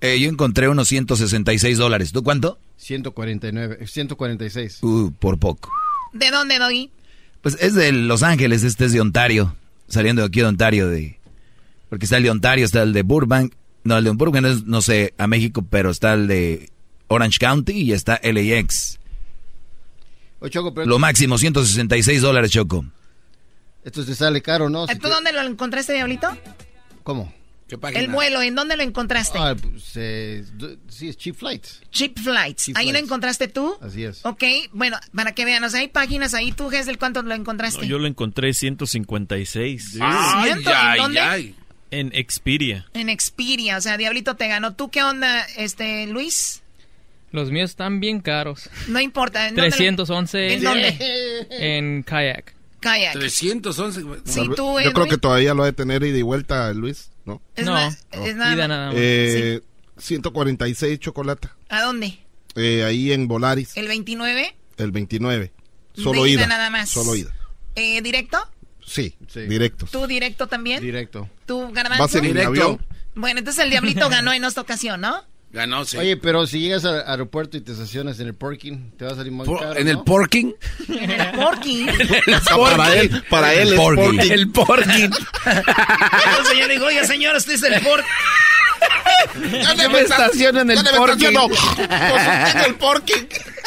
Eh, 0.00 0.18
yo 0.18 0.28
encontré 0.28 0.68
unos 0.68 0.88
166 0.88 1.78
dólares. 1.78 2.10
¿Tú 2.10 2.24
cuánto? 2.24 2.58
149, 2.78 3.78
eh, 3.80 3.86
146. 3.86 4.82
Uh, 4.82 5.12
por 5.12 5.38
poco. 5.38 5.70
¿De 6.12 6.30
dónde, 6.32 6.58
Doggy? 6.58 6.90
Pues 7.42 7.56
es 7.60 7.74
de 7.74 7.92
Los 7.92 8.24
Ángeles, 8.24 8.64
este 8.64 8.86
es 8.86 8.92
de 8.92 9.00
Ontario. 9.00 9.54
Saliendo 9.86 10.22
de 10.22 10.28
aquí 10.28 10.40
de 10.40 10.46
Ontario, 10.46 10.88
de 10.88 11.20
porque 11.88 12.06
está 12.06 12.16
el 12.16 12.22
de 12.22 12.30
Ontario, 12.30 12.64
está 12.64 12.82
el 12.82 12.92
de 12.92 13.02
Burbank. 13.02 13.54
No, 13.84 13.98
el 13.98 14.04
de 14.04 14.10
Burbank 14.10 14.46
es, 14.46 14.64
no 14.64 14.80
sé, 14.80 15.14
a 15.18 15.26
México, 15.26 15.64
pero 15.68 15.90
está 15.90 16.14
el 16.14 16.26
de 16.26 16.70
Orange 17.08 17.38
County 17.38 17.72
y 17.72 17.92
está 17.92 18.20
LAX. 18.24 18.98
Choco, 20.50 20.74
pero 20.74 20.86
Lo 20.86 20.98
máximo, 20.98 21.38
166 21.38 22.20
dólares, 22.20 22.50
Choco. 22.50 22.84
esto 23.84 24.04
te 24.04 24.14
sale 24.14 24.42
caro, 24.42 24.68
¿no? 24.68 24.86
Si 24.86 24.94
¿Tú 24.94 25.02
te- 25.02 25.08
dónde 25.08 25.32
lo 25.32 25.40
encontraste, 25.42 25.92
Diablito? 25.94 26.28
¿Cómo? 27.02 27.32
¿Qué 27.68 27.78
El 27.94 28.08
vuelo, 28.08 28.42
¿en 28.42 28.54
dónde 28.54 28.76
lo 28.76 28.82
encontraste? 28.82 29.38
Ah, 29.38 29.54
pues, 29.58 29.92
eh, 29.94 30.44
sí, 30.88 31.08
es 31.08 31.16
Cheap 31.16 31.36
Flights. 31.36 31.80
Cheap 31.90 32.18
Flights. 32.18 32.64
Cheap 32.66 32.76
¿Ahí 32.76 32.92
lo 32.92 32.98
encontraste 32.98 33.48
tú? 33.48 33.74
Así 33.80 34.04
es. 34.04 34.20
Ok, 34.26 34.44
bueno, 34.72 34.98
para 35.14 35.32
que 35.32 35.46
vean, 35.46 35.64
o 35.64 35.70
sea, 35.70 35.80
hay 35.80 35.88
páginas 35.88 36.34
ahí. 36.34 36.52
¿Tú, 36.52 36.68
Gesell, 36.68 36.98
cuánto 36.98 37.22
lo 37.22 37.34
encontraste? 37.34 37.80
No, 37.80 37.84
yo 37.86 37.98
lo 37.98 38.06
encontré 38.06 38.52
156. 38.52 39.96
Ay, 40.00 40.52
¿Ciento? 40.52 40.70
¿En 40.70 40.96
dónde? 40.98 41.20
ay. 41.20 41.54
En 41.90 42.10
Expedia. 42.14 42.86
En 42.94 43.08
Expedia, 43.08 43.76
o 43.76 43.80
sea, 43.80 43.96
Diablito 43.96 44.34
te 44.36 44.48
ganó. 44.48 44.74
¿Tú 44.74 44.90
qué 44.90 45.02
onda, 45.02 45.42
este, 45.56 46.06
Luis? 46.06 46.61
Los 47.32 47.50
míos 47.50 47.70
están 47.70 47.98
bien 48.00 48.20
caros. 48.20 48.68
No 48.88 49.00
importa. 49.00 49.48
¿en 49.48 49.56
dónde 49.56 49.70
lo- 49.70 49.76
311 49.76 50.54
¿En 50.54 50.62
dónde? 50.62 51.46
en 51.50 52.02
kayak. 52.02 52.54
Kayak. 52.80 53.12
311. 53.14 54.00
Sí, 54.24 54.48
tú, 54.56 54.80
Yo 54.80 54.92
creo 54.92 55.06
que 55.06 55.18
todavía 55.18 55.54
lo 55.54 55.62
ha 55.62 55.66
de 55.66 55.72
tener 55.72 56.02
ida 56.02 56.18
y 56.18 56.22
vuelta, 56.22 56.72
Luis, 56.72 57.10
¿no? 57.24 57.40
Es 57.56 57.64
no, 57.64 57.74
na- 57.74 57.88
es 57.88 58.36
nada 58.36 58.52
ida 58.54 58.62
más. 58.62 58.68
nada 58.68 58.86
más. 58.88 58.94
Eh, 58.98 59.60
146 59.98 60.98
chocolate. 60.98 61.48
¿A 61.68 61.82
dónde? 61.82 62.18
Eh, 62.56 62.84
ahí 62.84 63.12
en 63.12 63.28
Volaris, 63.28 63.76
¿El 63.76 63.88
29? 63.88 64.54
el 64.76 64.90
29. 64.90 65.52
Solo 65.94 66.24
De 66.24 66.30
ida 66.30 66.40
ida. 66.40 66.46
nada 66.48 66.70
más. 66.70 66.88
Solo 66.90 67.14
ida. 67.14 67.30
Eh, 67.76 68.02
¿Directo? 68.02 68.38
Sí, 68.84 69.14
directo. 69.48 69.86
¿Tú 69.90 70.06
directo 70.06 70.48
también? 70.48 70.82
Directo. 70.82 71.28
¿Tú, 71.46 71.70
Garbanzo? 71.72 72.00
Va 72.02 72.04
a 72.06 72.08
ser 72.08 72.24
en 72.26 72.38
avión. 72.38 72.84
Bueno, 73.14 73.38
entonces 73.38 73.62
el 73.64 73.70
Diablito 73.70 74.08
ganó 74.10 74.32
en 74.32 74.44
esta 74.44 74.60
ocasión, 74.60 75.00
¿no? 75.00 75.22
Ganó, 75.52 75.84
sí. 75.84 75.98
Oye, 75.98 76.16
pero 76.16 76.46
si 76.46 76.60
llegas 76.60 76.84
al 76.86 77.04
aeropuerto 77.06 77.58
y 77.58 77.60
te 77.60 77.72
estacionas 77.72 78.18
en 78.20 78.28
el 78.28 78.34
parking, 78.34 78.90
te 78.96 79.04
va 79.04 79.12
a 79.12 79.14
salir 79.16 79.32
más 79.32 79.46
Por- 79.46 79.60
caro, 79.60 79.76
¿En 79.76 79.86
el 79.86 79.98
parking? 80.02 80.52
En 80.88 81.10
el 81.10 81.30
Porky. 81.32 81.86
Para 82.76 82.94
él, 82.96 83.22
para 83.28 83.54
él 83.54 83.68
es 83.72 83.74
Porky. 83.74 84.00
Porky. 84.16 84.30
El 84.30 84.50
parking. 84.50 85.10
El 86.40 86.46
señor 86.46 86.70
dijo, 86.70 86.84
oye, 86.86 87.06
señor, 87.06 87.36
usted 87.36 87.52
es 87.54 87.62
el 87.64 87.80
por... 87.82 88.02
Yo 89.78 89.90
me 89.90 90.00
estaciono 90.00 90.60
en 90.60 90.70
el 90.70 90.82
me 90.82 90.90
parking. 90.90 91.26
estaciono. 91.26 91.48
Pues, 91.48 92.54
en 92.54 92.60
el 92.64 92.74
parking. 92.76 93.22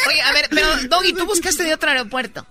Oye, 0.07 0.21
a 0.21 0.33
ver, 0.33 0.47
pero 0.49 0.67
Doggy, 0.89 1.13
tú 1.13 1.25
buscaste 1.25 1.63
de 1.63 1.73
otro 1.75 1.89
aeropuerto. 1.91 2.45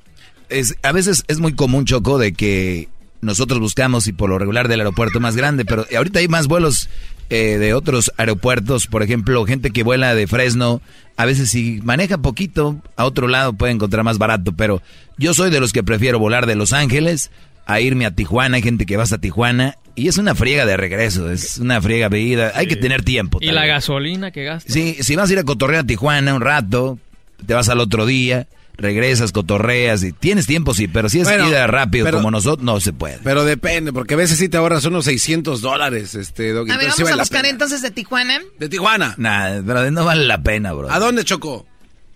Es, 0.49 0.77
a 0.83 0.93
veces 0.93 1.25
es 1.29 1.39
muy 1.41 1.55
común, 1.55 1.85
Choco, 1.87 2.19
de 2.19 2.33
que 2.35 2.89
nosotros 3.21 3.59
buscamos 3.59 4.07
y 4.07 4.13
por 4.13 4.31
lo 4.31 4.39
regular 4.39 4.69
del 4.69 4.81
aeropuerto 4.81 5.19
más 5.19 5.35
grande, 5.37 5.65
pero 5.65 5.87
ahorita 5.97 6.19
hay 6.21 6.29
más 6.29 6.47
vuelos 6.47 6.89
eh, 7.31 7.59
de 7.59 7.75
otros 7.75 8.13
aeropuertos, 8.17 8.87
por 8.87 9.03
ejemplo, 9.03 9.45
gente 9.47 9.71
que 9.71 9.83
vuela 9.83 10.15
de 10.15 10.27
Fresno, 10.27 10.81
a 11.17 11.25
veces 11.25 11.51
si 11.51 11.81
maneja 11.83 12.19
poquito 12.19 12.81
a 12.97 13.05
otro 13.05 13.29
lado 13.29 13.53
puede 13.53 13.73
encontrar 13.73 14.05
más 14.05 14.19
barato, 14.19 14.53
pero 14.53 14.83
yo 15.17 15.35
soy 15.35 15.51
de 15.51 15.61
los 15.61 15.73
que 15.73 15.83
prefiero 15.83 16.19
volar 16.19 16.47
de 16.47 16.55
Los 16.55 16.73
Ángeles 16.73 17.31
a 17.67 17.81
irme 17.81 18.07
a 18.07 18.11
Tijuana, 18.11 18.57
hay 18.57 18.63
gente 18.63 18.87
que 18.87 18.97
va 18.97 19.05
hasta 19.05 19.19
Tijuana 19.19 19.77
y 19.95 20.09
es 20.09 20.19
una 20.19 20.35
friega 20.35 20.67
de 20.67 20.77
regreso, 20.77 21.31
es 21.31 21.59
una 21.59 21.81
friega 21.81 22.09
vida, 22.09 22.53
hay 22.55 22.67
que 22.67 22.77
tener 22.77 23.03
tiempo. 23.03 23.39
Y 23.41 23.51
la 23.53 23.65
gasolina 23.65 24.31
que 24.31 24.45
gasta. 24.45 24.73
Sí, 24.73 24.97
si 25.01 25.17
vas 25.17 25.31
a 25.31 25.33
ir 25.33 25.39
a 25.39 25.45
cotorrear 25.45 25.85
a 25.85 25.87
Tijuana 25.87 26.35
un 26.35 26.41
rato, 26.41 26.99
te 27.47 27.55
vas 27.55 27.69
al 27.69 27.81
otro 27.81 28.05
día, 28.07 28.47
regresas, 28.77 29.33
cotorreas 29.33 30.03
y 30.03 30.13
tienes 30.13 30.47
tiempo, 30.47 30.75
sí, 30.75 30.89
pero 30.89 31.09
si 31.09 31.21
es 31.21 31.29
Bueno, 31.29 31.49
ida 31.49 31.67
rápido 31.67 32.05
pero- 32.05 32.19
como 32.19 32.31
nosotros, 32.31 32.65
no 32.65 32.81
se 32.81 32.93
puede. 32.93 33.19
Pero 33.23 33.45
depende, 33.45 33.93
porque 33.93 34.15
a 34.15 34.17
veces 34.17 34.39
sí 34.39 34.49
te 34.49 34.57
ahorras 34.57 34.85
unos 34.85 35.05
600 35.05 35.61
dólares, 35.61 36.15
este, 36.15 36.53
Doggy. 36.53 36.71
A 36.73 36.77
ver, 36.77 36.93
sí 36.93 37.03
vamos 37.03 37.19
a 37.19 37.23
buscar 37.23 37.47
entonces 37.47 37.83
de 37.83 37.91
Tijuana. 37.91 38.41
De 38.59 38.69
Tijuana. 38.69 39.15
Nada, 39.17 39.63
pero 39.67 39.91
no 39.91 40.05
vale 40.05 40.25
la 40.25 40.43
pena, 40.43 40.73
bro. 40.73 40.91
¿A 40.91 40.99
dónde 40.99 41.25
chocó? 41.25 41.67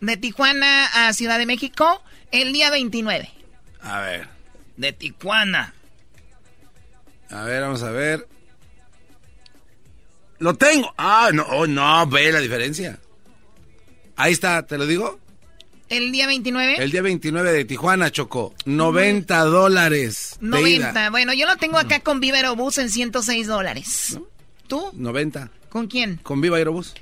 De 0.01 0.17
Tijuana 0.17 0.87
a 0.87 1.13
Ciudad 1.13 1.39
de 1.39 1.47
México 1.47 2.03
el 2.33 2.53
día 2.53 2.71
29. 2.71 3.31
A 3.81 4.01
ver. 4.01 4.29
De 4.77 4.93
Tijuana. 4.93 5.75
A 7.31 7.43
ver, 7.43 7.63
vamos 7.63 7.83
a 7.83 7.91
ver. 7.91 8.27
Lo 10.39 10.55
tengo. 10.55 10.93
Ah, 10.97 11.31
no, 11.33 11.43
oh, 11.51 11.67
no, 11.67 12.07
ve 12.07 12.31
la 12.33 12.41
diferencia. 12.41 12.99
Ahí 14.17 14.33
está, 14.33 14.65
¿te 14.67 14.79
lo 14.79 14.87
digo? 14.87 15.19
El 15.89 16.13
día 16.13 16.27
29. 16.27 16.77
El 16.83 16.91
día 16.91 17.03
29 17.03 17.53
de 17.53 17.65
Tijuana, 17.65 18.11
Chocó. 18.11 18.55
90 18.67 19.39
dólares. 19.45 20.37
de 20.41 20.49
90. 20.49 20.91
ida. 20.91 21.11
Bueno, 21.11 21.33
yo 21.33 21.47
lo 21.47 21.57
tengo 21.57 21.79
acá 21.79 22.01
con 22.01 22.21
Viva 22.21 22.37
Aerobús 22.37 22.79
en 22.79 22.91
106 22.91 23.47
dólares. 23.47 24.19
¿Tú? 24.67 24.91
90. 24.93 25.51
¿Con 25.71 25.87
quién? 25.87 26.17
Con 26.23 26.41
Viva 26.41 26.59
Aerobús. 26.59 26.95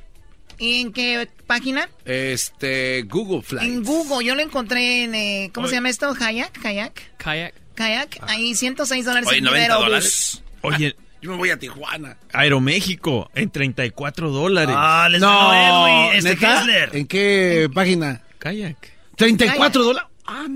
¿Y 0.58 0.80
en 0.80 0.92
qué 0.92 1.28
página? 1.46 1.88
Este, 2.04 3.02
Google 3.02 3.42
Flights. 3.42 3.66
En 3.68 3.82
Google. 3.84 4.24
Yo 4.24 4.34
lo 4.34 4.42
encontré 4.42 5.04
en. 5.04 5.14
eh, 5.14 5.50
¿Cómo 5.52 5.66
se 5.68 5.74
llama 5.74 5.90
esto? 5.90 6.14
¿Kayak? 6.14 6.52
¿Kayak? 6.60 6.92
Kayak. 7.18 7.54
¿Kayak? 7.74 8.18
Ahí 8.22 8.54
106 8.54 9.04
dólares 9.04 9.28
Oye, 9.28 9.38
en 9.38 9.44
Viva 9.44 9.56
90 9.56 9.74
Aerobús. 9.74 9.86
dólares. 9.86 10.42
Oye, 10.62 10.96
Yo 11.22 11.30
me 11.32 11.38
voy 11.38 11.50
a 11.50 11.58
Tijuana. 11.58 12.18
Aeroméxico 12.32 13.30
en 13.34 13.50
34 13.50 14.30
dólares. 14.30 14.74
Ah, 14.78 15.08
les 15.10 15.20
No, 15.20 15.48
ganó 15.50 16.08
Edwin, 16.12 16.26
este. 16.26 16.98
¿En 16.98 17.06
qué 17.06 17.68
página? 17.74 18.22
Kayak. 18.50 18.76
34 19.16 19.82
dólares. 19.84 20.08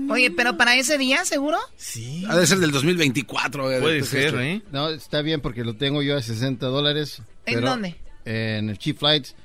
Oye, 0.09 0.31
pero 0.31 0.57
para 0.57 0.75
ese 0.75 0.97
día, 0.97 1.23
¿seguro? 1.25 1.57
Sí. 1.77 2.25
Ha 2.29 2.37
de 2.37 2.45
ser 2.45 2.59
del 2.59 2.71
2024. 2.71 3.71
eh, 3.71 3.79
Puede 3.81 4.03
ser, 4.03 4.25
esto. 4.27 4.39
¿eh? 4.41 4.61
No, 4.71 4.89
está 4.89 5.21
bien 5.21 5.41
porque 5.41 5.63
lo 5.63 5.75
tengo 5.75 6.01
yo 6.03 6.17
a 6.17 6.21
60 6.21 6.65
dólares. 6.67 7.21
¿En 7.45 7.55
pero- 7.55 7.69
dónde? 7.69 7.95
En 8.25 8.69
el 8.69 8.77
Cheap 8.77 8.97
Flights. 8.99 9.35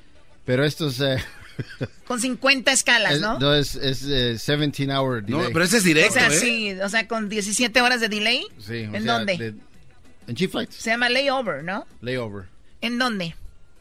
Pero 0.45 0.65
esto 0.65 0.89
es... 0.89 1.01
eh, 1.01 1.17
Con 2.07 2.21
50 2.21 2.71
escalas, 2.73 3.15
es- 3.15 3.21
¿no? 3.21 3.39
no, 3.39 3.55
es, 3.55 3.75
es 3.77 4.03
eh, 4.05 4.31
17 4.33 4.93
hour 4.93 5.25
delay. 5.25 5.41
No, 5.43 5.49
pero 5.53 5.65
ese 5.65 5.79
es 5.79 5.83
o 5.83 5.87
directo, 5.87 6.15
sea, 6.15 6.27
¿eh? 6.29 6.31
sí, 6.39 6.73
o 6.81 6.89
sea, 6.89 7.09
con 7.09 7.29
17 7.29 7.81
horas 7.81 8.01
de 8.01 8.09
delay. 8.09 8.47
Sí, 8.59 8.73
o 8.87 8.95
¿En 8.95 9.03
sea, 9.05 9.13
dónde? 9.15 9.39
de- 9.39 9.55
en 10.29 10.35
Cheap 10.35 10.51
Flights. 10.51 10.75
Se 10.75 10.91
llama 10.91 11.09
layover, 11.09 11.63
¿no? 11.65 11.87
Layover. 12.01 12.45
¿En 12.81 12.99
dónde? 12.99 13.35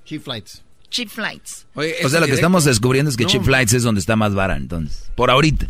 Cheap 0.05 0.23
flights. 0.23 0.61
Cheap 0.95 1.09
flights. 1.09 1.67
o 1.75 2.09
sea, 2.09 2.21
lo 2.21 2.25
que 2.25 2.31
estamos 2.31 2.63
descubriendo 2.63 3.09
es 3.11 3.17
que 3.17 3.23
No. 3.23 3.29
Cheap 3.29 3.43
Flights 3.43 3.73
es 3.73 3.83
donde 3.83 3.99
está 3.99 4.15
más 4.15 4.33
vara, 4.33 4.55
entonces. 4.55 5.11
Por 5.15 5.29
ahorita. 5.29 5.67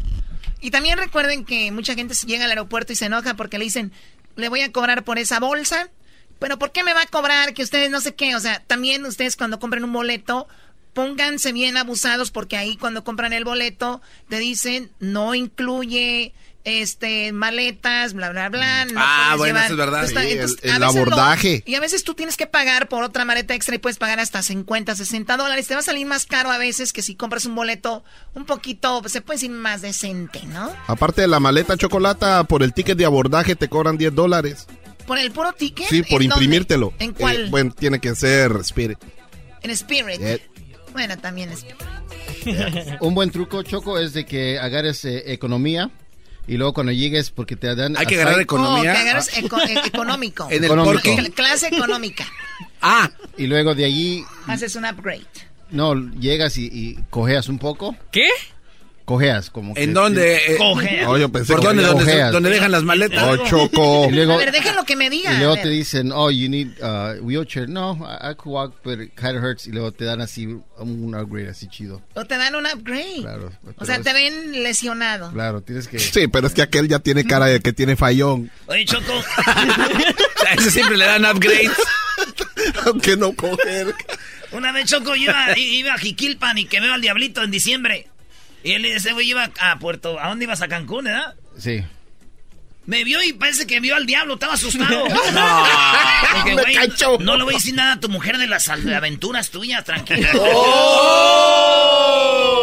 Y 0.62 0.70
también 0.70 1.00
recuerden 1.00 1.46
que 1.46 1.72
mucha 1.72 1.96
gente 1.96 2.14
llega 2.28 2.46
al 2.46 2.52
aeropuerto 2.52 2.94
y 2.94 2.96
se 2.96 3.06
enoja 3.06 3.34
porque 3.34 3.58
le 3.58 3.66
dicen, 3.66 3.92
le 4.36 4.50
voy 4.50 4.62
a 4.62 4.72
cobrar 4.72 5.04
por 5.04 5.18
esa 5.18 5.40
bolsa, 5.40 5.90
pero 6.38 6.60
¿por 6.60 6.72
qué 6.72 6.84
me 6.84 6.94
va 6.94 7.02
a 7.02 7.08
cobrar? 7.08 7.56
Que 7.56 7.64
ustedes 7.64 7.90
no 7.90 8.02
sé 8.02 8.14
qué. 8.14 8.36
O 8.36 8.40
sea, 8.40 8.62
también 8.68 9.04
ustedes 9.06 9.36
cuando 9.36 9.60
compren 9.60 9.84
un 9.84 9.94
boleto, 9.94 10.48
pónganse 10.94 11.54
bien 11.54 11.76
abusados 11.76 12.30
porque 12.30 12.56
ahí 12.56 12.78
cuando 12.78 13.04
compran 13.04 13.34
el 13.34 13.46
boleto 13.46 14.04
te 14.30 14.38
dicen, 14.38 14.92
no 15.00 15.34
incluye 15.34 16.34
este 16.66 17.32
maletas, 17.32 18.14
bla, 18.14 18.32
bla, 18.32 18.50
bla. 18.50 18.86
no 18.86 18.94
Ah, 19.02 19.36
bueno, 19.38 19.54
llevar". 19.60 19.64
eso 19.66 19.74
es 19.74 19.78
verdad. 19.78 20.08
Sí, 20.08 20.16
el- 20.16 20.40
entonces, 20.40 20.82
abordaje. 20.82 21.64
y 21.66 21.76
a 21.76 21.80
veces 21.80 22.04
tú 22.04 22.14
tienes 22.16 22.36
que 22.38 22.48
pagar 22.48 22.90
por 22.90 23.04
otra 23.04 23.24
maleta 23.24 23.54
extra 23.56 23.76
y 23.76 23.78
puedes 23.78 23.98
pagar 23.98 24.20
hasta 24.20 24.42
50, 24.44 24.96
60 24.96 25.38
dólares. 25.38 25.68
Te 25.68 25.76
va 25.76 25.80
a 25.80 25.84
salir 25.84 26.06
más 26.08 26.26
caro 26.26 26.52
a 26.52 26.58
veces 26.58 26.92
que 26.92 27.02
si 27.02 27.16
compras 27.16 27.46
un 27.46 27.56
boleto 27.56 28.04
un 28.34 28.46
poquito, 28.46 29.02
se 29.08 29.22
puede 29.22 29.38
decir 29.38 29.52
más 29.52 29.82
decente, 29.82 30.42
¿no? 30.48 30.74
Aparte 30.88 31.22
de 31.22 31.28
la 31.28 31.40
maleta 31.40 31.78
chocolata, 31.78 32.44
por 32.46 32.64
el 32.64 32.74
ticket 32.74 32.98
de 32.98 33.06
abordaje 33.06 33.56
te 33.56 33.70
cobran 33.70 33.98
10 33.98 34.14
dólares. 34.16 34.68
Por 35.06 35.20
el 35.20 35.32
puro 35.32 35.54
ticket. 35.54 35.88
Sí, 35.88 36.02
por 36.02 36.24
¿En 36.24 36.32
imprimírtelo. 36.32 36.92
¿En 36.98 37.14
cuál? 37.14 37.36
Eh, 37.46 37.48
bueno, 37.52 37.72
tiene 37.78 38.00
que 38.00 38.16
ser 38.16 38.52
Spirit. 38.62 38.98
En 39.62 39.70
Spirit. 39.70 40.20
Eh. 40.20 40.42
Bueno, 40.94 41.16
también 41.18 41.52
es. 41.52 41.64
Un 43.02 43.14
buen 43.16 43.30
truco, 43.32 43.64
Choco, 43.64 44.00
es 44.00 44.14
de 44.14 44.26
que 44.26 44.58
agarres 44.60 45.04
eh, 45.06 45.32
economía 45.34 45.92
y 46.48 46.58
luego 46.58 46.74
cuando 46.74 46.92
llegues, 46.92 47.32
porque 47.32 47.56
te 47.56 47.74
dan... 47.76 47.98
Hay 47.98 48.06
que 48.06 48.16
agarrar 48.16 48.40
economía. 48.42 48.92
Oh, 48.92 48.96
que 48.96 49.02
agarres 49.02 49.38
eco- 49.38 49.60
eh, 49.62 49.82
económico. 49.86 50.48
En 50.50 50.58
el 50.58 50.66
Económico. 50.66 51.10
Clase 51.34 51.68
económica. 51.68 52.26
Ah. 52.82 53.10
Y 53.38 53.48
luego 53.48 53.74
de 53.76 53.86
allí, 53.86 54.24
Haces 54.48 54.76
un 54.76 54.86
upgrade. 54.86 55.26
no, 55.72 55.96
llegas 56.20 56.58
y, 56.58 56.66
y 56.72 57.00
cojeas 57.10 57.50
un 57.50 57.58
poco. 57.60 57.96
¿Qué? 58.12 58.28
Cojeas, 59.06 59.50
como 59.52 59.74
que... 59.76 59.84
¿En 59.84 59.94
dónde? 59.94 60.36
eh, 60.36 60.58
Cojeas. 60.58 61.08
Oh, 61.08 61.18
yo 61.18 61.30
pensé 61.30 61.54
¿Por 61.54 61.62
que 61.62 61.68
dónde? 61.68 61.84
¿Dónde, 61.84 62.04
Cojeas. 62.06 62.32
dónde 62.32 62.50
dejan 62.50 62.72
las 62.72 62.84
maletas? 62.84 63.24
Oh, 63.24 63.38
Choco. 63.48 64.08
Y 64.10 64.14
luego, 64.14 64.34
A 64.34 64.38
ver, 64.38 64.52
déjenlo 64.52 64.84
que 64.84 64.96
me 64.96 65.10
diga. 65.10 65.32
y 65.34 65.38
luego 65.38 65.54
a 65.54 65.62
te 65.62 65.70
dicen, 65.70 66.12
oh, 66.12 66.32
you 66.32 66.50
need 66.50 66.70
uh, 66.82 67.24
wheelchair. 67.24 67.70
No, 67.70 67.94
I, 68.02 68.32
I 68.32 68.36
could 68.36 68.52
walk, 68.54 68.74
but 68.84 69.00
it 69.00 69.12
kind 69.16 69.38
of 69.38 69.44
hurts. 69.44 69.68
Y 69.68 69.72
luego 69.72 69.92
te 69.92 70.06
dan 70.06 70.22
así 70.22 70.46
un 70.48 71.16
upgrade 71.16 71.50
así 71.50 71.68
chido. 71.68 72.02
O 72.16 72.26
te 72.26 72.38
dan 72.38 72.56
un 72.56 72.66
upgrade. 72.66 73.22
Claro. 73.22 73.52
O 73.78 73.86
sea, 73.86 73.98
es- 73.98 74.02
te 74.04 74.12
ven 74.12 74.64
lesionado. 74.64 75.32
Claro, 75.32 75.62
tienes 75.62 75.88
que... 75.88 76.00
Sí, 76.00 76.28
pero 76.28 76.48
es 76.48 76.54
que 76.54 76.64
aquel 76.64 76.88
ya 76.88 77.00
tiene 77.00 77.24
cara 77.26 77.46
de 77.46 77.60
que 77.60 77.74
tiene 77.74 77.96
fallón. 77.96 78.50
Oye, 78.66 78.86
Choco. 78.86 79.14
A 80.48 80.54
ese 80.56 80.72
siempre 80.72 80.98
le 80.98 81.06
dan 81.06 81.26
upgrades. 81.26 81.72
Aunque 82.86 83.16
no 83.18 83.34
coger. 83.36 83.94
Una 84.52 84.72
vez, 84.72 84.86
Choco, 84.86 85.16
yo 85.16 85.24
iba, 85.24 85.58
iba 85.58 85.94
a 85.94 85.98
Jiquilpan 85.98 86.58
y 86.58 86.66
que 86.66 86.80
veo 86.80 86.94
al 86.94 87.02
diablito 87.02 87.44
en 87.44 87.52
diciembre. 87.52 88.08
Y 88.66 88.72
él, 88.74 88.84
ese 88.86 89.14
güey 89.14 89.30
iba 89.30 89.52
a 89.62 89.78
Puerto... 89.78 90.20
¿A 90.20 90.28
dónde 90.30 90.46
ibas? 90.46 90.60
A 90.64 90.68
Cancún, 90.68 91.04
¿verdad? 91.04 91.36
Sí. 91.56 91.84
Me 92.88 93.04
vio 93.04 93.22
y 93.22 93.32
parece 93.32 93.68
que 93.68 93.80
vio 93.80 93.96
al 93.96 94.08
diablo, 94.08 94.34
estaba 94.34 94.56
asustado. 94.56 95.06
No. 95.34 95.66
Güey, 96.52 96.76
cachó. 96.76 97.20
no 97.20 97.38
le 97.38 97.44
voy 97.44 97.54
a 97.54 97.58
decir 97.58 97.76
nada 97.76 97.94
a 97.94 98.00
tu 98.00 98.10
mujer 98.10 98.40
de 98.40 98.48
las 98.48 98.68
aventuras 98.68 99.52
tuyas, 99.52 99.86
tranquila. 99.86 100.30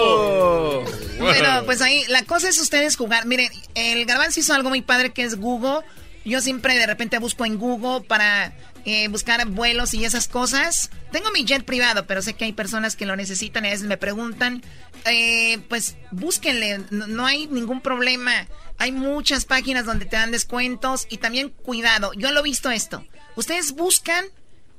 Oh. 0.04 0.84
Bueno, 1.20 1.62
pues 1.66 1.80
ahí, 1.82 2.04
la 2.08 2.24
cosa 2.24 2.48
es 2.48 2.60
ustedes 2.60 2.96
jugar. 2.96 3.26
Miren, 3.26 3.48
el 3.76 4.04
Garbanzo 4.04 4.40
hizo 4.40 4.54
algo 4.54 4.70
muy 4.70 4.82
padre 4.82 5.12
que 5.12 5.22
es 5.22 5.36
Google. 5.36 5.86
Yo 6.24 6.40
siempre 6.40 6.76
de 6.76 6.86
repente 6.86 7.18
busco 7.18 7.44
en 7.44 7.58
Google 7.58 8.04
para 8.06 8.52
eh, 8.84 9.08
buscar 9.08 9.46
vuelos 9.46 9.94
y 9.94 10.04
esas 10.04 10.28
cosas. 10.28 10.90
Tengo 11.10 11.30
mi 11.30 11.44
jet 11.44 11.64
privado, 11.64 12.06
pero 12.06 12.22
sé 12.22 12.34
que 12.34 12.44
hay 12.44 12.52
personas 12.52 12.96
que 12.96 13.06
lo 13.06 13.16
necesitan 13.16 13.64
y 13.64 13.68
a 13.68 13.70
veces 13.70 13.86
me 13.86 13.96
preguntan. 13.96 14.62
Eh, 15.04 15.58
pues 15.68 15.96
búsquenle, 16.10 16.80
no, 16.90 17.26
hay 17.26 17.46
ningún 17.46 17.80
problema. 17.80 18.46
Hay 18.78 18.92
muchas 18.92 19.44
páginas 19.44 19.84
donde 19.84 20.06
te 20.06 20.16
dan 20.16 20.30
descuentos 20.30 21.06
y 21.10 21.18
también 21.18 21.50
cuidado. 21.50 22.12
Yo 22.14 22.32
lo 22.32 22.40
he 22.40 22.44
visto 22.44 22.70
esto. 22.70 23.04
Ustedes 23.36 23.72
buscan 23.72 24.24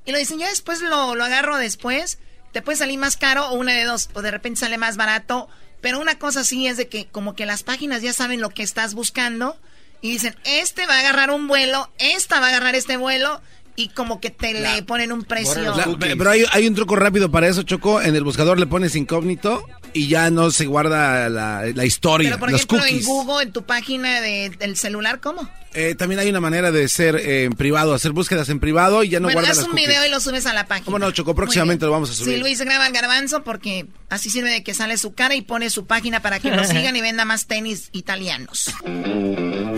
y 0.06 0.12
lo 0.12 0.18
dicen, 0.18 0.40
ya 0.40 0.50
después 0.50 0.82
lo, 0.82 1.16
lo 1.16 1.24
agarro 1.24 1.58
después. 1.58 2.20
Te 2.52 2.62
puede 2.62 2.78
salir 2.78 3.00
más 3.00 3.18
caro 3.18 3.48
o 3.50 3.56
una 3.56 3.74
de 3.74 3.86
dos. 3.86 4.10
O 4.14 4.22
de 4.22 4.32
repente 4.32 4.60
sale 4.60 4.78
más 4.78 4.98
barato. 4.98 5.48
Pero 5.82 6.00
una 6.00 6.18
cosa 6.18 6.44
sí 6.44 6.68
es 6.68 6.78
de 6.78 6.88
que 6.88 7.08
como 7.08 7.36
que 7.36 7.46
las 7.46 7.64
páginas 7.64 8.02
ya 8.02 8.14
saben 8.14 8.42
lo 8.42 8.50
que 8.50 8.64
estás 8.64 8.94
buscando. 8.94 9.58
Y 10.02 10.12
dicen, 10.12 10.36
este 10.44 10.86
va 10.86 10.96
a 10.96 11.00
agarrar 11.00 11.32
un 11.32 11.48
vuelo, 11.48 11.90
esta 11.98 12.42
va 12.42 12.48
a 12.48 12.50
agarrar 12.50 12.76
este 12.76 12.98
vuelo. 12.98 13.42
Y 13.76 13.90
como 13.90 14.20
que 14.22 14.30
te 14.30 14.54
le 14.54 14.84
ponen 14.84 15.12
un 15.12 15.24
precio. 15.24 15.62
La- 15.76 15.88
pero 16.00 16.30
hay, 16.30 16.44
hay 16.52 16.68
un 16.68 16.76
truco 16.76 16.96
rápido 16.96 17.32
para 17.32 17.48
eso, 17.48 17.64
Choco. 17.64 18.02
En 18.02 18.16
el 18.16 18.24
buscador 18.24 18.60
le 18.60 18.68
pones 18.68 18.96
incógnito 18.96 19.66
y 19.94 20.08
ya 20.08 20.30
no 20.30 20.52
se 20.52 20.66
guarda 20.68 21.28
la, 21.30 21.64
la 21.74 21.86
historia, 21.86 22.30
Pero 22.30 22.40
por 22.40 22.52
los 22.52 22.62
ejemplo, 22.62 22.78
cookies. 22.80 23.00
en 23.00 23.06
Google, 23.06 23.44
en 23.44 23.52
tu 23.52 23.64
página 23.64 24.22
de- 24.22 24.52
del 24.52 24.78
celular, 24.78 25.20
¿cómo? 25.20 25.50
Eh, 25.76 25.96
también 25.96 26.20
hay 26.20 26.30
una 26.30 26.40
manera 26.40 26.72
de 26.72 26.88
ser 26.88 27.16
eh, 27.16 27.46
en 27.46 27.54
privado, 27.54 27.96
hacer 27.96 28.12
búsquedas 28.12 28.48
en 28.50 28.60
privado 28.60 29.04
y 29.04 29.10
ya 29.10 29.20
no 29.20 29.24
bueno, 29.24 29.40
guardas 29.40 29.58
haz 29.58 29.64
un 29.64 29.72
cookies. 29.72 29.88
video 29.88 30.06
y 30.06 30.10
lo 30.12 30.20
subes 30.20 30.46
a 30.46 30.54
la 30.54 30.68
página. 30.68 30.86
¿Cómo 30.86 31.00
no, 31.00 31.10
Choco? 31.10 31.34
Próximamente 31.34 31.86
lo 31.86 31.92
vamos 31.92 32.12
a 32.12 32.14
subir. 32.14 32.36
Sí, 32.36 32.40
Luis 32.40 32.62
graba 32.62 32.86
el 32.86 32.94
garbanzo 32.94 33.44
porque 33.44 33.88
así 34.10 34.30
sirve 34.30 34.52
de 34.52 34.64
que 34.64 34.76
sale 34.76 34.98
su 35.00 35.16
cara 35.16 35.34
y 35.34 35.42
pone 35.42 35.72
su 35.72 35.88
página 35.88 36.20
para 36.22 36.38
que 36.40 36.52
lo 36.52 36.64
sigan 36.66 36.96
y 36.96 37.02
venda 37.02 37.26
más 37.26 37.48
tenis 37.48 37.90
italianos. 37.92 38.72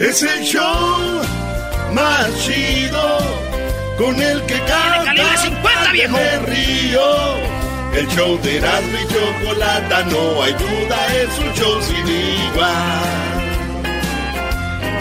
Es 0.02 0.22
el 0.22 0.44
show 0.44 1.22
más 1.94 2.28
chido 2.46 3.55
con 3.98 4.22
el 4.22 4.46
que 4.46 4.60
cada 4.62 5.04
calibre 5.04 5.38
50, 5.38 5.92
viejo. 5.92 6.18
me 6.18 6.40
río. 6.40 7.56
El 7.94 8.08
show 8.10 8.38
de 8.42 8.58
Erasmo 8.58 8.98
y 8.98 9.08
Chocolata, 9.08 10.04
no 10.04 10.44
hay 10.44 10.54
duda, 10.54 11.16
es 11.16 11.40
un 11.40 11.54
show 11.54 11.82
sin 11.82 12.08
igual. 12.08 13.36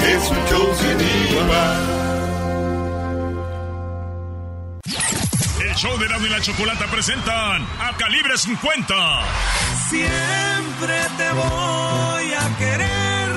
Es 0.00 0.30
un 0.30 0.46
show 0.48 0.74
sin 0.78 1.00
igual. 1.32 1.94
El 5.60 5.74
show 5.74 5.98
de 5.98 6.06
Erasmo 6.06 6.26
y 6.26 6.30
la 6.30 6.40
Chocolata 6.40 6.86
presentan 6.86 7.66
a 7.80 7.96
Calibre 7.98 8.38
50. 8.38 8.94
Siempre 9.88 10.94
te 11.18 11.32
voy 11.32 12.32
a 12.32 12.58
querer. 12.58 13.30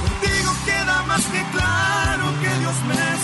Contigo 0.00 0.56
queda 0.64 1.02
más 1.02 1.24
que 1.26 1.42
claro 1.52 2.32
que 2.40 2.48
Dios 2.58 2.74
me 2.88 3.15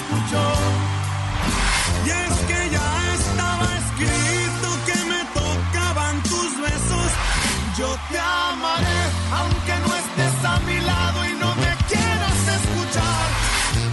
amaré 8.22 9.02
aunque 9.32 9.74
no 9.84 9.94
estés 10.02 10.44
a 10.44 10.60
mi 10.60 10.80
lado 10.80 11.24
y 11.24 11.32
no 11.34 11.54
me 11.56 11.76
quieras 11.88 12.40
escuchar. 12.58 13.26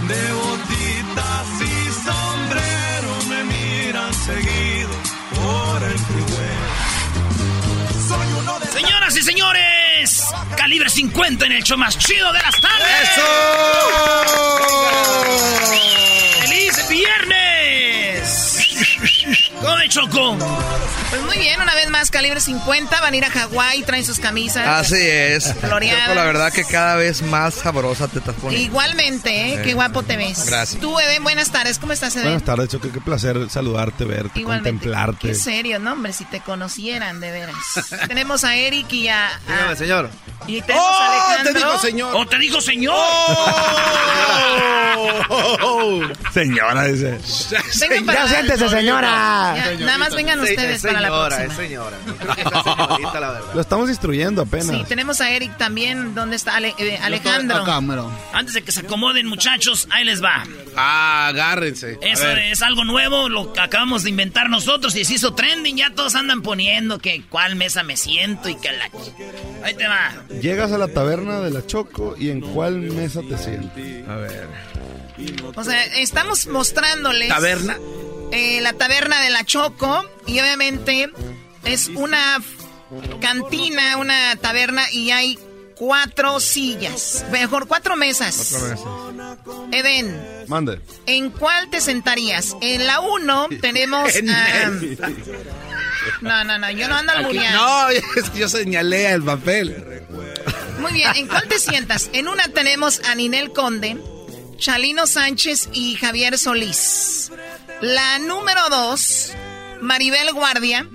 De 0.08 0.32
botitas 0.32 1.46
y 1.60 1.74
sombrero 2.06 3.12
me 3.28 3.44
miran 3.44 4.12
seguido 4.14 4.94
por 5.34 5.82
el 5.82 5.98
freeway. 5.98 6.58
Soy 8.08 8.28
uno 8.40 8.58
de 8.58 8.66
Señoras 8.66 9.16
y 9.16 9.22
señores, 9.22 10.22
calibre 10.56 10.88
50 10.90 11.46
en 11.46 11.52
el 11.52 11.62
show 11.62 11.78
más 11.78 11.98
chido 11.98 12.32
de 12.32 12.40
las 12.40 12.60
tardes. 12.60 13.10
¡Feliz 16.40 16.88
viernes! 16.88 17.60
¿Cómo 19.60 19.76
Choco? 19.88 20.38
Pues 21.10 21.22
muy 21.22 21.38
bien, 21.38 21.60
una 21.60 21.74
vez 21.74 21.88
más, 21.90 22.10
calibre 22.10 22.40
50, 22.40 23.00
van 23.00 23.12
a 23.12 23.16
ir 23.16 23.24
a 23.24 23.30
Hawái, 23.30 23.82
traen 23.82 24.04
sus 24.04 24.18
camisas. 24.20 24.66
Así 24.66 24.96
es. 25.00 25.54
Floreadas. 25.60 26.02
Choco, 26.04 26.14
la 26.14 26.24
verdad 26.24 26.52
que 26.52 26.64
cada 26.64 26.96
vez 26.96 27.22
más 27.22 27.54
sabrosa 27.54 28.08
te 28.08 28.18
estás 28.20 28.34
poniendo. 28.36 28.64
Igualmente, 28.66 29.54
¿eh? 29.54 29.60
Qué 29.62 29.74
guapo 29.74 30.02
te 30.02 30.16
ves. 30.16 30.46
gracias. 30.46 30.80
Tú, 30.80 30.98
Eden, 30.98 31.22
buenas 31.22 31.50
tardes. 31.50 31.78
¿Cómo 31.78 31.92
estás, 31.92 32.14
Eden? 32.14 32.26
Buenas 32.26 32.44
tardes, 32.44 32.68
Choque. 32.68 32.90
Qué 32.90 33.00
placer 33.00 33.48
saludarte, 33.50 34.04
verte, 34.04 34.40
Igualmente. 34.40 34.70
contemplarte. 34.70 35.28
Qué 35.28 35.34
serio, 35.34 35.78
no, 35.78 35.92
hombre, 35.92 36.12
si 36.12 36.24
te 36.24 36.40
conocieran, 36.40 37.20
de 37.20 37.30
veras. 37.32 37.56
tenemos 38.08 38.44
a 38.44 38.56
Eric 38.56 38.92
y 38.92 39.08
a... 39.08 39.28
a- 39.28 39.40
Dígame, 39.48 39.76
señor. 39.76 40.10
y 40.46 40.62
tenemos 40.62 40.86
a 41.00 41.06
Alejandro. 41.06 41.52
te 41.52 41.58
digo 41.58 41.78
señor! 41.80 42.16
¡Oh, 42.16 42.26
te 42.26 42.38
digo 42.38 42.60
señor! 42.60 42.96
Señora, 46.32 46.84
dice. 46.84 47.18
Vengan 47.80 48.06
para- 48.06 48.24
Ya 48.24 48.28
siéntese, 48.28 48.68
señora. 48.68 49.19
Ya, 49.20 49.76
nada 49.80 49.98
más 49.98 50.14
vengan 50.14 50.38
Sí, 50.44 50.50
ustedes 50.52 50.76
es 50.76 50.82
para 50.82 51.00
la 51.00 51.08
próxima. 51.08 51.44
es 51.44 51.52
señora. 51.54 51.96
No 52.06 52.14
creo 52.16 52.34
que 52.34 52.42
sea 52.42 52.62
señorita, 52.76 53.20
la 53.20 53.30
verdad. 53.32 53.54
Lo 53.54 53.60
estamos 53.60 53.88
instruyendo 53.90 54.42
apenas. 54.42 54.66
Sí, 54.68 54.84
tenemos 54.88 55.20
a 55.20 55.30
Eric 55.30 55.56
también. 55.56 56.14
¿Dónde 56.14 56.36
está 56.36 56.56
Ale- 56.56 56.74
eh, 56.78 56.98
Alejandro? 57.02 57.58
Acá. 57.62 57.80
Antes 58.32 58.54
de 58.54 58.62
que 58.62 58.72
se 58.72 58.80
acomoden, 58.80 59.26
muchachos, 59.26 59.88
ahí 59.90 60.04
les 60.04 60.22
va. 60.22 60.44
Ah, 60.76 61.28
agárrense. 61.28 61.98
Eso 62.02 62.28
es 62.28 62.62
algo 62.62 62.84
nuevo, 62.84 63.28
lo 63.28 63.52
que 63.52 63.60
acabamos 63.60 64.02
de 64.04 64.10
inventar 64.10 64.48
nosotros 64.50 64.94
y 64.96 65.04
se 65.04 65.14
hizo 65.14 65.34
trending. 65.34 65.76
Ya 65.76 65.90
todos 65.94 66.14
andan 66.14 66.42
poniendo 66.42 66.98
que 66.98 67.22
cuál 67.28 67.56
mesa 67.56 67.82
me 67.82 67.96
siento 67.96 68.48
y 68.48 68.56
que 68.56 68.70
la... 68.72 68.84
Ahí 69.64 69.74
te 69.74 69.86
va. 69.88 70.12
Llegas 70.40 70.72
a 70.72 70.78
la 70.78 70.88
taberna 70.88 71.40
de 71.40 71.50
la 71.50 71.66
Choco 71.66 72.14
y 72.18 72.30
en 72.30 72.40
cuál 72.40 72.76
mesa 72.80 73.20
te 73.22 73.36
sientes. 73.38 74.08
A 74.08 74.16
ver. 74.16 74.48
O 75.54 75.64
sea, 75.64 75.84
estamos 75.96 76.46
mostrándoles... 76.46 77.28
¿Taberna? 77.28 77.76
Eh, 78.32 78.60
la 78.60 78.72
taberna 78.74 79.20
de 79.22 79.30
la 79.30 79.44
Choco. 79.44 80.04
Y 80.26 80.38
obviamente 80.40 81.10
es 81.64 81.88
una 81.88 82.42
cantina, 83.20 83.96
una 83.96 84.36
taberna 84.36 84.90
y 84.92 85.10
hay 85.10 85.38
cuatro 85.76 86.40
sillas. 86.40 87.24
Mejor, 87.30 87.66
cuatro 87.66 87.96
mesas. 87.96 88.54
Eden, 89.72 90.44
Mande. 90.46 90.80
¿en 91.06 91.30
cuál 91.30 91.70
te 91.70 91.80
sentarías? 91.80 92.54
En 92.60 92.86
la 92.86 93.00
uno 93.00 93.48
tenemos... 93.60 94.10
ah, 94.28 94.70
no, 96.20 96.44
no, 96.44 96.58
no, 96.58 96.70
yo 96.70 96.88
no 96.88 96.96
ando 96.96 97.12
Aquí- 97.12 97.20
albureando. 97.20 97.58
no, 97.60 97.88
es 98.16 98.30
que 98.30 98.38
yo 98.38 98.48
señalé 98.48 99.10
el 99.12 99.22
papel. 99.22 100.02
Muy 100.80 100.92
bien, 100.92 101.10
¿en 101.14 101.26
cuál 101.28 101.46
te 101.48 101.58
sientas? 101.58 102.08
En 102.12 102.28
una 102.28 102.44
tenemos 102.48 103.00
a 103.08 103.14
Ninel 103.14 103.52
Conde, 103.52 103.96
Chalino 104.58 105.06
Sánchez 105.06 105.68
y 105.72 105.94
Javier 105.96 106.38
Solís. 106.38 107.30
La 107.80 108.18
número 108.18 108.60
dos, 108.68 109.32
Maribel 109.80 110.32
Guardia, 110.32 110.86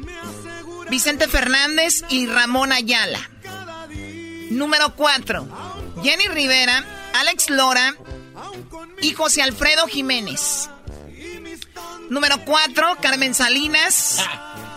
Vicente 0.89 1.27
Fernández 1.27 2.03
y 2.09 2.27
Ramón 2.27 2.71
Ayala. 2.71 3.19
Número 4.51 4.95
cuatro, 4.95 5.47
Jenny 6.03 6.27
Rivera, 6.27 6.85
Alex 7.15 7.49
Lora 7.49 7.95
y 9.01 9.13
José 9.13 9.41
Alfredo 9.41 9.87
Jiménez. 9.87 10.69
Número 12.09 12.45
cuatro, 12.45 12.95
Carmen 13.01 13.33
Salinas, 13.33 14.23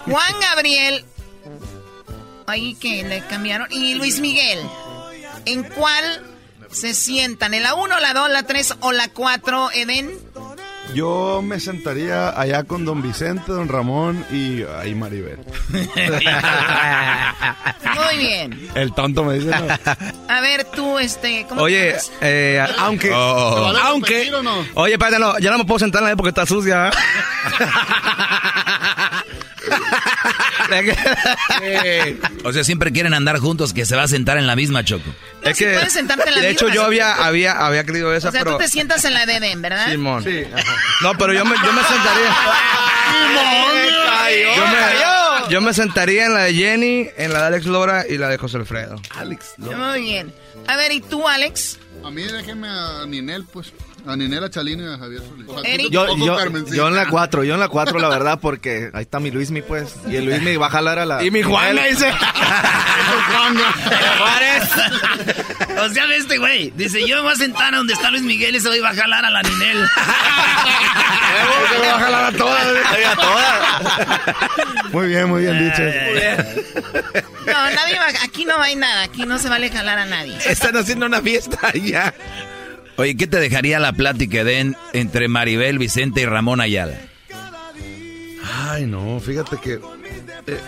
Juan 0.07 0.41
Gabriel, 0.41 1.05
ahí 2.47 2.75
que 2.77 3.05
le 3.05 3.21
cambiaron, 3.27 3.69
y 3.71 3.95
Luis 3.95 4.21
Miguel. 4.21 4.59
¿En 5.45 5.63
cuál 5.63 6.25
se 6.71 6.95
sientan? 6.95 7.53
¿En 7.53 7.63
la 7.63 7.75
1, 7.75 8.01
la 8.01 8.15
2, 8.15 8.31
la 8.31 8.43
3 8.45 8.77
o 8.81 8.93
la 8.93 9.09
4, 9.09 9.73
Eden? 9.73 10.19
Yo 10.94 11.43
me 11.43 11.60
sentaría 11.60 12.31
allá 12.39 12.65
con 12.65 12.85
don 12.85 13.02
Vicente, 13.02 13.52
don 13.52 13.69
Ramón 13.69 14.24
y 14.31 14.62
ahí 14.62 14.94
Maribel. 14.94 15.39
Muy 15.69 15.86
bien. 18.19 18.70
El 18.74 18.94
tonto 18.94 19.24
me 19.24 19.35
dice. 19.35 19.51
no. 19.51 19.66
A 20.28 20.40
ver, 20.40 20.65
tú, 20.65 20.98
este, 20.98 21.44
¿cómo 21.48 21.62
Oye, 21.62 21.94
eh, 22.20 22.65
aunque. 22.78 23.12
Oh. 23.12 23.73
Aunque. 23.85 24.31
Oye, 24.74 24.94
espérate, 24.94 25.19
no, 25.19 25.39
ya 25.39 25.51
no 25.51 25.59
me 25.59 25.65
puedo 25.65 25.78
sentar 25.78 26.02
en 26.02 26.09
la 26.09 26.16
porque 26.16 26.31
está 26.31 26.47
sucia. 26.47 26.90
O 32.45 32.53
sea, 32.53 32.65
siempre 32.65 32.93
quieren 32.93 33.15
andar 33.15 33.39
juntos 33.39 33.73
que 33.73 33.85
se 33.85 33.97
va 33.97 34.05
a 34.05 34.09
sentar 34.09 34.39
en 34.39 34.47
la 34.47 34.57
misma 34.57 34.85
choco. 34.85 35.05
No, 35.45 35.55
sí 35.55 35.65
puedes 35.65 35.93
sentarte 35.93 36.28
en 36.28 36.35
la 36.35 36.40
de 36.40 36.51
hecho, 36.51 36.69
yo 36.69 36.85
había, 36.85 37.15
había, 37.15 37.53
había 37.53 37.85
querido 37.85 38.15
esa, 38.15 38.28
O 38.28 38.32
sea, 38.32 38.40
pero. 38.40 38.53
tú 38.53 38.59
te 38.59 38.69
sientas 38.69 39.05
en 39.05 39.15
la 39.15 39.27
de 39.27 39.39
¿verdad? 39.57 39.89
Simón. 39.90 40.24
No, 41.03 41.16
pero 41.19 41.32
yo 41.32 41.45
me, 41.45 41.57
yo 41.57 41.73
me 41.73 41.82
sentaría. 41.82 42.36
Yo 44.55 44.66
me, 44.66 45.18
yo 45.51 45.61
me 45.61 45.75
sentaría 45.75 46.27
en 46.27 46.35
la 46.35 46.45
de 46.45 46.55
Jenny, 46.55 47.09
en 47.16 47.33
la 47.33 47.41
de 47.41 47.47
Alex 47.47 47.66
Lora 47.66 48.05
y 48.09 48.19
la 48.19 48.29
de 48.29 48.39
José 48.39 48.59
Alfredo. 48.59 48.97
Alex 49.16 49.55
Muy 49.59 50.01
bien. 50.03 50.33
A 50.66 50.77
ver, 50.77 50.93
¿y 50.93 51.01
tú, 51.01 51.27
Alex? 51.27 51.79
A 52.05 52.11
mí 52.11 52.23
déjenme 52.23 52.69
a 52.69 53.05
Ninel, 53.07 53.45
pues. 53.45 53.73
A 54.07 54.16
Ninel, 54.16 54.45
a 54.45 54.51
Chalino 54.51 54.85
y 54.91 54.95
a 54.95 54.99
Javier 54.99 55.23
Solís. 55.23 55.47
Eric. 55.65 55.91
Yo, 55.91 56.16
yo, 56.16 56.39
yo 56.66 56.89
en 56.89 56.95
la 56.95 57.09
4, 57.09 57.45
yo 57.45 57.55
en 57.55 57.61
la 57.61 57.69
4, 57.69 57.99
la 57.99 58.09
verdad, 58.09 58.39
porque 58.41 58.91
ahí 58.95 59.03
está 59.03 59.20
mi 59.20 59.31
Luismi, 59.31 59.62
pues. 59.62 59.97
Y 60.09 60.16
el 60.16 60.25
Luismi 60.25 60.57
va 60.57 60.66
a 60.66 60.70
jalar 60.70 60.99
a 60.99 61.07
la. 61.07 61.25
Y 61.25 61.31
mi 61.31 61.43
Juana 61.43 61.85
dice. 61.85 62.11
O 65.81 65.89
sea, 65.91 66.07
ve 66.07 66.17
este 66.17 66.39
güey. 66.39 66.73
Dice, 66.77 67.07
yo 67.07 67.17
me 67.17 67.23
voy 67.23 67.33
a 67.33 67.37
sentar 67.37 67.75
a 67.75 67.77
donde 67.79 67.93
está 67.95 68.11
Luis 68.11 68.23
Miguel 68.23 68.57
y 68.57 68.61
se 68.61 68.69
voy 68.69 68.79
a 68.81 68.95
jalar 68.95 69.25
a 69.25 69.31
la 69.31 69.43
Ninel. 69.43 69.89
Se 71.71 71.79
va 71.79 71.95
a 71.95 71.99
jalar 72.01 72.25
a 72.25 72.33
todas. 72.37 72.67
a 73.07 73.17
todas. 73.17 74.93
Muy 74.93 75.09
bien, 75.09 75.29
muy 75.29 75.43
bien 75.43 75.59
dicho. 75.65 75.83
No, 77.47 77.71
nadie 77.71 77.99
va, 77.99 78.07
aquí 78.25 78.45
no 78.45 78.61
hay 78.61 78.77
nada, 78.77 79.03
aquí 79.05 79.25
no 79.25 79.39
se 79.39 79.49
vale 79.49 79.71
jalar 79.71 79.99
a 79.99 80.07
nadie. 80.07 80.37
Están 80.47 80.77
haciendo 80.77 81.07
una 81.07 81.21
fiesta 81.23 81.73
ya. 81.75 82.15
Oye, 82.97 83.17
¿qué 83.17 83.27
te 83.27 83.39
dejaría 83.39 83.79
la 83.79 83.93
plática 83.93 84.43
den 84.45 84.77
entre 84.93 85.29
Maribel, 85.29 85.79
Vicente 85.79 86.23
y 86.23 86.27
Ramón 86.27 86.61
Ayala? 86.61 86.99
Ay, 88.71 88.87
no, 88.87 89.21
fíjate 89.21 89.57
que. 89.59 89.75
eh, 89.75 90.61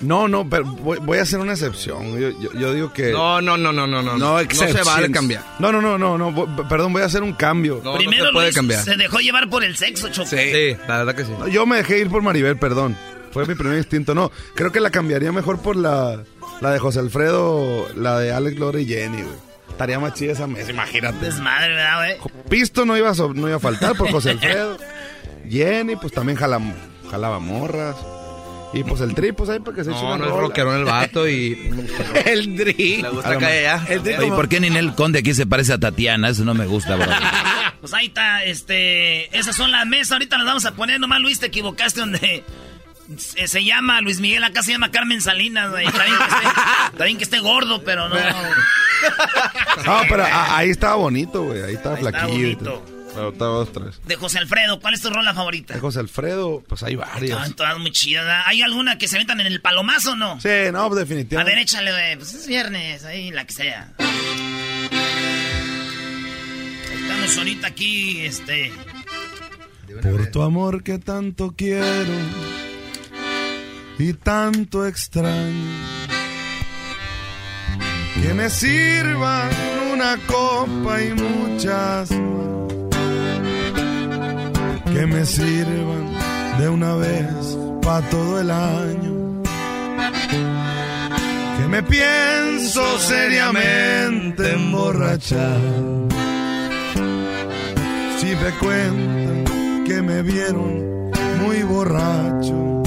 no, 0.00 0.28
no, 0.28 0.48
pero 0.48 0.64
voy, 0.64 0.98
voy 1.00 1.18
a 1.18 1.22
hacer 1.22 1.38
una 1.38 1.52
excepción. 1.52 2.18
Yo, 2.18 2.30
yo- 2.40 2.52
yo 2.52 2.74
digo 2.74 2.92
que. 2.92 3.12
No, 3.12 3.40
no, 3.40 3.56
no, 3.56 3.72
no, 3.72 3.86
no, 3.86 4.02
no. 4.02 4.16
No, 4.18 4.42
no 4.42 4.48
se 4.50 4.82
vale 4.82 5.10
cambiar. 5.10 5.42
No, 5.58 5.70
no, 5.72 5.80
no, 5.80 5.96
no, 5.98 6.18
no. 6.18 6.68
Perdón, 6.68 6.92
voy 6.92 7.02
a 7.02 7.06
hacer 7.06 7.22
un 7.22 7.32
cambio. 7.32 7.80
No, 7.82 7.94
Primero 7.96 8.24
no 8.24 8.28
se 8.30 8.32
puede 8.34 8.46
Luis 8.48 8.56
cambiar. 8.56 8.84
se 8.84 8.96
dejó 8.96 9.18
llevar 9.20 9.48
por 9.48 9.64
el 9.64 9.76
sexo, 9.76 10.08
Choco. 10.10 10.28
Sí, 10.28 10.76
la 10.88 10.98
verdad 10.98 11.14
que 11.14 11.24
sí. 11.24 11.32
No, 11.38 11.48
Yo 11.48 11.64
me 11.66 11.76
dejé 11.76 11.98
ir 12.00 12.10
por 12.10 12.22
Maribel, 12.22 12.56
perdón. 12.58 12.96
Fue 13.32 13.46
mi 13.46 13.54
primer 13.54 13.78
instinto. 13.78 14.14
No, 14.14 14.30
creo 14.54 14.70
que 14.70 14.78
la 14.80 14.90
cambiaría 14.90 15.32
mejor 15.32 15.60
por 15.60 15.74
la, 15.76 16.22
la 16.60 16.70
de 16.70 16.78
José 16.78 17.00
Alfredo, 17.00 17.88
la 17.96 18.18
de 18.18 18.32
Alex 18.32 18.58
Lora 18.58 18.80
y 18.80 18.86
Jenny, 18.86 19.22
güey. 19.22 19.34
Estaría 19.70 19.98
más 19.98 20.14
chida 20.14 20.32
esa 20.32 20.46
mesa, 20.46 20.70
imagínate. 20.70 21.24
Desmadre, 21.24 21.74
¿verdad, 21.74 21.96
güey? 22.20 22.44
Pisto 22.48 22.84
no 22.84 22.96
iba, 22.96 23.10
a, 23.10 23.14
so- 23.14 23.34
no 23.34 23.48
iba 23.48 23.56
a 23.56 23.60
faltar 23.60 23.96
por 23.96 24.08
José 24.12 24.30
Alfredo. 24.32 24.76
Jenny, 25.50 25.96
pues 25.96 26.12
también 26.12 26.38
jala- 26.38 26.60
jalaba 27.10 27.38
morras. 27.40 27.96
Y 28.74 28.82
pues 28.84 29.00
el 29.00 29.14
tri, 29.14 29.32
pues 29.32 29.48
ahí 29.50 29.60
para 29.60 29.76
que 29.76 29.84
se 29.84 29.90
eche 29.92 30.00
No, 30.00 30.08
una 30.14 30.16
no 30.18 30.24
es 30.26 30.30
rockerón 30.40 30.76
el 30.78 30.84
vato 30.84 31.28
y. 31.28 31.70
El 32.26 32.56
Dri. 32.56 33.02
Le 33.02 33.08
gusta 33.08 33.28
mejor. 33.30 33.42
ya. 33.42 33.86
El 33.88 34.02
Dri 34.02 34.14
Oye, 34.14 34.22
como- 34.24 34.36
¿por 34.36 34.48
qué 34.48 34.60
Ninel 34.60 34.94
Conde 34.94 35.20
aquí 35.20 35.32
se 35.34 35.46
parece 35.46 35.72
a 35.74 35.78
Tatiana? 35.78 36.28
Eso 36.28 36.44
no 36.44 36.54
me 36.54 36.66
gusta, 36.66 36.96
bro. 36.96 37.06
Pues 37.80 37.92
ahí 37.92 38.06
está, 38.06 38.42
este... 38.44 39.36
Esas 39.38 39.54
son 39.54 39.70
las 39.70 39.86
mesas, 39.86 40.12
ahorita 40.12 40.38
las 40.38 40.46
vamos 40.46 40.64
a 40.64 40.72
poner. 40.72 40.98
Nomás, 40.98 41.20
Luis, 41.20 41.38
te 41.38 41.46
equivocaste 41.46 42.00
donde... 42.00 42.42
Se, 43.18 43.46
se 43.46 43.62
llama 43.62 44.00
Luis 44.00 44.20
Miguel, 44.20 44.42
acá 44.42 44.62
se 44.62 44.72
llama 44.72 44.90
Carmen 44.90 45.20
Salinas, 45.20 45.70
güey. 45.70 45.86
Está 45.86 46.04
bien 46.06 46.16
que 46.16 46.24
esté, 46.24 46.46
está 46.92 47.04
bien 47.04 47.18
que 47.18 47.24
esté 47.24 47.38
gordo, 47.40 47.84
pero 47.84 48.08
no... 48.08 48.16
No, 49.84 50.00
pero 50.08 50.24
ahí 50.30 50.70
estaba 50.70 50.94
bonito, 50.94 51.42
güey. 51.44 51.62
Ahí 51.62 51.74
estaba 51.74 51.96
Ahí 51.96 52.04
está 52.06 52.10
flaquillo. 52.20 52.48
y 52.48 52.54
bonito. 52.54 52.84
Estaba 53.14 53.54
dos, 53.56 53.72
tres. 53.72 54.00
De 54.06 54.16
José 54.16 54.38
Alfredo, 54.38 54.80
¿cuál 54.80 54.94
es 54.94 55.00
tu 55.02 55.10
rola 55.10 55.34
favorita? 55.34 55.74
De 55.74 55.80
José 55.80 56.00
Alfredo, 56.00 56.62
pues 56.68 56.82
hay 56.82 56.96
varias. 56.96 57.22
Estaban 57.30 57.52
todas 57.54 57.78
muy 57.78 57.90
chidas. 57.92 58.24
¿verdad? 58.24 58.42
¿Hay 58.46 58.62
alguna 58.62 58.98
que 58.98 59.08
se 59.08 59.18
metan 59.18 59.40
en 59.40 59.46
el 59.46 59.60
palomazo 59.60 60.12
o 60.12 60.16
no? 60.16 60.40
Sí, 60.40 60.48
no, 60.72 60.88
pues 60.88 60.98
A 60.98 61.04
definitivamente. 61.04 61.54
ver, 61.54 61.62
échale, 61.62 61.90
güey. 61.92 62.16
Pues 62.16 62.34
es 62.34 62.46
viernes, 62.46 63.04
ahí 63.04 63.30
la 63.30 63.44
que 63.46 63.52
sea. 63.52 63.92
Estamos 66.92 67.38
ahorita 67.38 67.66
aquí, 67.68 68.20
este. 68.24 68.72
Por 70.02 70.26
tu 70.30 70.42
amor 70.42 70.82
que 70.82 70.98
tanto 70.98 71.54
quiero 71.56 72.12
y 73.98 74.12
tanto 74.14 74.86
extraño. 74.86 75.70
Que 78.22 78.32
me 78.34 78.48
sirvan 78.48 79.50
una 79.92 80.16
copa 80.26 81.02
y 81.02 81.12
muchas 81.14 82.10
más. 82.12 82.63
Que 84.94 85.06
me 85.06 85.26
sirvan 85.26 86.14
de 86.56 86.68
una 86.68 86.94
vez 86.94 87.58
pa' 87.82 88.00
todo 88.10 88.40
el 88.40 88.48
año. 88.48 89.42
Que 91.58 91.66
me 91.66 91.82
pienso 91.82 92.80
seriamente 93.00 94.52
emborrachar. 94.52 95.58
Si 98.18 98.36
me 98.36 98.50
cuentan 98.60 99.82
que 99.84 100.00
me 100.00 100.22
vieron 100.22 101.10
muy 101.42 101.64
borracho, 101.64 102.84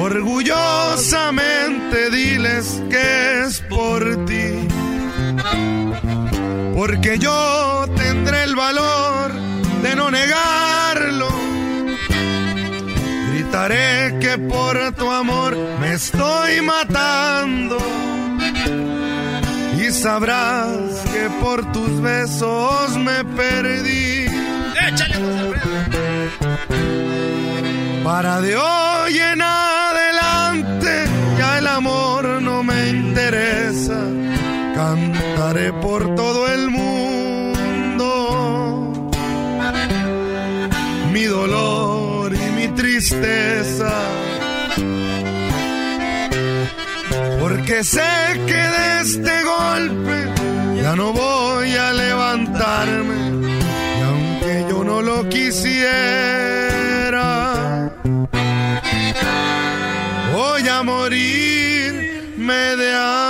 orgullosamente 0.00 2.08
diles 2.10 2.82
que 2.88 3.44
es 3.44 3.60
por 3.68 4.24
ti. 4.24 4.66
Porque 6.74 7.18
yo 7.18 7.84
tendré 7.94 8.44
el 8.44 8.56
valor 8.56 9.45
de 9.86 9.96
no 9.96 10.10
negarlo. 10.10 11.28
Gritaré 13.30 14.18
que 14.20 14.38
por 14.38 14.74
tu 14.92 15.10
amor 15.10 15.56
me 15.80 15.94
estoy 15.94 16.60
matando. 16.62 17.78
Y 19.82 19.92
sabrás 19.92 20.70
que 21.12 21.24
por 21.42 21.58
tus 21.72 21.92
besos 22.00 22.96
me 23.06 23.18
perdí. 23.40 24.26
¡Échale! 24.88 25.16
Para 28.04 28.40
de 28.40 28.56
hoy 28.56 29.18
en 29.32 29.42
adelante 29.42 30.92
ya 31.38 31.58
el 31.58 31.66
amor 31.66 32.42
no 32.42 32.62
me 32.62 32.88
interesa. 32.88 34.00
Cantaré 34.74 35.72
por 35.72 36.14
todo 36.14 36.48
el 36.48 36.70
mundo 36.70 37.05
dolor 41.26 42.34
y 42.34 42.50
mi 42.58 42.68
tristeza. 42.68 43.92
Porque 47.40 47.84
sé 47.84 48.02
que 48.46 48.62
de 48.76 49.00
este 49.02 49.42
golpe 49.44 50.16
ya 50.82 50.96
no 50.96 51.12
voy 51.12 51.74
a 51.76 51.92
levantarme. 51.92 53.18
Y 53.98 54.02
aunque 54.02 54.66
yo 54.68 54.84
no 54.84 55.02
lo 55.02 55.28
quisiera. 55.28 55.86
Voy 60.32 60.68
a 60.68 60.82
morirme 60.82 62.54
de 62.76 62.94
amor. 62.94 63.25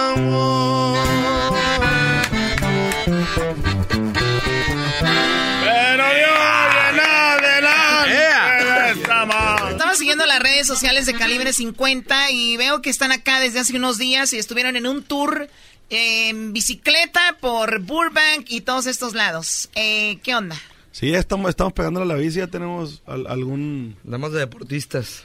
Sociales 10.76 11.06
de 11.06 11.14
Calibre 11.14 11.52
50 11.54 12.30
y 12.32 12.56
veo 12.58 12.82
que 12.82 12.90
están 12.90 13.10
acá 13.12 13.40
desde 13.40 13.60
hace 13.60 13.74
unos 13.76 13.96
días 13.98 14.32
y 14.34 14.38
estuvieron 14.38 14.76
en 14.76 14.86
un 14.86 15.02
tour 15.02 15.48
en 15.88 16.52
bicicleta 16.52 17.20
por 17.40 17.80
Burbank 17.80 18.46
y 18.48 18.60
todos 18.60 18.86
estos 18.86 19.14
lados. 19.14 19.70
Eh, 19.74 20.18
¿Qué 20.22 20.34
onda? 20.34 20.56
Sí, 20.92 21.14
estamos, 21.14 21.48
estamos 21.48 21.72
pegando 21.72 22.02
a 22.02 22.04
la 22.04 22.14
bici, 22.14 22.38
ya 22.38 22.46
tenemos 22.46 23.02
al- 23.06 23.26
algún... 23.26 23.96
Damos 24.04 24.32
de 24.32 24.40
deportistas. 24.40 25.24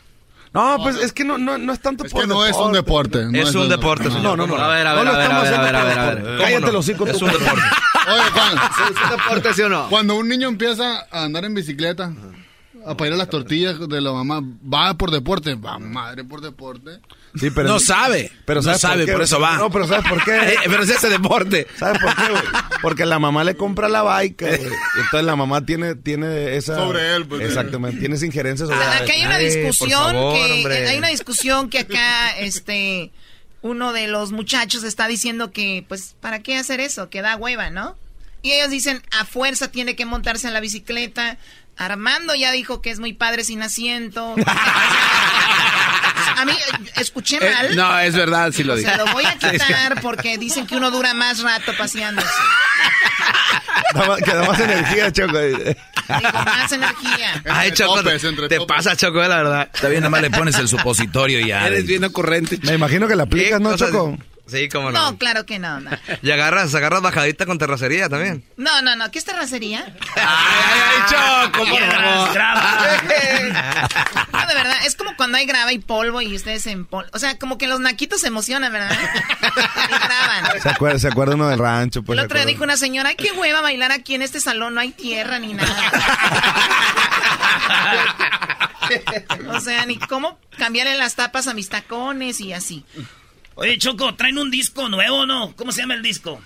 No, 0.53 0.77
pues 0.81 0.97
es 0.97 1.11
que 1.13 1.23
no, 1.25 1.37
no, 1.37 1.57
no 1.57 1.71
es 1.73 1.79
tanto 1.81 2.05
Es 2.05 2.13
que 2.13 2.27
no 2.27 2.45
es 2.45 2.55
un 2.57 2.71
deporte. 2.73 3.25
no 3.25 3.37
Es 3.41 3.53
un 3.55 3.67
deporte, 3.69 4.09
No, 4.09 4.35
no, 4.37 4.47
no. 4.47 4.55
A 4.57 4.67
ver, 4.67 4.85
a 4.87 4.91
No 4.95 4.97
ver, 4.97 5.05
lo 5.05 5.11
a 5.13 5.17
ver, 5.17 5.31
a 5.31 5.41
ver, 5.41 5.47
haciendo 5.47 5.67
a 5.67 5.71
ver, 5.71 5.75
a 5.75 5.83
ver, 5.83 5.93
por 5.95 5.99
a 6.01 6.05
ver. 6.05 6.15
deporte. 6.15 6.29
¿Cómo 6.37 6.43
Cállate 6.43 6.65
no? 6.65 6.71
los 6.71 6.85
hocico 6.89 7.07
Es 7.07 7.21
un 7.21 7.31
deporte. 7.31 7.61
Oye, 8.11 8.21
Juan. 8.33 8.57
¿Es 8.95 9.03
un 9.03 9.17
deporte, 9.17 9.53
sí 9.53 9.61
o 9.61 9.69
no? 9.69 9.89
Cuando 9.89 10.15
un 10.15 10.27
niño 10.29 10.47
empieza 10.47 11.07
a 11.11 11.23
andar 11.23 11.45
en 11.45 11.53
bicicleta, 11.53 12.13
a 12.85 12.95
pedir 12.97 13.13
las 13.13 13.29
tortillas 13.29 13.77
de 13.87 14.01
la 14.01 14.11
mamá, 14.11 14.41
va 14.41 14.93
por 14.95 15.11
deporte, 15.11 15.55
va 15.55 15.77
madre 15.79 16.23
por 16.23 16.41
deporte. 16.41 16.99
Sí, 17.35 17.49
pero 17.49 17.69
No 17.69 17.79
sabe. 17.79 18.31
Pero 18.45 18.59
No 18.59 18.63
¿sabes 18.65 18.81
sabe, 18.81 19.05
qué? 19.05 19.11
por 19.13 19.21
eso 19.21 19.39
va. 19.39 19.57
No, 19.57 19.69
pero 19.71 19.87
¿sabes 19.87 20.07
por 20.09 20.23
qué? 20.23 20.31
Eh, 20.53 20.55
pero 20.65 20.83
es 20.83 20.89
ese 20.89 21.09
deporte. 21.09 21.65
¿Sabes 21.77 22.01
por 22.01 22.13
qué, 22.15 22.29
güey? 22.31 22.43
Porque 22.81 23.05
la 23.05 23.19
mamá 23.19 23.43
le 23.43 23.55
compra 23.55 23.87
la 23.87 24.01
bike, 24.03 24.41
güey. 24.41 24.53
Entonces 24.97 25.23
la 25.23 25.35
mamá 25.35 25.65
tiene, 25.65 25.95
tiene 25.95 26.57
esa... 26.57 26.75
Sobre 26.75 27.15
él, 27.15 27.25
pues. 27.27 27.41
Exactamente, 27.41 27.99
tiene 27.99 28.15
esa 28.15 28.25
injerencia 28.25 28.65
sobre 28.65 28.79
Ah, 28.79 28.97
él. 28.97 29.03
Acá 29.03 29.13
hay 29.13 29.23
una 29.25 29.35
Ay, 29.35 29.45
discusión 29.45 30.11
favor, 30.11 30.35
que 30.35 30.51
hombre. 30.53 30.87
hay 30.89 30.97
una 30.97 31.07
discusión 31.07 31.69
que 31.69 31.79
acá 31.79 32.31
este 32.37 33.11
uno 33.63 33.93
de 33.93 34.07
los 34.07 34.31
muchachos 34.31 34.83
está 34.83 35.07
diciendo 35.07 35.51
que 35.51 35.85
pues 35.87 36.15
para 36.19 36.39
qué 36.39 36.57
hacer 36.57 36.79
eso, 36.79 37.09
que 37.09 37.21
da 37.21 37.35
hueva, 37.37 37.69
¿no? 37.69 37.95
Y 38.41 38.53
ellos 38.53 38.71
dicen 38.71 39.03
a 39.11 39.23
fuerza 39.23 39.67
tiene 39.71 39.95
que 39.95 40.03
montarse 40.05 40.47
en 40.47 40.53
la 40.53 40.59
bicicleta. 40.61 41.37
Armando 41.85 42.35
ya 42.35 42.51
dijo 42.51 42.81
que 42.81 42.91
es 42.91 42.99
muy 42.99 43.13
padre 43.13 43.43
sin 43.43 43.61
asiento. 43.63 44.35
a 46.37 46.45
mí 46.45 46.53
escuché 46.95 47.37
Eh, 47.37 47.51
mal. 47.53 47.75
no, 47.75 47.99
es 47.99 48.15
verdad, 48.15 48.51
sí 48.51 48.63
lo 48.63 48.73
o 48.73 48.75
dijo. 48.75 48.87
sea, 48.89 48.97
lo 48.97 49.07
voy 49.13 49.25
a 49.25 49.33
quitar 49.37 50.01
porque 50.01 50.37
dicen 50.37 50.67
que 50.67 50.75
uno 50.75 50.91
dura 50.91 51.13
más 51.13 51.41
rato 51.41 51.73
paseándose. 51.77 52.27
Que 54.23 54.31
da 54.33 54.47
más 54.47 54.59
energía, 54.59 55.11
Choco. 55.11 55.37
Digo, 55.37 55.63
más 56.45 56.71
energía. 56.71 57.41
Ay, 57.49 57.71
Choco, 57.71 58.01
te, 58.47 58.59
pasa, 58.61 58.95
Choco, 58.95 59.21
eh, 59.23 59.27
la 59.27 59.37
verdad. 59.37 59.69
Está 59.73 59.89
bien, 59.89 60.01
nada 60.01 60.09
más 60.09 60.21
le 60.21 60.29
pones 60.29 60.55
el 60.59 60.67
supositorio 60.67 61.39
y 61.41 61.47
ya. 61.47 61.67
Eres 61.67 61.85
bien 61.85 62.03
ocurrente. 62.03 62.57
Me 62.63 62.73
imagino 62.73 63.07
que 63.07 63.15
la 63.15 63.23
aplicas, 63.23 63.57
¿Qué 63.59 63.63
¿no, 63.63 63.75
Choco? 63.75 64.17
Sí, 64.51 64.67
cómo 64.67 64.91
no. 64.91 65.11
No, 65.11 65.17
claro 65.17 65.45
que 65.45 65.59
no, 65.59 65.79
no. 65.79 65.91
Y 66.21 66.29
agarras, 66.31 66.75
agarras 66.75 67.01
bajadita 67.01 67.45
con 67.45 67.57
terracería 67.57 68.09
también. 68.09 68.43
No, 68.57 68.81
no, 68.81 68.97
no. 68.97 69.09
¿Qué 69.09 69.19
es 69.19 69.25
terracería? 69.25 69.85
Ay, 70.15 70.79
ay, 70.85 71.01
Choco, 71.09 71.65
por 71.65 71.79
favor. 71.79 72.41
No, 74.31 74.47
de 74.47 74.55
verdad, 74.55 74.77
es 74.85 74.95
como 74.95 75.15
cuando 75.15 75.37
hay 75.37 75.45
grava 75.45 75.71
y 75.71 75.79
polvo 75.79 76.21
y 76.21 76.35
ustedes 76.35 76.65
en 76.67 76.85
polvo. 76.85 77.09
O 77.13 77.19
sea, 77.19 77.37
como 77.37 77.57
que 77.57 77.67
los 77.67 77.79
naquitos 77.79 78.21
se 78.21 78.27
emocionan, 78.27 78.73
¿verdad? 78.73 78.91
Y 78.91 79.93
graban. 79.93 80.61
Se 80.61 80.69
acuerda, 80.69 80.99
se 80.99 81.07
acuerda 81.07 81.35
uno 81.35 81.47
del 81.47 81.59
rancho, 81.59 82.03
pues. 82.03 82.19
El 82.19 82.25
otro 82.25 82.37
día 82.37 82.45
dijo 82.47 82.63
una 82.63 82.77
señora, 82.77 83.09
ay, 83.09 83.15
qué 83.15 83.31
hueva 83.31 83.61
bailar 83.61 83.91
aquí 83.91 84.15
en 84.15 84.21
este 84.21 84.39
salón, 84.39 84.73
no 84.73 84.81
hay 84.81 84.91
tierra 84.91 85.39
ni 85.39 85.53
nada. 85.53 85.91
o 89.49 89.59
sea, 89.59 89.85
ni 89.85 89.97
cómo 89.97 90.39
cambiarle 90.57 90.97
las 90.97 91.15
tapas 91.15 91.47
a 91.47 91.53
mis 91.53 91.69
tacones 91.69 92.41
y 92.41 92.53
así. 92.53 92.83
Oye, 93.55 93.77
Choco, 93.77 94.15
traen 94.15 94.37
un 94.37 94.49
disco 94.51 94.89
nuevo, 94.89 95.25
¿no? 95.25 95.53
¿Cómo 95.55 95.71
se 95.71 95.81
llama 95.81 95.93
el 95.95 96.01
disco? 96.01 96.39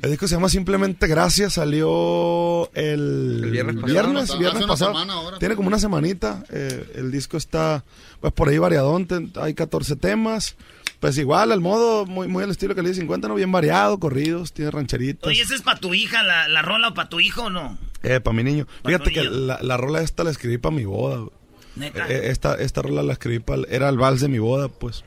El 0.00 0.10
disco 0.10 0.26
se 0.26 0.34
llama 0.34 0.48
Simplemente 0.48 1.06
Gracias, 1.06 1.54
salió 1.54 2.70
el, 2.74 3.40
El 3.44 3.50
viernes 3.50 3.74
pasado. 3.76 3.92
viernes, 3.92 4.22
Hace 4.30 4.38
viernes 4.38 4.62
una 4.64 4.72
pasado. 4.72 4.92
semana 4.92 5.12
ahora. 5.12 5.38
Tiene 5.38 5.54
como 5.56 5.68
una 5.68 5.78
semanita. 5.78 6.44
eh, 6.50 6.92
el 6.96 7.10
disco 7.12 7.36
está 7.36 7.84
pues 8.20 8.32
por 8.32 8.48
ahí 8.48 8.58
variadón, 8.58 9.06
hay 9.40 9.54
14 9.54 9.96
temas. 9.96 10.56
Pues 10.98 11.18
igual, 11.18 11.50
al 11.50 11.60
modo, 11.60 12.06
muy, 12.06 12.28
muy 12.28 12.44
al 12.44 12.50
estilo 12.50 12.76
que 12.76 12.82
le 12.82 12.94
50, 12.94 13.26
¿no? 13.26 13.34
Bien 13.34 13.50
variado, 13.50 13.98
corridos, 13.98 14.52
tiene 14.52 14.70
rancheritos. 14.70 15.28
Oye, 15.28 15.42
¿esa 15.42 15.56
es 15.56 15.62
para 15.62 15.80
tu 15.80 15.92
hija, 15.94 16.22
la, 16.22 16.46
la 16.46 16.62
rola 16.62 16.88
o 16.88 16.94
para 16.94 17.08
tu 17.08 17.18
hijo 17.18 17.44
o 17.44 17.50
no? 17.50 17.76
Eh, 18.04 18.20
para 18.20 18.36
mi 18.36 18.44
niño. 18.44 18.66
Pa' 18.82 18.90
Fíjate 18.90 19.10
que 19.12 19.24
la, 19.24 19.58
la 19.62 19.76
rola 19.76 20.00
esta 20.00 20.22
la 20.22 20.30
escribí 20.30 20.58
para 20.58 20.74
mi 20.76 20.84
boda. 20.84 21.26
Neta. 21.74 22.06
Eh, 22.08 22.30
esta, 22.30 22.54
esta 22.54 22.82
rola 22.82 23.02
la 23.02 23.14
escribí 23.14 23.40
para... 23.40 23.62
Era 23.68 23.88
el 23.88 23.98
vals 23.98 24.20
de 24.20 24.28
mi 24.28 24.38
boda, 24.38 24.68
pues. 24.68 25.04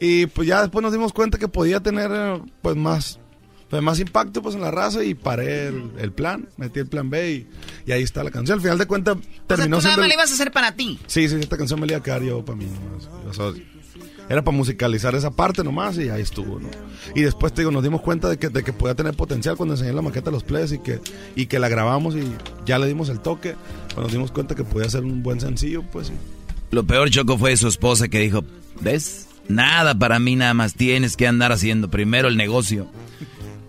Y 0.00 0.26
pues 0.26 0.46
ya 0.48 0.62
después 0.62 0.82
nos 0.82 0.92
dimos 0.92 1.12
cuenta 1.12 1.38
que 1.38 1.48
podía 1.48 1.80
tener, 1.80 2.10
eh, 2.12 2.42
pues, 2.62 2.76
más... 2.76 3.20
Pues 3.68 3.82
más 3.82 3.98
impacto 3.98 4.42
pues 4.42 4.54
en 4.54 4.60
la 4.60 4.70
raza 4.70 5.02
y 5.02 5.14
paré 5.14 5.66
el, 5.66 5.90
el 5.98 6.12
plan, 6.12 6.48
metí 6.56 6.78
el 6.78 6.86
plan 6.86 7.10
B 7.10 7.32
y, 7.32 7.48
y 7.84 7.90
ahí 7.90 8.04
está 8.04 8.22
la 8.22 8.30
canción. 8.30 8.58
Al 8.58 8.62
final 8.62 8.78
de 8.78 8.86
cuentas 8.86 9.16
O 9.16 9.20
sea, 9.20 9.28
tú 9.28 9.42
terminó 9.48 9.80
nada 9.80 9.96
más 9.96 10.06
la 10.06 10.14
ibas 10.14 10.30
a 10.30 10.34
hacer 10.34 10.52
para 10.52 10.70
ti. 10.76 11.00
Sí, 11.08 11.28
sí, 11.28 11.34
esta 11.34 11.56
canción 11.56 11.80
me 11.80 11.86
la 11.88 11.94
iba 11.94 11.98
a 11.98 12.02
quedar 12.04 12.22
yo 12.22 12.44
para 12.44 12.56
mí 12.56 12.66
nomás. 12.66 13.08
O 13.28 13.34
sea, 13.34 13.60
era 14.28 14.44
para 14.44 14.56
musicalizar 14.56 15.16
esa 15.16 15.32
parte 15.32 15.64
nomás 15.64 15.98
y 15.98 16.08
ahí 16.10 16.22
estuvo, 16.22 16.60
¿no? 16.60 16.68
Y 17.16 17.22
después, 17.22 17.52
te 17.52 17.62
digo, 17.62 17.72
nos 17.72 17.82
dimos 17.82 18.02
cuenta 18.02 18.28
de 18.28 18.38
que, 18.38 18.50
de 18.50 18.62
que 18.62 18.72
podía 18.72 18.94
tener 18.94 19.14
potencial 19.14 19.56
cuando 19.56 19.74
enseñé 19.74 19.92
la 19.92 20.02
maqueta 20.02 20.30
a 20.30 20.32
los 20.32 20.44
players 20.44 20.70
y 20.70 20.78
que, 20.78 21.00
y 21.34 21.46
que 21.46 21.58
la 21.58 21.68
grabamos 21.68 22.14
y 22.14 22.22
ya 22.66 22.78
le 22.78 22.86
dimos 22.86 23.08
el 23.08 23.18
toque. 23.18 23.56
Pues 23.94 23.98
nos 23.98 24.12
dimos 24.12 24.30
cuenta 24.30 24.54
que 24.54 24.62
podía 24.62 24.88
ser 24.88 25.02
un 25.02 25.24
buen 25.24 25.40
sencillo, 25.40 25.82
pues. 25.90 26.12
Lo 26.70 26.84
peor, 26.86 27.10
Choco, 27.10 27.36
fue 27.36 27.56
su 27.56 27.66
esposa 27.66 28.06
que 28.06 28.20
dijo, 28.20 28.44
¿ves? 28.80 29.25
Nada 29.48 29.94
para 29.98 30.18
mí, 30.18 30.36
nada 30.36 30.54
más 30.54 30.74
tienes 30.74 31.16
que 31.16 31.26
andar 31.26 31.52
haciendo 31.52 31.90
primero 31.90 32.28
el 32.28 32.36
negocio. 32.36 32.88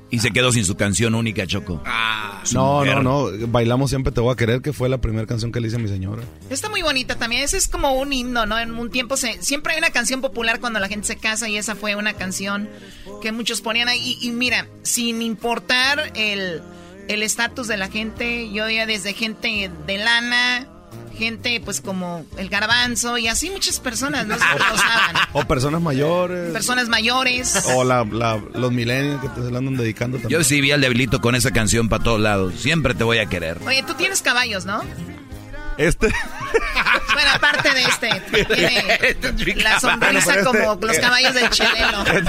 Y 0.09 0.19
se 0.19 0.31
quedó 0.31 0.53
sin 0.53 0.63
su 0.63 0.75
canción 0.75 1.15
única, 1.15 1.45
Choco. 1.45 1.83
Su 2.43 2.55
No, 2.55 2.79
mujer. 2.79 3.03
no, 3.03 3.29
no. 3.29 3.47
Bailamos 3.47 3.89
Siempre 3.89 4.13
Te 4.13 4.21
Voy 4.21 4.31
a 4.31 4.35
Querer, 4.37 4.61
que 4.61 4.71
fue 4.71 4.87
la 4.87 4.99
primera 5.01 5.27
canción 5.27 5.51
que 5.51 5.59
le 5.59 5.67
hice 5.67 5.75
a 5.75 5.79
mi 5.79 5.89
señora. 5.89 6.23
Está 6.49 6.69
muy 6.69 6.81
bonita 6.81 7.15
también. 7.15 7.43
Ese 7.43 7.57
es 7.57 7.67
como 7.67 7.91
un 7.93 8.13
himno, 8.13 8.45
¿no? 8.45 8.57
En 8.57 8.71
un 8.73 8.89
tiempo 8.89 9.17
se, 9.17 9.41
siempre 9.43 9.73
hay 9.73 9.79
una 9.79 9.89
canción 9.89 10.21
popular 10.21 10.61
cuando 10.61 10.79
la 10.79 10.87
gente 10.87 11.07
se 11.07 11.17
casa 11.17 11.49
y 11.49 11.57
esa 11.57 11.75
fue 11.75 11.95
una 11.95 12.13
canción 12.13 12.69
que 13.21 13.33
muchos 13.33 13.59
ponían 13.59 13.89
ahí. 13.89 14.17
Y, 14.21 14.27
y 14.29 14.31
mira, 14.31 14.67
sin 14.83 15.21
importar 15.21 16.11
el 16.15 16.61
el 17.09 17.23
estatus 17.23 17.67
de 17.69 17.77
la 17.77 17.89
gente, 17.89 18.49
yo 18.51 18.69
ya 18.69 18.85
desde 18.85 19.13
gente 19.13 19.69
de 19.87 19.97
lana, 19.97 20.67
gente 21.17 21.59
pues 21.63 21.81
como 21.81 22.25
el 22.37 22.49
garbanzo 22.49 23.17
y 23.17 23.27
así 23.27 23.49
muchas 23.49 23.79
personas, 23.79 24.25
¿no? 24.27 24.35
Se 24.35 24.45
lo 24.45 24.55
usaban. 24.75 25.15
O 25.33 25.43
personas 25.45 25.81
mayores. 25.81 26.51
Personas 26.51 26.87
mayores. 26.87 27.63
O 27.75 27.83
la, 27.83 28.03
la- 28.05 28.41
los 28.53 28.71
millennials 28.71 29.21
que 29.21 29.29
te 29.29 29.41
se 29.41 29.47
andan 29.47 29.75
dedicando 29.77 30.17
también. 30.17 30.39
Yo 30.39 30.43
sí 30.43 30.61
vi 30.61 30.71
al 30.71 30.81
debilito 30.81 31.19
con 31.21 31.35
esa 31.35 31.51
canción 31.51 31.89
para 31.89 32.03
todos 32.03 32.19
lados. 32.19 32.53
Siempre 32.59 32.93
te 32.95 33.03
voy 33.03 33.17
a 33.19 33.25
querer. 33.27 33.59
Oye, 33.65 33.83
tú 33.83 33.93
tienes 33.95 34.21
caballos, 34.21 34.65
¿no? 34.65 34.81
Este. 35.77 36.07
Bueno, 37.13 37.29
aparte 37.35 37.69
de 37.73 37.83
este, 37.83 38.45
tiene 39.35 39.63
la 39.63 39.79
sonrisa 39.79 40.33
Bueno, 40.33 40.43
como 40.51 40.73
este- 40.73 40.87
los 40.87 40.97
caballos 40.99 41.33
del 41.33 41.49
chelelo. 41.51 42.03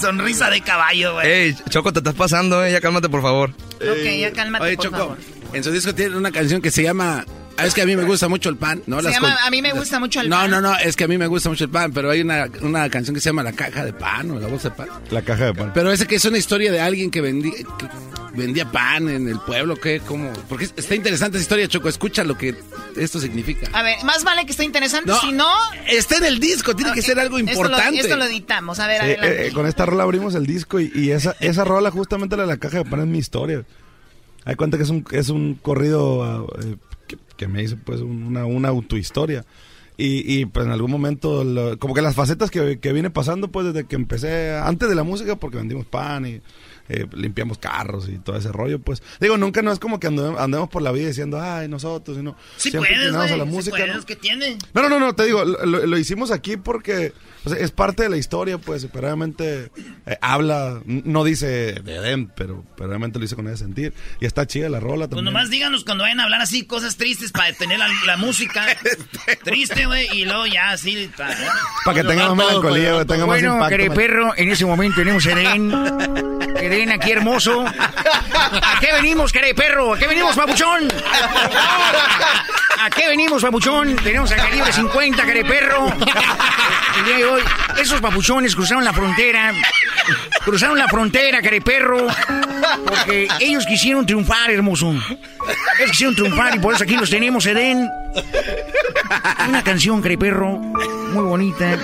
Sonrisa 0.00 0.50
de 0.50 0.60
caballo, 0.62 1.14
güey. 1.14 1.30
Ey, 1.30 1.56
Choco, 1.68 1.92
te 1.92 2.00
estás 2.00 2.14
pasando, 2.14 2.64
eh. 2.64 2.72
Ya 2.72 2.80
cálmate, 2.80 3.08
por 3.08 3.22
favor. 3.22 3.50
Ok, 3.76 4.04
ya 4.18 4.32
cálmate, 4.32 4.64
Oye, 4.64 4.76
por 4.76 4.84
Choco, 4.86 4.96
favor. 4.98 5.18
en 5.52 5.64
su 5.64 5.70
disco 5.70 5.94
tiene 5.94 6.16
una 6.16 6.30
canción 6.32 6.60
que 6.60 6.70
se 6.70 6.82
llama... 6.82 7.24
ah, 7.56 7.66
Es 7.66 7.74
que 7.74 7.82
a 7.82 7.86
mí 7.86 7.96
me 7.96 8.04
gusta 8.04 8.28
mucho 8.28 8.48
el 8.48 8.56
pan, 8.56 8.82
¿no? 8.86 8.98
Se 8.98 9.04
Las 9.04 9.14
llama 9.14 9.34
con- 9.34 9.44
A 9.46 9.50
mí 9.50 9.62
me 9.62 9.72
gusta 9.72 9.98
mucho 10.00 10.20
el 10.20 10.28
No, 10.28 10.36
pan. 10.36 10.50
no, 10.50 10.60
no, 10.60 10.76
es 10.76 10.96
que 10.96 11.04
a 11.04 11.08
mí 11.08 11.18
me 11.18 11.26
gusta 11.26 11.48
mucho 11.48 11.64
el 11.64 11.70
pan, 11.70 11.92
pero 11.92 12.10
hay 12.10 12.20
una, 12.20 12.46
una 12.62 12.88
canción 12.90 13.14
que 13.14 13.20
se 13.20 13.28
llama 13.30 13.42
La 13.42 13.52
caja 13.52 13.84
de 13.84 13.92
pan 13.92 14.30
o 14.30 14.38
la 14.40 14.48
bolsa 14.48 14.70
de 14.70 14.74
pan. 14.76 14.88
La 15.10 15.22
caja 15.22 15.46
de 15.46 15.54
pan. 15.54 15.72
Pero 15.74 15.92
ese 15.92 16.06
que 16.06 16.16
es 16.16 16.24
una 16.24 16.38
historia 16.38 16.70
de 16.72 16.80
alguien 16.80 17.10
que 17.10 17.20
vendía, 17.20 17.52
que 17.52 17.86
vendía 18.34 18.70
pan 18.70 19.08
en 19.08 19.28
el 19.28 19.38
pueblo, 19.40 19.76
¿qué? 19.76 20.00
¿Cómo? 20.06 20.32
Porque 20.48 20.64
está 20.64 20.94
interesante 20.94 21.36
esa 21.38 21.42
historia, 21.42 21.68
Choco, 21.68 21.88
escucha 21.88 22.24
lo 22.24 22.36
que 22.38 22.54
esto 22.96 23.20
significa. 23.20 23.68
A 23.72 23.82
ver, 23.82 24.02
más 24.04 24.24
vale 24.24 24.44
que 24.46 24.52
esté 24.52 24.64
interesante, 24.64 25.10
No, 25.10 25.20
si 25.20 25.32
no... 25.32 25.46
Está 25.88 26.16
en 26.18 26.24
el 26.24 26.38
disco, 26.40 26.74
tiene 26.74 26.92
que 26.92 27.02
ser 27.02 27.18
algo 27.18 27.38
esto 27.38 27.50
lo- 27.52 27.58
importante. 27.68 28.00
Esto 28.00 28.16
lo, 28.16 28.24
editamos, 28.24 28.78
a 28.80 28.86
ver, 28.86 29.00
Sí, 29.00 29.06
adelante. 29.08 29.42
eh, 29.44 29.48
eh, 29.48 29.52
con 29.52 29.66
esta 29.66 29.84
rola 29.86 30.02
abrimos 30.04 30.34
el 30.34 30.46
disco 30.46 30.80
y, 30.80 30.90
y 30.94 31.10
esa, 31.10 31.36
esa 31.40 31.64
rola 31.64 31.90
justamente 31.90 32.36
la 32.36 32.42
de 32.44 32.48
la 32.48 32.56
caja 32.56 32.78
de 32.78 32.84
pan 32.84 33.00
es 33.00 33.06
mi 33.06 33.18
historia. 33.18 33.64
Hay 34.44 34.56
cuenta 34.56 34.76
que 34.76 34.82
es 34.82 34.90
un, 34.90 35.04
es 35.12 35.28
un 35.28 35.54
corrido 35.54 36.22
ah, 36.24 36.44
eh, 36.64 36.76
que, 37.46 37.48
me 37.48 37.62
hizo 37.62 37.76
pues 37.84 38.00
un- 38.00 38.24
una, 38.24 38.44
una 38.46 38.68
autohistoria. 38.68 39.44
Y, 39.98 40.40
y 40.40 40.46
pues 40.46 40.64
en 40.66 40.72
algún 40.72 40.90
momento, 40.90 41.44
como 41.78 41.94
que 41.94 42.00
las 42.02 42.14
facetas 42.14 42.50
que, 42.50 42.78
que 42.80 42.92
viene 42.92 43.10
pasando 43.10 43.48
pues 43.48 43.66
desde 43.66 43.84
que 43.86 43.94
empecé, 43.94 44.56
antes 44.56 44.88
de 44.88 44.94
la 44.94 45.02
música, 45.04 45.36
porque 45.36 45.58
vendimos 45.58 45.84
pan 45.86 46.26
y 46.26 46.40
eh, 46.92 47.06
limpiamos 47.14 47.58
carros 47.58 48.08
y 48.08 48.18
todo 48.18 48.36
ese 48.36 48.52
rollo, 48.52 48.78
pues. 48.80 49.02
Digo, 49.20 49.36
nunca 49.38 49.62
no 49.62 49.72
es 49.72 49.78
como 49.78 49.98
que 49.98 50.08
andemos, 50.08 50.38
andemos 50.38 50.68
por 50.68 50.82
la 50.82 50.92
vida 50.92 51.08
diciendo, 51.08 51.40
ay, 51.40 51.68
nosotros, 51.68 52.16
sino 52.16 52.36
Sí 52.56 52.70
siempre 52.70 52.94
puedes, 52.94 53.12
güey. 53.14 53.32
a 53.32 53.36
la 53.36 53.44
sí 53.44 53.50
música, 53.50 53.76
puedes, 53.76 53.96
¿no? 53.96 54.02
¿qué 54.04 54.16
tiene? 54.16 54.58
No, 54.74 54.82
no, 54.82 54.88
no, 54.88 55.00
no, 55.00 55.14
te 55.14 55.24
digo, 55.24 55.44
lo, 55.44 55.98
hicimos 55.98 56.30
aquí 56.30 56.56
porque 56.56 57.12
o 57.44 57.48
sea, 57.50 57.58
es 57.58 57.70
parte 57.72 58.04
de 58.04 58.08
la 58.08 58.16
historia, 58.18 58.58
pues, 58.58 58.86
pero 58.92 59.06
obviamente 59.08 59.70
eh, 60.06 60.16
habla, 60.20 60.80
no 60.84 61.24
dice 61.24 61.46
de 61.82 61.96
Edén, 61.96 62.28
pero, 62.28 62.64
pero 62.76 62.88
obviamente 62.90 63.18
lo 63.18 63.24
hice 63.24 63.34
con 63.34 63.48
ese 63.48 63.58
sentir. 63.64 63.92
Y 64.20 64.26
está 64.26 64.46
chida 64.46 64.68
la 64.68 64.78
rola 64.80 65.08
Pues 65.08 65.10
también. 65.10 65.24
nomás 65.26 65.50
díganos 65.50 65.84
cuando 65.84 66.04
vayan 66.04 66.20
a 66.20 66.24
hablar 66.24 66.40
así 66.40 66.64
cosas 66.66 66.96
tristes 66.96 67.32
para 67.32 67.46
detener 67.46 67.78
la, 67.78 67.88
la 68.06 68.16
música. 68.16 68.64
Triste, 69.44 69.86
güey, 69.86 70.06
y 70.12 70.24
luego 70.24 70.46
ya 70.46 70.70
así. 70.70 71.10
Para, 71.16 71.36
Para 71.84 72.02
que 72.02 72.08
tenga 72.08 72.34
más 72.34 72.46
melancolía, 72.46 72.92
güey, 72.94 73.06
tenga 73.06 73.26
más 73.26 73.40
Bueno, 73.40 73.54
impacto. 73.54 73.76
man. 73.86 73.96
perro, 73.96 74.32
en 74.36 74.48
ese 74.50 74.64
momento 74.64 74.96
tenemos 74.96 75.26
a 75.26 75.32
Edén. 75.32 75.72
Aquí 76.90 77.12
hermoso. 77.12 77.64
¿A 77.64 78.80
qué 78.80 78.92
venimos, 78.92 79.32
querido 79.32 79.54
perro? 79.54 79.94
¿A 79.94 79.98
qué 79.98 80.06
venimos, 80.06 80.34
papuchón? 80.34 80.92
¿A 82.80 82.90
qué 82.90 83.08
venimos, 83.08 83.42
papuchón? 83.42 83.96
Tenemos 83.96 84.32
a 84.32 84.36
calibre 84.36 84.72
50, 84.72 85.24
querido 85.24 85.46
perro. 85.46 85.86
El 86.98 87.04
día 87.04 87.16
de 87.16 87.24
hoy, 87.24 87.42
esos 87.78 88.00
papuchones 88.00 88.54
cruzaron 88.54 88.84
la 88.84 88.92
frontera. 88.92 89.52
Cruzaron 90.44 90.76
la 90.78 90.88
frontera, 90.88 91.40
querido 91.40 91.64
perro. 91.64 92.06
Porque 92.84 93.28
ellos 93.40 93.64
quisieron 93.64 94.04
triunfar, 94.04 94.50
hermoso. 94.50 94.90
Ellos 95.78 95.90
quisieron 95.92 96.14
triunfar 96.16 96.56
y 96.56 96.58
por 96.58 96.74
eso 96.74 96.84
aquí 96.84 96.96
los 96.96 97.08
tenemos, 97.08 97.46
Edén. 97.46 97.88
Una 99.48 99.62
canción, 99.62 100.02
querido 100.02 100.20
perro, 100.20 100.58
muy 100.58 101.24
bonita. 101.24 101.78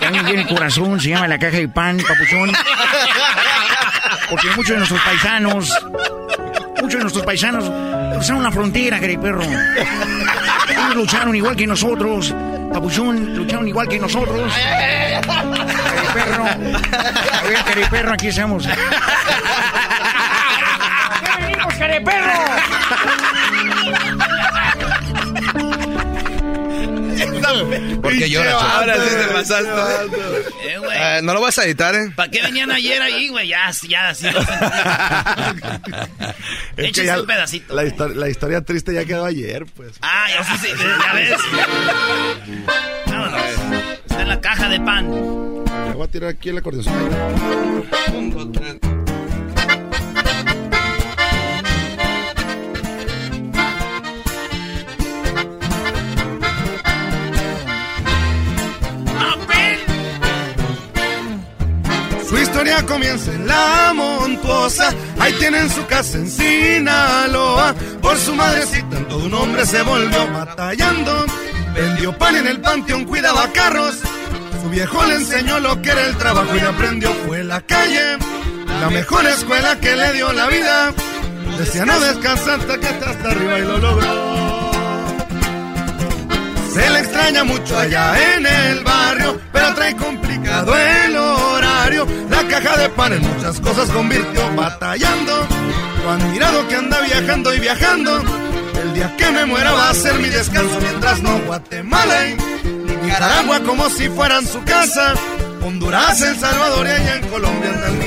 También 0.00 0.26
tiene 0.26 0.46
corazón, 0.46 1.00
se 1.00 1.10
llama 1.10 1.28
La 1.28 1.38
Caja 1.38 1.56
de 1.56 1.68
Pan, 1.68 1.98
papuchón. 1.98 2.52
Porque 4.30 4.48
muchos 4.56 4.70
de 4.70 4.76
nuestros 4.76 5.00
paisanos, 5.00 5.86
muchos 6.76 6.92
de 6.92 7.00
nuestros 7.00 7.24
paisanos 7.24 7.64
cruzaron 8.14 8.42
la 8.42 8.50
frontera, 8.50 9.00
querido 9.00 9.22
perro. 9.22 9.42
Ellos 9.42 10.94
lucharon 10.94 11.34
igual 11.34 11.56
que 11.56 11.66
nosotros, 11.66 12.34
papuchón, 12.72 13.34
lucharon 13.36 13.66
igual 13.68 13.88
que 13.88 13.98
nosotros. 13.98 14.52
Querido 14.54 16.12
perro, 16.14 16.44
a 16.44 17.90
ver, 17.90 18.08
aquí 18.12 18.28
estamos. 18.28 18.66
¿A 18.66 18.74
qué 21.20 21.42
venimos, 21.42 21.74
perro? 22.04 22.32
¿Por 28.02 28.18
qué 28.18 28.28
lloras? 28.30 28.54
Ahora 28.62 28.94
sí 28.96 29.10
te 29.16 29.24
pasaste. 29.32 29.68
Eh, 30.64 30.78
güey. 30.78 30.90
Eh, 30.98 31.20
no 31.22 31.34
lo 31.34 31.40
vas 31.40 31.58
a 31.58 31.64
editar, 31.64 31.94
¿eh? 31.94 32.10
¿Para 32.14 32.30
qué 32.30 32.42
venían 32.42 32.70
ayer 32.70 33.00
ahí, 33.02 33.28
güey? 33.28 33.48
Ya, 33.48 33.70
ya, 33.88 34.14
sí. 34.14 34.26
lo 34.30 34.42
sentí. 34.44 34.64
Es 36.76 36.76
que 36.76 36.86
Échese 36.88 37.06
ya 37.06 37.20
un 37.20 37.26
pedacito. 37.26 37.74
La, 37.74 37.84
histo- 37.84 38.14
la 38.14 38.28
historia 38.28 38.60
triste 38.62 38.92
ya 38.94 39.04
quedó 39.04 39.24
ayer, 39.24 39.66
pues. 39.76 39.92
Ah, 40.02 40.26
ya 40.28 40.44
sí, 40.44 40.68
sí, 40.68 40.68
ya 41.04 41.12
ves. 41.12 41.32
Vámonos. 43.06 43.42
Está 44.08 44.22
en 44.22 44.28
la 44.28 44.40
caja 44.40 44.68
de 44.68 44.80
pan. 44.80 45.10
Le 45.10 45.92
voy 45.94 46.04
a 46.06 46.10
tirar 46.10 46.30
aquí 46.30 46.48
el 46.50 46.58
acordeón. 46.58 46.84
Historia 62.58 62.86
comienza 62.86 63.32
en 63.32 63.46
la 63.46 63.92
montuosa, 63.94 64.92
ahí 65.20 65.32
tienen 65.34 65.70
su 65.70 65.86
casa 65.86 66.18
en 66.18 66.28
Sinaloa. 66.28 67.72
Por 68.02 68.18
su 68.18 68.34
madrecita, 68.34 68.98
todo 69.08 69.26
un 69.26 69.34
hombre 69.34 69.64
se 69.64 69.80
volvió 69.82 70.26
batallando. 70.32 71.24
Vendió 71.72 72.18
pan 72.18 72.34
en 72.34 72.48
el 72.48 72.60
panteón, 72.60 73.04
cuidaba 73.04 73.46
carros. 73.52 73.98
Su 74.60 74.70
viejo 74.70 75.06
le 75.06 75.14
enseñó 75.14 75.60
lo 75.60 75.80
que 75.80 75.90
era 75.90 76.04
el 76.04 76.16
trabajo 76.16 76.56
y 76.56 76.58
aprendió 76.58 77.14
fue 77.26 77.44
la 77.44 77.60
calle. 77.60 78.18
La 78.80 78.90
mejor 78.90 79.24
escuela 79.26 79.78
que 79.78 79.94
le 79.94 80.12
dio 80.14 80.32
la 80.32 80.48
vida. 80.48 80.92
Decía 81.58 81.86
no 81.86 82.00
descansa 82.00 82.54
hasta 82.54 82.76
que 82.76 82.86
está 82.86 83.10
hasta 83.10 83.30
arriba 83.30 83.58
y 83.60 83.62
lo 83.62 83.78
logró. 83.78 84.70
Se 86.74 86.90
le 86.90 86.98
extraña 86.98 87.44
mucho 87.44 87.78
allá 87.78 88.34
en 88.34 88.46
el 88.46 88.82
barrio, 88.82 89.40
pero 89.52 89.74
trae 89.74 89.94
complicado 89.94 90.76
el 90.76 91.16
La 92.30 92.46
caja 92.46 92.76
de 92.76 92.88
pan 92.90 93.12
en 93.12 93.22
muchas 93.22 93.60
cosas 93.60 93.90
convirtió 93.90 94.54
batallando. 94.54 95.46
Lo 96.04 96.10
admirado 96.10 96.68
que 96.68 96.76
anda 96.76 97.00
viajando 97.00 97.54
y 97.54 97.60
viajando. 97.60 98.22
El 98.82 98.94
día 98.94 99.14
que 99.16 99.30
me 99.30 99.46
muera 99.46 99.72
va 99.72 99.90
a 99.90 99.94
ser 99.94 100.14
mi 100.14 100.28
descanso 100.28 100.78
mientras 100.80 101.22
no 101.22 101.38
Guatemala 101.40 102.28
y 102.28 102.36
Nicaragua 102.86 103.60
como 103.60 103.88
si 103.90 104.08
fueran 104.08 104.46
su 104.46 104.62
casa. 104.64 105.14
Honduras, 105.64 106.20
El 106.22 106.36
Salvador 106.38 106.86
y 106.86 106.90
allá 106.90 107.16
en 107.16 107.28
Colombia 107.28 107.70
anda 107.70 107.88
el 107.88 107.98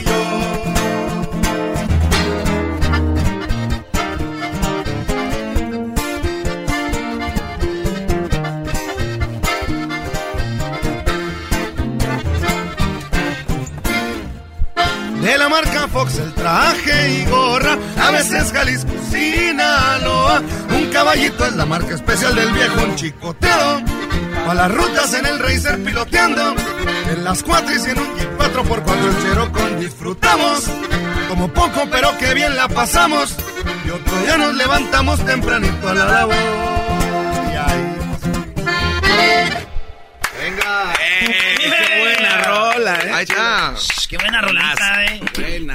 la 15.42 15.50
marca 15.50 15.88
Fox 15.88 16.20
el 16.20 16.32
traje 16.36 17.14
y 17.14 17.26
gorra, 17.26 17.76
a 18.00 18.12
veces 18.12 18.52
Jalisco, 18.52 18.92
Sinaloa. 19.10 20.40
Un 20.70 20.86
caballito 20.92 21.46
es 21.48 21.56
la 21.56 21.66
marca 21.66 21.96
especial 21.96 22.36
del 22.36 22.52
viejo, 22.52 22.84
un 22.84 22.96
chicoteo. 22.96 23.82
A 24.48 24.54
las 24.54 24.72
rutas 24.72 25.12
en 25.16 25.26
el 25.26 25.40
racer 25.40 25.84
piloteando, 25.84 26.54
en 27.12 27.24
las 27.24 27.42
cuatris 27.42 27.88
y 27.88 27.90
en 27.90 28.00
un 28.00 28.16
Jeep 28.18 28.38
4 28.38 28.64
por 28.66 28.84
4 28.84 29.08
el 29.08 29.16
cero 29.24 29.52
con 29.52 29.80
disfrutamos. 29.80 30.66
Como 31.28 31.48
poco, 31.52 31.88
pero 31.90 32.16
que 32.20 32.36
bien 32.36 32.56
la 32.56 32.68
pasamos. 32.68 33.36
Y 33.84 33.90
otro 33.90 34.22
día 34.22 34.38
nos 34.38 34.54
levantamos 34.54 35.26
tempranito 35.26 35.90
a 35.90 35.96
la 35.96 36.06
labor. 36.06 36.36
Y 37.52 37.56
ahí 37.56 38.02
Venga. 40.42 40.94
¡Qué 40.98 42.00
buena 42.00 42.38
rola, 42.42 43.00
eh! 43.06 43.12
Ahí 43.14 43.24
está. 43.24 43.76
Qué 44.10 44.18
buena 44.18 44.42
rolita, 44.42 45.06
eh. 45.06 45.22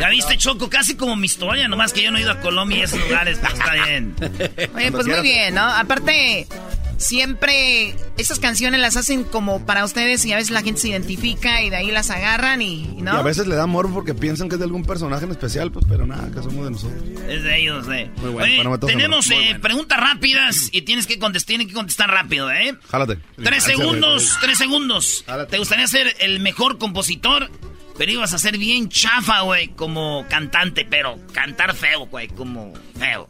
Ya 0.01 0.09
viste, 0.09 0.37
Choco, 0.37 0.69
casi 0.69 0.97
como 0.97 1.15
mi 1.15 1.27
historia, 1.27 1.69
nomás 1.69 1.93
que 1.93 2.03
yo 2.03 2.11
no 2.11 2.19
he 2.19 2.23
ido 2.23 2.33
a 2.33 2.41
Colombia 2.41 2.79
y 2.79 2.83
esos 2.83 2.99
lugares, 3.01 3.39
pero 3.41 3.55
está 3.55 3.73
bien. 3.73 4.15
Oye, 4.75 4.91
pues 4.91 5.07
muy 5.07 5.21
bien, 5.21 5.55
¿no? 5.55 5.63
Aparte, 5.63 6.49
siempre 6.97 7.95
esas 8.17 8.39
canciones 8.39 8.81
las 8.81 8.97
hacen 8.97 9.25
como 9.25 9.65
para 9.65 9.85
ustedes 9.85 10.25
y 10.25 10.33
a 10.33 10.37
veces 10.37 10.51
la 10.51 10.63
gente 10.63 10.81
se 10.81 10.89
identifica 10.89 11.63
y 11.63 11.71
de 11.71 11.77
ahí 11.77 11.91
las 11.91 12.11
agarran 12.11 12.63
y, 12.63 12.85
¿no? 13.03 13.13
a 13.13 13.23
veces 13.23 13.47
le 13.47 13.55
da 13.55 13.67
morbo 13.67 13.95
porque 13.95 14.15
piensan 14.15 14.49
que 14.49 14.55
es 14.55 14.59
de 14.59 14.65
algún 14.65 14.85
personaje 14.85 15.25
en 15.25 15.31
especial, 15.31 15.71
pues, 15.71 15.85
pero 15.89 16.07
nada, 16.07 16.29
que 16.31 16.43
somos 16.43 16.65
de 16.65 16.71
nosotros. 16.71 17.03
Es 17.29 17.43
de 17.43 17.61
ellos, 17.61 17.87
eh. 17.89 18.11
Muy 18.17 18.31
bueno, 18.31 18.45
Oye, 18.45 18.57
para 18.57 18.65
no 18.65 18.71
meterse 18.71 18.93
en 18.93 18.99
tenemos. 18.99 19.27
Muy 19.29 19.37
eh, 19.37 19.59
preguntas 19.61 20.01
rápidas 20.01 20.69
y 20.73 20.83
tienes 20.83 21.07
que 21.07 21.19
contestar, 21.19 21.47
tienen 21.47 21.69
que 21.69 21.75
contestar 21.75 22.11
rápido, 22.11 22.51
¿eh? 22.51 22.77
Jálate. 22.89 23.19
Tres 23.43 23.65
segundos, 23.65 24.37
tres 24.41 24.59
segundos. 24.59 25.25
¿Te 25.51 25.59
gustaría 25.59 25.87
ser 25.87 26.15
el 26.21 26.41
mejor 26.41 26.79
compositor? 26.79 27.51
Pero 27.99 28.13
ibas 28.13 28.35
a 28.35 28.39
ser 28.39 28.59
bien 28.59 28.91
chafa, 28.91 29.41
güey, 29.41 29.69
como 29.69 30.27
cantante, 30.29 30.87
pero 30.89 31.19
cantar 31.33 31.75
feo, 31.75 32.07
güey, 32.07 32.29
como 32.29 32.75
feo. 32.99 33.27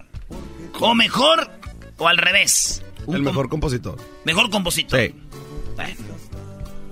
O 0.81 0.95
mejor, 0.95 1.51
o 1.99 2.09
al 2.09 2.19
revés. 2.19 2.83
El 3.13 3.23
mejor 3.23 3.49
compositor. 3.49 3.97
Mejor 4.25 4.51
compositor. 4.51 5.01
Sí. 5.01 5.15
Bueno. 5.75 5.95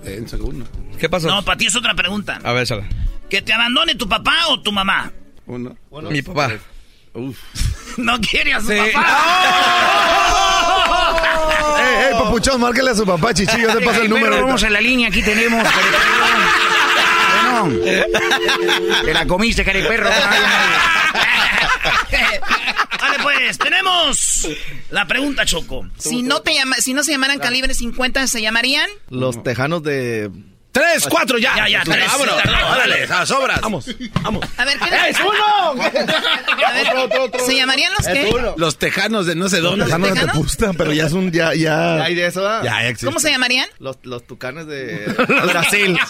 En 0.05 0.29
segundo. 0.29 0.67
¿Qué 0.99 1.09
pasó? 1.09 1.29
No, 1.29 1.43
para 1.45 1.57
ti 1.59 1.67
es 1.67 1.75
otra 1.77 1.95
pregunta. 1.95 2.39
A 2.45 2.53
ver, 2.53 2.67
chala. 2.67 2.85
¿Que 3.31 3.41
te 3.43 3.53
abandone 3.53 3.95
tu 3.95 4.09
papá 4.09 4.35
o 4.51 4.61
tu 4.61 4.71
mamá? 4.73 5.11
Uno. 5.47 5.77
Mi 6.11 6.23
papá. 6.23 6.53
Uf. 7.15 7.39
No 7.97 8.19
quiere 8.21 8.53
a 8.53 8.61
su 8.61 8.67
Sí. 8.69 8.77
papá. 8.93 9.07
¡Ey, 11.79 12.07
ey, 12.07 12.13
papuchón, 12.19 12.61
márquele 12.61 12.91
a 12.91 12.95
su 12.95 13.05
papá, 13.07 13.33
chichillo, 13.33 13.69
te 13.73 13.85
pasa 13.85 14.03
el 14.03 14.09
número. 14.11 14.27
Ahorita. 14.29 14.47
vamos 14.47 14.65
a 14.65 14.71
la 14.71 14.81
línea, 14.81 15.09
aquí 15.09 15.23
tenemos. 15.23 15.63
Bueno, 17.63 17.85
te 19.05 19.15
la 19.15 19.27
comiste, 19.27 19.65
cariperro. 19.65 20.09
Vale, 23.01 23.19
pues, 23.23 23.59
tenemos 23.59 24.49
la 24.91 25.07
pregunta, 25.07 25.45
Choco. 25.45 25.87
Si 25.99 26.23
no, 26.23 26.41
te 26.41 26.55
llama, 26.55 26.77
si 26.77 26.95
no 26.95 27.05
se 27.05 27.13
llamaran 27.13 27.39
Calibre 27.39 27.75
50, 27.75 28.27
¿se 28.27 28.41
llamarían? 28.41 28.89
Los 29.11 29.43
tejanos 29.43 29.83
de. 29.83 30.31
Tres, 30.75 31.07
cuatro, 31.09 31.39
ya. 31.39 31.55
Ya, 31.57 31.69
ya, 31.69 31.83
tres. 31.85 32.05
Vámonos. 32.05 32.35
Órale, 32.69 33.05
a 33.05 33.25
sobras. 33.25 33.61
Vamos, 33.61 33.87
vamos. 34.23 34.45
A 34.57 34.65
ver, 34.65 34.77
¿qué 34.81 35.11
¡Es 35.11 35.21
uno! 35.21 35.83
A 36.67 36.73
ver, 36.73 37.41
¿Se 37.47 37.55
llamarían 37.55 37.93
los 37.97 38.07
qué? 38.09 38.35
Los 38.57 38.79
tejanos 38.79 39.27
de 39.27 39.37
no 39.37 39.49
sé 39.49 39.61
dónde. 39.61 39.85
Tejanos 39.85 40.15
de 40.15 40.21
Tepusta, 40.21 40.73
pero 40.73 40.93
ya 40.93 41.07
es 41.07 41.13
un 41.13 41.31
ya 41.31 41.55
ya. 41.55 41.99
¿Ya 41.99 42.05
hay 42.05 42.17
de 42.17 42.27
eso? 42.27 42.43
Ya, 42.65 42.83
ya 42.83 42.89
existe. 42.89 43.07
¿Cómo 43.07 43.21
se 43.21 43.31
llamarían? 43.31 43.69
Los, 43.79 43.99
los 44.03 44.27
tucanes 44.27 44.67
de 44.67 45.07
Brasil. 45.47 45.97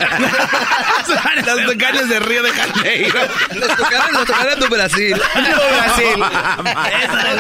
Los 1.45 1.77
tejanos 1.77 2.09
de 2.09 2.21
Río 2.21 2.43
de 2.43 2.51
Janeiro. 2.51 3.19
los 3.55 3.77
tucanes, 3.77 4.13
los 4.13 4.25
tucanes 4.25 4.61
de 4.61 4.67
Brasil. 4.69 5.15
Brasil. 5.35 6.25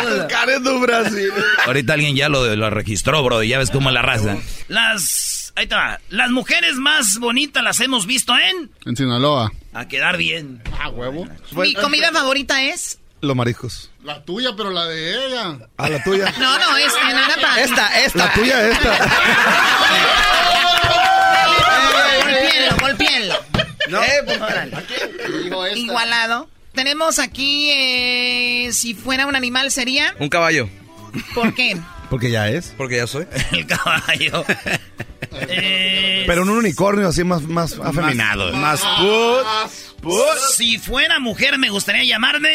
Los 0.04 0.22
tucanes 0.22 0.62
de 0.62 0.78
Brasil. 0.78 1.32
Ahorita 1.66 1.92
alguien 1.94 2.16
ya 2.16 2.28
lo, 2.28 2.54
lo 2.54 2.70
registró, 2.70 3.22
bro, 3.22 3.42
y 3.42 3.48
ya 3.48 3.58
ves 3.58 3.70
cómo 3.70 3.88
es 3.88 3.94
la 3.94 4.02
raza. 4.02 4.36
Las. 4.68 5.43
Ahí 5.56 5.66
te 5.68 5.74
va. 5.74 6.00
Las 6.08 6.30
mujeres 6.30 6.74
más 6.76 7.18
bonitas 7.18 7.62
las 7.62 7.78
hemos 7.80 8.06
visto 8.06 8.34
en. 8.36 8.70
En 8.84 8.96
Sinaloa. 8.96 9.52
A 9.72 9.86
quedar 9.86 10.16
bien. 10.16 10.62
Ah, 10.80 10.88
huevo. 10.88 11.28
Mi 11.52 11.74
comida 11.74 12.10
favorita 12.12 12.62
es. 12.64 12.98
Los 13.20 13.36
mariscos. 13.36 13.90
La 14.02 14.22
tuya, 14.24 14.50
pero 14.56 14.70
la 14.70 14.84
de 14.86 15.26
ella. 15.26 15.58
Ah, 15.76 15.88
la 15.88 16.02
tuya. 16.02 16.32
No, 16.38 16.58
no, 16.58 16.76
es 16.76 16.92
en 17.08 17.16
Arapa. 17.16 17.60
Esta, 17.60 18.00
esta. 18.00 18.18
La 18.18 18.32
tuya, 18.32 18.68
esta. 18.68 18.98
Golpéenlo, 22.24 22.76
golpéenlo. 22.80 23.34
No, 23.88 24.00
Órale. 24.44 24.76
Igualado. 25.76 26.50
Tenemos 26.74 27.18
aquí, 27.20 27.70
eh, 27.70 28.70
si 28.72 28.94
fuera 28.94 29.26
un 29.26 29.36
animal 29.36 29.70
sería. 29.70 30.14
Un 30.18 30.28
caballo. 30.28 30.68
¿Por 31.34 31.54
qué? 31.54 31.76
Porque 32.10 32.30
ya 32.30 32.48
es. 32.48 32.74
Porque 32.76 32.96
ya 32.96 33.06
soy. 33.06 33.26
El 33.52 33.66
caballo. 33.66 34.44
Eh, 35.40 36.24
Pero 36.26 36.42
un 36.42 36.50
unicornio 36.50 37.08
así 37.08 37.24
más, 37.24 37.42
más 37.42 37.78
afeminado. 37.82 38.52
Más 38.52 38.80
put. 40.00 40.14
Si 40.56 40.78
fuera 40.78 41.18
mujer, 41.18 41.58
me 41.58 41.70
gustaría 41.70 42.04
llamarme. 42.04 42.50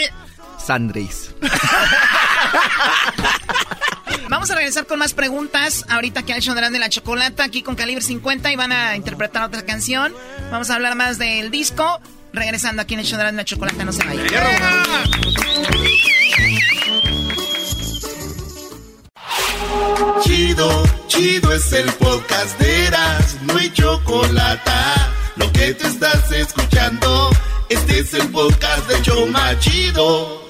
Sandris. 0.64 1.34
Vamos 4.30 4.52
a 4.52 4.56
regresar 4.56 4.86
con 4.86 5.00
más 5.00 5.14
preguntas. 5.14 5.86
Ahorita 5.90 6.24
que 6.24 6.34
ha 6.34 6.38
hecho 6.38 6.54
de 6.72 6.80
la 6.80 6.90
Chocolata 6.90 7.44
aquí 7.44 7.64
con 7.64 7.76
Calibre 7.76 8.04
50 8.04 8.52
y 8.52 8.56
van 8.56 8.72
a 8.72 8.96
interpretar 8.96 9.44
otra 9.44 9.66
canción. 9.66 10.14
Vamos 10.52 10.70
a 10.70 10.76
hablar 10.76 10.96
más 10.96 11.18
del 11.18 11.50
disco. 11.50 12.00
Regresando 12.32 12.84
aquí 12.84 12.94
en 12.94 13.00
el 13.00 13.10
de 13.10 13.32
la 13.32 13.46
Chocolata, 13.46 13.84
no 13.86 13.92
se 13.92 14.06
vayan. 14.06 14.28
Chido, 20.22 20.84
chido 21.08 21.54
es 21.54 21.72
el 21.74 21.92
podcast 21.94 22.60
de 22.60 22.88
Eras, 22.88 23.38
no 23.44 23.58
hay 23.58 23.72
chocolate. 23.72 24.72
Lo 25.36 25.52
que 25.52 25.74
te 25.74 25.88
estás 25.88 26.32
escuchando, 26.32 27.30
este 27.70 28.00
es 28.00 28.14
el 28.14 28.30
podcast 28.30 28.88
de 28.88 29.02
Choma 29.02 29.58
Chido. 29.60 30.50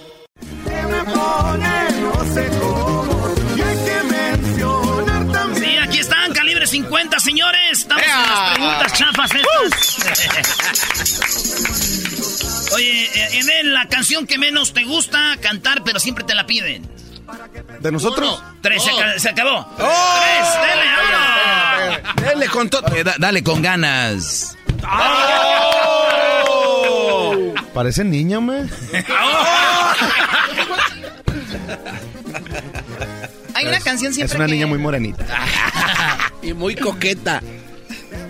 Sí, 5.55 5.77
aquí 5.77 5.99
están, 5.99 6.33
calibre 6.33 6.67
50, 6.67 7.19
señores. 7.19 7.79
Estamos 7.79 8.03
en 8.03 8.09
las 8.09 8.53
preguntas 8.53 8.93
chafas 8.93 9.31
estas. 9.35 9.97
Oye, 12.73 13.05
eh, 13.05 13.39
Edel, 13.39 13.73
la 13.73 13.87
canción 13.87 14.27
que 14.27 14.37
menos 14.37 14.73
te 14.73 14.83
gusta 14.83 15.37
cantar, 15.41 15.83
pero 15.83 15.99
siempre 15.99 16.23
te 16.23 16.35
la 16.35 16.45
piden. 16.45 16.87
¿De 17.79 17.91
nosotros? 17.91 18.41
Tres, 18.61 18.83
se, 18.83 18.91
ca- 18.91 19.19
se 19.19 19.29
acabó. 19.29 19.65
¡Oh! 19.79 20.19
Tres. 20.21 20.47
Dale 22.25 22.47
con 22.47 22.69
todo. 22.69 22.87
Eh, 22.95 23.03
da- 23.03 23.15
dale 23.17 23.43
con 23.43 23.61
ganas. 23.61 24.55
Parece 27.73 28.03
niña, 28.03 28.39
me. 28.41 28.67
Hay 33.55 33.65
una 33.67 33.79
canción 33.79 34.09
Es 34.11 34.15
siempre 34.15 34.37
una 34.37 34.45
que... 34.47 34.53
niña 34.53 34.67
muy 34.67 34.77
morenita. 34.77 35.25
Y 36.41 36.53
muy 36.53 36.73
coqueta. 36.75 37.41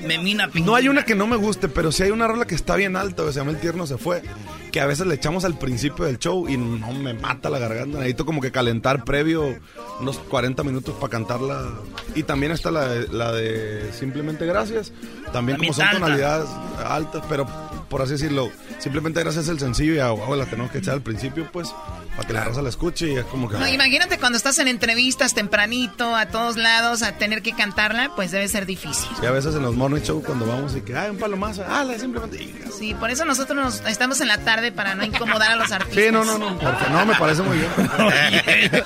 Memina 0.03 0.49
No 0.55 0.73
hay 0.75 0.87
una 0.89 1.03
que 1.05 1.13
no 1.13 1.27
me 1.27 1.35
guste, 1.35 1.69
pero 1.69 1.91
sí 1.91 2.01
hay 2.03 2.09
una 2.09 2.27
rola 2.27 2.45
que 2.45 2.55
está 2.55 2.75
bien 2.75 2.95
alta, 2.95 3.23
que 3.23 3.31
se 3.31 3.37
llama 3.39 3.51
El 3.51 3.59
Tierno 3.59 3.85
se 3.85 3.97
fue, 3.99 4.23
que 4.71 4.81
a 4.81 4.85
veces 4.85 5.07
le 5.07 5.15
echamos 5.15 5.45
al 5.45 5.57
principio 5.57 6.05
del 6.05 6.19
show 6.19 6.47
y 6.47 6.57
no 6.57 6.91
me 6.93 7.13
mata 7.13 7.49
la 7.49 7.59
garganta. 7.59 7.97
Necesito 7.97 8.25
como 8.25 8.41
que 8.41 8.51
calentar 8.51 9.03
previo 9.03 9.57
unos 9.99 10.17
40 10.17 10.63
minutos 10.63 10.95
para 10.95 11.11
cantarla. 11.11 11.67
Y 12.15 12.23
también 12.23 12.51
está 12.51 12.71
la 12.71 12.87
de, 12.87 13.07
la 13.09 13.31
de 13.31 13.91
Simplemente 13.93 14.45
Gracias. 14.45 14.91
También, 15.33 15.57
como 15.57 15.73
son 15.73 15.85
alta. 15.85 15.99
tonalidades 15.99 16.49
altas, 16.85 17.23
pero 17.29 17.45
por 17.89 18.01
así 18.01 18.13
decirlo, 18.13 18.51
Simplemente 18.79 19.19
Gracias 19.19 19.49
el 19.49 19.59
sencillo 19.59 19.95
y 19.95 19.99
a 19.99 20.13
huevo 20.13 20.35
la 20.35 20.45
tenemos 20.45 20.71
que 20.71 20.77
echar 20.77 20.93
al 20.93 21.01
principio, 21.01 21.49
pues, 21.51 21.73
para 22.15 22.27
que 22.27 22.33
la 22.33 22.45
raza 22.45 22.61
la 22.61 22.69
escuche 22.69 23.11
y 23.11 23.17
es 23.17 23.25
como 23.25 23.49
que... 23.49 23.57
No, 23.57 23.67
imagínate 23.67 24.17
cuando 24.17 24.37
estás 24.37 24.57
en 24.59 24.69
entrevistas 24.69 25.33
tempranito, 25.33 26.15
a 26.15 26.27
todos 26.27 26.55
lados, 26.55 27.03
a 27.03 27.17
tener 27.17 27.41
que 27.41 27.51
cantarla, 27.51 28.11
pues 28.15 28.31
debe 28.31 28.47
ser 28.47 28.65
difícil. 28.65 29.09
Y 29.21 29.25
a 29.25 29.31
veces 29.31 29.55
en 29.55 29.63
los 29.63 29.75
morning 29.75 30.01
show 30.01 30.23
cuando 30.23 30.45
vamos 30.45 30.75
y 30.75 30.81
que, 30.81 30.95
ay, 30.95 31.09
un 31.09 31.17
palomazo, 31.17 31.65
ah, 31.67 31.83
la 31.83 31.99
Simplemente... 31.99 32.55
Sí, 32.71 32.93
por 32.93 33.09
eso 33.09 33.25
nosotros 33.25 33.57
nos, 33.57 33.81
estamos 33.91 34.21
en 34.21 34.29
la 34.29 34.37
tarde 34.37 34.71
para 34.71 34.95
no 34.95 35.03
incomodar 35.03 35.51
a 35.51 35.55
los 35.57 35.71
artistas. 35.71 36.05
Sí, 36.05 36.11
no, 36.11 36.23
no, 36.23 36.37
no, 36.37 36.57
porque 36.57 36.89
no, 36.89 37.05
me 37.05 37.15
parece 37.15 37.41
muy 37.41 37.57
bien. 37.57 37.69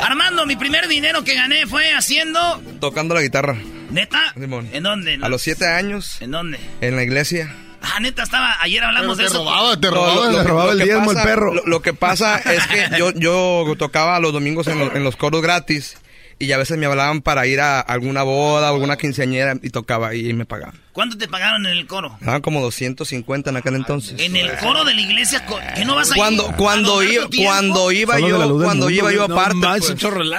Armando, 0.00 0.46
mi 0.46 0.56
primer 0.56 0.88
dinero 0.88 1.22
que 1.22 1.34
gané 1.34 1.66
fue 1.66 1.92
haciendo. 1.92 2.60
Tocando 2.80 3.14
la 3.14 3.22
guitarra. 3.22 3.56
¿Neta? 3.92 4.32
Simón. 4.38 4.68
¿En 4.72 4.82
dónde? 4.82 5.18
A 5.22 5.28
los 5.28 5.42
siete 5.42 5.66
años. 5.66 6.20
¿En 6.20 6.30
dónde? 6.30 6.58
En 6.80 6.96
la 6.96 7.02
iglesia. 7.02 7.54
Ah, 7.82 7.98
neta, 8.00 8.22
estaba. 8.22 8.56
Ayer 8.60 8.82
hablamos 8.84 9.18
de 9.18 9.24
eso. 9.26 9.44
No, 9.90 10.14
lo- 10.30 10.42
lo- 10.42 10.74
lo 10.74 10.84
que 10.84 10.84
pasa- 11.14 11.22
Lo, 11.52 11.66
lo 11.66 11.82
que 11.82 11.94
pasa 11.94 12.38
es 12.38 12.66
que 12.68 12.88
yo, 12.98 13.10
yo 13.12 13.74
tocaba 13.76 14.18
los 14.20 14.32
domingos 14.32 14.68
en, 14.68 14.78
los- 14.78 14.94
en 14.94 15.02
los 15.04 15.16
coros 15.16 15.42
gratis 15.42 15.96
y 16.44 16.52
a 16.52 16.58
veces 16.58 16.76
me 16.78 16.86
hablaban 16.86 17.22
para 17.22 17.46
ir 17.46 17.60
a 17.60 17.80
alguna 17.80 18.22
boda 18.22 18.70
o 18.70 18.74
alguna 18.74 18.96
quinceañera 18.96 19.54
y 19.62 19.70
tocaba 19.70 20.08
ahí 20.08 20.28
y 20.30 20.32
me 20.32 20.44
pagaban. 20.44 20.80
¿Cuánto 20.92 21.16
te 21.16 21.26
pagaron 21.28 21.64
en 21.66 21.72
el 21.72 21.86
coro? 21.86 22.18
Daban 22.20 22.42
como 22.42 22.60
250 22.60 23.50
en 23.50 23.56
aquel 23.56 23.74
entonces. 23.76 24.20
En 24.20 24.36
el 24.36 24.50
coro 24.58 24.84
de 24.84 24.92
la 24.94 25.00
iglesia, 25.00 25.44
¿qué 25.74 25.84
no 25.84 25.94
vas 25.94 26.12
a 26.12 26.14
Cuando, 26.14 26.48
ir? 26.48 26.54
cuando, 26.56 26.92
¿A 26.92 26.96
donar 26.96 27.12
iba, 27.12 27.26
cuando 27.44 27.92
iba 27.92 28.14
Solo 28.16 28.28
yo, 28.28 28.36
cuando 28.36 28.66
mundo, 28.86 28.90
iba 28.90 29.12
yo 29.12 29.28
no 29.28 29.34
aparte. 29.34 29.58
pues. 29.60 29.90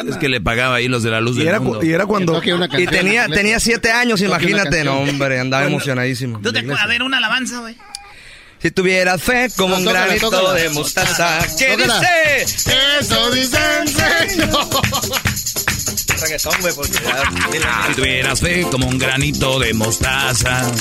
Es 0.09 0.17
que 0.17 0.30
le 0.30 0.41
pagaba 0.41 0.75
ahí 0.75 0.88
los 0.88 1.01
de 1.03 1.09
la 1.09 1.21
luz 1.21 1.35
Y 1.38 1.39
del 1.39 1.47
era, 1.47 1.59
mundo. 1.59 1.84
y 1.84 1.91
era 1.91 2.05
cuando... 2.05 2.39
Y 2.77 2.85
tenía, 2.88 3.27
tenía 3.30 3.59
siete 3.59 3.91
años, 3.91 4.21
imagínate, 4.21 4.84
no, 4.84 4.99
hombre, 4.99 5.39
andaba 5.39 5.65
emocionadísimo. 5.65 6.39
¿Tú 6.41 6.51
te 6.53 6.59
acuerdas? 6.59 6.84
A 6.84 6.88
ver, 6.88 7.01
una 7.01 7.17
alabanza, 7.17 7.59
güey. 7.59 7.75
Si 8.61 8.71
tuvieras 8.71 9.21
fe 9.21 9.49
como 9.57 9.75
un 9.75 9.84
tócala, 9.84 10.05
granito 10.05 10.30
tócala. 10.30 10.53
de 10.53 10.69
mostaza, 10.69 11.39
¿qué 11.57 11.71
Tócala. 11.75 11.99
dice? 11.99 12.71
Eso 12.99 13.31
dicen, 13.31 13.88
señor. 13.89 14.67
Reggaetón, 16.24 16.54
güey, 16.62 16.74
porque 16.74 16.94
Si 17.88 17.94
tuvieras 17.95 18.40
fe 18.40 18.62
como 18.72 18.88
un 18.88 18.98
granito 18.98 19.60
de 19.60 19.74
mostaza, 19.74 20.72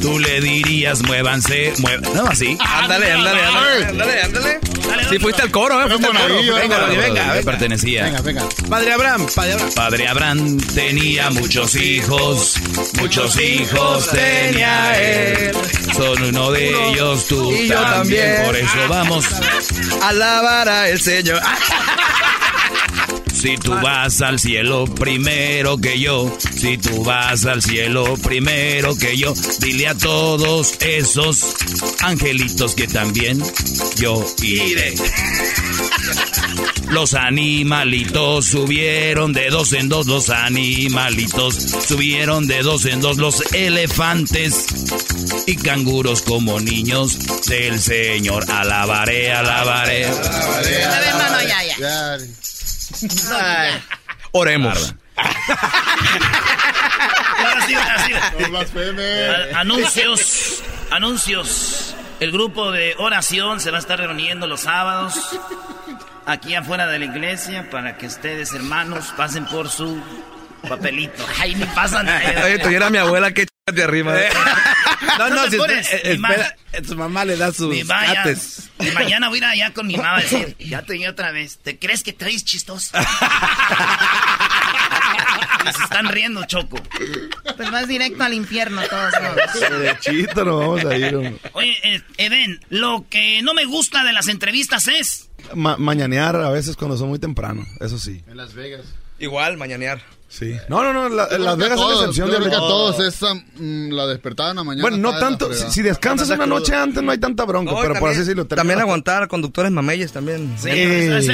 tú 0.00 0.18
le 0.18 0.40
dirías, 0.40 1.02
muévanse, 1.02 1.72
muévanse. 1.78 2.14
No, 2.14 2.26
así. 2.26 2.56
Ándale, 2.60 3.12
ándale, 3.12 3.42
ándale, 3.42 3.84
ándale, 3.86 4.22
ándale. 4.22 4.60
Si 5.08 5.18
fuiste 5.18 5.42
al 5.42 5.50
coro, 5.50 5.80
¿eh? 5.84 5.88
Fuiste 5.88 6.06
al 6.06 6.16
coro. 6.18 6.34
Venga, 6.36 6.78
venga, 6.86 6.96
venga. 7.00 7.40
Pertenecía. 7.44 8.04
Venga, 8.04 8.20
venga. 8.22 8.48
Padre 8.68 8.92
Abraham, 8.92 9.26
Padre 9.34 9.52
Abraham. 9.54 9.72
Padre 9.74 10.08
Abraham 10.08 10.58
tenía 10.74 11.30
muchos 11.30 11.74
hijos, 11.76 12.54
muchos 12.98 13.38
hijos 13.40 14.08
tenía 14.10 15.00
él. 15.00 15.52
Son 15.96 16.22
uno 16.22 16.50
de 16.52 16.90
ellos 16.90 17.26
tú 17.26 17.52
Y 17.52 17.68
yo 17.68 17.74
también, 17.74 18.36
también. 18.36 18.44
por 18.46 18.56
eso 18.56 18.88
vamos. 18.88 19.26
Alabar 20.02 20.68
a 20.68 20.88
el 20.88 21.00
Señor. 21.00 21.40
Si 23.40 23.56
tú 23.56 23.72
vas 23.72 24.20
al 24.20 24.38
cielo 24.38 24.84
primero 24.84 25.78
que 25.78 25.98
yo, 25.98 26.30
si 26.54 26.76
tú 26.76 27.02
vas 27.02 27.46
al 27.46 27.62
cielo 27.62 28.14
primero 28.22 28.94
que 28.98 29.16
yo, 29.16 29.32
dile 29.60 29.88
a 29.88 29.94
todos 29.94 30.74
esos 30.80 31.54
angelitos 32.00 32.74
que 32.74 32.86
también 32.86 33.42
yo 33.96 34.22
iré. 34.42 34.94
Los 36.90 37.14
animalitos 37.14 38.44
subieron 38.44 39.32
de 39.32 39.48
dos 39.48 39.72
en 39.72 39.88
dos, 39.88 40.08
los 40.08 40.28
animalitos 40.28 41.54
subieron 41.86 42.48
de 42.48 42.62
dos 42.62 42.84
en 42.84 43.00
dos, 43.00 43.16
los 43.16 43.40
elefantes 43.54 44.66
y 45.46 45.54
canguros 45.54 46.22
como 46.22 46.58
niños 46.58 47.16
del 47.46 47.80
Señor. 47.80 48.44
Alabaré, 48.50 49.32
alabaré. 49.32 50.06
A 50.06 50.60
ver, 50.62 51.14
no, 51.14 51.30
no, 51.30 51.42
ya, 51.42 51.78
ya. 51.78 52.18
Oremos. 54.32 54.94
A- 59.54 59.60
Anuncios, 59.60 60.62
anuncios. 60.90 61.94
El 62.20 62.32
grupo 62.32 62.70
de 62.70 62.94
oración 62.98 63.60
se 63.60 63.70
va 63.70 63.78
a 63.78 63.80
estar 63.80 63.98
reuniendo 63.98 64.46
los 64.46 64.60
sábados 64.62 65.14
aquí 66.26 66.54
afuera 66.54 66.86
de 66.86 66.98
la 66.98 67.04
iglesia 67.06 67.68
para 67.70 67.96
que 67.96 68.06
ustedes, 68.06 68.52
hermanos, 68.52 69.12
pasen 69.16 69.46
por 69.46 69.70
su 69.70 70.00
papelito. 70.68 71.26
Ay, 71.40 71.54
ni 71.54 71.64
pasan. 71.66 72.08
Oye, 72.44 72.58
tuviera 72.58 72.90
mi 72.90 72.98
abuela 72.98 73.32
que 73.32 73.46
de 73.72 73.82
arriba. 73.84 74.14
No, 75.18 75.28
no, 75.30 75.50
si 75.50 75.56
pones. 75.56 75.88
Mi 76.04 76.18
ma- 76.18 76.28
espera, 76.34 76.56
su 76.86 76.96
mamá 76.96 77.24
le 77.24 77.36
da 77.36 77.52
sus 77.52 77.68
mi 77.74 77.84
ma 77.84 78.06
ya- 78.06 78.14
cates. 78.22 78.68
y 78.78 78.90
mañana 78.92 79.28
voy 79.28 79.38
a 79.38 79.40
ir 79.40 79.44
allá 79.44 79.72
con 79.74 79.86
mi 79.86 79.96
mamá 79.96 80.16
a 80.16 80.20
decir, 80.20 80.56
ya 80.60 80.82
te 80.82 80.94
vi 80.94 81.06
otra 81.06 81.30
vez. 81.32 81.58
¿Te 81.58 81.78
crees 81.78 82.02
que 82.02 82.12
traes 82.12 82.44
chistoso? 82.44 82.96
Y 85.68 85.72
se 85.74 85.82
están 85.84 86.08
riendo, 86.08 86.42
Choco. 86.46 86.78
Pues 87.56 87.70
vas 87.70 87.86
directo 87.86 88.22
al 88.24 88.32
infierno 88.32 88.80
todos 88.88 89.12
modos. 89.20 89.60
Derechito 89.78 90.44
nos 90.44 90.58
vamos 90.60 90.84
a 90.86 90.96
ir. 90.96 91.14
hombre. 91.14 91.36
Oye, 91.52 91.76
eh, 91.82 92.02
Eden, 92.16 92.60
lo 92.70 93.04
que 93.10 93.42
no 93.42 93.52
me 93.52 93.66
gusta 93.66 94.02
de 94.02 94.12
las 94.14 94.28
entrevistas 94.28 94.88
es... 94.88 95.28
Ma- 95.54 95.76
mañanear 95.76 96.36
a 96.36 96.50
veces 96.50 96.76
cuando 96.76 96.96
son 96.96 97.08
muy 97.10 97.18
temprano, 97.18 97.66
eso 97.80 97.98
sí. 97.98 98.22
En 98.26 98.38
Las 98.38 98.54
Vegas. 98.54 98.86
Igual, 99.18 99.58
mañanear. 99.58 100.00
Sí. 100.32 100.54
No, 100.68 100.84
no, 100.84 100.92
no, 100.92 101.08
la- 101.08 101.26
Las 101.38 101.56
Vegas 101.56 101.72
es 101.74 101.80
la 101.80 101.86
todos, 101.86 102.00
excepción 102.02 102.28
yo 102.28 102.32
de 102.34 102.38
creo 102.38 102.50
que 102.50 102.56
a 102.56 102.58
todos 102.60 103.00
esa, 103.00 103.34
mm, 103.34 103.90
la 103.90 104.06
despertada 104.06 104.50
en 104.50 104.56
la 104.58 104.62
mañana. 104.64 104.82
Bueno, 104.88 104.96
no 104.98 105.12
de 105.12 105.18
tanto. 105.18 105.52
Si, 105.52 105.82
descansas 105.82 106.30
una 106.30 106.46
noche 106.46 106.72
antes 106.72 107.02
no 107.02 107.10
hay 107.10 107.18
tanta 107.18 107.44
bronca, 107.44 107.72
No, 107.72 107.78
pero 107.78 107.88
por 107.94 107.94
también- 107.94 108.10
así 108.12 108.20
decirlo. 108.20 108.46
También 108.46 108.80
aguantar 108.80 109.26
conductores 109.26 109.72
mameyes 109.72 110.12
también. 110.12 110.54
Sí, 110.56 110.68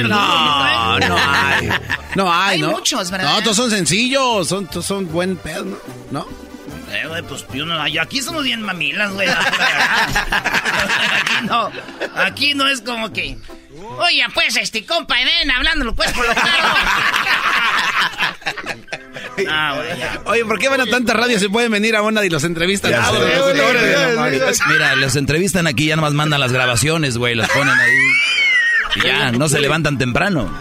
No, 0.01 0.99
no 0.99 1.15
hay. 1.15 1.69
No 2.15 2.33
hay, 2.33 2.55
Hay 2.55 2.61
¿no? 2.61 2.71
muchos, 2.71 3.11
¿verdad? 3.11 3.35
No, 3.35 3.43
todos 3.43 3.55
son 3.57 3.69
sencillos, 3.69 4.47
son, 4.47 4.65
todos 4.65 4.85
son 4.87 5.07
buen 5.11 5.35
pedo, 5.37 5.63
¿no? 5.65 5.77
¿No? 6.11 6.27
Eh, 6.91 7.05
güey, 7.07 7.21
pues 7.21 7.45
yo 7.53 7.65
no, 7.65 7.79
aquí 8.01 8.21
somos 8.21 8.43
bien 8.43 8.61
mamilas, 8.63 9.11
güey. 9.13 9.27
aquí 11.11 11.45
no, 11.47 11.69
aquí 12.15 12.53
no 12.55 12.67
es 12.67 12.81
como 12.81 13.11
que... 13.11 13.37
Oye, 13.77 14.23
pues, 14.33 14.55
este 14.57 14.85
compa 14.85 15.21
Eden, 15.21 15.51
hablándolo 15.51 15.93
pues 15.95 16.11
por 16.13 16.27
lo 16.27 16.33
claro. 16.33 16.47
Ah. 19.49 19.79
Oye, 20.25 20.45
¿por 20.45 20.57
qué 20.57 20.67
van 20.67 20.81
a 20.81 20.85
tanta 20.87 21.13
radio 21.13 21.39
si 21.39 21.47
pueden 21.47 21.71
venir 21.71 21.95
a 21.95 22.01
una 22.01 22.25
y 22.25 22.29
los 22.29 22.43
entrevistan? 22.43 22.91
Ya 22.91 23.05
Ah, 23.05 23.11
güey, 23.11 23.55
ya 23.55 24.29
ya. 24.41 24.65
Mira, 24.67 24.95
los 24.95 25.15
entrevistan 25.15 25.67
aquí, 25.67 25.85
ya 25.85 25.95
nomás 25.95 26.13
mandan 26.13 26.39
las 26.39 26.51
grabaciones, 26.51 27.17
güey, 27.17 27.35
los 27.35 27.47
ponen 27.49 27.79
ahí. 27.79 27.91
Y 28.95 29.07
ya, 29.07 29.31
no 29.31 29.47
se 29.47 29.59
levantan 29.59 29.97
temprano. 29.99 30.51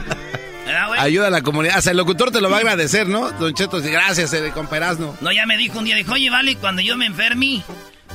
¿Verdad, 0.67 0.89
güey? 0.89 1.01
Ayuda 1.01 1.29
a 1.29 1.31
la 1.31 1.43
comunidad. 1.43 1.79
O 1.79 1.83
sea, 1.83 1.93
el 1.93 1.97
locutor 1.97 2.31
te 2.31 2.41
lo 2.41 2.51
va 2.51 2.57
a 2.57 2.61
agradecer, 2.61 3.09
¿no? 3.09 3.31
Don 3.33 3.55
Cheto, 3.55 3.81
gracias, 3.81 4.33
eh, 4.35 4.51
compa 4.53 4.77
Erasmo. 4.77 5.17
No, 5.23 5.33
ya 5.33 5.47
me 5.47 5.57
dijo 5.57 5.79
un 5.79 5.85
día, 5.87 5.97
dijo, 5.97 6.13
oye, 6.13 6.29
vale, 6.29 6.57
cuando 6.57 6.83
yo 6.83 6.97
me 6.97 7.07
enferme, 7.07 7.63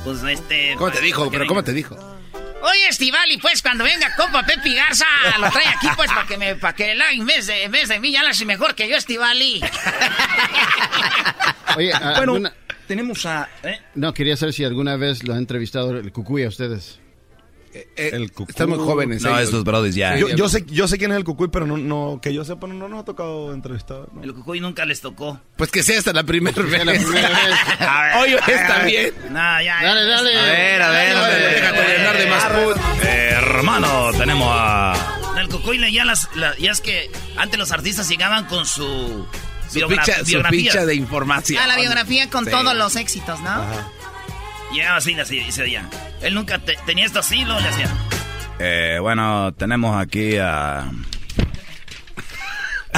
pues 0.04 0.22
este... 0.22 0.74
¿Cómo 0.78 0.92
te 0.92 1.00
dijo? 1.00 1.28
¿Pero 1.30 1.46
cómo 1.46 1.64
te 1.64 1.72
dijo? 1.72 1.96
Oye, 2.62 2.88
Estivali, 2.88 3.38
pues 3.38 3.60
cuando 3.60 3.84
venga 3.84 4.14
compa 4.16 4.42
Pepe 4.44 4.72
Garza, 4.74 5.04
lo 5.38 5.50
trae 5.50 5.66
aquí 5.68 5.88
pues 5.96 6.10
para 6.10 6.26
que 6.26 6.38
me, 6.38 6.54
para 6.56 6.74
que 6.74 6.94
la 6.94 7.10
en 7.10 7.26
vez 7.26 7.46
de, 7.48 7.64
en 7.64 7.72
vez 7.72 7.88
de 7.88 7.98
mí 8.00 8.12
ya 8.12 8.22
la 8.22 8.30
hace 8.30 8.44
mejor 8.44 8.74
que 8.74 8.88
yo, 8.88 8.96
Estivali. 8.96 9.60
Oye, 11.76 11.90
Bueno, 11.92 12.16
alguna- 12.34 12.52
tenemos 12.86 13.26
a... 13.26 13.48
¿eh? 13.62 13.80
No, 13.94 14.12
quería 14.14 14.36
saber 14.36 14.54
si 14.54 14.64
alguna 14.64 14.96
vez 14.96 15.24
lo 15.24 15.32
han 15.32 15.40
entrevistado 15.40 15.96
el 15.98 16.12
cucuy 16.12 16.44
a 16.44 16.48
ustedes. 16.48 17.00
El 17.96 18.30
cucuy. 18.32 18.46
Están 18.50 18.68
muy 18.68 18.78
jóvenes. 18.78 19.22
No, 19.22 19.30
ellos. 19.30 19.44
estos 19.44 19.64
brothers 19.64 19.94
ya. 19.94 20.16
Yo, 20.16 20.28
yo 20.28 20.48
sé, 20.48 20.64
yo 20.66 20.86
sé 20.88 20.98
quién 20.98 21.10
es 21.12 21.16
el 21.16 21.24
cucuy, 21.24 21.48
pero 21.48 21.66
no, 21.66 21.76
no, 21.78 22.18
que 22.22 22.34
yo 22.34 22.44
sepa, 22.44 22.66
no, 22.66 22.74
no 22.74 22.88
nos 22.88 23.00
ha 23.00 23.04
tocado 23.04 23.52
entrevistar. 23.54 24.06
¿no? 24.12 24.22
El 24.22 24.34
cucuy 24.34 24.60
nunca 24.60 24.84
les 24.84 25.00
tocó. 25.00 25.40
Pues 25.56 25.70
que 25.70 25.82
sea 25.82 25.98
hasta 25.98 26.12
la 26.12 26.24
primera 26.24 26.60
vez. 26.62 26.84
la 26.84 26.92
primera 26.92 27.28
vez. 27.28 27.58
A 27.80 28.02
ver, 28.02 28.16
Oye, 28.18 28.38
a 28.40 28.46
ver, 28.46 28.56
está 28.56 28.84
bien. 28.84 29.14
No, 29.30 29.62
ya. 29.62 29.78
Dale, 29.82 30.04
dale. 30.06 30.38
A 30.38 30.42
ver, 30.44 30.82
a 30.82 30.90
ver. 30.90 31.54
Déjate 31.54 31.96
llenar 31.98 32.16
de 32.18 32.26
más 32.26 32.44
put. 32.44 32.76
hermano, 33.04 34.10
tenemos 34.18 34.48
a... 34.50 35.18
El 35.40 35.48
cucuy 35.48 35.78
leía 35.78 36.04
las, 36.04 36.28
la- 36.36 36.56
ya 36.58 36.70
es 36.72 36.80
que 36.80 37.10
antes 37.36 37.58
los 37.58 37.72
artistas 37.72 38.08
llegaban 38.08 38.46
con 38.46 38.66
su... 38.66 39.26
Su 39.68 39.88
ficha, 39.88 40.18
su 40.18 40.24
biografía. 40.26 40.60
ficha 40.72 40.84
de 40.86 40.94
información. 40.94 41.62
A 41.62 41.66
la 41.66 41.76
biografía 41.76 42.28
con 42.28 42.44
Sí. 42.44 42.50
todos 42.50 42.76
los 42.76 42.94
éxitos, 42.96 43.40
¿no? 43.40 43.64
Llegaba 44.72 44.96
así, 44.96 45.18
así, 45.18 45.52
se 45.52 45.62
veía. 45.62 45.88
Él 46.22 46.34
nunca 46.34 46.58
te- 46.58 46.76
tenía 46.86 47.04
esto 47.06 47.18
así, 47.18 47.44
lo 47.44 47.58
le 47.60 47.68
hacía. 47.68 47.88
Eh, 48.58 48.98
bueno, 49.00 49.52
tenemos 49.54 50.00
aquí 50.00 50.36
a... 50.38 50.90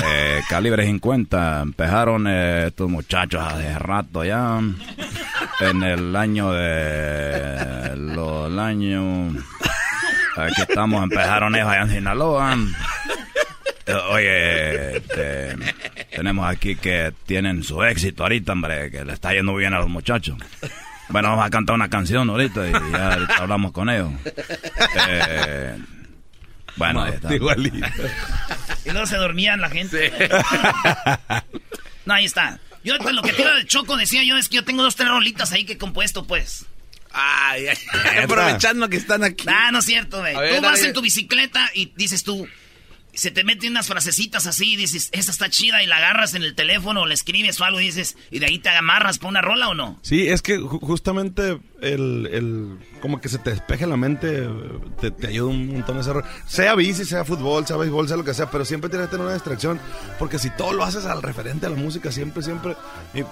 eh, 0.05 0.41
calibre 0.49 0.85
50. 0.87 1.63
Empezaron 1.63 2.27
eh, 2.29 2.67
estos 2.69 2.89
muchachos 2.91 3.43
hace 3.43 3.79
rato 3.79 4.25
ya. 4.25 4.61
En 5.61 5.83
el 5.83 6.15
año 6.17 6.53
de... 6.53 7.97
Los 7.97 8.57
años... 8.59 9.35
Aquí 10.37 10.63
estamos, 10.63 11.03
empezaron 11.05 11.55
ellos 11.55 11.69
allá 11.69 11.83
en 11.83 11.91
Sinaloa. 11.91 12.57
Eh, 13.87 13.93
Oye, 14.11 14.97
este, 14.97 15.57
tenemos 16.15 16.49
aquí 16.49 16.75
que 16.75 17.13
tienen 17.27 17.63
su 17.63 17.83
éxito 17.85 18.25
ahorita, 18.25 18.53
hombre, 18.53 18.91
que 18.91 19.05
le 19.05 19.13
está 19.13 19.33
yendo 19.33 19.55
bien 19.55 19.75
a 19.75 19.79
los 19.79 19.89
muchachos. 19.89 20.37
Bueno, 21.09 21.31
vamos 21.31 21.47
a 21.47 21.51
cantar 21.51 21.75
una 21.75 21.89
canción 21.89 22.29
ahorita 22.31 22.69
y 22.69 22.73
ya 22.73 23.13
ahorita 23.15 23.37
hablamos 23.37 23.73
con 23.73 23.91
ellos. 23.91 24.13
Eh, 25.09 25.79
bueno, 26.77 27.03
ahí 27.03 27.13
está. 27.15 27.35
Igualito. 27.35 27.87
Y 28.85 28.91
luego 28.91 29.07
se 29.07 29.17
dormían 29.17 29.61
la 29.61 29.71
gente. 29.71 30.13
no, 32.07 32.15
ahí 32.15 32.25
está. 32.25 32.59
Yo 32.83 32.97
lo 32.99 33.23
que 33.23 33.33
tira 33.33 33.55
de 33.55 33.65
Choco 33.65 33.97
decía 33.97 34.23
yo 34.25 34.37
es 34.37 34.49
que 34.49 34.57
yo 34.57 34.65
tengo 34.65 34.83
dos, 34.83 34.97
tres 34.97 35.09
rolitas 35.09 35.53
ahí 35.53 35.65
que 35.65 35.75
he 35.75 35.79
compuesto, 35.79 36.27
pues. 36.27 36.67
Ay, 37.13 37.69
ay, 37.69 38.19
aprovechando 38.25 38.89
que 38.89 38.97
están 38.97 39.23
aquí. 39.23 39.47
Ah, 39.49 39.71
no 39.73 39.79
es 39.79 39.85
cierto, 39.85 40.19
güey. 40.19 40.35
Tú 40.35 40.63
vas 40.63 40.83
en 40.83 40.93
tu 40.93 41.01
bicicleta 41.01 41.71
y 41.73 41.93
dices 41.97 42.25
tú, 42.25 42.47
se 43.16 43.31
te 43.31 43.45
meten 43.45 43.70
unas 43.70 43.86
frasecitas 43.89 44.47
así 44.47 44.73
y 44.73 44.77
dices, 44.77 45.09
esta 45.12 45.31
está 45.32 45.49
chida 45.51 45.82
y 45.82 45.86
la 45.86 45.97
agarras 45.97 46.35
en 46.35 46.43
el 46.43 46.55
teléfono 46.55 47.03
o 47.03 47.07
le 47.07 47.15
escribes 47.15 47.61
o 47.61 47.65
algo 47.65 47.81
y 47.81 47.86
dices, 47.86 48.16
y 48.31 48.39
de 48.39 48.47
ahí 48.47 48.59
te 48.59 48.69
amarras 48.70 49.19
para 49.19 49.28
una 49.31 49.41
rola 49.43 49.69
o 49.69 49.74
no. 49.74 49.99
Sí, 50.03 50.28
es 50.28 50.43
que 50.43 50.59
ju- 50.59 50.81
justamente 50.81 51.59
el, 51.93 52.28
el- 52.32 52.78
como 53.01 53.20
que 53.20 53.28
se 53.28 53.39
te 53.39 53.51
despeje 53.51 53.86
la 53.86 53.97
mente, 53.97 54.48
te, 55.01 55.11
te 55.11 55.27
ayuda 55.28 55.51
un 55.51 55.73
montón 55.73 55.98
ese 55.98 56.11
error. 56.11 56.24
Sea 56.47 56.74
bici, 56.74 57.05
sea 57.05 57.24
fútbol, 57.24 57.66
sea 57.66 57.77
béisbol, 57.77 58.09
sea 58.09 58.16
lo 58.16 58.24
que 58.24 58.32
sea, 58.35 58.51
pero 58.51 58.65
siempre 58.65 58.89
tienes 58.90 59.06
que 59.09 59.12
tener 59.12 59.27
una 59.27 59.35
distracción, 59.35 59.78
porque 60.19 60.39
si 60.39 60.51
todo 60.51 60.73
lo 60.73 60.85
haces 60.85 61.05
al 61.05 61.23
referente 61.23 61.66
a 61.66 61.70
la 61.70 61.77
música, 61.77 62.11
siempre, 62.11 62.43
siempre, 62.43 62.77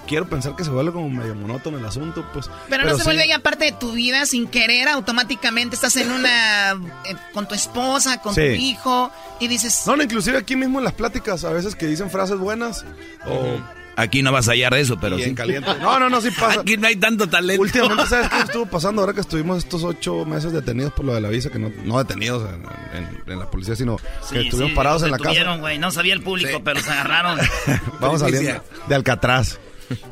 quiero 0.07 0.29
pensar 0.29 0.55
que 0.57 0.65
se 0.65 0.71
vuelve 0.71 0.93
como 0.93 1.09
medio 1.09 1.35
monótono 1.35 1.79
el 1.79 1.87
asunto, 1.87 2.25
pues. 2.33 2.51
Pero, 2.69 2.85
no 2.85 2.91
se 2.93 2.99
sí. 2.99 3.05
vuelve 3.05 3.27
ya 3.29 3.39
parte 3.39 3.65
de 3.67 3.73
tu 3.73 3.93
vida 3.93 4.27
sin 4.27 4.47
querer, 4.47 4.89
automáticamente 4.89 5.75
estás 5.75 5.97
en 5.97 6.11
una. 6.13 6.73
eh, 6.73 7.17
con 7.33 7.49
tu 7.49 7.55
esposa, 7.55 8.19
con 8.21 8.35
Sí. 8.35 8.41
tu 8.43 8.53
hijo, 8.53 9.11
y 9.41 9.49
dices. 9.49 9.85
No, 9.87 9.97
no, 9.97 10.03
inclusive 10.03 10.37
aquí 10.39 10.57
mismo 10.57 10.79
en 10.79 10.85
las 10.85 10.95
pláticas, 10.95 11.45
a 11.45 11.53
veces 11.53 11.75
que 11.75 11.87
dicen 11.87 12.11
frases 12.11 12.39
buenas, 12.39 12.85
o... 13.27 13.57
Aquí 13.95 14.23
no 14.23 14.33
vas 14.33 14.49
a 14.49 14.53
hallar 14.53 14.73
de 14.73 14.81
eso, 14.81 14.99
pero 14.99 15.19
y 15.19 15.23
sí. 15.23 15.29
en 15.29 15.35
caliente. 15.35 15.69
No, 15.81 15.99
no, 16.01 16.09
no, 16.09 16.21
sí 16.23 16.31
pasa. 16.41 16.61
Aquí 16.61 16.77
no 16.79 16.87
hay 16.87 16.97
tanto 16.97 17.29
talento. 17.29 17.61
Últimamente, 17.63 18.07
¿sabes 18.07 18.29
qué 18.31 18.41
estuvo 18.45 18.67
pasando 18.67 19.03
ahora 19.03 19.13
que 19.13 19.21
estuvimos 19.21 19.59
estos 19.59 19.85
ocho 19.85 20.25
meses 20.25 20.53
detenidos 20.53 20.93
por 20.95 21.05
lo 21.05 21.15
de 21.15 21.21
la 21.21 21.29
visa? 21.29 21.51
Que 21.51 21.59
no, 21.59 21.71
no 21.85 21.99
detenidos 21.99 22.49
en, 22.49 22.63
en- 22.99 23.33
en 23.33 23.39
la 23.39 23.51
policía, 23.51 23.77
sino 23.77 23.97
que 23.99 24.05
Sí, 24.29 24.39
estuvimos 24.47 24.71
sí, 24.71 24.77
parados 24.77 25.03
en 25.03 25.11
la 25.11 25.19
casa. 25.19 25.57
güey. 25.57 25.79
No 25.79 25.91
sabía 25.91 26.15
el 26.15 26.23
público, 26.23 26.63
pero 26.65 26.81
se 26.81 26.91
agarraron. 26.91 27.39
Vamos 28.01 28.21
saliendo 28.21 28.63
de 28.89 28.95
Alcatraz. 28.95 29.59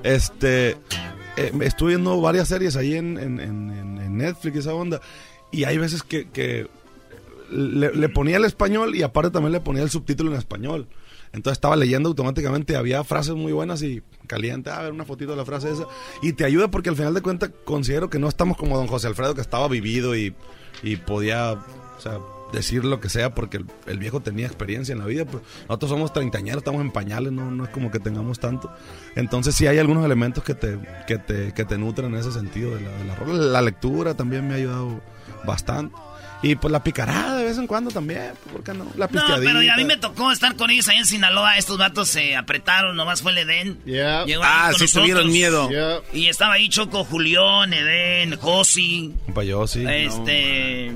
Este, 0.03 0.77
eh, 1.37 1.53
estuve 1.63 1.91
viendo 1.93 2.21
varias 2.21 2.49
series 2.49 2.77
ahí 2.77 2.95
en, 2.97 3.19
en- 3.19 3.41
en- 3.41 3.71
en- 3.71 3.99
en 3.99 4.17
Netflix, 4.19 4.59
esa 4.59 4.75
onda. 4.75 5.01
Y 5.53 5.65
hay 5.65 5.79
veces 5.79 6.03
que, 6.03 6.29
que 6.29 6.69
le, 7.51 7.95
le 7.95 8.09
ponía 8.11 8.37
el 8.37 8.45
español 8.45 8.95
y 8.95 9.03
aparte 9.03 9.31
también 9.31 9.53
le 9.53 9.61
ponía 9.61 9.83
el 9.83 9.91
subtítulo 9.91 10.31
en 10.33 10.37
español. 10.39 10.87
Entonces 11.33 11.59
estaba 11.59 11.77
leyendo 11.77 12.09
automáticamente, 12.09 12.77
había 12.77 13.05
frases 13.05 13.35
muy 13.35 13.53
buenas 13.53 13.83
y 13.83 14.03
caliente, 14.27 14.71
a 14.71 14.83
ver 14.83 14.93
una 14.93 15.05
fotito 15.05 15.31
de 15.31 15.37
la 15.37 15.45
frase 15.45 15.71
esa. 15.71 15.87
Y 16.23 16.33
te 16.33 16.45
ayuda 16.45 16.71
porque 16.71 16.89
al 16.89 16.97
final 16.97 17.15
de 17.15 17.23
cuentas 17.23 17.51
considero 17.65 18.11
que 18.11 18.19
no 18.19 18.29
estamos 18.29 18.57
como 18.57 18.77
don 18.77 18.89
José 18.89 19.07
Alfredo 19.07 19.35
que 19.35 19.41
estaba 19.41 19.69
vivido 19.69 20.17
y, 20.17 20.35
y 20.83 20.97
podía, 20.97 21.59
decir 22.53 22.85
lo 22.85 22.99
que 22.99 23.09
sea 23.09 23.33
porque 23.35 23.65
el, 23.87 23.99
viejo 23.99 24.21
tenía 24.21 24.47
experiencia 24.47 24.93
en 24.93 24.99
la 24.99 25.07
vida. 25.07 25.25
Pero 25.25 25.43
nosotros 25.69 25.91
somos 25.91 26.13
treintañeros, 26.13 26.59
estamos 26.59 26.81
en 26.81 26.91
pañales, 26.91 27.33
no, 27.33 27.51
no 27.51 27.65
es 27.65 27.71
como 27.71 27.91
que 27.91 28.01
tengamos 28.01 28.41
tanto. 28.41 28.73
Entonces 29.15 29.55
sí 29.55 29.67
hay 29.67 29.79
algunos 29.79 30.05
elementos 30.05 30.43
que 30.43 30.55
te, 30.55 30.79
que 31.07 31.19
te, 31.19 31.53
que 31.53 31.65
te 31.65 31.79
nutren 31.79 32.13
en 32.13 32.21
ese 32.21 32.33
sentido 32.33 32.75
de 32.75 32.81
la. 32.81 32.91
La 33.35 33.63
lectura 33.63 34.15
también 34.15 34.49
me 34.49 34.55
ha 34.55 34.57
ayudado 34.57 35.01
bastante. 35.45 35.95
Y 36.43 36.55
pues 36.55 36.73
la 36.73 36.83
picarada 36.83 37.37
de 37.37 37.45
vez 37.45 37.59
en 37.59 37.67
cuando 37.67 37.91
también, 37.91 38.33
pues, 38.43 38.53
¿por 38.55 38.65
qué 38.65 38.73
no? 38.73 38.85
La 38.97 39.07
No, 39.07 39.09
pisteadita. 39.13 39.53
pero 39.53 39.73
a 39.73 39.77
mí 39.77 39.85
me 39.85 39.99
tocó 39.99 40.33
estar 40.33 40.57
con 40.57 40.71
ellos 40.71 40.89
ahí 40.89 40.97
en 40.97 41.05
Sinaloa. 41.05 41.59
Estos 41.59 41.77
vatos 41.77 42.09
se 42.09 42.35
apretaron, 42.35 42.97
nomás 42.97 43.21
fue 43.21 43.33
el 43.33 43.39
Edén. 43.39 43.79
Yeah. 43.85 44.23
Ah, 44.43 44.71
sí 44.75 44.81
nosotros. 44.83 44.93
tuvieron 44.93 45.31
miedo. 45.31 45.69
Yeah. 45.69 45.99
Y 46.15 46.29
estaba 46.29 46.55
ahí 46.55 46.69
Choco, 46.71 47.05
Julián, 47.05 47.73
Edén, 47.75 48.37
Josi. 48.39 49.15
Compa, 49.27 49.45
yo 49.45 49.67
sí. 49.67 49.85
Este. 49.87 50.93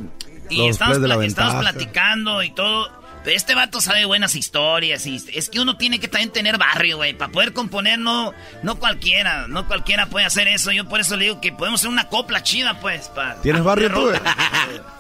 Y 0.51 0.69
de 0.69 0.73
la 0.73 0.77
pla- 0.77 0.99
estamos 0.99 1.19
ventaja. 1.19 1.61
platicando 1.61 2.43
y 2.43 2.51
todo. 2.55 3.04
Pero 3.25 3.37
este 3.37 3.55
vato 3.55 3.81
sabe 3.81 4.05
buenas 4.05 4.35
historias. 4.37 5.07
Y 5.07 5.17
es 5.33 5.49
que 5.49 5.59
uno 5.59 5.77
tiene 5.79 5.99
que 5.99 6.09
también 6.09 6.31
tener 6.31 6.59
barrio, 6.59 6.99
güey. 6.99 7.15
Para 7.15 7.33
poder 7.33 7.53
componer, 7.55 7.99
no, 7.99 8.33
no 8.63 8.79
cualquiera. 8.79 9.49
No 9.49 9.67
cualquiera 9.67 10.07
puede 10.07 10.27
hacer 10.27 10.47
eso. 10.47 10.71
Yo 10.73 10.87
por 10.89 11.01
eso 11.01 11.17
le 11.17 11.25
digo 11.25 11.41
que 11.41 11.51
podemos 11.51 11.81
hacer 11.81 11.91
una 11.91 12.09
copla 12.09 12.43
chida, 12.43 12.79
pues. 12.81 13.09
pa- 13.09 13.37
¿Tienes 13.43 13.63
pa- 13.63 13.69
barrio 13.69 13.91
tú? 13.91 14.11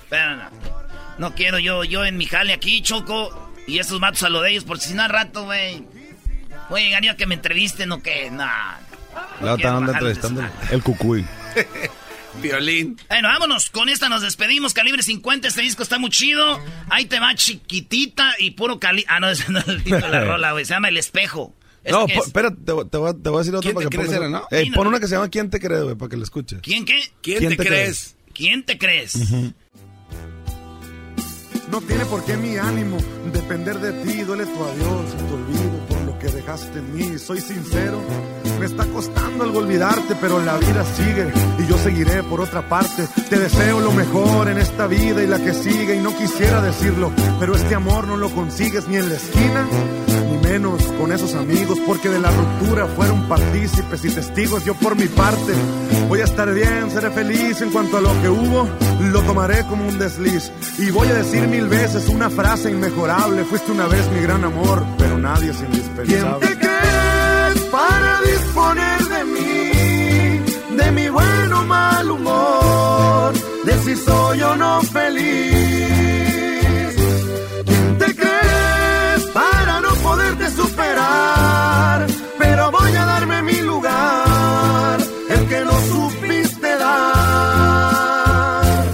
Pero 0.08 0.36
no. 0.36 0.44
No 1.18 1.34
quiero 1.34 1.58
yo, 1.58 1.84
yo 1.84 2.04
en 2.04 2.16
mi 2.16 2.26
jale 2.26 2.54
aquí, 2.54 2.80
Choco. 2.82 3.52
Y 3.66 3.78
estos 3.78 4.00
vatos 4.00 4.22
a 4.24 4.28
lo 4.30 4.40
de 4.42 4.50
ellos, 4.50 4.64
porque 4.64 4.84
si 4.84 4.94
no 4.94 5.02
al 5.02 5.10
rato, 5.10 5.44
güey. 5.44 5.84
Voy 6.70 6.80
a 6.80 6.84
llegar 6.84 7.02
yo 7.02 7.12
a 7.12 7.16
que 7.16 7.26
me 7.26 7.34
entrevisten 7.34 7.92
o 7.92 8.02
que. 8.02 8.30
Nah. 8.30 8.76
La 9.42 9.52
otra 9.54 9.76
anda 9.76 9.92
entrevistando 9.92 10.42
el 10.70 10.82
cucuy. 10.82 11.24
Violín. 12.42 12.96
Bueno, 13.08 13.28
vámonos. 13.28 13.70
Con 13.70 13.88
esta 13.88 14.08
nos 14.08 14.22
despedimos. 14.22 14.74
Calibre 14.74 15.02
50. 15.02 15.48
Este 15.48 15.62
disco 15.62 15.82
está 15.82 15.98
muy 15.98 16.10
chido. 16.10 16.60
Ahí 16.90 17.06
te 17.06 17.18
va 17.20 17.34
chiquitita 17.34 18.34
y 18.38 18.52
puro 18.52 18.78
cali... 18.78 19.04
Ah, 19.08 19.20
no, 19.20 19.28
ese 19.30 19.50
no 19.50 19.58
es 19.60 19.68
el 19.68 19.82
título 19.82 20.06
de 20.06 20.12
la 20.12 20.24
rola, 20.24 20.52
güey. 20.52 20.64
Se 20.64 20.74
llama 20.74 20.88
El 20.88 20.96
Espejo. 20.98 21.54
¿Este 21.84 21.92
No, 21.92 22.06
es? 22.06 22.26
espérate, 22.26 22.56
te, 22.64 22.72
voy- 22.72 22.88
te 22.88 22.96
voy, 22.96 23.10
a- 23.10 23.14
te 23.14 23.28
voy 23.28 23.36
a 23.36 23.38
decir 23.40 23.54
otra 23.54 23.62
¿Quién 23.70 23.74
para 23.74 23.88
que 23.90 23.96
crees 23.96 24.08
pongas- 24.10 24.16
era, 24.18 24.28
no? 24.30 24.46
Ey, 24.50 24.70
pon 24.70 24.86
una 24.86 25.00
que 25.00 25.06
se 25.06 25.14
llama 25.16 25.28
¿Quién 25.28 25.50
te 25.50 25.60
crees, 25.60 25.82
güey? 25.84 25.94
Para 25.96 26.08
que 26.08 26.16
la 26.16 26.22
escuches. 26.24 26.60
¿Quién 26.62 26.84
qué? 26.84 27.00
¿Quién, 27.22 27.48
te, 27.48 27.56
crees? 27.58 28.16
¿Quién 28.32 28.62
te 28.64 28.78
crees? 28.78 29.14
No 31.70 31.80
tiene 31.80 32.04
por 32.06 32.24
qué 32.24 32.36
mi 32.36 32.56
ánimo 32.56 32.96
depender 33.32 33.78
de 33.80 33.92
ti. 34.04 34.22
Duele 34.22 34.44
tu 34.46 34.64
adiós, 34.64 35.16
tu 35.28 35.34
olvido 35.34 35.83
dejaste 36.32 36.78
en 36.78 36.94
mí. 36.94 37.18
Soy 37.18 37.40
sincero, 37.40 38.00
me 38.58 38.66
está 38.66 38.84
costando 38.86 39.44
algo 39.44 39.58
olvidarte, 39.58 40.14
pero 40.20 40.42
la 40.42 40.56
vida 40.58 40.84
sigue 40.84 41.32
y 41.58 41.66
yo 41.66 41.76
seguiré 41.78 42.22
por 42.22 42.40
otra 42.40 42.68
parte. 42.68 43.06
Te 43.28 43.38
deseo 43.38 43.80
lo 43.80 43.92
mejor 43.92 44.48
en 44.48 44.58
esta 44.58 44.86
vida 44.86 45.22
y 45.22 45.26
la 45.26 45.38
que 45.38 45.52
sigue. 45.52 45.96
Y 45.96 46.00
no 46.00 46.16
quisiera 46.16 46.60
decirlo, 46.60 47.10
pero 47.38 47.54
este 47.54 47.74
amor 47.74 48.06
no 48.06 48.16
lo 48.16 48.30
consigues 48.30 48.88
ni 48.88 48.96
en 48.96 49.08
la 49.08 49.16
esquina. 49.16 49.66
Con 50.54 51.10
esos 51.10 51.34
amigos, 51.34 51.80
porque 51.84 52.08
de 52.08 52.20
la 52.20 52.30
ruptura 52.30 52.86
fueron 52.86 53.26
partícipes 53.28 54.04
y 54.04 54.10
testigos. 54.10 54.64
Yo 54.64 54.74
por 54.74 54.94
mi 54.94 55.08
parte 55.08 55.52
voy 56.08 56.20
a 56.20 56.24
estar 56.24 56.54
bien, 56.54 56.92
seré 56.92 57.10
feliz 57.10 57.60
en 57.60 57.70
cuanto 57.70 57.96
a 57.96 58.00
lo 58.00 58.22
que 58.22 58.28
hubo, 58.28 58.68
lo 59.10 59.20
tomaré 59.22 59.66
como 59.66 59.88
un 59.88 59.98
desliz. 59.98 60.52
Y 60.78 60.92
voy 60.92 61.08
a 61.08 61.14
decir 61.14 61.48
mil 61.48 61.66
veces 61.66 62.08
una 62.08 62.30
frase 62.30 62.70
inmejorable: 62.70 63.44
Fuiste 63.46 63.72
una 63.72 63.88
vez 63.88 64.08
mi 64.12 64.20
gran 64.20 64.44
amor, 64.44 64.84
pero 64.96 65.18
nadie 65.18 65.50
es 65.50 65.60
indispensable. 65.60 66.06
¿Quién 66.06 66.38
te 66.38 66.56
crees 66.56 67.70
para 67.72 68.20
disponer 68.22 69.02
de 69.08 69.24
mí? 69.24 70.76
De 70.76 70.92
mi 70.92 71.08
bueno 71.08 71.62
o 71.62 71.64
mal 71.64 72.10
humor, 72.12 73.32
de 73.64 73.78
si 73.82 73.96
soy 73.96 74.40
o 74.40 74.54
no 74.54 74.82
feliz. 74.82 76.13
Pero 82.38 82.70
voy 82.70 82.94
a 82.96 83.04
darme 83.04 83.42
mi 83.42 83.60
lugar, 83.60 84.98
el 85.30 85.48
que 85.48 85.60
no 85.64 85.72
supiste 85.82 86.76
dar. 86.78 88.84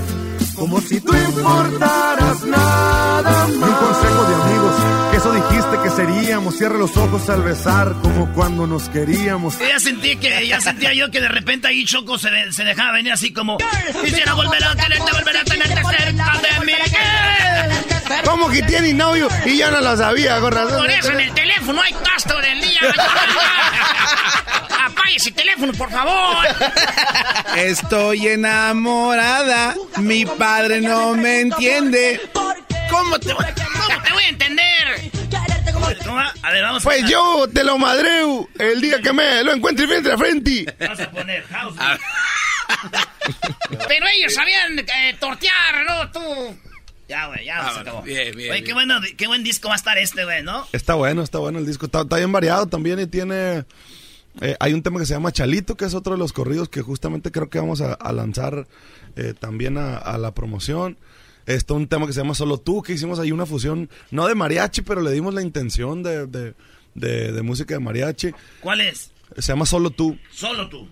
Como 0.57 0.81
si 0.81 1.01
tú 1.01 1.15
importaras 1.15 2.43
nada 2.45 3.47
más. 3.49 3.69
Un 3.69 3.75
consejo 3.75 4.25
de 4.29 4.35
amigos, 4.43 4.75
que 5.11 5.17
eso 5.17 5.33
dijiste 5.33 5.79
que 5.83 5.91
seríamos. 5.91 6.57
Cierra 6.57 6.79
los 6.79 6.97
ojos 6.97 7.29
al 7.31 7.43
besar, 7.43 7.95
como 8.03 8.31
cuando 8.35 8.67
nos 8.67 8.89
queríamos. 8.91 9.59
Ya 9.59 9.81
sentí 9.81 10.17
que, 10.17 10.47
ya 10.47 10.61
sentía 10.61 10.93
yo 10.93 11.11
que 11.11 11.21
de 11.21 11.29
repente 11.29 11.69
ahí 11.69 11.85
Choco 11.87 12.19
se, 12.19 12.31
de- 12.31 12.53
se 12.53 12.65
dejaba 12.65 12.93
venir 12.93 13.13
así 13.13 13.33
como 13.33 13.57
Quisiera 14.05 14.35
volver 14.35 14.63
a 14.65 14.75
tenerte, 14.77 15.13
volver 15.13 15.37
a 15.39 15.45
tenerte 15.45 15.83
cerca 15.83 16.41
de 16.43 16.67
mí 16.67 16.73
¿Cómo 18.25 18.49
que 18.51 18.63
tiene 18.63 18.93
novio? 18.93 19.29
Y 19.45 19.59
yo 19.59 19.71
no 19.71 19.81
lo 19.81 19.97
sabía, 19.97 20.41
con 20.41 20.53
razón. 20.53 20.79
Por 20.79 20.91
eso 20.91 21.11
en 21.13 21.21
el 21.21 21.35
teléfono 21.35 21.81
hay 21.83 21.93
gasto 21.93 22.41
del 22.41 22.61
día 22.61 22.81
Apague 24.85 25.17
ese 25.17 25.31
teléfono, 25.33 25.73
por 25.75 25.91
favor 25.91 26.47
Estoy 27.57 28.29
enamorada. 28.29 29.75
Mi 29.99 30.25
padre 30.25 30.81
no 30.81 31.15
me 31.15 31.41
entiende. 31.41 32.21
¿Cómo 32.91 33.19
te 33.19 33.33
voy 33.33 33.45
¿Cómo 33.45 34.03
te 34.03 34.13
voy 34.13 34.25
a 34.25 34.29
entender? 34.29 35.11
A 36.43 36.51
ver, 36.51 36.63
vamos 36.63 36.83
Pues 36.83 37.05
a... 37.05 37.07
yo 37.09 37.47
te 37.53 37.65
lo 37.65 37.79
madreo 37.79 38.49
el 38.59 38.81
día 38.81 39.01
que 39.01 39.13
me 39.13 39.43
lo 39.45 39.53
encuentre 39.53 39.87
frente 39.87 40.13
a 40.13 40.19
frente. 40.19 40.75
Vamos 40.79 41.01
a 41.01 41.11
poner 41.11 41.45
house 41.49 41.75
Pero 43.89 44.07
ellos 44.15 44.35
sabían 44.35 44.79
eh, 44.79 45.17
tortear, 45.19 45.85
¿no? 45.87 46.11
Tú 46.11 46.57
Ya, 47.11 47.27
güey, 47.27 47.45
ya 47.45 47.59
Ah, 47.69 47.73
se 47.75 47.81
acabó 47.81 48.03
bien, 48.03 48.37
bien, 48.37 48.53
Oye, 48.53 48.63
qué, 48.63 48.73
bueno, 48.73 48.95
qué 49.17 49.27
buen 49.27 49.43
disco 49.43 49.67
va 49.69 49.75
a 49.75 49.77
estar 49.77 49.99
este, 49.99 50.25
güey, 50.25 50.45
¿no? 50.45 50.65
Está 50.73 50.95
bueno, 50.95 51.23
está 51.23 51.39
bueno 51.39 51.59
el 51.59 51.67
disco. 51.67 51.87
Está, 51.87 52.03
está 52.03 52.17
bien 52.19 52.31
variado 52.31 52.67
también 52.69 53.01
y 53.01 53.07
tiene... 53.09 53.65
eh, 54.41 54.57
hay 54.61 54.73
un 54.75 54.83
tema 54.83 55.01
que 55.01 55.07
se 55.07 55.15
llama 55.15 55.33
Chalito, 55.33 55.77
que 55.77 55.85
es 55.87 55.95
otro 55.95 56.13
de 56.13 56.19
los 56.21 56.33
corridos 56.33 56.69
que 56.69 56.83
justamente 56.83 57.33
creo 57.33 57.51
que 57.51 57.59
vamos 57.59 57.81
a, 57.81 57.95
a 57.95 58.13
lanzar 58.13 58.69
eh, 59.17 59.35
también 59.39 59.77
a, 59.77 59.97
a 59.99 60.19
la 60.19 60.33
promoción. 60.35 60.97
Está 61.47 61.75
un 61.75 61.89
tema 61.89 62.07
que 62.07 62.13
se 62.13 62.21
llama 62.21 62.35
Solo 62.35 62.59
Tú, 62.59 62.81
que 62.81 62.93
hicimos 62.93 63.19
ahí 63.19 63.33
una 63.33 63.45
fusión, 63.45 63.91
no 64.13 64.29
de 64.29 64.37
mariachi, 64.37 64.83
pero 64.83 65.01
le 65.01 65.11
dimos 65.11 65.35
la 65.35 65.43
intención 65.43 66.05
de, 66.05 66.27
de, 66.29 66.55
de- 66.95 67.33
de 67.33 67.43
música 67.43 67.75
de 67.75 67.81
mariachi. 67.81 68.31
¿Cuál 68.61 68.83
es? 68.83 69.11
Se 69.37 69.51
llama 69.53 69.67
Solo 69.67 69.91
Tú. 69.91 70.17
Solo 70.33 70.69
tú 70.69 70.87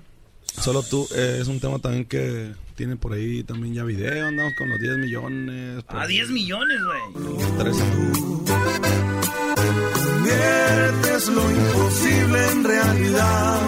Solo 0.61 0.83
Tú 0.83 1.09
eh, 1.15 1.39
es 1.41 1.49
un 1.49 1.61
tema 1.61 1.79
también 1.79 2.05
que 2.05 2.53
tiene 2.75 2.97
por 2.97 3.13
ahí 3.13 3.43
también 3.43 3.75
ya 3.75 3.85
video, 3.85 4.27
andamos 4.27 4.53
con 4.57 4.69
los 4.71 4.79
10 4.81 4.99
millones. 4.99 5.83
por 5.85 5.97
A 5.97 6.03
ahí. 6.03 6.09
10 6.09 6.31
millones, 6.31 6.79
güey. 6.85 7.01
Conviertes 10.05 11.29
lo 11.29 11.51
imposible 11.51 12.51
en 12.53 12.65
realidad. 12.65 13.61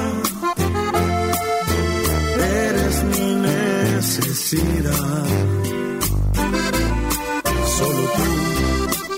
Eres 2.38 3.04
mi 3.04 3.34
necesidad. 3.34 5.26
Solo 7.78 8.10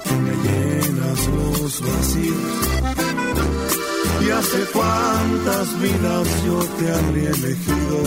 tú 0.04 0.14
me 0.14 0.34
llenas 0.42 1.28
los 1.28 1.80
vacíos. 1.80 3.51
Hace 4.38 4.59
cuántas 4.72 5.80
vidas 5.80 6.28
yo 6.44 6.59
te 6.78 6.92
habría 6.92 7.30
elegido. 7.30 8.02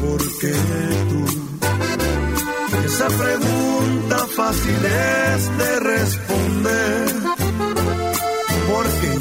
Porque 0.00 0.52
tú 1.10 1.20
esa 2.86 3.06
pregunta 3.08 4.26
fácil 4.34 4.76
es 4.84 5.58
de 5.58 5.80
responder, 5.80 7.06
porque 8.72 9.18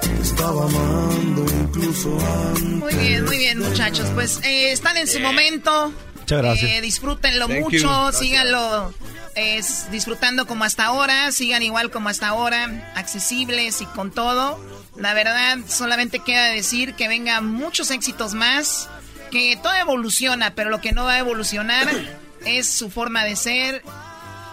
te 0.00 0.22
estaba 0.22 0.64
amando 0.64 1.44
incluso 1.64 2.18
antes. 2.46 2.62
Muy 2.64 2.94
bien, 2.94 3.24
muy 3.24 3.38
bien, 3.38 3.58
muchachos. 3.58 4.06
Pues 4.14 4.40
eh, 4.44 4.72
están 4.72 4.96
en 4.96 5.06
su 5.08 5.18
momento. 5.20 5.92
Muchas 6.20 6.38
gracias. 6.38 6.70
Eh, 6.70 6.80
disfrútenlo 6.80 7.48
Thank 7.48 7.60
mucho, 7.60 7.76
you. 7.76 7.82
Gracias. 7.88 8.18
síganlo 8.18 8.94
es, 9.34 9.90
disfrutando 9.90 10.46
como 10.46 10.64
hasta 10.64 10.86
ahora, 10.86 11.30
sigan 11.32 11.62
igual 11.62 11.90
como 11.90 12.08
hasta 12.08 12.28
ahora, 12.28 12.92
accesibles 12.94 13.80
y 13.80 13.86
con 13.86 14.10
todo. 14.10 14.60
La 14.96 15.14
verdad, 15.14 15.58
solamente 15.66 16.20
queda 16.20 16.46
decir 16.46 16.94
que 16.94 17.08
vengan 17.08 17.46
muchos 17.46 17.90
éxitos 17.90 18.34
más, 18.34 18.88
que 19.30 19.58
todo 19.62 19.74
evoluciona, 19.74 20.54
pero 20.54 20.70
lo 20.70 20.80
que 20.80 20.92
no 20.92 21.04
va 21.04 21.14
a 21.14 21.18
evolucionar 21.18 21.88
es 22.44 22.68
su 22.68 22.90
forma 22.90 23.24
de 23.24 23.36
ser, 23.36 23.82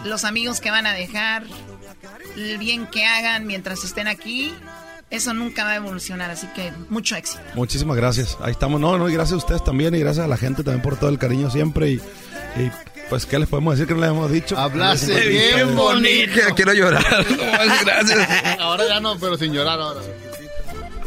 los 0.04 0.24
amigos 0.24 0.60
que 0.60 0.70
van 0.70 0.86
a 0.86 0.94
dejar, 0.94 1.44
el 2.36 2.58
bien 2.58 2.86
que 2.86 3.04
hagan 3.04 3.46
mientras 3.46 3.84
estén 3.84 4.08
aquí. 4.08 4.54
Eso 5.10 5.34
nunca 5.34 5.64
va 5.64 5.70
a 5.70 5.76
evolucionar, 5.76 6.30
así 6.30 6.46
que 6.54 6.72
mucho 6.88 7.16
éxito. 7.16 7.42
Muchísimas 7.54 7.96
gracias. 7.96 8.38
Ahí 8.40 8.52
estamos. 8.52 8.80
No, 8.80 8.96
no, 8.96 9.08
y 9.08 9.12
gracias 9.12 9.34
a 9.34 9.38
ustedes 9.38 9.64
también 9.64 9.92
y 9.96 9.98
gracias 9.98 10.24
a 10.24 10.28
la 10.28 10.36
gente 10.36 10.62
también 10.62 10.82
por 10.82 10.96
todo 10.96 11.10
el 11.10 11.18
cariño 11.18 11.50
siempre. 11.50 11.90
Y, 11.90 11.94
y, 11.94 12.70
pues, 13.10 13.26
¿qué 13.26 13.38
les 13.40 13.48
podemos 13.48 13.74
decir 13.74 13.88
que 13.88 13.94
no 13.94 14.00
les 14.00 14.10
hemos 14.10 14.30
dicho? 14.30 14.56
Hablaste 14.56 15.12
hemos 15.12 15.26
bien 15.28 15.68
dicho. 15.68 15.76
bonito. 15.82 16.40
Quiero 16.54 16.72
llorar. 16.72 17.04
Gracias. 17.84 18.58
Ahora 18.60 18.84
ya 18.88 19.00
no, 19.00 19.18
pero 19.18 19.36
sin 19.36 19.52
llorar 19.52 19.80
ahora. 19.80 20.00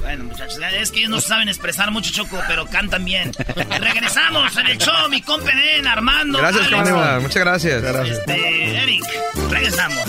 Bueno, 0.01 0.25
muchachos, 0.25 0.59
es 0.73 0.91
que 0.91 0.99
ellos 0.99 1.11
no 1.11 1.21
saben 1.21 1.47
expresar 1.47 1.89
mucho, 1.89 2.11
Choco, 2.11 2.37
pero 2.45 2.65
cantan 2.67 3.05
bien. 3.05 3.31
Regresamos 3.79 4.55
en 4.57 4.67
el 4.67 4.77
show, 4.77 5.09
mi 5.09 5.21
compen, 5.21 5.87
Armando. 5.87 6.39
Gracias, 6.39 6.67
Alex, 6.67 6.83
Camarada. 6.83 7.19
Muchas 7.21 7.37
gracias. 7.37 7.83
Este, 7.83 8.75
Eric, 8.83 9.03
regresamos. 9.49 10.03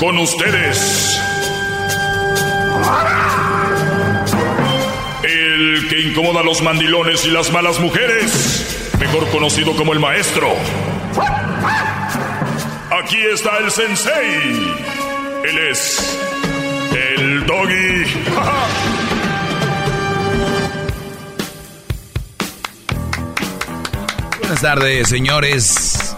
Con 0.00 0.18
ustedes. 0.18 1.20
Que 5.90 6.00
incomoda 6.00 6.40
a 6.40 6.44
los 6.44 6.62
mandilones 6.62 7.26
y 7.26 7.30
las 7.32 7.50
malas 7.50 7.80
mujeres. 7.80 8.92
Mejor 9.00 9.28
conocido 9.30 9.74
como 9.74 9.92
el 9.92 9.98
maestro. 9.98 10.46
Aquí 13.02 13.16
está 13.34 13.58
el 13.58 13.72
sensei. 13.72 14.74
Él 15.44 15.58
es 15.68 16.16
el 17.16 17.44
doggy. 17.44 18.04
Buenas 24.38 24.60
tardes, 24.60 25.08
señores. 25.08 26.14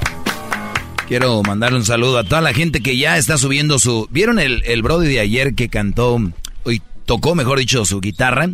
Quiero 1.08 1.42
mandarle 1.42 1.78
un 1.78 1.86
saludo 1.86 2.18
a 2.18 2.24
toda 2.24 2.42
la 2.42 2.52
gente 2.52 2.82
que 2.82 2.98
ya 2.98 3.16
está 3.16 3.38
subiendo 3.38 3.78
su... 3.78 4.06
¿Vieron 4.10 4.38
el, 4.38 4.62
el 4.66 4.82
Brody 4.82 5.08
de 5.08 5.20
ayer 5.20 5.54
que 5.54 5.70
cantó, 5.70 6.18
y 6.66 6.82
tocó, 7.06 7.34
mejor 7.34 7.58
dicho, 7.58 7.86
su 7.86 8.02
guitarra? 8.02 8.50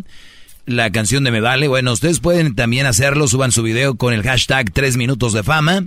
La 0.68 0.92
canción 0.92 1.24
de 1.24 1.30
Me 1.30 1.40
Vale. 1.40 1.66
Bueno, 1.66 1.94
ustedes 1.94 2.20
pueden 2.20 2.54
también 2.54 2.84
hacerlo, 2.84 3.26
suban 3.26 3.52
su 3.52 3.62
video 3.62 3.94
con 3.94 4.12
el 4.12 4.22
hashtag 4.22 4.70
3 4.70 4.98
minutos 4.98 5.32
de 5.32 5.42
fama. 5.42 5.86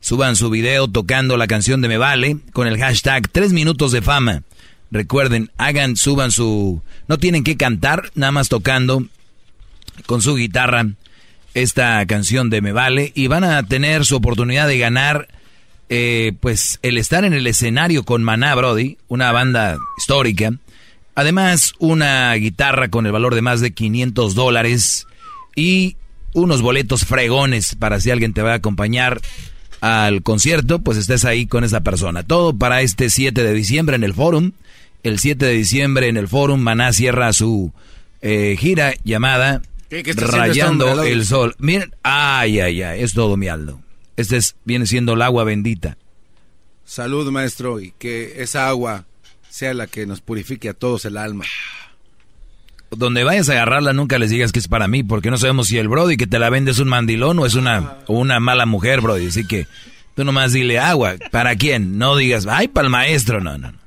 Suban 0.00 0.36
su 0.36 0.50
video 0.50 0.86
tocando 0.86 1.38
la 1.38 1.46
canción 1.46 1.80
de 1.80 1.88
Me 1.88 1.96
Vale 1.96 2.36
con 2.52 2.68
el 2.68 2.76
hashtag 2.76 3.26
3 3.30 3.54
minutos 3.54 3.90
de 3.90 4.02
fama. 4.02 4.42
Recuerden, 4.90 5.50
hagan, 5.56 5.96
suban 5.96 6.30
su... 6.30 6.82
No 7.06 7.16
tienen 7.16 7.42
que 7.42 7.56
cantar, 7.56 8.10
nada 8.16 8.30
más 8.30 8.50
tocando 8.50 9.02
con 10.04 10.20
su 10.20 10.34
guitarra 10.36 10.86
esta 11.54 12.04
canción 12.04 12.50
de 12.50 12.60
Me 12.60 12.72
Vale 12.72 13.12
y 13.14 13.28
van 13.28 13.44
a 13.44 13.62
tener 13.62 14.04
su 14.04 14.16
oportunidad 14.16 14.68
de 14.68 14.76
ganar 14.76 15.28
eh, 15.88 16.34
pues 16.40 16.80
el 16.82 16.98
estar 16.98 17.24
en 17.24 17.32
el 17.32 17.46
escenario 17.46 18.04
con 18.04 18.22
Maná 18.22 18.54
Brody, 18.54 18.98
una 19.08 19.32
banda 19.32 19.78
histórica. 19.96 20.52
Además, 21.18 21.72
una 21.80 22.32
guitarra 22.34 22.90
con 22.90 23.04
el 23.04 23.10
valor 23.10 23.34
de 23.34 23.42
más 23.42 23.60
de 23.60 23.72
500 23.72 24.36
dólares 24.36 25.08
y 25.56 25.96
unos 26.32 26.62
boletos 26.62 27.04
fregones 27.04 27.74
para 27.74 27.98
si 28.00 28.12
alguien 28.12 28.32
te 28.32 28.42
va 28.42 28.52
a 28.52 28.56
acompañar 28.56 29.20
al 29.80 30.22
concierto, 30.22 30.78
pues 30.78 30.96
estés 30.96 31.24
ahí 31.24 31.46
con 31.46 31.64
esa 31.64 31.80
persona. 31.80 32.22
Todo 32.22 32.56
para 32.56 32.82
este 32.82 33.10
7 33.10 33.42
de 33.42 33.52
diciembre 33.52 33.96
en 33.96 34.04
el 34.04 34.14
Forum. 34.14 34.52
El 35.02 35.18
7 35.18 35.44
de 35.44 35.52
diciembre 35.54 36.06
en 36.06 36.16
el 36.18 36.28
Forum, 36.28 36.60
Maná 36.60 36.92
cierra 36.92 37.32
su 37.32 37.72
eh, 38.22 38.56
gira 38.56 38.94
llamada 39.02 39.60
¿Qué- 39.90 40.04
qué 40.04 40.10
está 40.10 40.24
haciendo 40.26 40.38
Rayando 40.38 40.84
este 40.86 40.98
hombre, 41.00 41.12
el? 41.12 41.26
Sol. 41.26 41.56
Miren, 41.58 41.94
ay, 42.04 42.60
ay, 42.60 42.82
ay, 42.82 43.02
es 43.02 43.12
todo 43.14 43.36
mi 43.36 43.48
Aldo. 43.48 43.80
Este 44.16 44.36
es, 44.36 44.54
viene 44.64 44.86
siendo 44.86 45.14
el 45.14 45.22
agua 45.22 45.42
bendita. 45.42 45.96
Salud, 46.84 47.28
maestro, 47.32 47.80
y 47.80 47.92
que 47.98 48.40
esa 48.40 48.68
agua 48.68 49.04
sea 49.50 49.74
la 49.74 49.86
que 49.86 50.06
nos 50.06 50.20
purifique 50.20 50.68
a 50.68 50.74
todos 50.74 51.04
el 51.04 51.16
alma. 51.16 51.44
Donde 52.90 53.22
vayas 53.22 53.48
a 53.50 53.52
agarrarla, 53.52 53.92
nunca 53.92 54.18
les 54.18 54.30
digas 54.30 54.50
que 54.50 54.58
es 54.60 54.68
para 54.68 54.88
mí, 54.88 55.02
porque 55.02 55.30
no 55.30 55.36
sabemos 55.36 55.66
si 55.68 55.76
el 55.76 55.88
Brody 55.88 56.16
que 56.16 56.26
te 56.26 56.38
la 56.38 56.48
vende 56.48 56.70
es 56.70 56.78
un 56.78 56.88
mandilón 56.88 57.38
o 57.38 57.44
es 57.46 57.54
una, 57.54 57.98
o 58.06 58.14
una 58.14 58.40
mala 58.40 58.64
mujer, 58.64 59.02
Brody. 59.02 59.26
Así 59.26 59.46
que 59.46 59.66
tú 60.16 60.24
nomás 60.24 60.52
dile 60.54 60.78
agua. 60.78 61.16
¿Para 61.30 61.54
quién? 61.56 61.98
No 61.98 62.16
digas, 62.16 62.46
ay, 62.48 62.68
para 62.68 62.86
el 62.86 62.90
maestro. 62.90 63.40
No, 63.42 63.58
no. 63.58 63.72
no. 63.72 63.78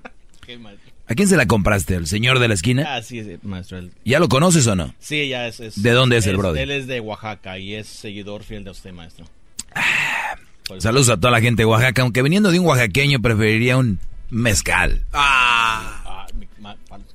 ¿A 1.07 1.13
quién 1.15 1.27
se 1.27 1.35
la 1.35 1.45
compraste? 1.45 1.95
¿El 1.95 2.07
señor 2.07 2.39
de 2.39 2.47
la 2.47 2.53
esquina? 2.53 2.85
Ah, 2.95 3.01
sí, 3.01 3.21
sí, 3.23 3.37
maestro. 3.43 3.79
el- 3.79 3.91
¿Ya 4.05 4.19
lo 4.19 4.29
conoces 4.29 4.65
o 4.67 4.75
no? 4.75 4.93
Sí, 4.99 5.27
ya 5.27 5.47
es, 5.47 5.59
es- 5.59 5.81
¿De 5.81 5.91
dónde 5.91 6.17
es 6.17 6.27
el 6.27 6.37
Brody? 6.37 6.59
Él 6.59 6.71
es 6.71 6.87
de 6.87 6.99
Oaxaca 7.01 7.57
y 7.59 7.73
es 7.75 7.87
seguidor 7.87 8.43
fiel 8.43 8.63
de 8.63 8.69
usted, 8.71 8.93
maestro. 8.93 9.25
Saludos 10.77 11.09
a 11.09 11.17
toda 11.17 11.31
la 11.31 11.41
gente 11.41 11.63
de 11.63 11.65
Oaxaca, 11.65 12.01
aunque 12.03 12.21
viniendo 12.21 12.49
de 12.51 12.59
un 12.59 12.65
oaxaqueño 12.67 13.19
preferiría 13.21 13.75
un 13.77 13.99
mezcal. 14.31 15.05
Ah, 15.13 16.25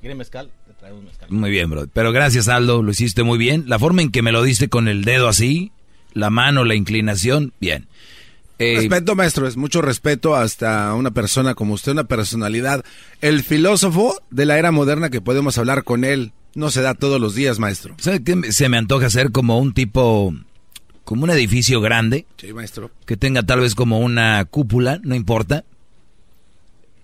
¿Quiere 0.00 0.14
mezcal? 0.14 0.50
Le 0.68 0.74
traigo 0.74 0.98
un 0.98 1.04
mezcal. 1.06 1.28
Muy 1.30 1.50
bien, 1.50 1.68
bro. 1.70 1.86
Pero 1.92 2.12
gracias, 2.12 2.46
Aldo, 2.48 2.82
lo 2.82 2.90
hiciste 2.92 3.22
muy 3.24 3.38
bien. 3.38 3.64
La 3.66 3.78
forma 3.78 4.02
en 4.02 4.10
que 4.12 4.22
me 4.22 4.30
lo 4.32 4.42
diste 4.42 4.68
con 4.68 4.86
el 4.88 5.04
dedo 5.04 5.26
así, 5.28 5.72
la 6.12 6.30
mano, 6.30 6.64
la 6.64 6.74
inclinación, 6.76 7.52
bien. 7.60 7.88
Eh, 8.58 8.76
Respeto, 8.76 9.14
maestro, 9.16 9.46
es 9.46 9.56
mucho 9.56 9.82
respeto 9.82 10.34
hasta 10.36 10.94
una 10.94 11.10
persona 11.10 11.54
como 11.54 11.74
usted, 11.74 11.92
una 11.92 12.04
personalidad. 12.04 12.84
El 13.20 13.42
filósofo 13.42 14.16
de 14.30 14.46
la 14.46 14.58
era 14.58 14.70
moderna 14.70 15.10
que 15.10 15.20
podemos 15.20 15.58
hablar 15.58 15.84
con 15.84 16.04
él 16.04 16.32
no 16.54 16.70
se 16.70 16.80
da 16.80 16.94
todos 16.94 17.20
los 17.20 17.34
días, 17.34 17.58
maestro. 17.58 17.96
¿Sabe 17.98 18.22
qué? 18.24 18.52
Se 18.52 18.68
me 18.70 18.78
antoja 18.78 19.06
hacer 19.06 19.30
como 19.30 19.58
un 19.58 19.74
tipo, 19.74 20.32
como 21.04 21.24
un 21.24 21.30
edificio 21.30 21.80
grande, 21.82 22.24
Sí, 22.38 22.52
maestro. 22.54 22.90
que 23.04 23.16
tenga 23.18 23.42
tal 23.42 23.60
vez 23.60 23.74
como 23.74 23.98
una 24.00 24.42
cúpula, 24.46 25.00
no 25.02 25.14
importa. 25.14 25.64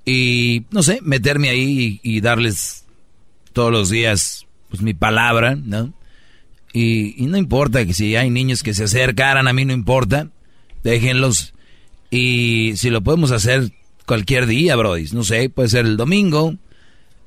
Y, 0.04 0.64
no 0.70 0.82
sé, 0.82 1.00
meterme 1.02 1.48
ahí 1.50 2.00
y, 2.02 2.20
darles 2.20 2.84
todos 3.52 3.70
los 3.70 3.90
días, 3.90 4.46
pues 4.68 4.82
mi 4.82 4.94
palabra, 4.94 5.56
¿no? 5.56 5.92
Y, 6.72 7.22
y 7.22 7.26
no 7.26 7.36
importa 7.36 7.84
que 7.84 7.94
si 7.94 8.16
hay 8.16 8.30
niños 8.30 8.62
que 8.62 8.74
se 8.74 8.84
acercaran, 8.84 9.46
a 9.46 9.52
mí 9.52 9.64
no 9.64 9.72
importa, 9.72 10.28
déjenlos. 10.82 11.54
Y 12.10 12.72
si 12.76 12.90
lo 12.90 13.02
podemos 13.02 13.30
hacer 13.30 13.70
cualquier 14.06 14.46
día, 14.46 14.76
Brody, 14.76 15.06
no 15.12 15.24
sé, 15.24 15.48
puede 15.48 15.68
ser 15.68 15.86
el 15.86 15.96
domingo, 15.96 16.56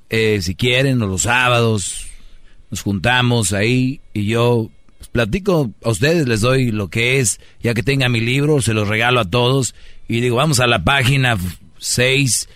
eh, 0.09 0.39
si 0.41 0.55
quieren, 0.55 1.01
o 1.01 1.07
los 1.07 1.23
sábados, 1.23 2.07
nos 2.69 2.81
juntamos 2.81 3.53
ahí 3.53 4.01
y 4.13 4.25
yo 4.25 4.69
pues, 4.97 5.09
platico 5.09 5.71
a 5.83 5.89
ustedes, 5.89 6.27
les 6.27 6.41
doy 6.41 6.71
lo 6.71 6.89
que 6.89 7.19
es, 7.19 7.39
ya 7.61 7.73
que 7.73 7.83
tenga 7.83 8.09
mi 8.09 8.19
libro, 8.19 8.61
se 8.61 8.73
los 8.73 8.87
regalo 8.87 9.19
a 9.19 9.29
todos 9.29 9.75
y 10.07 10.21
digo, 10.21 10.37
vamos 10.37 10.59
a 10.59 10.67
la 10.67 10.83
página 10.83 11.37
6, 11.79 12.49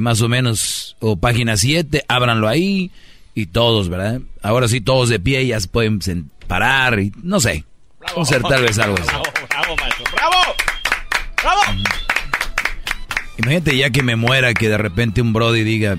más 0.00 0.20
o 0.22 0.28
menos, 0.28 0.96
o 1.00 1.16
página 1.16 1.56
7, 1.56 2.04
ábranlo 2.08 2.48
ahí 2.48 2.90
y 3.34 3.46
todos, 3.46 3.88
¿verdad? 3.88 4.20
Ahora 4.42 4.68
sí, 4.68 4.80
todos 4.80 5.08
de 5.08 5.20
pie 5.20 5.46
ya 5.46 5.60
se 5.60 5.68
pueden 5.68 6.00
parar 6.46 6.98
y 7.00 7.12
no 7.22 7.40
sé, 7.40 7.64
vamos 8.00 8.18
a 8.18 8.36
hacer 8.36 8.42
tal 8.42 8.62
vez 8.62 8.78
algo 8.78 8.96
así. 8.96 9.06
Bravo, 9.06 9.24
bravo, 9.48 9.76
maestro. 9.76 10.04
¡Bravo! 10.14 10.36
¡Bravo! 11.42 11.60
Imagínate 13.38 13.76
ya 13.76 13.90
que 13.90 14.02
me 14.02 14.16
muera 14.16 14.52
que 14.54 14.68
de 14.68 14.76
repente 14.78 15.22
un 15.22 15.32
Brody 15.32 15.62
diga, 15.64 15.96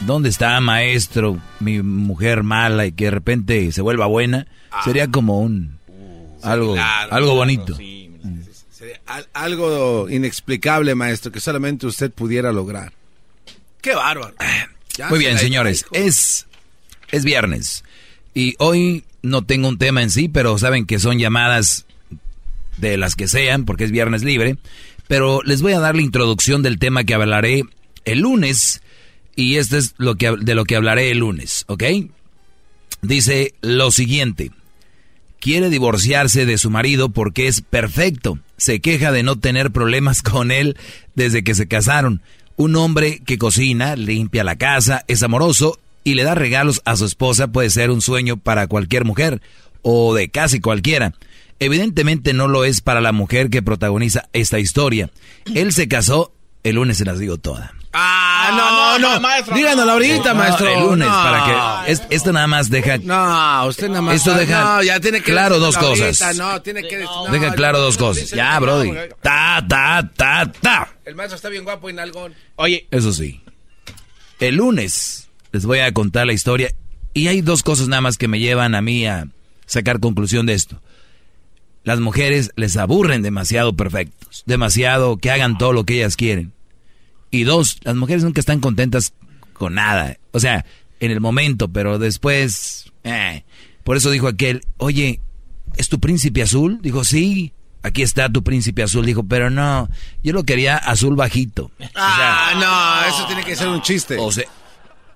¿dónde 0.00 0.28
está 0.28 0.60
maestro, 0.60 1.40
mi 1.60 1.82
mujer 1.82 2.42
mala 2.44 2.86
y 2.86 2.92
que 2.92 3.06
de 3.06 3.10
repente 3.10 3.72
se 3.72 3.82
vuelva 3.82 4.06
buena? 4.06 4.46
Sería 4.84 5.08
como 5.08 5.40
un 5.40 5.78
algo 6.42 6.74
claro, 6.74 7.12
algo 7.12 7.26
claro, 7.28 7.34
bonito. 7.34 7.76
Sería 8.70 9.00
al- 9.06 9.28
algo 9.32 10.08
inexplicable, 10.10 10.94
maestro, 10.94 11.32
que 11.32 11.40
solamente 11.40 11.86
usted 11.86 12.12
pudiera 12.12 12.52
lograr. 12.52 12.92
¡Qué 13.84 13.94
bárbaro! 13.94 14.34
Ya 14.96 15.08
Muy 15.08 15.18
bien, 15.18 15.38
señores, 15.40 15.86
es 15.92 16.46
es 17.10 17.24
viernes 17.24 17.82
y 18.32 18.54
hoy 18.58 19.02
no 19.22 19.42
tengo 19.42 19.66
un 19.66 19.76
tema 19.76 20.04
en 20.04 20.10
sí, 20.10 20.28
pero 20.28 20.56
saben 20.56 20.86
que 20.86 21.00
son 21.00 21.18
llamadas 21.18 21.84
de 22.76 22.96
las 22.96 23.16
que 23.16 23.26
sean 23.26 23.64
porque 23.64 23.82
es 23.82 23.90
viernes 23.90 24.22
libre, 24.22 24.56
pero 25.08 25.42
les 25.42 25.62
voy 25.62 25.72
a 25.72 25.80
dar 25.80 25.96
la 25.96 26.02
introducción 26.02 26.62
del 26.62 26.78
tema 26.78 27.02
que 27.02 27.14
hablaré 27.14 27.64
el 28.04 28.20
lunes 28.20 28.82
y 29.34 29.56
este 29.56 29.78
es 29.78 29.94
lo 29.98 30.14
que 30.14 30.30
de 30.30 30.54
lo 30.54 30.64
que 30.64 30.76
hablaré 30.76 31.10
el 31.10 31.18
lunes, 31.18 31.64
¿ok? 31.66 31.82
Dice 33.02 33.54
lo 33.62 33.90
siguiente. 33.90 34.52
Quiere 35.40 35.70
divorciarse 35.70 36.46
de 36.46 36.56
su 36.56 36.70
marido 36.70 37.08
porque 37.08 37.48
es 37.48 37.62
perfecto. 37.62 38.38
Se 38.58 38.78
queja 38.78 39.10
de 39.10 39.24
no 39.24 39.40
tener 39.40 39.72
problemas 39.72 40.22
con 40.22 40.52
él 40.52 40.76
desde 41.16 41.42
que 41.42 41.56
se 41.56 41.66
casaron. 41.66 42.22
Un 42.56 42.76
hombre 42.76 43.20
que 43.26 43.36
cocina, 43.38 43.96
limpia 43.96 44.44
la 44.44 44.56
casa, 44.56 45.04
es 45.08 45.22
amoroso 45.22 45.78
y 46.04 46.14
le 46.14 46.22
da 46.24 46.34
regalos 46.34 46.82
a 46.84 46.96
su 46.96 47.04
esposa 47.04 47.48
puede 47.48 47.70
ser 47.70 47.90
un 47.90 48.00
sueño 48.00 48.36
para 48.36 48.66
cualquier 48.68 49.04
mujer 49.04 49.40
o 49.82 50.14
de 50.14 50.28
casi 50.28 50.60
cualquiera. 50.60 51.14
Evidentemente 51.60 52.32
no 52.32 52.46
lo 52.48 52.64
es 52.64 52.80
para 52.80 53.00
la 53.00 53.12
mujer 53.12 53.50
que 53.50 53.62
protagoniza 53.62 54.28
esta 54.32 54.58
historia. 54.58 55.10
Él 55.54 55.72
se 55.72 55.88
casó, 55.88 56.32
el 56.62 56.76
lunes 56.76 56.98
se 56.98 57.04
las 57.04 57.18
digo 57.18 57.38
toda. 57.38 57.72
Ah, 57.96 58.96
no, 58.98 58.98
no, 58.98 59.20
maestro, 59.20 59.54
Díganoslo 59.54 59.92
ahorita, 59.92 60.30
No, 60.32 60.34
maestro. 60.34 60.68
El 60.68 60.80
lunes, 60.80 61.06
No. 61.08 61.14
para 61.14 61.84
que. 61.86 61.92
es- 61.92 62.02
esto 62.10 62.32
nada 62.32 62.48
más 62.48 62.68
deja. 62.68 62.98
No, 62.98 63.66
usted 63.66 63.88
nada 63.88 64.02
más. 64.02 64.16
Esto 64.16 64.34
deja 64.34 64.64
no, 64.76 64.82
ya 64.82 64.98
tiene 64.98 65.18
que 65.22 65.30
claro 65.30 65.60
dos 65.60 65.74
decirlo 65.76 65.90
cosas. 65.90 66.22
ahorita, 66.22 66.44
No, 66.44 66.62
tiene 66.62 66.82
que 66.82 66.98
decir- 66.98 67.04
no, 67.26 67.32
deja 67.32 67.48
no, 67.50 67.54
claro 67.54 67.78
no, 67.78 67.84
dos 67.84 67.98
no, 68.00 68.06
cosas. 68.06 68.30
Ya, 68.30 68.54
no, 68.54 68.60
Brody. 68.62 68.90
no, 68.90 69.00
Ta, 69.22 69.64
ta, 69.68 70.10
ta, 70.16 70.52
ta. 70.60 70.88
El 71.04 71.14
maestro 71.14 71.36
está 71.36 71.48
bien 71.48 71.64
guapo 71.64 71.90
y 71.90 71.92
nalgón. 71.92 72.34
Oye, 72.56 72.86
Eso 72.90 73.12
sí. 73.12 73.40
El 74.40 74.56
lunes 74.56 75.28
les 75.52 75.64
voy 75.64 75.78
a 75.78 75.92
contar 75.92 76.26
la 76.26 76.32
historia. 76.32 76.72
Y 77.12 77.28
hay 77.28 77.40
dos 77.40 77.62
cosas 77.62 77.88
nada 77.88 78.00
más 78.02 78.18
que 78.18 78.28
me 78.28 78.40
llevan 78.40 78.74
a 78.74 78.82
mí 78.82 79.06
a 79.06 79.28
sacar 79.66 80.00
conclusión 80.00 80.46
de 80.46 80.54
esto. 80.54 80.80
Las 81.84 82.00
mujeres 82.00 82.50
les 82.56 82.76
aburren 82.76 83.22
demasiado 83.22 83.74
perfectos. 83.74 84.42
Demasiado 84.46 85.18
que 85.18 85.30
hagan 85.30 85.58
todo 85.58 85.72
lo 85.72 85.84
que 85.84 85.96
ellas 85.96 86.16
quieren. 86.16 86.52
Y 87.30 87.44
dos, 87.44 87.78
las 87.82 87.94
mujeres 87.96 88.24
nunca 88.24 88.40
están 88.40 88.60
contentas 88.60 89.12
con 89.52 89.74
nada. 89.74 90.18
O 90.32 90.40
sea, 90.40 90.64
en 91.00 91.10
el 91.10 91.20
momento, 91.20 91.68
pero 91.68 91.98
después... 91.98 92.92
eh. 93.04 93.44
Por 93.84 93.98
eso 93.98 94.10
dijo 94.10 94.28
aquel, 94.28 94.62
oye, 94.78 95.20
¿es 95.76 95.90
tu 95.90 96.00
príncipe 96.00 96.40
azul? 96.42 96.78
Dijo, 96.80 97.04
sí, 97.04 97.52
aquí 97.84 98.02
está 98.02 98.28
tu 98.28 98.42
príncipe 98.42 98.82
azul. 98.82 99.06
Dijo, 99.06 99.22
pero 99.22 99.50
no, 99.50 99.88
yo 100.24 100.32
lo 100.32 100.42
quería 100.42 100.76
azul 100.76 101.14
bajito. 101.14 101.70
Ah, 101.94 102.54
no, 102.56 103.14
eso 103.14 103.26
tiene 103.28 103.44
que 103.44 103.54
ser 103.54 103.68
un 103.68 103.82
chiste. 103.82 104.16
O 104.18 104.32
sea, 104.32 104.44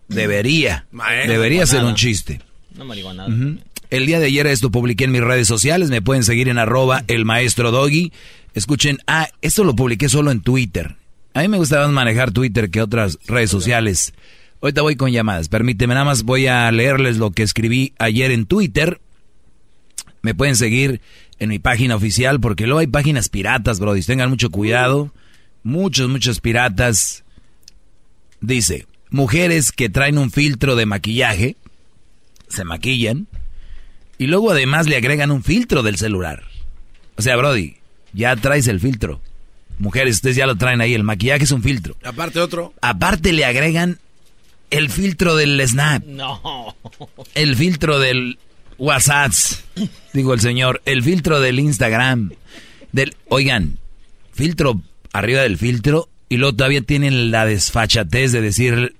debería. 0.06 0.86
Maestro, 0.92 1.32
debería 1.32 1.66
ser 1.66 1.82
un 1.82 1.96
chiste. 1.96 2.40
no 2.76 2.84
marihuana. 2.84 3.26
Ujú. 3.26 3.58
El 3.90 4.06
día 4.06 4.20
de 4.20 4.26
ayer 4.26 4.46
esto 4.46 4.70
publiqué 4.70 5.04
en 5.04 5.12
mis 5.12 5.22
redes 5.22 5.48
sociales. 5.48 5.90
Me 5.90 6.02
pueden 6.02 6.22
seguir 6.22 6.48
en 6.48 6.58
arroba 6.58 7.02
el 7.08 7.24
maestro 7.24 7.70
doggy. 7.70 8.12
Escuchen, 8.54 8.98
ah, 9.06 9.28
esto 9.40 9.64
lo 9.64 9.74
publiqué 9.74 10.08
solo 10.08 10.30
en 10.30 10.42
Twitter. 10.42 10.96
A 11.34 11.40
mí 11.40 11.48
me 11.48 11.56
gusta 11.56 11.80
más 11.80 11.90
manejar 11.90 12.32
Twitter 12.32 12.70
que 12.70 12.82
otras 12.82 13.18
redes 13.26 13.50
sociales. 13.50 14.12
Ahorita 14.60 14.82
voy 14.82 14.96
con 14.96 15.10
llamadas. 15.10 15.48
Permíteme, 15.48 15.94
nada 15.94 16.04
más 16.04 16.24
voy 16.24 16.48
a 16.48 16.70
leerles 16.70 17.16
lo 17.16 17.30
que 17.30 17.42
escribí 17.42 17.94
ayer 17.98 18.30
en 18.30 18.44
Twitter. 18.44 19.00
Me 20.20 20.34
pueden 20.34 20.56
seguir 20.56 21.00
en 21.38 21.48
mi 21.48 21.58
página 21.58 21.96
oficial 21.96 22.40
porque 22.40 22.66
luego 22.66 22.80
hay 22.80 22.86
páginas 22.86 23.28
piratas, 23.28 23.80
brodis. 23.80 24.06
Tengan 24.06 24.30
mucho 24.30 24.50
cuidado. 24.50 25.12
Muchos, 25.62 26.08
muchos 26.08 26.40
piratas. 26.40 27.24
Dice, 28.40 28.86
mujeres 29.10 29.72
que 29.72 29.88
traen 29.88 30.18
un 30.18 30.30
filtro 30.30 30.76
de 30.76 30.86
maquillaje, 30.86 31.56
se 32.48 32.64
maquillan, 32.64 33.26
y 34.16 34.26
luego 34.26 34.50
además 34.50 34.86
le 34.86 34.96
agregan 34.96 35.30
un 35.30 35.42
filtro 35.42 35.82
del 35.82 35.96
celular. 35.96 36.44
O 37.16 37.22
sea, 37.22 37.36
Brody, 37.36 37.76
ya 38.12 38.36
traes 38.36 38.68
el 38.68 38.80
filtro. 38.80 39.20
mujeres, 39.78 40.16
ustedes 40.16 40.36
ya 40.36 40.46
lo 40.46 40.56
traen 40.56 40.80
ahí, 40.80 40.94
el 40.94 41.04
maquillaje 41.04 41.44
es 41.44 41.52
un 41.52 41.62
filtro. 41.62 41.96
Aparte 42.04 42.40
otro. 42.40 42.74
Aparte 42.80 43.32
le 43.32 43.44
agregan 43.44 43.98
el 44.70 44.90
filtro 44.90 45.36
del 45.36 45.60
Snap. 45.66 46.04
No. 46.04 46.76
El 47.34 47.56
filtro 47.56 47.98
del 47.98 48.38
WhatsApp, 48.78 49.32
digo 50.12 50.34
el 50.34 50.40
señor, 50.40 50.80
el 50.84 51.02
filtro 51.02 51.40
del 51.40 51.58
Instagram. 51.60 52.30
Del, 52.92 53.14
oigan, 53.28 53.78
filtro 54.32 54.80
arriba 55.12 55.42
del 55.42 55.58
filtro 55.58 56.08
y 56.28 56.36
luego 56.36 56.56
todavía 56.56 56.80
tienen 56.82 57.30
la 57.30 57.44
desfachatez 57.44 58.32
de 58.32 58.40
decir, 58.40 58.96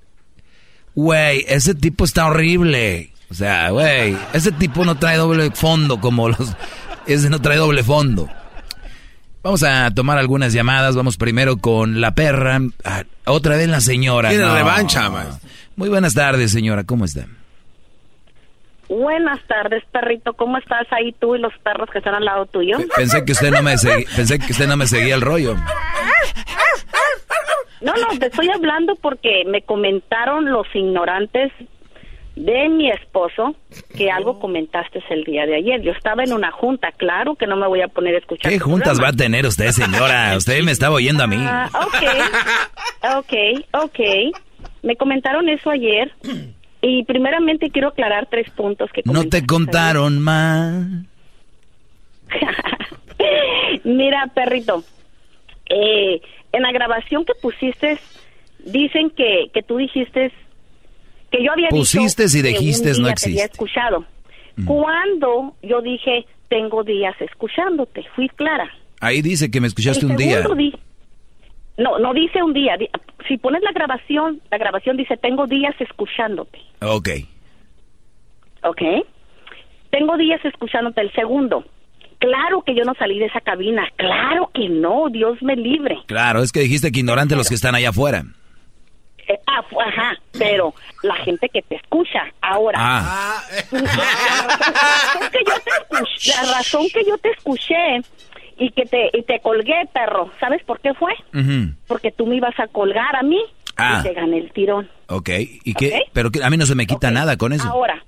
güey, 0.94 1.44
ese 1.48 1.74
tipo 1.74 2.04
está 2.04 2.26
horrible. 2.26 3.12
O 3.30 3.34
sea, 3.34 3.70
güey, 3.70 4.16
ese 4.32 4.52
tipo 4.52 4.84
no 4.84 4.98
trae 4.98 5.16
doble 5.16 5.50
fondo 5.52 6.00
como 6.00 6.28
los... 6.30 6.52
Ese 7.06 7.30
no 7.30 7.40
trae 7.40 7.56
doble 7.56 7.82
fondo. 7.82 8.28
Vamos 9.42 9.62
a 9.62 9.90
tomar 9.92 10.18
algunas 10.18 10.52
llamadas. 10.52 10.96
Vamos 10.96 11.16
primero 11.16 11.56
con 11.56 12.00
la 12.00 12.14
perra. 12.14 12.60
Ah, 12.84 13.04
otra 13.24 13.56
vez 13.56 13.68
la 13.68 13.80
señora. 13.80 14.28
Tiene 14.30 14.44
No. 14.44 14.54
revancha, 14.54 15.08
maestro. 15.08 15.38
Muy 15.76 15.88
buenas 15.88 16.12
tardes, 16.14 16.50
señora. 16.52 16.84
¿Cómo 16.84 17.04
está? 17.06 17.26
Buenas 18.88 19.38
tardes, 19.46 19.82
perrito. 19.92 20.32
¿Cómo 20.34 20.56
estás 20.58 20.86
ahí 20.92 21.12
tú 21.12 21.36
y 21.36 21.38
los 21.38 21.52
perros 21.58 21.88
que 21.90 21.98
están 21.98 22.14
al 22.14 22.24
lado 22.24 22.46
tuyo? 22.46 22.78
Pensé 22.96 23.24
que 23.24 23.32
usted 23.32 23.50
no 23.50 23.62
me 23.62 23.74
segui- 23.74 24.06
pensé 24.16 24.38
que 24.38 24.52
usted 24.52 24.66
no 24.66 24.76
me 24.76 24.86
seguía 24.86 25.14
el 25.14 25.20
rollo. 25.20 25.54
No, 27.80 27.92
no, 27.94 28.18
te 28.18 28.26
estoy 28.26 28.48
hablando 28.50 28.96
porque 28.96 29.44
me 29.46 29.62
comentaron 29.62 30.50
los 30.50 30.66
ignorantes 30.74 31.52
de 32.34 32.68
mi 32.68 32.90
esposo 32.90 33.54
que 33.96 34.10
algo 34.10 34.40
comentaste 34.40 35.02
el 35.10 35.24
día 35.24 35.44
de 35.46 35.56
ayer. 35.56 35.82
Yo 35.82 35.92
estaba 35.92 36.24
en 36.24 36.32
una 36.32 36.50
junta, 36.50 36.90
claro 36.92 37.34
que 37.36 37.46
no 37.46 37.56
me 37.56 37.66
voy 37.68 37.82
a 37.82 37.88
poner 37.88 38.14
a 38.16 38.18
escuchar. 38.18 38.50
¿Qué 38.50 38.58
juntas 38.58 39.00
va 39.02 39.08
a 39.08 39.12
tener 39.12 39.46
usted, 39.46 39.70
señora? 39.70 40.34
Usted 40.36 40.62
me 40.62 40.72
estaba 40.72 40.96
oyendo 40.96 41.22
a 41.24 41.26
mí. 41.28 41.36
Ah, 41.40 41.68
ok, 41.74 43.16
ok, 43.18 43.32
ok. 43.84 44.00
Me 44.82 44.96
comentaron 44.96 45.48
eso 45.48 45.70
ayer 45.70 46.12
y 46.80 47.04
primeramente 47.04 47.70
quiero 47.70 47.88
aclarar 47.88 48.26
tres 48.30 48.50
puntos 48.50 48.90
que 48.92 49.02
No 49.04 49.24
te 49.28 49.44
contaron 49.44 50.18
mal. 50.20 51.06
Mira, 53.84 54.26
perrito, 54.34 54.84
eh, 55.68 56.20
en 56.52 56.62
la 56.62 56.72
grabación 56.72 57.24
que 57.24 57.32
pusiste, 57.40 57.98
dicen 58.64 59.10
que, 59.10 59.50
que 59.52 59.62
tú 59.62 59.76
dijiste 59.78 60.32
que 61.30 61.44
yo 61.44 61.52
había 61.52 61.68
Pusiste 61.68 62.24
dicho 62.24 62.38
y 62.38 62.42
que 62.42 62.48
un 62.48 62.54
dijiste, 62.54 62.90
día 62.92 62.98
no 63.00 63.06
te 63.06 63.12
existe. 63.12 63.30
había 63.42 63.44
escuchado. 63.52 64.04
Cuando 64.64 65.54
yo 65.62 65.80
dije, 65.82 66.26
tengo 66.48 66.82
días 66.82 67.14
escuchándote, 67.20 68.04
fui 68.16 68.28
clara. 68.30 68.68
Ahí 69.00 69.22
dice 69.22 69.50
que 69.50 69.60
me 69.60 69.68
escuchaste 69.68 70.04
El 70.06 70.12
un 70.12 70.16
día. 70.16 70.42
di- 70.56 70.74
no, 71.78 71.98
no 71.98 72.12
dice 72.12 72.42
un 72.42 72.52
día. 72.52 72.76
Si 73.26 73.38
pones 73.38 73.62
la 73.62 73.72
grabación, 73.72 74.40
la 74.50 74.58
grabación 74.58 74.96
dice, 74.96 75.16
tengo 75.16 75.46
días 75.46 75.74
escuchándote. 75.80 76.60
Ok. 76.82 77.08
¿ok? 78.62 78.82
Tengo 79.90 80.16
días 80.16 80.44
escuchándote 80.44 81.00
el 81.00 81.12
segundo. 81.12 81.64
Claro 82.18 82.62
que 82.62 82.74
yo 82.74 82.84
no 82.84 82.94
salí 82.94 83.18
de 83.18 83.26
esa 83.26 83.40
cabina, 83.40 83.86
claro 83.96 84.50
que 84.52 84.68
no, 84.68 85.08
Dios 85.08 85.40
me 85.40 85.54
libre. 85.54 85.98
Claro, 86.06 86.42
es 86.42 86.50
que 86.50 86.60
dijiste 86.60 86.90
que 86.90 87.00
ignorante 87.00 87.36
los 87.36 87.48
que 87.48 87.54
están 87.54 87.74
allá 87.76 87.90
afuera. 87.90 88.24
Eh, 89.28 89.38
ah, 89.46 89.62
ajá, 89.86 90.16
pero 90.36 90.74
la 91.02 91.14
gente 91.16 91.48
que 91.48 91.62
te 91.62 91.76
escucha 91.76 92.24
ahora. 92.40 92.78
Ah. 92.80 93.42
La 93.70 93.82
razón 93.92 95.30
que 95.30 95.38
yo 95.46 95.60
te 95.60 95.70
escuché, 95.70 96.32
la 96.32 96.52
razón 96.54 96.86
que 96.92 97.04
yo 97.04 97.18
te 97.18 97.30
escuché 97.30 98.00
y 98.58 98.70
que 98.70 98.84
te 98.84 99.10
y 99.12 99.22
te 99.22 99.40
colgué, 99.40 99.74
perro, 99.92 100.30
¿sabes 100.40 100.62
por 100.64 100.80
qué 100.80 100.92
fue? 100.94 101.12
Porque 101.86 102.10
tú 102.12 102.26
me 102.26 102.36
ibas 102.36 102.58
a 102.58 102.66
colgar 102.68 103.16
a 103.16 103.22
mí 103.22 103.40
Ah. 103.76 103.98
y 104.00 104.08
te 104.08 104.14
gané 104.14 104.38
el 104.38 104.50
tirón. 104.52 104.88
Ok. 105.08 105.30
¿Y 105.64 105.74
qué? 105.74 106.02
Pero 106.12 106.30
que 106.30 106.42
a 106.42 106.50
mí 106.50 106.56
no 106.56 106.66
se 106.66 106.74
me 106.74 106.86
quita 106.86 107.10
nada 107.12 107.36
con 107.36 107.52
eso. 107.52 107.68
Ahora, 107.68 108.02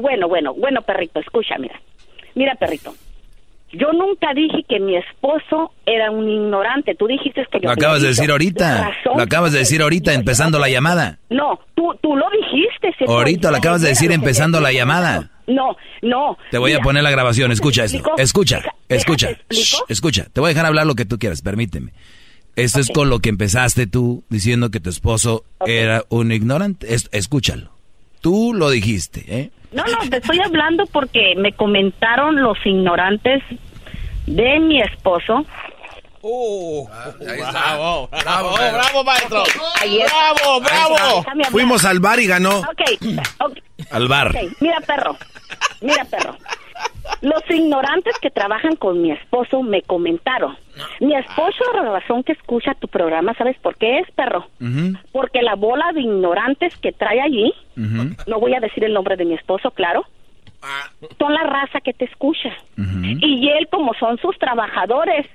bueno, 0.00 0.28
bueno, 0.28 0.52
bueno, 0.54 0.82
perrito, 0.82 1.20
escucha, 1.20 1.56
mira. 1.58 1.80
Mira, 2.34 2.54
perrito. 2.54 2.94
Yo 3.72 3.92
nunca 3.92 4.32
dije 4.34 4.64
que 4.66 4.80
mi 4.80 4.96
esposo 4.96 5.72
era 5.84 6.10
un 6.10 6.26
ignorante. 6.28 6.94
Tú 6.94 7.06
dijiste 7.06 7.46
que 7.50 7.60
yo 7.60 7.66
Lo 7.66 7.72
acabas 7.72 8.00
de 8.00 8.08
decir 8.08 8.30
ahorita. 8.30 8.92
Lo 9.04 9.20
acabas 9.22 9.52
de 9.52 9.58
decir 9.58 9.82
ahorita, 9.82 10.14
empezando 10.14 10.58
la 10.58 10.68
llamada. 10.70 11.18
No, 11.28 11.60
tú, 11.74 11.94
tú 12.02 12.16
lo 12.16 12.26
dijiste. 12.30 12.94
Ahorita 13.06 13.50
lo 13.50 13.58
acabas 13.58 13.82
de 13.82 13.88
decir 13.88 14.10
empezando 14.12 14.60
la 14.60 14.72
llamada. 14.72 15.30
No, 15.48 15.76
no. 16.02 16.36
Te 16.50 16.58
voy 16.58 16.72
a 16.74 16.80
poner 16.80 17.02
la 17.02 17.10
grabación. 17.10 17.50
Escucha 17.52 17.84
esto. 17.84 18.02
Escucha. 18.18 18.62
Escucha. 18.88 19.30
Shh, 19.50 19.76
Escucha. 19.88 20.26
Te 20.32 20.40
voy 20.40 20.48
a 20.48 20.50
dejar 20.50 20.66
hablar 20.66 20.86
lo 20.86 20.94
que 20.94 21.04
tú 21.04 21.18
quieras. 21.18 21.42
Permíteme. 21.42 21.92
Esto 22.54 22.80
es 22.80 22.90
con 22.90 23.08
lo 23.08 23.20
que 23.20 23.28
empezaste 23.28 23.86
tú 23.86 24.24
diciendo 24.28 24.70
que 24.70 24.80
tu 24.80 24.90
esposo 24.90 25.44
era 25.66 26.04
un 26.08 26.32
ignorante. 26.32 26.94
Es- 26.94 27.08
escúchalo. 27.12 27.70
Tú 28.20 28.52
lo 28.54 28.68
dijiste, 28.70 29.24
¿eh? 29.28 29.50
No, 29.72 29.84
no, 29.84 30.10
te 30.10 30.16
estoy 30.16 30.40
hablando 30.40 30.86
porque 30.86 31.34
me 31.36 31.52
comentaron 31.52 32.40
los 32.42 32.58
ignorantes 32.64 33.42
de 34.26 34.58
mi 34.60 34.80
esposo. 34.82 35.44
Bravo, 36.20 38.08
bravo, 38.10 38.54
bravo, 38.56 39.04
maestro. 39.04 39.42
Bravo, 40.04 40.60
bravo. 40.60 41.24
Fuimos 41.50 41.84
al 41.84 42.00
bar 42.00 42.18
y 42.20 42.26
ganó. 42.26 42.58
Ok, 42.60 42.82
ok. 43.40 43.58
Al 43.90 44.08
bar. 44.08 44.28
Ok, 44.28 44.52
mira 44.60 44.80
perro, 44.80 45.16
mira 45.80 46.04
perro. 46.04 46.36
Los 47.22 47.42
ignorantes 47.50 48.16
que 48.20 48.30
trabajan 48.30 48.76
con 48.76 49.00
mi 49.02 49.10
esposo 49.10 49.62
me 49.62 49.82
comentaron. 49.82 50.56
Mi 51.00 51.14
esposo, 51.14 51.64
la 51.74 51.82
razón 51.90 52.22
que 52.22 52.32
escucha 52.32 52.74
tu 52.74 52.86
programa, 52.86 53.34
¿sabes 53.34 53.58
por 53.58 53.76
qué 53.76 53.98
es, 53.98 54.10
perro? 54.12 54.46
Porque 55.10 55.42
la 55.42 55.54
bola 55.54 55.92
de 55.92 56.02
ignorantes 56.02 56.76
que 56.76 56.92
trae 56.92 57.20
allí, 57.20 57.52
no 57.74 58.40
voy 58.40 58.54
a 58.54 58.60
decir 58.60 58.84
el 58.84 58.92
nombre 58.92 59.16
de 59.16 59.24
mi 59.24 59.34
esposo, 59.34 59.70
claro, 59.72 60.04
son 61.18 61.34
la 61.34 61.42
raza 61.44 61.80
que 61.80 61.92
te 61.92 62.04
escucha. 62.04 62.50
Y 62.76 63.48
él, 63.48 63.68
como 63.68 63.94
son 63.94 64.18
sus 64.18 64.38
trabajadores, 64.38 65.26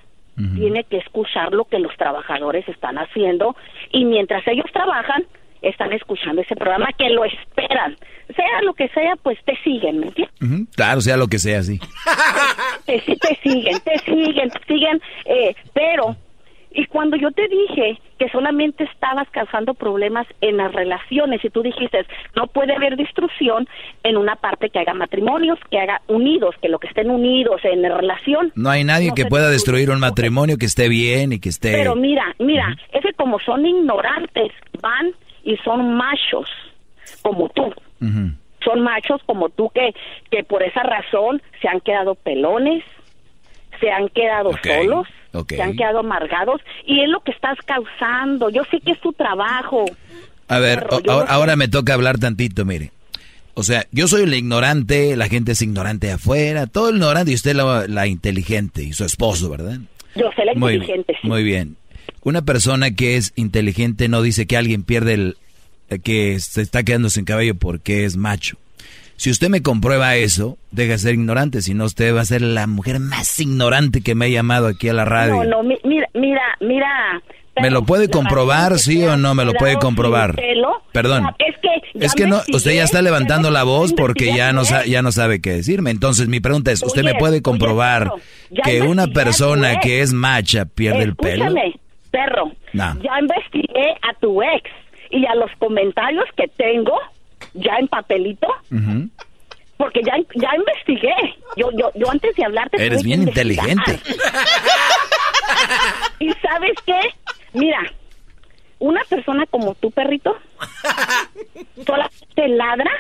tiene 0.56 0.84
que 0.86 0.98
escuchar 0.98 1.54
lo 1.54 1.66
que 1.66 1.80
los 1.80 1.96
trabajadores 1.98 2.68
están 2.68 2.98
haciendo 2.98 3.56
y 3.92 4.06
mientras 4.06 4.48
ellos 4.48 4.66
trabajan, 4.72 5.24
están 5.64 5.92
escuchando 5.94 6.42
ese 6.42 6.56
programa 6.56 6.90
que 6.98 7.10
lo 7.10 7.26
esperan. 7.26 7.98
Sea 8.36 8.62
lo 8.64 8.74
que 8.74 8.88
sea, 8.90 9.16
pues 9.22 9.38
te 9.46 9.56
siguen, 9.64 10.00
¿me 10.00 10.08
entiendes? 10.08 10.70
Claro, 10.76 11.02
sea 11.02 11.18
lo 11.18 11.28
que 11.28 11.40
sea, 11.40 11.64
sí. 11.64 11.80
te, 12.86 13.00
te 13.00 13.36
siguen, 13.42 13.80
te 13.80 14.00
siguen, 14.00 14.50
te 14.50 14.66
siguen, 14.68 15.02
eh, 15.26 15.56
pero, 15.74 16.16
y 16.72 16.86
cuando 16.88 17.18
yo 17.18 17.32
te 17.32 17.48
dije 17.48 18.00
que 18.18 18.30
solamente 18.30 18.84
estabas 18.86 19.30
causando 19.30 19.74
problemas 19.74 20.26
en 20.42 20.58
las 20.58 20.72
relaciones 20.72 21.44
y 21.44 21.50
tú 21.50 21.62
dijiste, 21.62 22.06
no 22.36 22.48
puede 22.48 22.74
haber 22.74 22.96
destrucción 22.96 23.68
en 24.04 24.18
una 24.18 24.36
parte 24.36 24.70
que 24.70 24.80
haga 24.80 24.94
matrimonios, 24.94 25.60
que 25.70 25.80
haga 25.80 26.02
unidos, 26.08 26.56
que 26.62 26.70
lo 26.70 26.80
que 26.80 26.88
estén 26.88 27.10
unidos 27.10 27.62
en 27.64 27.82
la 27.82 27.96
relación. 27.96 28.52
No 28.56 28.70
hay 28.70 28.84
nadie 28.84 29.10
No 29.10 29.16
que 29.16 29.26
pueda 29.26 29.50
destruir 29.50 29.92
un 29.92 30.00
matrimonio 30.00 30.58
que 30.58 30.66
esté 30.66 30.90
bien 30.90 31.34
y 31.34 31.40
que 31.40 31.50
esté... 31.50 31.74
Pero 31.74 31.96
mira, 31.96 32.36
mira, 32.40 32.76
es 32.92 33.02
que 33.02 33.14
como 33.14 33.40
son 33.40 33.66
ignorantes, 33.66 34.52
van 34.82 35.14
y 35.44 35.58
son 35.58 35.96
machos, 35.96 36.48
como 37.22 37.50
tú. 37.50 37.74
Son 38.64 38.82
machos 38.82 39.22
como 39.26 39.50
tú 39.50 39.70
que, 39.74 39.94
que 40.32 40.44
por 40.44 40.64
esa 40.64 40.84
razón 40.84 41.42
se 41.62 41.68
han 41.68 41.80
quedado 41.82 42.16
pelones, 42.16 42.84
se 43.80 43.92
han 43.92 44.08
quedado 44.10 44.52
solos, 44.64 45.08
se 45.48 45.62
han 45.62 45.76
quedado 45.76 46.00
amargados 46.00 46.62
y 46.86 47.02
es 47.02 47.10
lo 47.10 47.20
que 47.22 47.32
estás 47.32 47.58
causando. 47.66 48.50
Yo 48.50 48.64
sé 48.72 48.80
que 48.80 48.92
es 48.92 49.00
tu 49.02 49.12
trabajo. 49.14 49.86
A 50.48 50.60
ver, 50.60 50.86
o- 50.90 51.26
ahora, 51.28 51.56
me 51.56 51.68
toca 51.68 51.94
hablar 51.94 52.18
tantito, 52.20 52.64
mire. 52.66 52.92
O 53.56 53.64
sea, 53.64 53.86
yo 53.92 54.08
soy 54.08 54.24
el 54.24 54.34
ignorante, 54.34 55.16
la 55.16 55.28
gente 55.28 55.52
es 55.52 55.62
ignorante 55.62 56.12
afuera, 56.12 56.66
todo 56.68 56.90
el 56.90 56.96
ignorante 56.96 57.32
y 57.32 57.36
usted 57.36 57.54
la, 57.56 57.86
la 57.88 58.08
inteligente 58.08 58.82
y 58.84 58.94
su 58.94 59.06
esposo, 59.06 59.50
¿verdad? 59.50 59.78
Yo 60.16 60.32
sé 60.36 60.44
la 60.46 60.54
Muy, 60.56 60.74
inteligente, 60.76 61.16
sí. 61.22 61.28
muy 61.28 61.44
bien. 61.44 61.76
Una 62.24 62.42
persona 62.44 62.92
que 62.92 63.18
es 63.18 63.34
inteligente 63.36 64.08
no 64.08 64.22
dice 64.22 64.46
que 64.48 64.58
alguien 64.58 64.84
pierde 64.84 65.14
el... 65.14 65.38
eh, 65.90 66.00
que 66.00 66.40
se 66.40 66.62
está 66.62 66.84
quedando 66.84 67.10
sin 67.10 67.26
cabello 67.26 67.56
porque 67.56 68.06
es 68.06 68.16
macho. 68.18 68.58
Si 69.16 69.30
usted 69.30 69.50
me 69.50 69.62
comprueba 69.62 70.16
eso, 70.16 70.58
deja 70.72 70.94
de 70.94 70.98
ser 70.98 71.14
ignorante, 71.14 71.62
si 71.62 71.74
no 71.74 71.86
usted 71.86 72.14
va 72.16 72.22
a 72.22 72.26
ser 72.26 72.42
la 72.42 72.66
mujer 72.68 73.00
más 73.00 73.40
ignorante 73.40 74.02
que 74.02 74.16
me 74.16 74.26
ha 74.26 74.30
llamado 74.30 74.68
aquí 74.68 74.90
a 74.90 74.94
la 74.94 75.06
radio. 75.06 75.36
No, 75.36 75.44
no, 75.44 75.64
mi- 75.64 75.78
mira, 75.84 76.08
mira, 76.14 76.42
mira. 76.60 77.22
¿Me 77.62 77.70
lo 77.70 77.84
puede 77.86 78.10
comprobar, 78.10 78.80
sí 78.80 79.04
o 79.04 79.16
no 79.16 79.36
me 79.36 79.46
lo 79.46 79.54
puede 79.54 79.78
comprobar? 79.78 80.36
Perdón. 80.92 81.26
Es 81.38 81.56
que, 81.62 82.06
Es 82.06 82.14
que 82.16 82.26
no, 82.26 82.42
usted 82.52 82.72
ya 82.74 82.84
está 82.84 83.04
levantando 83.04 83.52
la 83.52 83.62
voz 83.64 83.94
porque 83.94 84.36
ya 84.36 84.52
no, 84.54 84.64
ya 84.88 85.04
no 85.04 85.12
sabe 85.12 85.40
qué 85.40 85.52
decirme. 85.52 85.92
Entonces 85.92 86.28
mi 86.28 86.40
pregunta 86.40 86.72
es, 86.72 86.82
¿usted 86.82 87.04
me 87.04 87.14
puede 87.14 87.44
comprobar 87.44 88.12
que 88.64 88.82
una 88.82 89.06
persona 89.06 89.74
ex. 89.74 89.82
que 89.84 90.02
es 90.02 90.14
macha 90.14 90.66
pierde 90.66 91.04
el 91.04 91.16
pelo? 91.16 91.46
Perro. 92.14 92.52
Ya 92.74 93.20
investigué 93.20 93.98
a 94.08 94.14
tu 94.22 94.40
ex 94.44 94.70
y 95.10 95.26
a 95.26 95.34
los 95.34 95.50
comentarios 95.58 96.26
que 96.38 96.48
tengo 96.48 96.96
ya 97.56 97.74
en 97.80 97.88
papelito, 97.88 98.48
porque 99.78 100.02
ya 100.06 100.14
ya 100.36 100.50
investigué. 100.56 101.16
Yo 101.58 101.72
yo 101.72 101.90
yo 101.96 102.10
antes 102.12 102.36
de 102.36 102.46
hablarte 102.46 102.78
Eres 102.86 103.02
bien 103.04 103.24
investigar. 103.24 103.68
inteligente. 103.70 104.00
¿Y 106.20 106.32
sabes 106.34 106.74
qué? 106.86 107.00
Mira, 107.54 107.80
una 108.78 109.02
persona 109.10 109.46
como 109.50 109.74
tú, 109.76 109.90
perrito, 109.90 110.36
solamente 111.86 112.48
ladra 112.50 112.92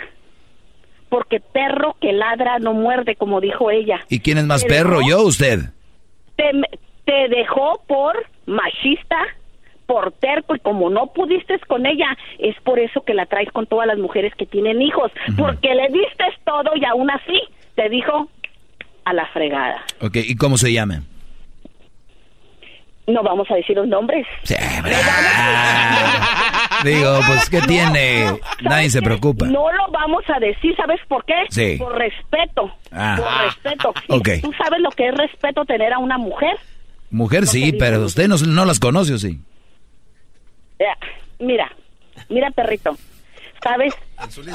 porque 1.09 1.39
perro 1.39 1.95
que 2.01 2.11
ladra 2.13 2.57
no 2.57 2.73
muerde, 2.73 3.15
como 3.15 3.39
dijo 3.39 3.69
ella. 3.69 3.99
¿Y 4.09 4.21
quién 4.21 4.39
es 4.39 4.45
más 4.45 4.63
Pero 4.63 4.89
perro, 4.89 5.01
yo 5.07 5.19
o 5.21 5.27
usted? 5.27 5.59
Te, 6.35 6.51
te 7.05 7.27
dejó 7.29 7.81
por 7.87 8.15
machista, 8.45 9.17
por 9.85 10.11
terco, 10.13 10.55
y 10.55 10.59
como 10.59 10.89
no 10.89 11.07
pudiste 11.07 11.59
con 11.67 11.85
ella, 11.85 12.17
es 12.39 12.55
por 12.61 12.79
eso 12.79 13.01
que 13.01 13.13
la 13.13 13.25
traes 13.25 13.51
con 13.51 13.65
todas 13.67 13.87
las 13.87 13.97
mujeres 13.97 14.33
que 14.35 14.45
tienen 14.45 14.81
hijos, 14.81 15.11
porque 15.37 15.75
le 15.75 15.87
diste 15.89 16.23
todo 16.45 16.71
y 16.75 16.85
aún 16.85 17.11
así 17.11 17.39
te 17.75 17.89
dijo 17.89 18.29
a 19.05 19.13
la 19.13 19.25
fregada. 19.27 19.83
Ok, 20.01 20.15
¿y 20.15 20.35
cómo 20.35 20.57
se 20.57 20.71
llama? 20.71 21.03
No 23.05 23.21
vamos 23.21 23.51
a 23.51 23.55
decir 23.55 23.75
los 23.75 23.87
nombres. 23.87 24.25
Digo, 26.83 27.19
pues, 27.27 27.49
¿qué 27.49 27.59
tiene? 27.61 28.39
Nadie 28.61 28.89
se 28.89 29.01
preocupa. 29.01 29.45
No 29.45 29.69
lo 29.71 29.91
vamos 29.91 30.23
a 30.33 30.39
decir, 30.39 30.73
¿sabes 30.77 31.01
por 31.09 31.25
qué? 31.25 31.33
Sí. 31.49 31.75
Por 31.77 31.97
respeto. 31.97 32.71
Ah. 32.91 33.17
Por 33.17 33.45
respeto. 33.45 33.93
Ok. 34.07 34.29
¿Tú 34.41 34.53
sabes 34.57 34.79
lo 34.79 34.89
que 34.91 35.09
es 35.09 35.15
respeto 35.15 35.65
tener 35.65 35.91
a 35.91 35.99
una 35.99 36.17
mujer? 36.17 36.57
Mujer 37.13 37.47
sí, 37.47 37.71
pero 37.79 38.03
usted 38.03 38.27
no, 38.27 38.35
no 38.37 38.65
las 38.65 38.79
conoce, 38.79 39.13
¿o 39.13 39.17
sí? 39.17 39.39
Mira, 41.39 41.71
mira, 42.29 42.51
perrito. 42.51 42.97
¿Sabes? 43.63 43.93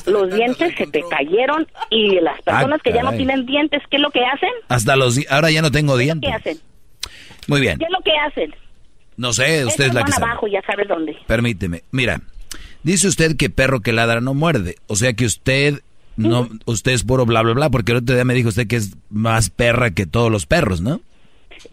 Los 0.06 0.34
dientes 0.34 0.74
se 0.76 0.86
te 0.86 1.02
cayeron 1.08 1.66
y 1.88 2.20
las 2.20 2.42
personas 2.42 2.82
que 2.82 2.92
ya 2.92 3.02
no 3.02 3.10
Ah, 3.10 3.16
tienen 3.16 3.46
dientes, 3.46 3.82
¿qué 3.90 3.96
es 3.96 4.02
lo 4.02 4.10
que 4.10 4.20
hacen? 4.24 4.50
Hasta 4.68 4.96
los... 4.96 5.18
Ahora 5.30 5.50
ya 5.50 5.62
no 5.62 5.70
tengo 5.70 5.96
¿Qué 5.96 6.02
dientes. 6.04 6.30
hacen? 6.34 6.58
Muy 7.46 7.60
bien. 7.62 7.78
¿Qué 7.78 7.84
es 7.86 7.90
lo 7.90 8.00
que 8.04 8.12
hacen? 8.18 8.54
No 9.16 9.32
sé, 9.32 9.64
usted 9.64 9.86
es 9.86 9.94
la 9.94 10.04
que 10.04 10.10
van 10.10 10.20
sabe. 10.20 10.30
abajo, 10.32 10.46
ya 10.46 10.60
sabes 10.66 10.88
dónde. 10.88 11.16
Permíteme. 11.26 11.84
Mira, 11.90 12.20
dice 12.82 13.08
usted 13.08 13.36
que 13.36 13.48
perro 13.48 13.80
que 13.80 13.92
ladra 13.92 14.20
no 14.20 14.34
muerde. 14.34 14.76
O 14.88 14.96
sea 14.96 15.14
que 15.14 15.24
usted 15.24 15.80
no, 16.16 16.48
usted 16.66 16.92
es 16.92 17.02
puro 17.04 17.24
bla 17.24 17.40
bla 17.42 17.54
bla, 17.54 17.70
porque 17.70 17.92
el 17.92 17.98
otro 17.98 18.14
día 18.14 18.24
me 18.24 18.34
dijo 18.34 18.50
usted 18.50 18.66
que 18.66 18.76
es 18.76 18.94
más 19.08 19.48
perra 19.48 19.90
que 19.92 20.04
todos 20.04 20.30
los 20.30 20.44
perros, 20.46 20.80
¿no? 20.82 21.00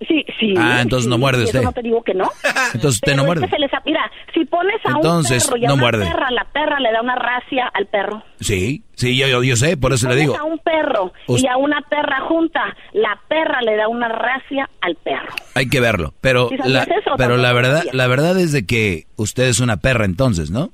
Sí, 0.07 0.26
sí. 0.40 0.53
Ah, 0.57 0.80
entonces 0.82 1.07
no 1.10 1.18
muerde 1.18 1.41
y 1.41 1.44
eso 1.44 1.49
usted. 1.57 1.62
no 1.64 1.72
te 1.74 1.82
digo 1.82 2.03
que 2.03 2.14
no. 2.14 2.30
Entonces 2.74 2.95
usted 2.95 3.16
no 3.16 3.24
Pero 3.24 3.26
muerde. 3.41 3.49
se 3.49 3.60
les 3.60 3.72
Mira, 3.86 4.12
si 4.34 4.45
pones 4.45 4.76
a 4.86 4.90
Entonces, 4.95 5.44
un 5.45 5.49
perro 5.52 5.57
y 5.62 5.66
a 5.66 5.68
no 5.68 5.74
una 5.76 5.84
muerde. 5.84 6.06
perra, 6.06 6.32
la 6.32 6.45
perra 6.45 6.80
le 6.80 6.91
da 6.91 7.02
una 7.02 7.16
racia 7.16 7.68
al 7.74 7.86
perro. 7.88 8.24
Sí, 8.40 8.84
sí, 8.95 9.16
yo, 9.18 9.28
yo, 9.28 9.44
yo 9.44 9.56
sé, 9.56 9.78
por 9.78 9.94
eso 9.94 10.07
le 10.07 10.16
Pones 10.16 10.28
digo. 10.30 10.38
a 10.40 10.44
un 10.44 10.57
perro 10.60 11.14
y 11.28 11.48
a 11.48 11.57
una 11.57 11.82
perra 11.82 12.22
junta, 12.22 12.76
la 12.94 13.20
perra 13.28 13.62
le 13.62 13.76
da 13.76 13.88
una 13.88 14.07
racia 14.10 14.70
al 14.82 14.95
perro. 14.95 15.34
Hay 15.53 15.70
que 15.70 15.80
verlo, 15.80 16.14
pero 16.22 16.49
¿Sí 16.49 16.56
la, 16.66 16.84
eso 16.84 17.12
pero 17.18 17.38
la 17.38 17.53
verdad, 17.53 17.84
la 17.94 18.07
verdad 18.07 18.40
es 18.40 18.52
de 18.52 18.66
que 18.66 19.06
usted 19.18 19.44
es 19.44 19.60
una 19.60 19.78
perra 19.78 20.06
entonces, 20.06 20.49
¿no? 20.52 20.72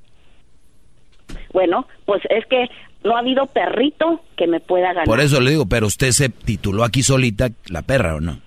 Bueno, 1.53 1.87
pues 2.05 2.21
es 2.29 2.45
que 2.47 2.67
no 3.03 3.15
ha 3.15 3.19
habido 3.19 3.45
perrito 3.47 4.21
que 4.37 4.47
me 4.47 4.59
pueda 4.59 4.87
ganar. 4.89 5.05
Por 5.05 5.19
eso 5.19 5.41
le 5.41 5.51
digo, 5.51 5.65
pero 5.65 5.87
usted 5.87 6.11
se 6.11 6.29
tituló 6.29 6.83
aquí 6.83 7.03
solita 7.03 7.49
la 7.67 7.81
perra, 7.81 8.15
¿o 8.15 8.19
no? 8.21 8.39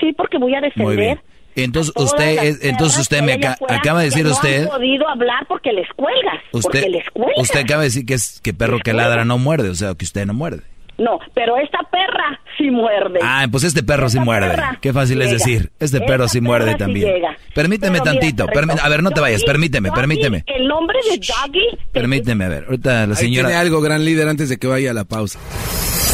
Sí, 0.00 0.12
porque 0.16 0.38
voy 0.38 0.54
a 0.54 0.60
defender. 0.60 0.86
Muy 0.86 0.96
bien. 0.96 1.20
Entonces 1.56 1.92
usted, 1.96 2.42
es- 2.44 2.64
entonces 2.64 3.00
usted 3.00 3.22
me 3.22 3.34
afuera 3.34 3.56
acaba 3.76 3.98
de 4.00 4.06
decir 4.06 4.24
no 4.24 4.30
usted, 4.30 4.62
han 4.62 4.68
podido 4.68 5.08
hablar 5.08 5.44
porque 5.48 5.72
les 5.72 5.88
cuelgas. 5.96 6.40
usted, 6.52 6.80
porque 6.82 6.88
les 6.90 7.10
cuelgas. 7.10 7.38
usted 7.38 7.60
acaba 7.60 7.82
de 7.82 7.88
decir 7.88 8.06
que 8.06 8.14
es 8.14 8.40
que 8.40 8.54
perro 8.54 8.78
que 8.78 8.92
ladra 8.92 9.24
no 9.24 9.36
muerde, 9.36 9.68
o 9.68 9.74
sea, 9.74 9.94
que 9.94 10.04
usted 10.04 10.24
no 10.26 10.32
muerde. 10.34 10.62
No, 10.96 11.18
pero 11.34 11.56
esta 11.56 11.78
perra 11.90 12.38
sí 12.58 12.70
muerde. 12.70 13.20
Ah, 13.22 13.46
pues 13.50 13.64
este 13.64 13.82
perro 13.82 14.08
sí 14.10 14.18
Esta 14.18 14.24
muerde. 14.24 14.50
perra 14.50 14.78
Qué 14.82 14.92
fácil 14.92 15.20
es 15.22 15.28
llega. 15.30 15.38
decir. 15.38 15.70
Este 15.80 15.96
Esta 15.96 16.06
perro 16.06 16.28
sí 16.28 16.40
muerde 16.42 16.72
sí 16.72 16.78
también. 16.78 17.08
llega. 17.14 17.36
Permíteme 17.54 17.98
Pero 18.00 18.04
mira, 18.04 18.20
tantito. 18.20 18.46
perrito, 18.46 18.74
permi- 18.74 18.80
a 18.84 18.88
ver, 18.90 19.02
no 19.02 19.10
te 19.10 19.20
vayas. 19.20 19.42
Permíteme, 19.42 19.88
Doggy, 19.88 19.98
permíteme. 19.98 20.44
El 20.46 20.68
nombre 20.68 20.98
de 21.10 21.16
Doggy 21.16 21.78
Permíteme, 21.90 22.44
a 22.44 22.48
ver. 22.48 22.64
Ahorita 22.66 23.06
la 23.06 23.14
Ahí 23.14 23.16
señora... 23.16 23.48
tiene 23.48 23.60
algo, 23.60 23.80
gran 23.80 24.04
líder, 24.04 24.28
antes 24.28 24.50
de 24.50 24.58
que 24.58 24.66
vaya 24.66 24.90
a 24.90 24.94
la 24.94 25.04
pausa. 25.04 25.38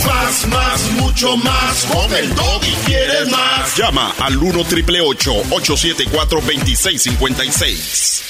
Más, 0.06 0.46
más, 0.48 0.90
mucho 0.92 1.36
más. 1.36 1.84
Con 1.86 2.14
el 2.14 2.34
doggy 2.34 2.74
quieres 2.86 3.30
más. 3.30 3.76
Llama 3.76 4.14
al 4.18 4.36
1 4.36 4.64
triple 4.64 5.00
874 5.00 6.40
2656. 6.40 8.22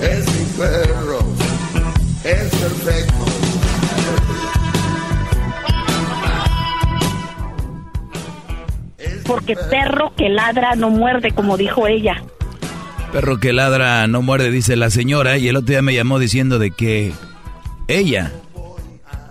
Es 0.00 0.26
mi 0.32 0.44
perro, 0.56 1.18
es 2.24 2.54
perfecto. 2.54 3.28
porque 9.28 9.56
perro 9.56 10.14
que 10.16 10.30
ladra 10.30 10.74
no 10.74 10.88
muerde, 10.88 11.32
como 11.32 11.58
dijo 11.58 11.86
ella. 11.86 12.22
Perro 13.12 13.38
que 13.40 13.52
ladra 13.52 14.06
no 14.06 14.22
muerde, 14.22 14.50
dice 14.50 14.76
la 14.76 14.90
señora. 14.90 15.38
Y 15.38 15.48
el 15.48 15.56
otro 15.56 15.68
día 15.70 15.82
me 15.82 15.94
llamó 15.94 16.18
diciendo 16.18 16.58
de 16.58 16.70
que 16.70 17.12
ella, 17.88 18.32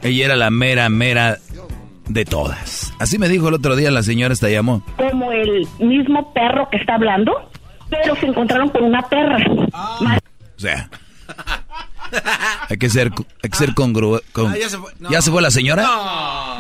ella 0.02 0.26
era 0.26 0.36
la 0.36 0.50
mera, 0.50 0.90
mera 0.90 1.38
de 2.08 2.26
todas. 2.26 2.94
Así 3.00 3.20
me 3.20 3.30
dijo 3.30 3.50
el 3.50 3.54
otro 3.54 3.76
día 3.76 3.92
la 3.92 4.02
señora, 4.04 4.34
esta 4.34 4.50
llamó. 4.50 4.84
Como 4.98 5.32
el 5.32 5.68
mismo 5.80 6.34
perro 6.34 6.68
que 6.72 6.78
está 6.78 6.96
hablando, 6.96 7.32
pero 7.90 8.16
se 8.16 8.26
encontraron 8.26 8.70
con 8.70 8.84
una 8.84 9.02
perra. 9.04 9.38
Más- 10.02 10.20
O 10.58 10.60
sea, 10.60 10.90
hay 12.70 12.78
que 12.78 12.90
ser, 12.90 13.12
hay 13.44 13.50
que 13.50 13.58
ser 13.58 13.74
congruente. 13.76 14.26
Ah, 14.38 14.56
ya 14.60 14.70
se 14.70 14.78
fue. 14.80 14.92
No. 15.00 15.12
¿Ya 15.12 15.22
se 15.22 15.30
fue 15.30 15.42
la 15.42 15.52
señora? 15.52 15.84
No. 15.84 16.60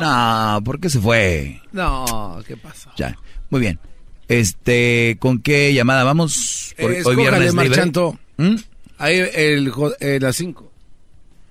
No, 0.55 0.63
¿por 0.63 0.79
qué 0.79 0.89
se 0.91 0.99
fue? 0.99 1.61
No, 1.71 2.37
¿qué 2.45 2.55
pasa? 2.57 2.91
Ya, 2.95 3.15
muy 3.49 3.61
bien. 3.61 3.79
Este, 4.27 5.17
¿con 5.19 5.41
qué 5.41 5.73
llamada 5.73 6.03
vamos? 6.03 6.75
Por- 6.79 6.91
hoy 6.91 7.15
viernes 7.15 7.53
libre. 7.53 7.69
Marchanto. 7.69 8.17
¿Mm? 8.37 8.55
Ahí, 8.97 9.19
el, 9.33 9.71
eh, 9.99 10.19
las 10.21 10.35
5. 10.35 10.71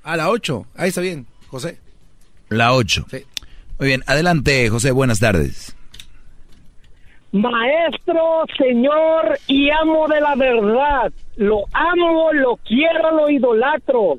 A 0.03 0.16
la 0.16 0.31
8. 0.31 0.66
Ahí 0.77 0.89
está 0.90 1.01
bien, 1.01 1.27
José. 1.48 1.78
La 2.48 2.74
8. 2.74 3.07
Muy 3.78 3.89
bien, 3.89 4.03
adelante, 4.07 4.69
José, 4.69 4.90
buenas 4.90 5.19
tardes. 5.20 5.74
Maestro, 7.32 8.44
señor 8.57 9.39
y 9.47 9.69
amo 9.70 10.07
de 10.09 10.20
la 10.20 10.35
verdad. 10.36 11.12
Lo 11.36 11.65
amo, 11.73 12.32
lo 12.32 12.57
quiero, 12.59 13.15
lo 13.15 13.28
idolatro. 13.28 14.19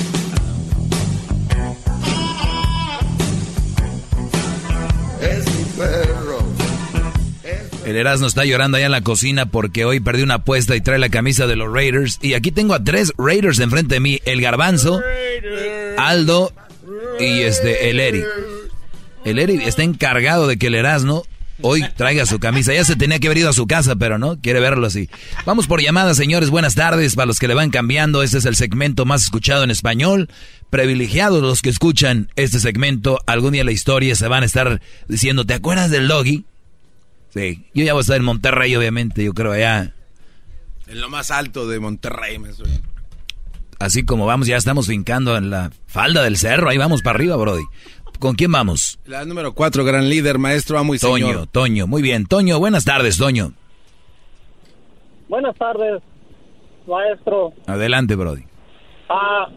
El 7.87 7.95
Erasmo 7.95 8.27
está 8.27 8.45
llorando 8.45 8.79
allá 8.79 8.87
en 8.87 8.93
la 8.93 9.03
cocina 9.03 9.47
porque 9.47 9.85
hoy 9.85 10.01
perdió 10.01 10.25
una 10.25 10.35
apuesta 10.35 10.75
y 10.75 10.81
trae 10.81 10.99
la 10.99 11.09
camisa 11.09 11.47
de 11.47 11.55
los 11.55 11.73
Raiders. 11.73 12.19
Y 12.21 12.35
aquí 12.35 12.51
tengo 12.51 12.75
a 12.75 12.83
tres 12.83 13.13
Raiders 13.17 13.61
enfrente 13.61 13.95
de 13.95 14.01
mí. 14.01 14.19
El 14.25 14.41
Garbanzo, 14.41 15.01
Aldo 15.97 16.53
y 17.21 17.43
este, 17.43 17.89
el 17.89 18.01
Eri. 18.01 18.25
El 19.25 19.39
Eri 19.39 19.63
está 19.65 19.85
encargado 19.85 20.49
de 20.49 20.57
que 20.57 20.67
el 20.67 20.75
Erasmo 20.75 21.23
hoy 21.61 21.85
traiga 21.97 22.27
su 22.27 22.41
camisa. 22.41 22.75
Ya 22.75 22.85
se 22.85 22.97
tenía 22.97 23.21
que 23.21 23.29
haber 23.29 23.39
ido 23.39 23.51
a 23.51 23.53
su 23.53 23.69
casa, 23.69 23.95
pero 23.95 24.19
no, 24.19 24.37
quiere 24.41 24.59
verlo 24.59 24.89
así. 24.89 25.09
Vamos 25.45 25.69
por 25.69 25.81
llamadas, 25.81 26.17
señores. 26.17 26.51
Buenas 26.51 26.75
tardes. 26.75 27.15
Para 27.15 27.27
los 27.27 27.39
que 27.39 27.47
le 27.47 27.55
van 27.55 27.71
cambiando, 27.71 28.25
este 28.25 28.39
es 28.39 28.47
el 28.47 28.57
segmento 28.57 29.05
más 29.05 29.23
escuchado 29.23 29.63
en 29.63 29.71
español. 29.71 30.29
Privilegiados 30.71 31.41
los 31.41 31.63
que 31.63 31.71
escuchan 31.71 32.33
este 32.35 32.59
segmento. 32.59 33.21
Algún 33.27 33.53
día 33.53 33.61
en 33.61 33.67
la 33.67 33.73
historia 33.73 34.17
se 34.17 34.27
van 34.27 34.43
a 34.43 34.47
estar 34.47 34.81
diciendo, 35.07 35.47
¿te 35.47 35.55
acuerdas 35.55 35.93
del 35.93 36.09
Doggy? 36.09 36.47
Sí, 37.31 37.67
yo 37.75 37.85
ya 37.85 37.93
voy 37.93 38.01
a 38.01 38.03
estar 38.03 38.17
en 38.17 38.25
Monterrey, 38.25 38.75
obviamente, 38.77 39.25
yo 39.25 39.35
creo 39.35 39.53
allá. 39.53 39.93
En 40.87 41.01
lo 41.01 41.09
más 41.09 41.31
alto 41.31 41.67
de 41.67 41.81
Monterrey, 41.81 42.39
me 42.39 42.53
suena. 42.53 42.81
Así 43.79 44.05
como 44.05 44.25
vamos, 44.25 44.47
ya 44.47 44.57
estamos 44.57 44.87
fincando 44.87 45.37
en 45.37 45.51
la 45.51 45.71
falda 45.87 46.23
del 46.23 46.37
cerro, 46.39 46.69
ahí 46.71 46.79
vamos 46.79 47.03
para 47.03 47.17
arriba, 47.17 47.37
Brody. 47.37 47.65
¿Con 48.19 48.35
quién 48.35 48.51
vamos? 48.51 48.99
La 49.05 49.25
número 49.27 49.53
cuatro, 49.53 49.85
gran 49.85 50.09
líder, 50.09 50.39
maestro, 50.39 50.79
amo 50.79 50.95
y 50.95 50.99
Toño, 50.99 51.27
señor. 51.27 51.47
Toño, 51.49 51.87
muy 51.87 52.01
bien. 52.01 52.27
Toño, 52.27 52.59
buenas 52.59 52.85
tardes, 52.85 53.19
Toño. 53.19 53.53
Buenas 55.29 55.55
tardes, 55.57 56.03
maestro. 56.87 57.53
Adelante, 57.67 58.15
Brody. 58.15 58.45
Ah, 59.11 59.49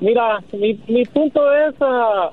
mira, 0.00 0.40
mi, 0.52 0.74
mi 0.88 1.04
punto 1.04 1.40
es, 1.54 1.74
ah, 1.80 2.30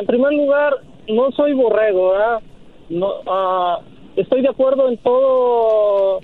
en 0.00 0.06
primer 0.06 0.32
lugar, 0.32 0.72
no 1.08 1.30
soy 1.32 1.52
borrego, 1.52 2.10
¿verdad? 2.12 2.40
No, 2.92 3.08
ah, 3.26 3.80
estoy 4.16 4.42
de 4.42 4.50
acuerdo 4.50 4.86
en 4.88 4.98
todo. 4.98 6.20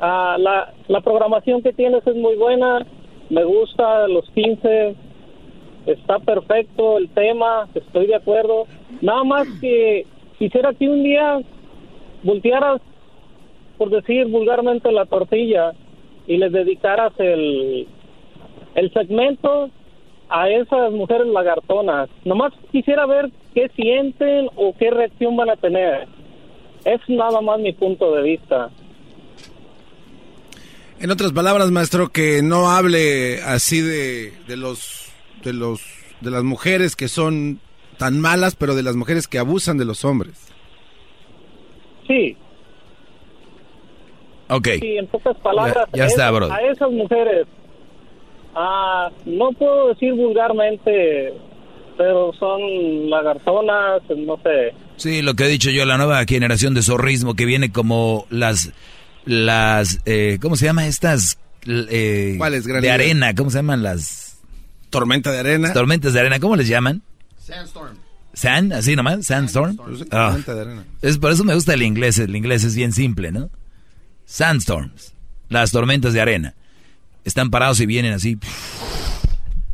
ah, 0.00 0.36
la, 0.38 0.72
la 0.86 1.00
programación 1.00 1.60
que 1.60 1.72
tienes 1.72 2.06
es 2.06 2.14
muy 2.14 2.36
buena. 2.36 2.86
Me 3.30 3.42
gusta 3.42 4.06
los 4.06 4.24
15. 4.30 4.94
Está 5.86 6.20
perfecto 6.20 6.98
el 6.98 7.08
tema. 7.08 7.68
Estoy 7.74 8.06
de 8.06 8.14
acuerdo. 8.14 8.66
Nada 9.00 9.24
más 9.24 9.48
que 9.60 10.06
quisiera 10.38 10.72
que 10.72 10.88
un 10.88 11.02
día 11.02 11.40
voltearas, 12.22 12.80
por 13.76 13.90
decir 13.90 14.28
vulgarmente, 14.28 14.92
la 14.92 15.06
tortilla 15.06 15.72
y 16.28 16.36
les 16.36 16.52
dedicaras 16.52 17.12
el, 17.18 17.88
el 18.76 18.92
segmento 18.92 19.70
a 20.28 20.48
esas 20.48 20.92
mujeres 20.92 21.26
lagartonas. 21.26 22.08
Nomás 22.24 22.52
quisiera 22.70 23.04
ver 23.06 23.30
qué 23.58 23.68
sienten 23.74 24.48
o 24.56 24.72
qué 24.78 24.90
reacción 24.90 25.36
van 25.36 25.50
a 25.50 25.56
tener. 25.56 26.06
Es 26.84 27.00
nada 27.08 27.40
más 27.40 27.58
mi 27.58 27.72
punto 27.72 28.14
de 28.14 28.22
vista. 28.22 28.70
En 31.00 31.10
otras 31.10 31.32
palabras, 31.32 31.70
maestro, 31.70 32.08
que 32.08 32.40
no 32.42 32.70
hable 32.70 33.42
así 33.42 33.80
de, 33.80 34.32
de 34.46 34.56
los 34.56 35.10
de 35.42 35.52
los 35.52 35.80
de 36.20 36.30
las 36.30 36.42
mujeres 36.44 36.94
que 36.96 37.08
son 37.08 37.60
tan 37.98 38.20
malas, 38.20 38.54
pero 38.56 38.74
de 38.76 38.82
las 38.82 38.94
mujeres 38.96 39.26
que 39.28 39.38
abusan 39.38 39.76
de 39.78 39.84
los 39.84 40.04
hombres. 40.04 40.34
Sí, 42.06 42.36
Ok. 44.48 44.68
sí, 44.80 44.96
en 44.96 45.06
pocas 45.08 45.36
palabras, 45.38 45.86
Ya- 45.92 45.98
ya 45.98 46.06
está, 46.06 46.28
es- 46.28 46.34
brother. 46.34 46.52
a 46.56 46.62
esas 46.72 46.90
mujeres, 46.90 47.46
ah, 48.54 49.10
no 49.26 49.50
puedo 49.52 49.88
decir 49.88 50.14
vulgarmente, 50.14 51.34
pero 51.98 52.32
son 52.38 53.10
lagartonas, 53.10 54.00
no 54.16 54.36
sé. 54.42 54.72
Sí, 54.96 55.20
lo 55.20 55.34
que 55.34 55.44
he 55.44 55.48
dicho 55.48 55.70
yo, 55.70 55.84
la 55.84 55.98
nueva 55.98 56.24
generación 56.24 56.72
de 56.72 56.82
zorrismo 56.82 57.34
que 57.34 57.44
viene 57.44 57.72
como 57.72 58.26
las, 58.30 58.72
las, 59.24 60.00
eh, 60.06 60.38
¿cómo 60.40 60.56
se 60.56 60.66
llama 60.66 60.86
estas? 60.86 61.38
Eh, 61.66 62.36
¿Cuáles, 62.38 62.64
De 62.64 62.90
arena, 62.90 63.34
¿cómo 63.34 63.50
se 63.50 63.58
llaman 63.58 63.82
las? 63.82 64.38
Tormenta 64.88 65.30
de 65.32 65.40
arena. 65.40 65.72
Tormentas 65.72 66.14
de 66.14 66.20
arena, 66.20 66.40
¿cómo 66.40 66.56
les 66.56 66.68
llaman? 66.68 67.02
Sandstorm. 67.38 67.96
¿Sand? 68.32 68.72
¿Así 68.72 68.94
nomás? 68.94 69.26
¿Sandstorm? 69.26 69.76
Ah. 70.12 70.28
Tormenta 70.28 70.54
de 70.54 70.60
arena. 70.60 70.84
Es 71.02 71.18
por 71.18 71.32
eso 71.32 71.44
me 71.44 71.54
gusta 71.54 71.74
el 71.74 71.82
inglés, 71.82 72.18
el 72.18 72.34
inglés 72.34 72.62
es 72.64 72.76
bien 72.76 72.92
simple, 72.92 73.32
¿no? 73.32 73.50
Sandstorms, 74.24 75.14
las 75.48 75.72
tormentas 75.72 76.12
de 76.12 76.20
arena. 76.20 76.54
Están 77.24 77.50
parados 77.50 77.80
y 77.80 77.86
vienen 77.86 78.12
así. 78.12 78.38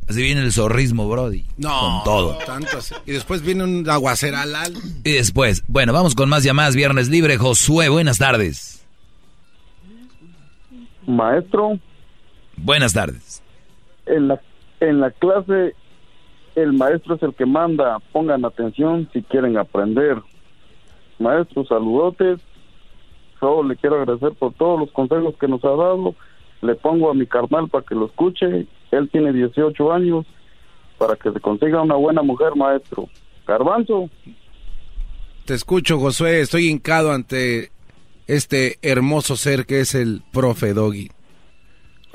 Así 0.08 0.22
viene 0.22 0.42
el 0.42 0.52
zorrismo, 0.52 1.08
Brody. 1.08 1.44
No, 1.56 1.70
Con 1.80 2.04
todo. 2.04 2.38
tanto 2.46 2.78
así. 2.78 2.94
Y 3.06 3.12
después 3.12 3.42
viene 3.42 3.64
un 3.64 3.88
aguaceral. 3.88 4.52
Y 5.02 5.12
después, 5.12 5.64
bueno, 5.66 5.92
vamos 5.92 6.14
con 6.14 6.28
más 6.28 6.44
llamadas. 6.44 6.76
Viernes 6.76 7.08
libre. 7.08 7.38
Josué, 7.38 7.88
buenas 7.88 8.18
tardes. 8.18 8.84
Maestro, 11.06 11.78
Buenas 12.56 12.92
tardes. 12.92 13.42
en 14.06 14.28
la, 14.28 14.40
en 14.80 15.00
la 15.00 15.10
clase 15.10 15.74
el 16.54 16.72
maestro 16.72 17.16
es 17.16 17.22
el 17.22 17.34
que 17.34 17.46
manda. 17.46 17.98
Pongan 18.12 18.44
atención 18.44 19.08
si 19.12 19.22
quieren 19.22 19.56
aprender. 19.58 20.18
Maestro, 21.18 21.64
saludotes. 21.66 22.40
Solo 23.40 23.68
le 23.68 23.76
quiero 23.76 23.96
agradecer 24.00 24.32
por 24.38 24.52
todos 24.54 24.78
los 24.80 24.90
consejos 24.92 25.34
que 25.40 25.48
nos 25.48 25.62
ha 25.64 25.68
dado. 25.70 26.14
Le 26.64 26.74
pongo 26.74 27.10
a 27.10 27.14
mi 27.14 27.26
carnal 27.26 27.68
para 27.68 27.84
que 27.84 27.94
lo 27.94 28.06
escuche. 28.06 28.66
Él 28.90 29.08
tiene 29.12 29.32
18 29.32 29.92
años 29.92 30.26
para 30.98 31.16
que 31.16 31.30
se 31.32 31.40
consiga 31.40 31.82
una 31.82 31.96
buena 31.96 32.22
mujer, 32.22 32.54
maestro. 32.56 33.08
Garbanzo. 33.46 34.08
Te 35.44 35.54
escucho, 35.54 35.98
Josué. 35.98 36.40
Estoy 36.40 36.68
hincado 36.68 37.12
ante 37.12 37.70
este 38.26 38.78
hermoso 38.82 39.36
ser 39.36 39.66
que 39.66 39.80
es 39.80 39.94
el 39.94 40.22
profe 40.32 40.72
Doggy. 40.72 41.10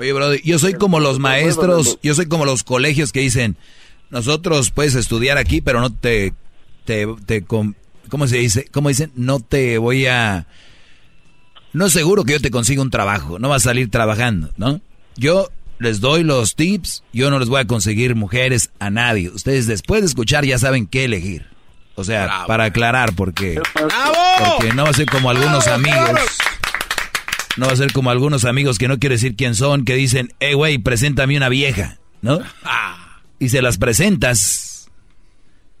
Oye, 0.00 0.12
Brody, 0.12 0.40
yo 0.42 0.58
soy 0.58 0.74
como 0.74 0.98
los 0.98 1.18
maestros, 1.18 1.98
yo 2.02 2.14
soy 2.14 2.26
como 2.26 2.46
los 2.46 2.64
colegios 2.64 3.12
que 3.12 3.20
dicen, 3.20 3.56
nosotros 4.08 4.70
puedes 4.70 4.94
estudiar 4.94 5.36
aquí, 5.36 5.60
pero 5.60 5.80
no 5.80 5.92
te, 5.94 6.32
te, 6.86 7.06
te 7.26 7.44
com- 7.44 7.74
¿cómo 8.08 8.26
se 8.26 8.38
dice? 8.38 8.64
¿Cómo 8.72 8.88
dicen? 8.88 9.12
No 9.14 9.40
te 9.40 9.76
voy 9.76 10.06
a, 10.06 10.46
no 11.72 11.86
es 11.86 11.92
seguro 11.92 12.24
que 12.24 12.32
yo 12.32 12.40
te 12.40 12.50
consiga 12.50 12.82
un 12.82 12.90
trabajo, 12.90 13.38
no 13.38 13.48
vas 13.48 13.62
a 13.62 13.70
salir 13.70 13.90
trabajando, 13.90 14.50
¿no? 14.56 14.80
Yo 15.16 15.48
les 15.78 16.00
doy 16.00 16.22
los 16.22 16.56
tips, 16.56 17.02
yo 17.12 17.30
no 17.30 17.38
les 17.38 17.48
voy 17.48 17.60
a 17.60 17.66
conseguir 17.66 18.14
mujeres 18.14 18.70
a 18.78 18.90
nadie. 18.90 19.30
Ustedes 19.30 19.66
después 19.66 20.02
de 20.02 20.08
escuchar 20.08 20.44
ya 20.44 20.58
saben 20.58 20.86
qué 20.86 21.04
elegir. 21.04 21.46
O 21.94 22.04
sea, 22.04 22.44
para 22.46 22.64
aclarar, 22.64 23.14
porque, 23.14 23.60
porque 23.74 24.72
no 24.74 24.84
va 24.84 24.90
a 24.90 24.94
ser 24.94 25.06
como 25.06 25.30
algunos 25.30 25.66
amigos. 25.66 26.20
No 27.56 27.66
va 27.66 27.72
a 27.72 27.76
ser 27.76 27.92
como 27.92 28.10
algunos 28.10 28.44
amigos 28.44 28.78
que 28.78 28.88
no 28.88 28.98
quiero 28.98 29.14
decir 29.14 29.36
quién 29.36 29.54
son, 29.54 29.84
que 29.84 29.94
dicen, 29.96 30.32
hey, 30.38 30.54
güey, 30.54 30.78
preséntame 30.78 31.36
una 31.36 31.48
vieja, 31.48 31.98
¿no? 32.22 32.40
Y 33.42 33.48
se 33.48 33.62
las 33.62 33.78
presentas, 33.78 34.90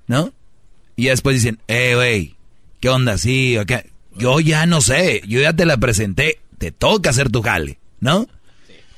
¿no? 0.06 0.32
Y 0.96 1.04
ya 1.04 1.10
después 1.10 1.36
dicen, 1.36 1.58
hey, 1.68 1.94
güey, 1.94 2.36
¿qué 2.80 2.88
onda? 2.88 3.18
Sí, 3.18 3.58
acá. 3.58 3.84
Yo 4.20 4.38
ya 4.38 4.66
no 4.66 4.82
sé, 4.82 5.22
yo 5.26 5.40
ya 5.40 5.54
te 5.54 5.64
la 5.64 5.78
presenté, 5.78 6.40
te 6.58 6.70
toca 6.70 7.08
hacer 7.08 7.30
tu 7.30 7.40
jale, 7.40 7.78
¿no? 8.00 8.28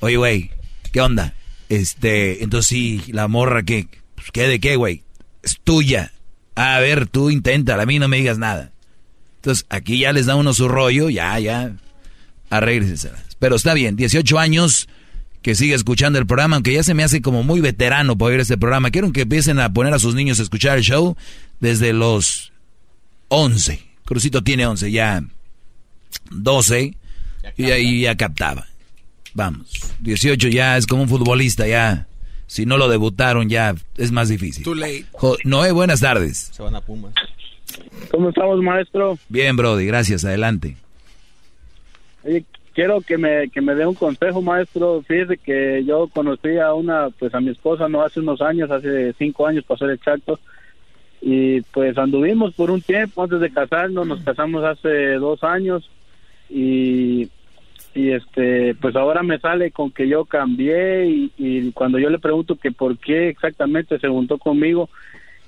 Oye, 0.01 0.17
güey, 0.17 0.51
¿qué 0.91 0.99
onda? 0.99 1.33
Este, 1.69 2.43
entonces 2.43 2.67
sí, 2.67 3.01
la 3.07 3.29
morra, 3.29 3.63
¿qué? 3.63 3.87
Pues, 4.15 4.31
¿Qué 4.31 4.47
de 4.49 4.59
qué, 4.59 4.75
güey? 4.75 5.03
Es 5.41 5.59
tuya. 5.63 6.11
A 6.55 6.79
ver, 6.79 7.07
tú 7.07 7.29
inténtala, 7.29 7.83
a 7.83 7.85
mí 7.85 7.99
no 7.99 8.09
me 8.09 8.17
digas 8.17 8.37
nada. 8.37 8.73
Entonces, 9.37 9.65
aquí 9.69 9.99
ya 9.99 10.11
les 10.11 10.25
da 10.25 10.35
uno 10.35 10.53
su 10.53 10.67
rollo, 10.67 11.09
ya, 11.09 11.39
ya, 11.39 11.71
arréglenselas. 12.49 13.37
Pero 13.39 13.55
está 13.55 13.73
bien, 13.73 13.95
18 13.95 14.37
años 14.37 14.89
que 15.41 15.55
sigue 15.55 15.73
escuchando 15.73 16.19
el 16.19 16.25
programa, 16.25 16.57
aunque 16.57 16.73
ya 16.73 16.83
se 16.83 16.93
me 16.93 17.03
hace 17.03 17.21
como 17.21 17.43
muy 17.43 17.61
veterano 17.61 18.17
por 18.17 18.31
oír 18.31 18.41
este 18.41 18.57
programa. 18.57 18.91
Quiero 18.91 19.11
que 19.11 19.21
empiecen 19.21 19.59
a 19.59 19.71
poner 19.71 19.93
a 19.93 19.99
sus 19.99 20.15
niños 20.15 20.39
a 20.39 20.43
escuchar 20.43 20.77
el 20.77 20.83
show 20.83 21.15
desde 21.59 21.93
los 21.93 22.51
11. 23.29 23.92
Crucito 24.13 24.43
tiene 24.43 24.67
11, 24.67 24.91
ya 24.91 25.23
12, 26.29 26.93
y 27.57 27.71
ahí 27.71 28.01
ya 28.01 28.15
captaba. 28.15 28.67
Vamos, 29.33 29.65
18 30.01 30.49
ya 30.49 30.77
es 30.77 30.85
como 30.85 31.01
un 31.01 31.09
futbolista, 31.09 31.65
ya. 31.67 32.05
Si 32.45 32.67
no 32.67 32.77
lo 32.77 32.87
debutaron, 32.89 33.49
ya 33.49 33.73
es 33.97 34.11
más 34.11 34.29
difícil. 34.29 34.63
Too 34.63 34.75
late. 34.75 35.05
Jo- 35.13 35.37
Noé, 35.45 35.71
buenas 35.71 36.01
tardes. 36.01 36.51
Se 36.53 36.61
van 36.61 36.75
a 36.75 36.81
Pumas. 36.81 37.15
¿Cómo 38.11 38.29
estamos, 38.29 38.61
maestro? 38.61 39.17
Bien, 39.29 39.55
Brody, 39.55 39.87
gracias, 39.87 40.23
adelante. 40.23 40.77
Oye, 42.23 42.45
quiero 42.75 43.01
que 43.01 43.17
me, 43.17 43.49
que 43.49 43.61
me 43.61 43.73
dé 43.73 43.87
un 43.87 43.95
consejo, 43.95 44.43
maestro. 44.43 45.03
Fíjese 45.07 45.37
que 45.37 45.83
yo 45.87 46.07
conocí 46.09 46.59
a 46.59 46.71
una, 46.75 47.09
pues 47.17 47.33
a 47.33 47.39
mi 47.41 47.49
esposa 47.49 47.89
no 47.89 48.03
hace 48.03 48.19
unos 48.19 48.41
años, 48.41 48.69
hace 48.69 49.13
cinco 49.17 49.47
años, 49.47 49.63
para 49.65 49.79
ser 49.79 49.89
exacto. 49.89 50.39
Y 51.25 51.61
pues 51.61 51.97
anduvimos 51.97 52.53
por 52.53 52.69
un 52.69 52.81
tiempo 52.81 53.23
antes 53.23 53.39
de 53.39 53.49
casarnos, 53.49 54.05
nos 54.05 54.21
casamos 54.23 54.61
hace 54.65 55.13
dos 55.13 55.41
años. 55.41 55.89
Y, 56.49 57.29
y 57.95 58.11
este, 58.11 58.75
pues 58.75 58.93
ahora 58.97 59.23
me 59.23 59.39
sale 59.39 59.71
con 59.71 59.89
que 59.89 60.09
yo 60.09 60.25
cambié. 60.25 61.07
Y, 61.07 61.31
y 61.37 61.71
cuando 61.71 61.97
yo 61.97 62.09
le 62.09 62.19
pregunto 62.19 62.57
que 62.57 62.71
por 62.71 62.97
qué 62.97 63.29
exactamente 63.29 63.97
se 63.99 64.09
juntó 64.09 64.37
conmigo, 64.37 64.89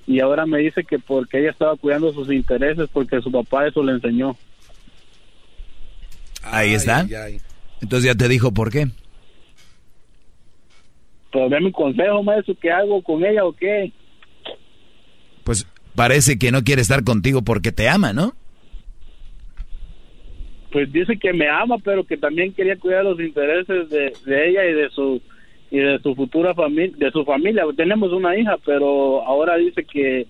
y 0.07 0.21
ahora 0.21 0.45
me 0.45 0.59
dice 0.59 0.85
que 0.85 0.97
porque 0.97 1.39
ella 1.39 1.51
estaba 1.51 1.75
cuidando 1.75 2.13
sus 2.13 2.31
intereses, 2.31 2.87
porque 2.93 3.21
su 3.21 3.29
papá 3.29 3.67
eso 3.67 3.83
le 3.83 3.93
enseñó. 3.93 4.37
Ahí 6.43 6.73
está. 6.73 7.05
Entonces 7.81 8.05
ya 8.05 8.15
te 8.15 8.29
dijo 8.29 8.53
por 8.53 8.71
qué. 8.71 8.87
Pues 11.31 11.51
dame 11.51 11.65
un 11.65 11.71
consejo, 11.73 12.23
maestro, 12.23 12.55
¿qué 12.61 12.71
hago 12.71 13.01
con 13.01 13.25
ella 13.25 13.43
o 13.43 13.51
qué? 13.51 13.91
Pues 15.45 15.65
parece 15.95 16.37
que 16.37 16.51
no 16.51 16.63
quiere 16.63 16.81
estar 16.81 17.05
contigo 17.05 17.43
porque 17.43 17.71
te 17.71 17.87
ama, 17.87 18.11
¿no? 18.11 18.33
Pues 20.71 20.91
dice 20.91 21.17
que 21.17 21.31
me 21.31 21.47
ama, 21.47 21.77
pero 21.77 22.03
que 22.03 22.17
también 22.17 22.51
quería 22.51 22.75
cuidar 22.75 23.05
los 23.05 23.17
intereses 23.19 23.89
de, 23.89 24.11
de 24.25 24.49
ella 24.49 24.65
y 24.65 24.73
de 24.73 24.89
su 24.89 25.21
y 25.71 25.77
de 25.77 25.99
su 25.99 26.15
futura 26.15 26.53
familia, 26.53 26.95
de 26.97 27.11
su 27.11 27.23
familia. 27.23 27.63
Tenemos 27.77 28.11
una 28.11 28.37
hija, 28.37 28.57
pero 28.65 29.25
ahora 29.25 29.55
dice 29.55 29.83
que 29.83 30.27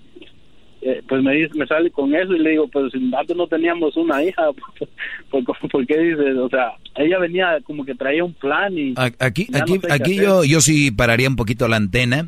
eh, 0.82 1.02
pues 1.08 1.24
me 1.24 1.34
dice, 1.34 1.58
me 1.58 1.66
sale 1.66 1.90
con 1.90 2.14
eso 2.14 2.34
y 2.34 2.40
le 2.40 2.52
digo, 2.52 2.68
pues 2.68 2.94
antes 3.18 3.36
no 3.36 3.48
teníamos 3.48 3.98
una 3.98 4.24
hija, 4.24 4.44
¿por, 5.32 5.44
por 5.44 5.88
qué 5.88 5.98
dices? 5.98 6.38
O 6.38 6.50
sea, 6.50 6.74
ella 6.96 7.18
venía 7.18 7.58
como 7.64 7.84
que 7.84 7.96
traía 7.96 8.24
un 8.24 8.34
plan 8.34 8.78
y... 8.78 8.94
Aquí, 8.98 9.48
aquí, 9.54 9.80
aquí 9.90 10.16
yo, 10.16 10.44
yo 10.44 10.62
sí 10.62 10.92
pararía 10.92 11.28
un 11.28 11.38
poquito 11.38 11.68
la 11.68 11.78
antena. 11.78 12.28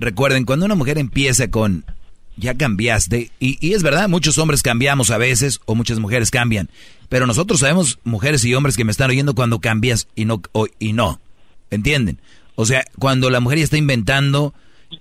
Recuerden, 0.00 0.44
cuando 0.44 0.66
una 0.66 0.74
mujer 0.74 0.98
empieza 0.98 1.48
con, 1.48 1.84
ya 2.36 2.54
cambiaste, 2.54 3.30
y, 3.40 3.58
y 3.66 3.74
es 3.74 3.82
verdad, 3.82 4.08
muchos 4.08 4.38
hombres 4.38 4.62
cambiamos 4.62 5.10
a 5.10 5.18
veces, 5.18 5.60
o 5.66 5.74
muchas 5.74 5.98
mujeres 5.98 6.30
cambian, 6.30 6.68
pero 7.08 7.26
nosotros 7.26 7.60
sabemos, 7.60 7.98
mujeres 8.04 8.44
y 8.44 8.54
hombres 8.54 8.76
que 8.76 8.84
me 8.84 8.92
están 8.92 9.10
oyendo, 9.10 9.34
cuando 9.34 9.60
cambias 9.60 10.08
y 10.14 10.24
no, 10.24 10.42
o, 10.52 10.66
y 10.78 10.92
no, 10.92 11.20
¿entienden? 11.70 12.18
O 12.54 12.66
sea, 12.66 12.84
cuando 12.98 13.30
la 13.30 13.40
mujer 13.40 13.58
ya 13.58 13.64
está 13.64 13.76
inventando, 13.76 14.54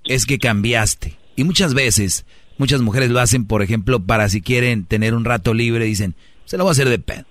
es 0.05 0.25
que 0.25 0.39
cambiaste. 0.39 1.17
Y 1.35 1.43
muchas 1.43 1.73
veces 1.73 2.25
Muchas 2.61 2.81
mujeres 2.81 3.09
lo 3.09 3.19
hacen, 3.19 3.45
por 3.45 3.63
ejemplo, 3.63 3.99
para 3.99 4.29
si 4.29 4.39
quieren 4.39 4.85
tener 4.85 5.15
un 5.15 5.25
rato 5.25 5.55
libre, 5.55 5.85
dicen, 5.85 6.13
se 6.45 6.57
lo 6.57 6.63
voy 6.63 6.69
a 6.69 6.73
hacer 6.73 6.89
de 6.89 6.99
pedo. 6.99 7.25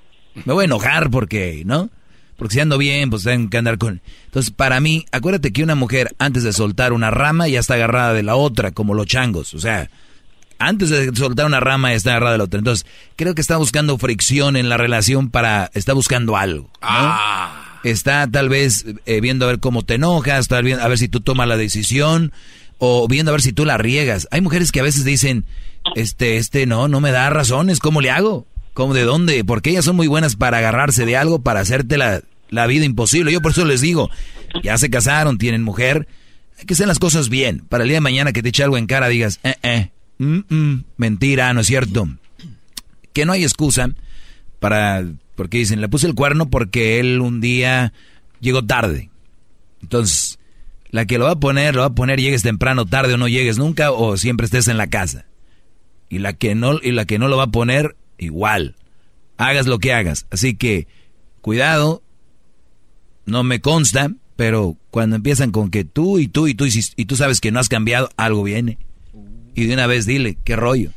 Me 0.44 0.52
voy 0.52 0.62
a 0.62 0.64
enojar 0.64 1.08
porque, 1.08 1.62
¿no? 1.64 1.88
Porque 2.40 2.54
si 2.54 2.60
ando 2.60 2.78
bien, 2.78 3.10
pues 3.10 3.24
tengo 3.24 3.50
que 3.50 3.58
andar 3.58 3.76
con... 3.76 4.00
Entonces, 4.24 4.50
para 4.50 4.80
mí, 4.80 5.04
acuérdate 5.12 5.52
que 5.52 5.62
una 5.62 5.74
mujer, 5.74 6.16
antes 6.18 6.42
de 6.42 6.54
soltar 6.54 6.94
una 6.94 7.10
rama, 7.10 7.48
ya 7.48 7.60
está 7.60 7.74
agarrada 7.74 8.14
de 8.14 8.22
la 8.22 8.34
otra, 8.34 8.70
como 8.70 8.94
los 8.94 9.04
changos. 9.04 9.52
O 9.52 9.58
sea, 9.58 9.90
antes 10.58 10.88
de 10.88 11.14
soltar 11.14 11.44
una 11.44 11.60
rama, 11.60 11.90
ya 11.90 11.96
está 11.96 12.12
agarrada 12.12 12.32
de 12.32 12.38
la 12.38 12.44
otra. 12.44 12.56
Entonces, 12.56 12.86
creo 13.16 13.34
que 13.34 13.42
está 13.42 13.58
buscando 13.58 13.98
fricción 13.98 14.56
en 14.56 14.70
la 14.70 14.78
relación 14.78 15.28
para... 15.28 15.70
Está 15.74 15.92
buscando 15.92 16.38
algo. 16.38 16.70
¿no? 16.80 17.14
Está 17.84 18.26
tal 18.26 18.48
vez 18.48 18.86
eh, 19.04 19.20
viendo 19.20 19.44
a 19.44 19.48
ver 19.48 19.60
cómo 19.60 19.82
te 19.84 19.96
enojas, 19.96 20.40
está 20.40 20.62
viendo 20.62 20.82
a 20.82 20.88
ver 20.88 20.96
si 20.96 21.08
tú 21.08 21.20
tomas 21.20 21.46
la 21.46 21.58
decisión 21.58 22.32
o 22.78 23.06
viendo 23.06 23.32
a 23.32 23.34
ver 23.34 23.42
si 23.42 23.52
tú 23.52 23.66
la 23.66 23.76
riegas. 23.76 24.28
Hay 24.30 24.40
mujeres 24.40 24.72
que 24.72 24.80
a 24.80 24.84
veces 24.84 25.04
dicen, 25.04 25.44
este, 25.94 26.38
este, 26.38 26.64
no, 26.64 26.88
no 26.88 27.02
me 27.02 27.10
da 27.10 27.28
razones, 27.28 27.80
¿cómo 27.80 28.00
le 28.00 28.10
hago? 28.10 28.46
¿Cómo 28.72 28.94
de 28.94 29.04
dónde? 29.04 29.44
Porque 29.44 29.68
ellas 29.68 29.84
son 29.84 29.96
muy 29.96 30.06
buenas 30.06 30.36
para 30.36 30.56
agarrarse 30.56 31.04
de 31.04 31.18
algo, 31.18 31.42
para 31.42 31.60
hacerte 31.60 31.98
la, 32.50 32.66
vida 32.66 32.84
imposible. 32.84 33.32
Yo 33.32 33.40
por 33.40 33.52
eso 33.52 33.64
les 33.64 33.80
digo, 33.80 34.10
ya 34.62 34.76
se 34.78 34.90
casaron, 34.90 35.38
tienen 35.38 35.62
mujer, 35.62 36.06
hay 36.58 36.66
que 36.66 36.74
hacer 36.74 36.86
las 36.86 36.98
cosas 36.98 37.28
bien. 37.28 37.60
Para 37.68 37.84
el 37.84 37.88
día 37.88 37.96
de 37.96 38.02
mañana 38.02 38.32
que 38.32 38.42
te 38.42 38.50
eche 38.50 38.62
algo 38.62 38.76
en 38.76 38.86
cara, 38.86 39.08
digas, 39.08 39.40
eh, 39.42 39.54
eh, 39.62 39.90
mm, 40.18 40.40
mm, 40.48 40.84
mentira, 40.96 41.52
no 41.54 41.60
es 41.60 41.66
cierto. 41.66 42.08
Que 43.12 43.24
no 43.24 43.32
hay 43.32 43.42
excusa 43.42 43.90
para, 44.58 45.04
porque 45.34 45.58
dicen, 45.58 45.80
le 45.80 45.88
puse 45.88 46.06
el 46.06 46.14
cuerno 46.14 46.50
porque 46.50 47.00
él 47.00 47.20
un 47.20 47.40
día 47.40 47.92
llegó 48.40 48.64
tarde. 48.64 49.10
Entonces, 49.82 50.38
la 50.90 51.06
que 51.06 51.18
lo 51.18 51.26
va 51.26 51.32
a 51.32 51.40
poner, 51.40 51.74
lo 51.74 51.82
va 51.82 51.88
a 51.88 51.94
poner, 51.94 52.20
llegues 52.20 52.42
temprano, 52.42 52.84
tarde 52.86 53.14
o 53.14 53.16
no 53.16 53.28
llegues 53.28 53.58
nunca, 53.58 53.92
o 53.92 54.16
siempre 54.16 54.44
estés 54.44 54.68
en 54.68 54.76
la 54.76 54.88
casa. 54.88 55.26
Y 56.08 56.18
la 56.18 56.32
que 56.32 56.54
no, 56.54 56.78
y 56.82 56.90
la 56.90 57.04
que 57.04 57.18
no 57.18 57.28
lo 57.28 57.36
va 57.36 57.44
a 57.44 57.50
poner, 57.50 57.96
igual. 58.18 58.76
Hagas 59.36 59.66
lo 59.66 59.78
que 59.78 59.92
hagas. 59.92 60.26
Así 60.30 60.54
que, 60.54 60.88
cuidado, 61.40 62.02
no 63.30 63.42
me 63.42 63.60
consta, 63.60 64.12
pero 64.36 64.76
cuando 64.90 65.16
empiezan 65.16 65.50
con 65.50 65.70
que 65.70 65.84
tú 65.84 66.18
y 66.18 66.28
tú 66.28 66.46
y 66.48 66.54
tú 66.54 66.66
y, 66.66 67.04
tú 67.04 67.16
sabes 67.16 67.40
que 67.40 67.50
no 67.52 67.60
has 67.60 67.68
cambiado, 67.68 68.10
algo 68.16 68.42
viene. 68.42 68.78
Y 69.54 69.64
de 69.64 69.74
una 69.74 69.86
vez 69.86 70.06
dile, 70.06 70.38
qué 70.44 70.56
rollo. 70.56 70.92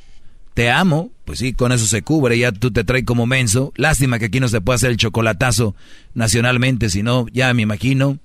Te 0.53 0.69
amo, 0.69 1.11
pues 1.25 1.39
sí, 1.39 1.53
con 1.53 1.71
eso 1.71 1.85
se 1.85 2.03
cubre, 2.03 2.37
ya 2.37 2.51
tú 2.51 2.71
te 2.71 2.83
traes 2.83 3.05
como 3.05 3.25
menso. 3.25 3.73
Lástima 3.75 4.19
que 4.19 4.25
aquí 4.25 4.39
no 4.39 4.47
se 4.47 4.61
pueda 4.61 4.75
hacer 4.75 4.91
el 4.91 4.97
chocolatazo 4.97 5.75
nacionalmente, 6.13 6.89
si 6.89 7.01
no, 7.01 7.27
ya 7.31 7.53
me 7.53 7.63
imagino 7.63 8.19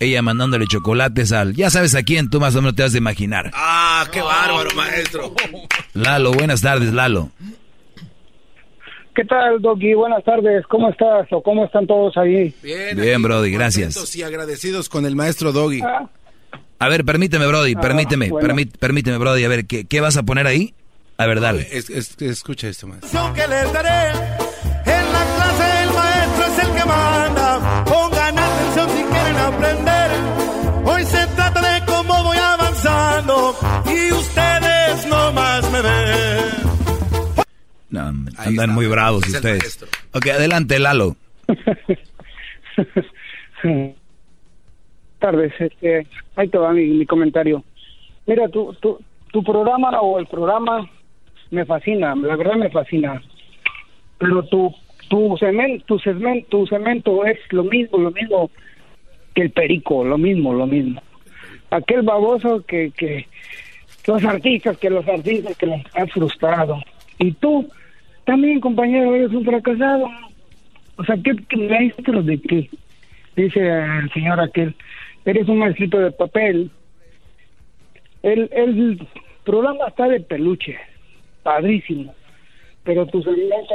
ella 0.00 0.22
mandándole 0.22 0.66
chocolates 0.66 1.32
al... 1.32 1.54
Ya 1.54 1.70
sabes 1.70 1.94
a 1.94 2.02
quién, 2.02 2.30
tú 2.30 2.40
más 2.40 2.54
o 2.54 2.62
menos 2.62 2.74
te 2.74 2.82
vas 2.82 2.94
a 2.94 2.98
imaginar. 2.98 3.50
Ah, 3.54 4.06
qué 4.12 4.20
bárbaro, 4.20 4.70
maestro. 4.74 5.34
Lalo, 5.92 6.32
buenas 6.32 6.60
tardes, 6.60 6.92
Lalo. 6.92 7.30
¿Qué 9.14 9.24
tal, 9.24 9.60
Doggy? 9.62 9.94
Buenas 9.94 10.24
tardes. 10.24 10.66
¿Cómo 10.66 10.90
estás 10.90 11.28
o 11.30 11.42
cómo 11.42 11.64
están 11.64 11.86
todos 11.86 12.16
ahí? 12.16 12.52
Bien, 12.62 12.96
Bien 12.96 13.22
Brody, 13.22 13.50
gracias. 13.52 14.16
Y 14.16 14.22
agradecidos 14.22 14.88
con 14.88 15.06
el 15.06 15.14
maestro 15.14 15.52
Doggy. 15.52 15.82
Ah. 15.82 16.08
A 16.80 16.88
ver, 16.88 17.04
permíteme, 17.04 17.46
Brody, 17.46 17.76
permíteme, 17.76 18.30
permíteme, 18.78 19.18
Brody. 19.18 19.44
A 19.44 19.48
ver, 19.48 19.66
¿qué, 19.66 19.84
¿qué, 19.84 20.00
vas 20.00 20.16
a 20.16 20.24
poner 20.24 20.48
ahí? 20.48 20.74
A 21.16 21.26
ver, 21.26 21.40
dale. 21.40 21.68
Es, 21.70 21.90
es, 21.90 22.20
escucha 22.20 22.68
esto 22.68 22.88
más. 22.88 22.98
que 23.34 23.46
les 23.46 23.72
daré 23.72 24.12
No, 37.94 38.12
andan 38.38 38.70
muy 38.70 38.86
bravos 38.86 39.28
ustedes. 39.28 39.84
Ok, 40.12 40.28
adelante, 40.28 40.78
Lalo. 40.78 41.16
Tardes, 45.18 45.52
este, 45.58 46.06
ahí 46.36 46.48
te 46.48 46.58
va 46.58 46.72
mi, 46.72 46.86
mi 46.86 47.06
comentario. 47.06 47.64
Mira, 48.26 48.48
tu, 48.48 48.74
tu, 48.74 48.98
tu 49.32 49.42
programa 49.42 49.90
o 50.00 50.18
el 50.18 50.26
programa 50.26 50.88
me 51.50 51.64
fascina, 51.64 52.14
la 52.14 52.36
verdad 52.36 52.56
me 52.56 52.70
fascina. 52.70 53.22
Pero 54.18 54.44
tu 54.44 54.74
tu 55.08 55.36
cemento, 55.38 55.84
tu 55.86 55.98
cemento, 55.98 56.46
tu 56.48 56.66
cemento 56.66 57.24
es 57.24 57.38
lo 57.50 57.64
mismo, 57.64 57.98
lo 57.98 58.10
mismo 58.10 58.50
que 59.34 59.42
el 59.42 59.50
perico, 59.50 60.04
lo 60.04 60.18
mismo, 60.18 60.54
lo 60.54 60.66
mismo. 60.66 61.02
Aquel 61.70 62.02
baboso 62.02 62.64
que, 62.66 62.92
que 62.96 63.26
los 64.06 64.24
artistas, 64.24 64.78
que 64.78 64.90
los 64.90 65.06
artistas 65.08 65.56
que 65.56 65.66
los 65.66 65.80
han 65.94 66.08
frustrado. 66.08 66.80
Y 67.18 67.32
tú, 67.32 67.68
también, 68.24 68.60
compañero, 68.60 69.14
eres 69.14 69.30
un 69.30 69.44
fracasado. 69.44 70.08
O 70.96 71.04
sea, 71.04 71.16
¿qué, 71.22 71.32
qué 71.48 71.56
maestro 71.56 72.22
de 72.22 72.40
qué? 72.40 72.70
Dice 73.36 73.60
el 73.60 74.10
señor 74.12 74.40
aquel, 74.40 74.74
eres 75.24 75.48
un 75.48 75.58
maestrito 75.58 75.98
de 75.98 76.12
papel. 76.12 76.70
El, 78.22 78.48
el 78.52 79.06
programa 79.44 79.88
está 79.88 80.08
de 80.08 80.20
peluche, 80.20 80.76
padrísimo. 81.42 82.14
Pero 82.84 83.06
tu 83.06 83.22
cemento, 83.22 83.74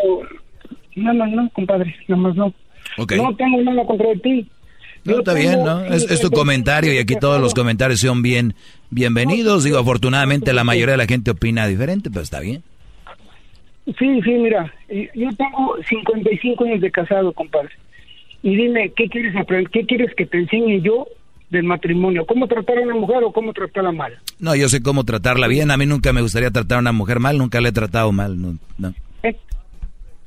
nada 0.95 1.13
más 1.13 1.31
no, 1.31 1.49
compadre, 1.49 1.95
nada 2.07 2.21
más 2.21 2.35
no. 2.35 2.53
Okay. 2.97 3.17
No 3.17 3.35
tengo 3.35 3.61
nada 3.61 3.85
contra 3.85 4.13
ti. 4.15 4.47
No, 5.03 5.19
está 5.19 5.33
bien, 5.33 5.63
¿no? 5.63 5.83
Es, 5.85 6.09
es, 6.09 6.21
tu 6.21 6.29
comentario 6.29 6.93
y 6.93 6.97
aquí 6.97 7.15
todos 7.15 7.39
los 7.39 7.53
comentarios 7.53 7.99
son 8.01 8.21
bien 8.21 8.53
bienvenidos. 8.89 9.63
Digo, 9.63 9.77
afortunadamente 9.77 10.53
la 10.53 10.63
mayoría 10.63 10.93
de 10.93 10.97
la 10.97 11.05
gente 11.05 11.31
opina 11.31 11.67
diferente, 11.67 12.09
pero 12.09 12.21
está 12.21 12.39
bien. 12.39 12.63
Sí, 13.97 14.21
sí, 14.23 14.31
mira, 14.31 14.71
yo 14.89 15.29
tengo 15.35 15.77
55 15.87 16.63
años 16.63 16.81
de 16.81 16.91
casado, 16.91 17.33
compadre. 17.33 17.71
Y 18.43 18.55
dime, 18.55 18.91
¿qué 18.95 19.09
quieres 19.09 19.35
aprender? 19.35 19.69
¿Qué 19.71 19.85
quieres 19.85 20.13
que 20.15 20.25
te 20.25 20.37
enseñe 20.37 20.81
yo 20.81 21.07
del 21.49 21.63
matrimonio? 21.63 22.25
¿Cómo 22.25 22.47
tratar 22.47 22.77
a 22.77 22.81
una 22.81 22.95
mujer 22.95 23.23
o 23.23 23.31
cómo 23.31 23.51
tratarla 23.53 23.91
mal? 23.91 24.17
No, 24.39 24.55
yo 24.55 24.69
sé 24.69 24.81
cómo 24.81 25.03
tratarla 25.03 25.47
bien. 25.47 25.71
A 25.71 25.77
mí 25.77 25.85
nunca 25.85 26.13
me 26.13 26.21
gustaría 26.21 26.51
tratar 26.51 26.77
a 26.77 26.81
una 26.81 26.91
mujer 26.91 27.19
mal, 27.19 27.37
nunca 27.37 27.61
la 27.61 27.69
he 27.69 27.73
tratado 27.73 28.11
mal, 28.11 28.39
no. 28.39 28.57
no. 28.77 28.93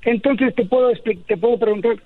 Entonces 0.05 0.55
te 0.57 0.65
puedo 0.65 0.91
te 0.93 1.37
puedo 1.37 1.59
preguntar, 1.59 1.97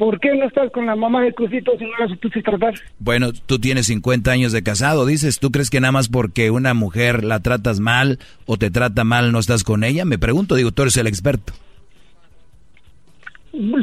¿por 0.00 0.18
qué 0.18 0.34
no 0.34 0.46
estás 0.46 0.72
con 0.72 0.86
la 0.86 0.96
mamá 0.96 1.20
de 1.20 1.34
Crucito 1.34 1.72
si 1.78 1.84
no 1.84 1.90
la 1.98 2.08
supiste 2.08 2.40
tratar? 2.40 2.72
Bueno, 2.98 3.32
tú 3.44 3.58
tienes 3.58 3.86
50 3.88 4.30
años 4.30 4.50
de 4.50 4.62
casado, 4.62 5.04
dices, 5.04 5.38
¿tú 5.38 5.50
crees 5.50 5.68
que 5.68 5.78
nada 5.78 5.92
más 5.92 6.08
porque 6.08 6.50
una 6.50 6.72
mujer 6.72 7.22
la 7.22 7.40
tratas 7.40 7.80
mal 7.80 8.18
o 8.46 8.56
te 8.56 8.70
trata 8.70 9.04
mal 9.04 9.30
no 9.30 9.38
estás 9.38 9.62
con 9.62 9.84
ella? 9.84 10.06
Me 10.06 10.18
pregunto, 10.18 10.54
digo, 10.54 10.72
tú 10.72 10.82
eres 10.82 10.96
el 10.96 11.06
experto. 11.06 11.52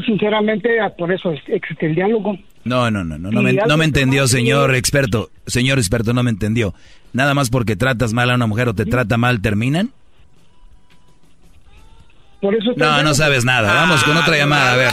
Sinceramente, 0.07 0.79
ah, 0.79 0.89
por 0.89 1.11
eso 1.11 1.31
existe 1.45 1.85
el 1.85 1.93
diálogo. 1.93 2.35
No, 2.63 2.89
no, 2.89 3.03
no, 3.03 3.19
no, 3.19 3.29
no 3.29 3.43
me, 3.43 3.53
no 3.53 3.77
me 3.77 3.85
entendió, 3.85 4.27
señor 4.27 4.73
experto. 4.73 5.29
Señor 5.45 5.77
experto, 5.77 6.13
no 6.13 6.23
me 6.23 6.31
entendió. 6.31 6.73
Nada 7.13 7.35
más 7.35 7.51
porque 7.51 7.75
tratas 7.75 8.13
mal 8.13 8.31
a 8.31 8.35
una 8.35 8.47
mujer 8.47 8.69
o 8.69 8.73
te 8.73 8.85
trata 8.85 9.17
mal, 9.17 9.39
¿terminan? 9.39 9.91
Por 12.41 12.53
eso 12.53 12.71
no, 12.75 13.03
no 13.03 13.13
sabes 13.13 13.45
nada. 13.45 13.73
Vamos 13.73 14.03
con 14.03 14.15
otra 14.15 14.37
llamada, 14.37 14.73
a 14.73 14.75
ver. 14.75 14.91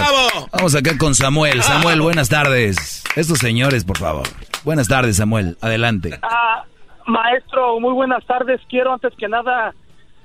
Vamos 0.52 0.74
acá 0.74 0.96
con 0.98 1.14
Samuel. 1.14 1.62
Samuel, 1.62 2.00
buenas 2.00 2.28
tardes. 2.28 3.04
Estos 3.16 3.38
señores, 3.38 3.84
por 3.84 3.98
favor. 3.98 4.26
Buenas 4.64 4.88
tardes, 4.88 5.16
Samuel. 5.18 5.58
Adelante. 5.60 6.18
Ah, 6.22 6.64
maestro, 7.06 7.78
muy 7.80 7.92
buenas 7.92 8.24
tardes. 8.24 8.60
Quiero 8.68 8.94
antes 8.94 9.12
que 9.18 9.28
nada 9.28 9.74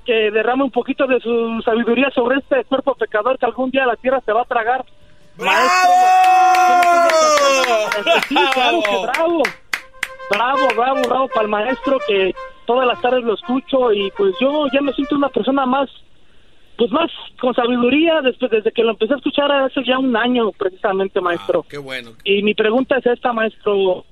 que 0.06 0.30
derrame 0.30 0.64
un 0.64 0.70
poquito 0.70 1.06
de 1.06 1.20
su 1.20 1.60
sabiduría 1.62 2.10
sobre 2.14 2.38
este 2.38 2.64
cuerpo 2.64 2.94
pecador 2.94 3.38
que 3.38 3.44
algún 3.44 3.70
día 3.70 3.84
la 3.84 3.96
tierra 3.96 4.22
se 4.24 4.32
va 4.32 4.42
a 4.42 4.46
tragar. 4.46 4.84
Maestro, 5.36 5.90
sí, 8.28 8.34
claro 8.54 8.80
que 8.82 8.96
bravo. 9.02 9.42
Bravo, 10.30 10.68
bravo, 10.76 11.02
bravo 11.06 11.28
para 11.28 11.42
el 11.42 11.48
maestro 11.48 11.98
que 12.06 12.34
todas 12.64 12.86
las 12.86 13.00
tardes 13.02 13.24
lo 13.24 13.34
escucho 13.34 13.92
y 13.92 14.10
pues 14.12 14.34
yo 14.40 14.66
ya 14.72 14.80
me 14.80 14.92
siento 14.92 15.16
una 15.16 15.28
persona 15.28 15.66
más 15.66 15.90
pues 16.80 16.90
más 16.92 17.10
con 17.38 17.52
sabiduría 17.52 18.22
después 18.22 18.50
desde 18.50 18.72
que 18.72 18.82
lo 18.82 18.92
empecé 18.92 19.12
a 19.12 19.18
escuchar 19.18 19.52
hace 19.52 19.84
ya 19.84 19.98
un 19.98 20.16
año 20.16 20.50
precisamente 20.52 21.20
maestro. 21.20 21.60
ah, 21.60 21.68
qué 21.68 21.76
bueno. 21.76 22.12
Y 22.24 22.42
mi 22.42 22.54
pregunta 22.54 22.96
es 22.96 23.04
esta 23.04 23.34
maestro. 23.34 24.06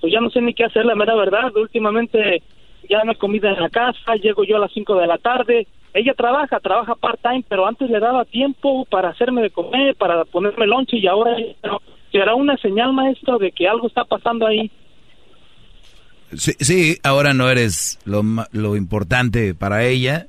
Pues 0.00 0.12
ya 0.12 0.20
no 0.20 0.30
sé 0.30 0.40
ni 0.40 0.52
qué 0.52 0.64
hacer 0.64 0.84
la 0.84 0.96
mera 0.96 1.14
verdad. 1.14 1.56
Últimamente 1.56 2.42
ya 2.90 3.04
no 3.04 3.12
hay 3.12 3.16
comida 3.18 3.50
en 3.50 3.60
la 3.60 3.70
casa 3.70 4.16
llego 4.16 4.42
yo 4.42 4.56
a 4.56 4.58
las 4.58 4.72
5 4.72 4.96
de 4.96 5.06
la 5.06 5.18
tarde. 5.18 5.68
Ella 5.92 6.14
trabaja 6.14 6.58
trabaja 6.58 6.96
part 6.96 7.20
time 7.22 7.44
pero 7.48 7.64
antes 7.64 7.88
le 7.88 8.00
daba 8.00 8.24
tiempo 8.24 8.86
para 8.86 9.10
hacerme 9.10 9.42
de 9.42 9.50
comer 9.50 9.94
para 9.94 10.24
ponerme 10.24 10.66
lonche 10.66 10.96
y 10.96 11.06
ahora 11.06 11.36
será 12.10 12.34
una 12.34 12.56
señal 12.56 12.92
maestro 12.92 13.38
de 13.38 13.52
que 13.52 13.68
algo 13.68 13.86
está 13.86 14.04
pasando 14.04 14.44
ahí 14.44 14.72
Sí, 16.36 16.98
ahora 17.02 17.34
no 17.34 17.48
eres 17.48 17.98
lo, 18.04 18.24
lo 18.52 18.76
importante 18.76 19.54
para 19.54 19.84
ella. 19.84 20.26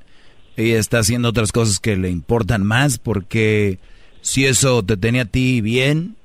Ella 0.58 0.80
está 0.80 1.00
haciendo 1.00 1.30
otras 1.30 1.52
cosas 1.52 1.80
que 1.80 1.98
le 1.98 2.10
importan 2.10 2.64
más 2.64 2.98
porque 2.98 3.80
si 4.22 4.46
eso 4.46 4.84
te 4.84 4.98
tenía 4.98 5.24
a 5.24 5.26
ti 5.26 5.62
bien, 5.62 6.16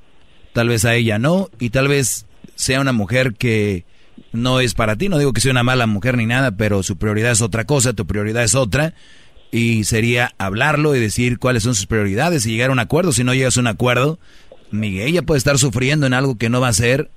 tal 0.52 0.68
vez 0.68 0.84
a 0.84 0.94
ella 0.94 1.18
no. 1.18 1.50
Y 1.58 1.70
tal 1.70 1.88
vez 1.88 2.26
sea 2.54 2.80
una 2.80 2.92
mujer 2.92 3.34
que 3.34 3.84
no 4.32 4.60
es 4.60 4.74
para 4.74 4.96
ti. 4.96 5.08
No 5.08 5.18
digo 5.18 5.32
que 5.32 5.40
sea 5.40 5.52
una 5.52 5.62
mala 5.62 5.86
mujer 5.86 6.16
ni 6.16 6.26
nada, 6.26 6.52
pero 6.52 6.82
su 6.82 6.96
prioridad 6.96 7.32
es 7.32 7.42
otra 7.42 7.64
cosa, 7.64 7.92
tu 7.92 8.06
prioridad 8.06 8.44
es 8.44 8.54
otra. 8.54 8.94
Y 9.50 9.84
sería 9.84 10.32
hablarlo 10.38 10.94
y 10.94 11.00
decir 11.00 11.38
cuáles 11.38 11.64
son 11.64 11.74
sus 11.74 11.86
prioridades 11.86 12.46
y 12.46 12.52
llegar 12.52 12.70
a 12.70 12.72
un 12.72 12.78
acuerdo. 12.78 13.12
Si 13.12 13.24
no 13.24 13.34
llegas 13.34 13.56
a 13.56 13.60
un 13.60 13.66
acuerdo, 13.66 14.18
ella 14.72 15.22
puede 15.22 15.38
estar 15.38 15.58
sufriendo 15.58 16.06
en 16.06 16.14
algo 16.14 16.38
que 16.38 16.48
no 16.48 16.60
va 16.60 16.68
a 16.68 16.72
ser 16.72 17.10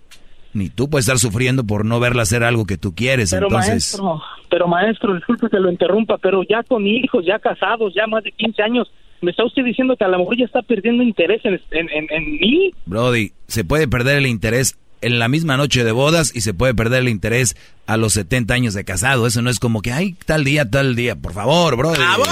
ni 0.54 0.70
tú 0.70 0.90
puedes 0.90 1.06
estar 1.06 1.20
sufriendo 1.20 1.64
por 1.64 1.86
no 1.86 2.00
verla 2.00 2.24
hacer 2.24 2.44
algo 2.44 2.66
que 2.66 2.78
tú 2.78 2.94
quieres. 2.94 3.32
Pero 3.32 3.48
entonces... 3.48 4.00
maestro, 4.00 4.22
pero 4.50 4.68
maestro, 4.68 5.16
disculpe 5.16 5.50
que 5.50 5.60
lo 5.60 5.72
interrumpa, 5.72 6.18
pero 6.18 6.44
ya 6.44 6.64
con 6.64 6.86
hijos, 6.86 7.26
ya 7.26 7.40
casados, 7.40 7.94
ya 7.96 8.08
más 8.08 8.24
de 8.24 8.32
15 8.32 8.62
años, 8.62 8.92
¿me 9.22 9.32
está 9.32 9.44
usted 9.44 9.64
diciendo 9.64 9.96
que 9.98 10.04
a 10.04 10.08
lo 10.08 10.20
mejor 10.20 10.38
ya 10.38 10.46
está 10.46 10.62
perdiendo 10.62 11.04
interés 11.04 11.42
en, 11.44 11.60
en, 11.72 12.40
mí? 12.40 12.72
Brody, 12.86 13.32
se 13.48 13.64
puede 13.64 13.88
perder 13.88 14.18
el 14.18 14.28
interés 14.28 14.78
en 15.02 15.20
la 15.20 15.28
misma 15.28 15.58
noche 15.58 15.84
de 15.84 15.92
bodas 15.92 16.34
y 16.36 16.42
se 16.42 16.54
puede 16.54 16.74
perder 16.74 17.02
el 17.02 17.10
interés 17.10 17.58
a 17.88 17.98
los 17.98 18.14
70 18.14 18.54
años 18.54 18.74
de 18.74 18.86
casado. 18.86 19.28
Eso 19.28 19.42
no 19.42 19.50
es 19.50 19.60
como 19.60 19.82
que, 19.82 19.92
ay, 19.92 20.16
tal 20.26 20.44
día, 20.44 20.70
tal 20.70 20.96
día. 20.96 21.16
Por 21.16 21.34
favor, 21.34 21.76
Brody. 21.76 21.98
¡Bravo! 21.98 22.24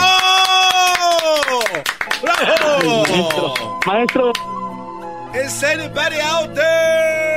¡Bravo! 2.22 3.04
Maestro, 3.04 3.54
maestro. 3.86 4.32
Is 5.34 5.64
anybody 5.64 6.20
out 6.20 6.54
there? 6.54 7.31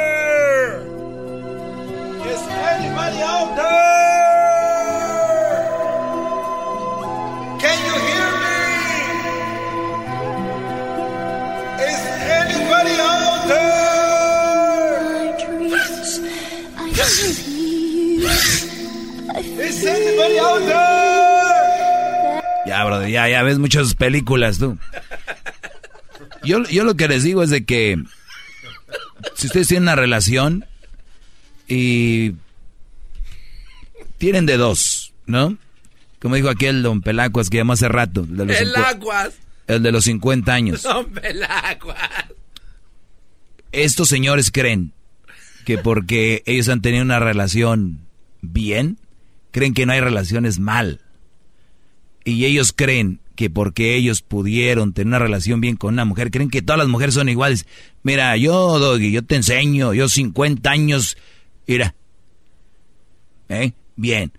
Ya, 22.67 22.85
brother, 22.85 23.09
ya, 23.09 23.29
ya 23.29 23.43
ves 23.43 23.59
muchas 23.59 23.95
películas 23.95 24.59
tú. 24.59 24.79
Yo, 26.43 26.65
yo 26.65 26.85
lo 26.85 26.95
que 26.97 27.09
les 27.09 27.23
digo 27.23 27.43
es 27.43 27.51
de 27.51 27.65
que 27.65 28.03
si 29.35 29.47
ustedes 29.47 29.69
tienen 29.69 29.85
una 29.85 29.97
relación 29.97 30.65
y 31.69 32.33
tienen 34.19 34.47
de 34.47 34.57
dos, 34.57 35.13
¿no? 35.27 35.57
Como 36.21 36.37
dijo 36.37 36.49
aquel 36.49 36.83
don 36.83 37.03
Pelacuas 37.03 37.51
que 37.51 37.59
llamó 37.59 37.75
hace 37.75 37.89
rato. 37.89 38.23
El 38.23 38.37
de 38.37 38.45
los, 38.47 38.57
Pelacuas. 38.57 39.35
El 39.67 39.83
de 39.83 39.93
los 39.93 40.05
50 40.05 40.55
años. 40.55 40.83
Don 40.85 41.07
Pelacuas. 41.07 41.99
Estos 43.73 44.09
señores 44.09 44.51
creen 44.51 44.93
que 45.65 45.79
porque 45.79 46.43
ellos 46.47 46.69
han 46.69 46.81
tenido 46.81 47.03
una 47.03 47.19
relación 47.19 48.01
bien, 48.41 48.99
creen 49.51 49.75
que 49.75 49.87
no 49.87 49.93
hay 49.93 50.01
relaciones 50.01 50.59
mal. 50.59 51.01
Y 52.25 52.45
ellos 52.45 52.73
creen 52.75 53.21
que 53.37 53.51
porque 53.51 53.97
ellos 53.97 54.23
pudieron 54.23 54.93
tener 54.93 55.09
una 55.09 55.19
relación 55.19 55.61
bien 55.61 55.77
con 55.77 55.95
una 55.95 56.05
mujer, 56.05 56.31
creen 56.31 56.51
que 56.51 56.63
todas 56.63 56.79
las 56.79 56.89
mujeres 56.89 57.15
son 57.15 57.29
iguales. 57.29 57.67
Mira, 58.03 58.37
yo, 58.37 58.79
Doggy, 58.79 59.11
yo 59.11 59.25
te 59.25 59.37
enseño, 59.37 59.93
yo 59.93 60.09
50 60.09 60.71
años, 60.71 61.17
mira. 61.67 61.95
¿Eh? 63.49 63.73
Bien. 63.97 64.33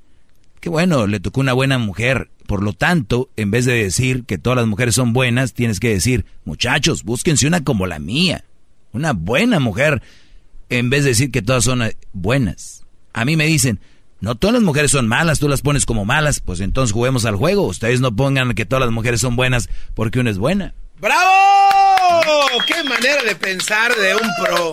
Qué 0.59 0.69
bueno, 0.69 1.07
le 1.07 1.19
tocó 1.19 1.41
una 1.41 1.53
buena 1.53 1.77
mujer. 1.77 2.29
Por 2.47 2.63
lo 2.63 2.73
tanto, 2.73 3.29
en 3.35 3.51
vez 3.51 3.65
de 3.65 3.73
decir 3.73 4.23
que 4.25 4.37
todas 4.37 4.57
las 4.57 4.67
mujeres 4.67 4.95
son 4.95 5.13
buenas, 5.13 5.53
tienes 5.53 5.79
que 5.79 5.89
decir, 5.89 6.25
muchachos, 6.43 7.03
búsquense 7.03 7.47
una 7.47 7.63
como 7.63 7.87
la 7.87 7.99
mía. 7.99 8.43
Una 8.91 9.13
buena 9.13 9.59
mujer. 9.59 10.01
En 10.69 10.89
vez 10.89 11.03
de 11.03 11.09
decir 11.11 11.31
que 11.31 11.41
todas 11.41 11.63
son 11.63 11.83
eh, 11.83 11.97
buenas. 12.13 12.83
A 13.13 13.25
mí 13.25 13.35
me 13.35 13.45
dicen, 13.45 13.79
no 14.19 14.35
todas 14.35 14.55
las 14.55 14.63
mujeres 14.63 14.91
son 14.91 15.07
malas, 15.07 15.39
tú 15.39 15.47
las 15.47 15.61
pones 15.61 15.85
como 15.85 16.05
malas, 16.05 16.39
pues 16.39 16.59
entonces 16.59 16.93
juguemos 16.93 17.25
al 17.25 17.35
juego. 17.35 17.63
Ustedes 17.63 18.01
no 18.01 18.15
pongan 18.15 18.53
que 18.53 18.65
todas 18.65 18.85
las 18.85 18.91
mujeres 18.91 19.21
son 19.21 19.35
buenas 19.35 19.69
porque 19.93 20.19
una 20.19 20.31
es 20.31 20.37
buena. 20.37 20.73
¡Bravo! 20.99 21.21
¡Qué 22.65 22.83
manera 22.83 23.23
de 23.23 23.35
pensar 23.35 23.93
de 23.95 24.15
un 24.15 24.29
pro! 24.43 24.71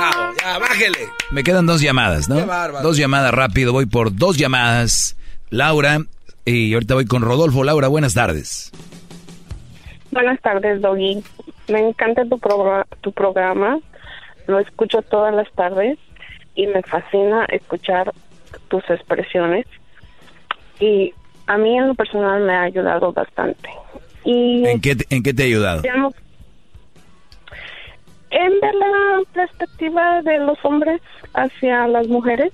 Bravo, 0.00 0.34
ya, 0.40 0.58
bájele. 0.58 0.98
Me 1.30 1.42
quedan 1.42 1.66
dos 1.66 1.80
llamadas, 1.80 2.28
¿no? 2.28 2.36
Qué 2.36 2.44
bárbaro. 2.44 2.86
Dos 2.86 2.96
llamadas 2.96 3.32
rápido, 3.32 3.72
voy 3.72 3.86
por 3.86 4.14
dos 4.14 4.36
llamadas. 4.36 5.16
Laura, 5.50 5.98
y 6.44 6.72
ahorita 6.74 6.94
voy 6.94 7.06
con 7.06 7.22
Rodolfo. 7.22 7.64
Laura, 7.64 7.88
buenas 7.88 8.14
tardes. 8.14 8.70
Buenas 10.10 10.40
tardes, 10.40 10.80
Doggy. 10.80 11.22
Me 11.68 11.88
encanta 11.88 12.24
tu, 12.24 12.40
tu 13.00 13.12
programa. 13.12 13.78
Lo 14.46 14.58
escucho 14.58 15.02
todas 15.02 15.34
las 15.34 15.50
tardes 15.52 15.98
y 16.54 16.66
me 16.66 16.82
fascina 16.82 17.44
escuchar 17.46 18.12
tus 18.68 18.82
expresiones 18.90 19.66
y 20.80 21.12
a 21.46 21.56
mí 21.56 21.76
en 21.76 21.88
lo 21.88 21.94
personal 21.94 22.42
me 22.42 22.54
ha 22.54 22.62
ayudado 22.62 23.12
bastante. 23.12 23.68
Y 24.24 24.66
¿En 24.66 24.80
qué, 24.80 24.96
en 25.10 25.22
qué 25.22 25.32
te 25.34 25.42
ha 25.42 25.46
ayudado? 25.46 25.82
En 28.30 28.60
ver 28.60 28.74
la 28.74 29.22
perspectiva 29.32 30.22
de 30.22 30.38
los 30.38 30.58
hombres 30.62 31.00
hacia 31.34 31.86
las 31.88 32.08
mujeres. 32.08 32.52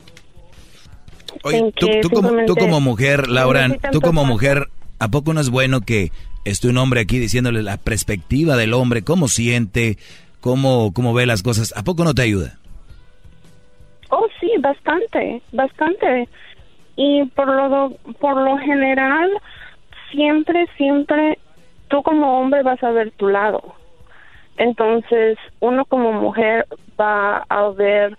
Oye, 1.42 1.72
tú, 1.76 1.88
tú, 2.02 2.10
como, 2.10 2.44
tú 2.46 2.54
como 2.56 2.80
mujer, 2.80 3.28
Laura, 3.28 3.68
tú 3.92 4.00
como 4.00 4.24
mujer, 4.24 4.68
¿a 4.98 5.08
poco 5.08 5.34
no 5.34 5.40
es 5.40 5.50
bueno 5.50 5.80
que 5.82 6.10
esté 6.44 6.68
un 6.68 6.78
hombre 6.78 7.00
aquí 7.00 7.18
diciéndole 7.18 7.62
la 7.62 7.76
perspectiva 7.76 8.56
del 8.56 8.72
hombre, 8.72 9.02
cómo 9.02 9.28
siente, 9.28 9.98
cómo, 10.40 10.92
cómo 10.94 11.12
ve 11.12 11.26
las 11.26 11.42
cosas? 11.42 11.74
¿A 11.76 11.82
poco 11.82 12.04
no 12.04 12.14
te 12.14 12.22
ayuda? 12.22 12.58
Oh, 14.10 14.26
sí, 14.40 14.50
bastante, 14.60 15.42
bastante. 15.52 16.28
Y 16.96 17.24
por 17.34 17.48
lo, 17.48 17.90
por 18.18 18.36
lo 18.40 18.56
general, 18.58 19.30
siempre, 20.10 20.66
siempre, 20.76 21.38
tú 21.88 22.02
como 22.02 22.40
hombre 22.40 22.62
vas 22.62 22.82
a 22.82 22.90
ver 22.90 23.10
tu 23.12 23.28
lado. 23.28 23.75
Entonces, 24.56 25.38
uno 25.60 25.84
como 25.84 26.12
mujer 26.12 26.66
va 26.98 27.44
a 27.48 27.68
ver 27.70 28.16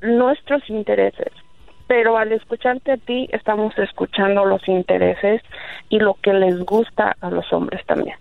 nuestros 0.00 0.68
intereses. 0.70 1.32
Pero 1.86 2.18
al 2.18 2.32
escucharte 2.32 2.92
a 2.92 2.96
ti, 2.96 3.28
estamos 3.32 3.76
escuchando 3.78 4.44
los 4.44 4.66
intereses 4.68 5.42
y 5.88 5.98
lo 5.98 6.14
que 6.14 6.32
les 6.32 6.58
gusta 6.60 7.16
a 7.20 7.30
los 7.30 7.50
hombres 7.52 7.84
también. 7.86 8.16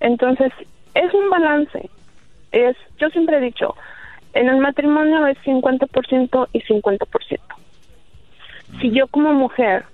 Entonces, 0.00 0.52
es 0.94 1.12
un 1.12 1.28
balance. 1.30 1.90
Es, 2.52 2.76
yo 2.98 3.08
siempre 3.10 3.38
he 3.38 3.40
dicho, 3.40 3.74
en 4.32 4.48
el 4.48 4.58
matrimonio 4.58 5.26
es 5.26 5.38
50% 5.44 6.48
y 6.52 6.60
50%. 6.62 7.38
Si 8.80 8.90
yo 8.90 9.06
como 9.08 9.32
mujer, 9.32 9.84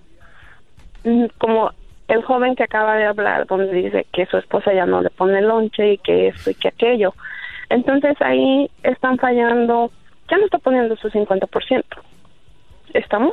mm, 1.04 1.26
como 1.38 1.70
el 2.08 2.22
joven 2.22 2.54
que 2.54 2.64
acaba 2.64 2.96
de 2.96 3.06
hablar, 3.06 3.46
donde 3.46 3.72
dice 3.72 4.06
que 4.12 4.26
su 4.26 4.36
esposa 4.36 4.72
ya 4.74 4.86
no 4.86 5.02
le 5.02 5.10
pone 5.10 5.40
lonche 5.40 5.94
y 5.94 5.98
que 5.98 6.28
esto 6.28 6.50
y 6.50 6.54
que 6.54 6.68
aquello. 6.68 7.14
Entonces 7.70 8.16
ahí 8.20 8.70
están 8.82 9.16
fallando, 9.18 9.90
ya 10.30 10.36
no 10.36 10.44
está 10.44 10.58
poniendo 10.58 10.96
su 10.96 11.08
50%. 11.08 11.84
¿Estamos? 12.92 13.32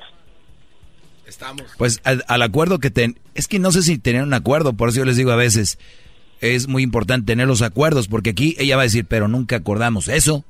Estamos. 1.27 1.63
Pues 1.77 2.01
al, 2.03 2.41
acuerdo 2.41 2.79
que 2.79 2.89
ten... 2.89 3.19
Es 3.35 3.47
que 3.47 3.59
no 3.59 3.71
sé 3.71 3.81
si 3.81 3.97
tenían 3.97 4.23
un 4.23 4.33
acuerdo, 4.33 4.73
por 4.73 4.89
eso 4.89 4.99
yo 4.99 5.05
les 5.05 5.17
digo 5.17 5.31
a 5.31 5.35
veces, 5.35 5.77
es 6.41 6.67
muy 6.67 6.83
importante 6.83 7.27
tener 7.27 7.47
los 7.47 7.61
acuerdos, 7.61 8.07
porque 8.07 8.31
aquí 8.31 8.55
ella 8.57 8.77
va 8.77 8.83
a 8.83 8.85
decir, 8.85 9.05
pero 9.05 9.27
nunca 9.27 9.57
acordamos 9.57 10.07
eso, 10.07 10.45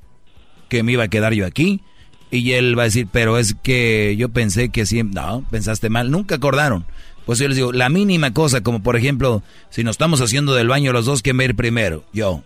que 0.68 0.82
me 0.82 0.92
iba 0.92 1.04
a 1.04 1.08
quedar 1.08 1.34
yo 1.34 1.44
aquí. 1.46 1.82
Y 2.30 2.52
él 2.52 2.78
va 2.78 2.82
a 2.82 2.84
decir, 2.84 3.08
pero 3.10 3.38
es 3.38 3.54
que 3.54 4.14
yo 4.16 4.28
pensé 4.28 4.68
que 4.68 4.86
sí, 4.86 5.02
no, 5.02 5.44
pensaste 5.50 5.90
mal, 5.90 6.12
nunca 6.12 6.36
acordaron. 6.36 6.86
Pues 7.26 7.38
yo 7.38 7.48
les 7.48 7.56
digo, 7.56 7.72
la 7.72 7.88
mínima 7.88 8.32
cosa, 8.32 8.62
como 8.62 8.82
por 8.82 8.96
ejemplo, 8.96 9.42
si 9.68 9.84
nos 9.84 9.94
estamos 9.94 10.20
haciendo 10.20 10.54
del 10.54 10.68
baño 10.68 10.92
los 10.92 11.06
dos, 11.06 11.22
¿quién 11.22 11.38
va 11.38 11.42
a 11.42 11.44
ir 11.46 11.56
primero? 11.56 12.04
Yo. 12.12 12.42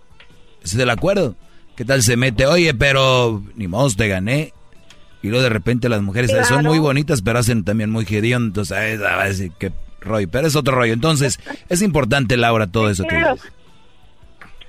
¿Ese 0.62 0.76
es 0.76 0.82
el 0.82 0.90
acuerdo? 0.90 1.36
¿Qué 1.76 1.84
tal 1.84 2.02
se 2.02 2.16
mete? 2.16 2.46
Oye, 2.46 2.74
pero 2.74 3.42
ni 3.56 3.68
modo, 3.68 3.88
te 3.90 4.08
gané. 4.08 4.52
Y 5.22 5.28
luego 5.28 5.42
de 5.42 5.48
repente 5.48 5.88
las 5.88 6.02
mujeres 6.02 6.30
son 6.46 6.64
muy 6.64 6.78
bonitas, 6.78 7.22
pero 7.22 7.38
hacen 7.38 7.64
también 7.64 7.90
muy 7.90 8.04
hediondos. 8.04 8.70
Entonces, 8.70 9.00
a 9.00 9.24
decir 9.24 9.52
que 9.58 9.72
rollo. 10.00 10.28
Pero 10.30 10.46
es 10.46 10.56
otro 10.56 10.74
rollo. 10.74 10.92
Entonces, 10.92 11.40
es 11.68 11.82
importante, 11.82 12.36
Laura, 12.36 12.66
todo 12.66 12.90
eso 12.90 13.04
que 13.04 13.16
dices. 13.16 13.52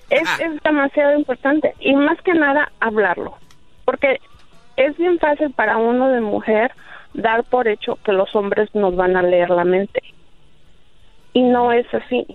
Es, 0.10 0.22
es 0.40 0.64
demasiado 0.64 1.18
importante. 1.18 1.74
Y 1.80 1.94
más 1.96 2.18
que 2.22 2.34
nada, 2.34 2.72
hablarlo. 2.80 3.38
Porque 3.86 4.20
es 4.78 4.98
bien 4.98 5.20
fácil 5.20 5.52
para 5.52 5.78
uno 5.78 6.10
de 6.10 6.22
mujer 6.22 6.72
dar 7.16 7.44
por 7.44 7.68
hecho 7.68 7.98
que 8.04 8.12
los 8.12 8.34
hombres 8.36 8.70
nos 8.74 8.96
van 8.96 9.16
a 9.16 9.24
leer 9.24 9.50
la 9.50 9.64
mente. 9.64 10.02
Y 11.34 11.44
no 11.44 11.72
es 11.72 11.86
así. 11.94 12.26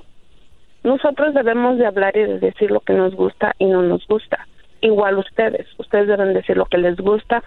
Nosotros 0.83 1.35
debemos 1.35 1.79
de 1.79 1.87
hablar 1.87 2.17
y 2.17 2.21
de 2.21 2.39
decir 2.39 2.71
lo 2.71 2.81
que 2.81 2.95
nos 2.95 3.15
gusta 3.15 3.55
y 3.59 3.67
no 3.67 3.83
nos 3.83 4.07
gusta. 4.07 4.47
Igual 4.81 5.19
ustedes, 5.19 5.67
ustedes 5.79 6.09
deben 6.09 6.33
decir 6.33 6.57
lo 6.57 6.65
que 6.65 6.79
les 6.79 6.97
gusta 6.97 7.43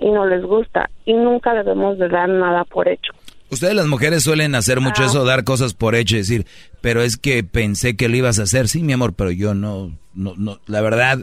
y 0.00 0.10
no 0.10 0.26
les 0.26 0.42
gusta 0.42 0.90
y 1.04 1.12
nunca 1.12 1.54
debemos 1.54 1.98
de 1.98 2.08
dar 2.08 2.28
nada 2.28 2.64
por 2.64 2.88
hecho. 2.88 3.12
Ustedes 3.50 3.74
las 3.74 3.86
mujeres 3.86 4.24
suelen 4.24 4.54
hacer 4.54 4.80
mucho 4.80 5.02
ah. 5.02 5.06
eso, 5.06 5.24
dar 5.24 5.44
cosas 5.44 5.74
por 5.74 5.94
hecho 5.94 6.16
y 6.16 6.20
decir, 6.20 6.46
pero 6.80 7.02
es 7.02 7.16
que 7.16 7.44
pensé 7.44 7.96
que 7.96 8.08
lo 8.08 8.16
ibas 8.16 8.38
a 8.38 8.44
hacer, 8.44 8.66
sí, 8.66 8.82
mi 8.82 8.94
amor, 8.94 9.12
pero 9.12 9.30
yo 9.30 9.54
no, 9.54 9.92
no, 10.14 10.34
no, 10.36 10.58
la 10.66 10.80
verdad, 10.80 11.18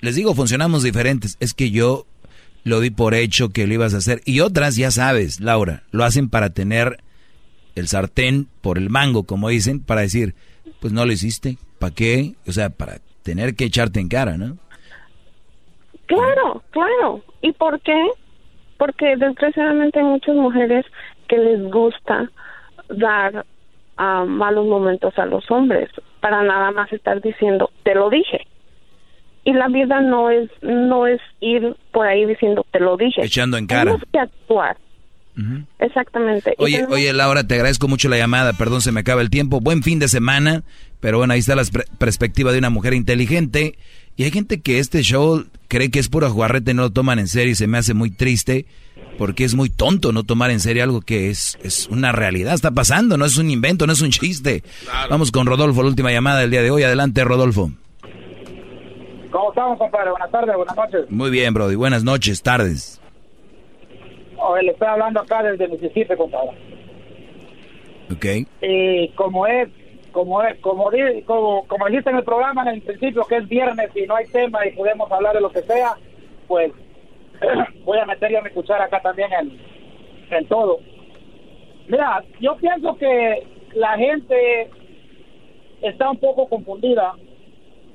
les 0.00 0.16
digo, 0.16 0.34
funcionamos 0.34 0.82
diferentes, 0.82 1.36
es 1.40 1.52
que 1.52 1.70
yo 1.70 2.06
lo 2.68 2.80
di 2.80 2.90
por 2.90 3.14
hecho 3.14 3.50
que 3.50 3.66
lo 3.66 3.74
ibas 3.74 3.94
a 3.94 3.98
hacer. 3.98 4.20
Y 4.24 4.40
otras, 4.40 4.76
ya 4.76 4.90
sabes, 4.90 5.40
Laura, 5.40 5.82
lo 5.90 6.04
hacen 6.04 6.28
para 6.28 6.50
tener 6.50 6.98
el 7.74 7.88
sartén 7.88 8.46
por 8.60 8.78
el 8.78 8.90
mango, 8.90 9.24
como 9.24 9.48
dicen, 9.48 9.82
para 9.84 10.02
decir, 10.02 10.34
pues 10.80 10.92
no 10.92 11.04
lo 11.04 11.12
hiciste, 11.12 11.58
¿para 11.78 11.94
qué? 11.94 12.34
O 12.46 12.52
sea, 12.52 12.70
para 12.70 12.98
tener 13.22 13.54
que 13.54 13.64
echarte 13.64 14.00
en 14.00 14.08
cara, 14.08 14.36
¿no? 14.36 14.56
Claro, 16.06 16.62
claro. 16.70 17.22
¿Y 17.42 17.52
por 17.52 17.80
qué? 17.80 18.10
Porque 18.78 19.16
desgraciadamente 19.16 19.98
hay 19.98 20.04
muchas 20.04 20.34
mujeres 20.34 20.86
que 21.28 21.36
les 21.36 21.62
gusta 21.70 22.30
dar 22.88 23.44
ah, 23.96 24.24
malos 24.26 24.66
momentos 24.66 25.18
a 25.18 25.26
los 25.26 25.50
hombres 25.50 25.90
para 26.20 26.42
nada 26.42 26.70
más 26.70 26.92
estar 26.92 27.20
diciendo, 27.20 27.70
te 27.82 27.94
lo 27.94 28.08
dije 28.08 28.46
y 29.48 29.52
la 29.54 29.68
vida 29.68 30.02
no 30.02 30.28
es 30.28 30.50
no 30.60 31.06
es 31.06 31.20
ir 31.40 31.74
por 31.90 32.06
ahí 32.06 32.26
diciendo 32.26 32.66
te 32.70 32.80
lo 32.80 32.98
dije 32.98 33.24
echando 33.24 33.56
en 33.56 33.66
cara. 33.66 33.84
Tenemos 33.84 34.06
que 34.12 34.18
actuar. 34.18 34.76
Exactamente. 35.78 36.54
Oye 36.58 36.84
oye 36.90 37.12
Laura 37.14 37.46
te 37.46 37.54
agradezco 37.54 37.88
mucho 37.88 38.10
la 38.10 38.18
llamada. 38.18 38.52
Perdón 38.52 38.82
se 38.82 38.92
me 38.92 39.00
acaba 39.00 39.22
el 39.22 39.30
tiempo. 39.30 39.60
Buen 39.60 39.82
fin 39.82 39.98
de 39.98 40.08
semana 40.08 40.64
pero 41.00 41.16
bueno 41.16 41.32
ahí 41.32 41.38
está 41.38 41.56
la 41.56 41.62
perspectiva 41.96 42.52
de 42.52 42.58
una 42.58 42.68
mujer 42.68 42.92
inteligente. 42.92 43.78
Y 44.16 44.24
hay 44.24 44.30
gente 44.32 44.60
que 44.60 44.80
este 44.80 45.00
show 45.02 45.46
cree 45.68 45.90
que 45.90 45.98
es 45.98 46.10
pura 46.10 46.28
jugarrete 46.28 46.74
no 46.74 46.82
lo 46.82 46.90
toman 46.90 47.18
en 47.18 47.28
serio 47.28 47.52
y 47.52 47.54
se 47.54 47.68
me 47.68 47.78
hace 47.78 47.94
muy 47.94 48.10
triste 48.10 48.66
porque 49.16 49.44
es 49.44 49.54
muy 49.54 49.70
tonto 49.70 50.12
no 50.12 50.24
tomar 50.24 50.50
en 50.50 50.60
serio 50.60 50.82
algo 50.82 51.00
que 51.00 51.30
es, 51.30 51.56
es 51.62 51.88
una 51.88 52.12
realidad, 52.12 52.54
está 52.54 52.70
pasando, 52.70 53.16
no 53.16 53.24
es 53.24 53.36
un 53.36 53.50
invento, 53.50 53.86
no 53.86 53.92
es 53.92 54.00
un 54.00 54.10
chiste. 54.10 54.62
Vamos 55.08 55.32
con 55.32 55.46
Rodolfo, 55.46 55.82
la 55.82 55.88
última 55.88 56.12
llamada 56.12 56.40
del 56.40 56.50
día 56.50 56.62
de 56.62 56.70
hoy. 56.70 56.82
Adelante, 56.84 57.24
Rodolfo. 57.24 57.72
¿Cómo 59.30 59.50
estamos, 59.50 59.78
compadre? 59.78 60.10
Buenas 60.10 60.30
tardes, 60.30 60.56
buenas 60.56 60.76
noches. 60.76 61.10
Muy 61.10 61.30
bien, 61.30 61.52
Brody. 61.52 61.74
Buenas 61.74 62.02
noches, 62.04 62.42
tardes. 62.42 63.00
Oye, 64.38 64.62
le 64.62 64.70
estoy 64.72 64.88
hablando 64.88 65.20
acá 65.20 65.42
desde 65.42 65.68
Mississippi, 65.68 66.16
compadre. 66.16 66.52
Ok. 68.10 68.48
Y 68.62 69.08
como 69.10 69.46
es, 69.46 69.68
como 70.12 70.42
es, 70.42 70.58
como, 70.60 70.90
como, 71.26 71.66
como 71.66 71.86
dijiste 71.86 72.10
en 72.10 72.16
el 72.16 72.24
programa 72.24 72.62
en 72.62 72.68
el 72.68 72.82
principio 72.82 73.24
que 73.24 73.36
es 73.36 73.48
viernes 73.48 73.90
y 73.94 74.06
no 74.06 74.16
hay 74.16 74.26
tema 74.28 74.66
y 74.66 74.72
podemos 74.72 75.10
hablar 75.12 75.34
de 75.34 75.42
lo 75.42 75.50
que 75.50 75.62
sea, 75.62 75.94
pues 76.46 76.72
voy 77.84 77.98
a 77.98 78.06
meter 78.06 78.32
yo 78.32 78.42
mi 78.42 78.50
cuchara 78.50 78.84
acá 78.84 79.00
también 79.02 79.30
en, 79.32 79.58
en 80.30 80.46
todo. 80.46 80.78
Mira, 81.86 82.22
yo 82.40 82.56
pienso 82.56 82.96
que 82.96 83.46
la 83.74 83.96
gente 83.98 84.70
está 85.82 86.10
un 86.10 86.18
poco 86.18 86.48
confundida. 86.48 87.14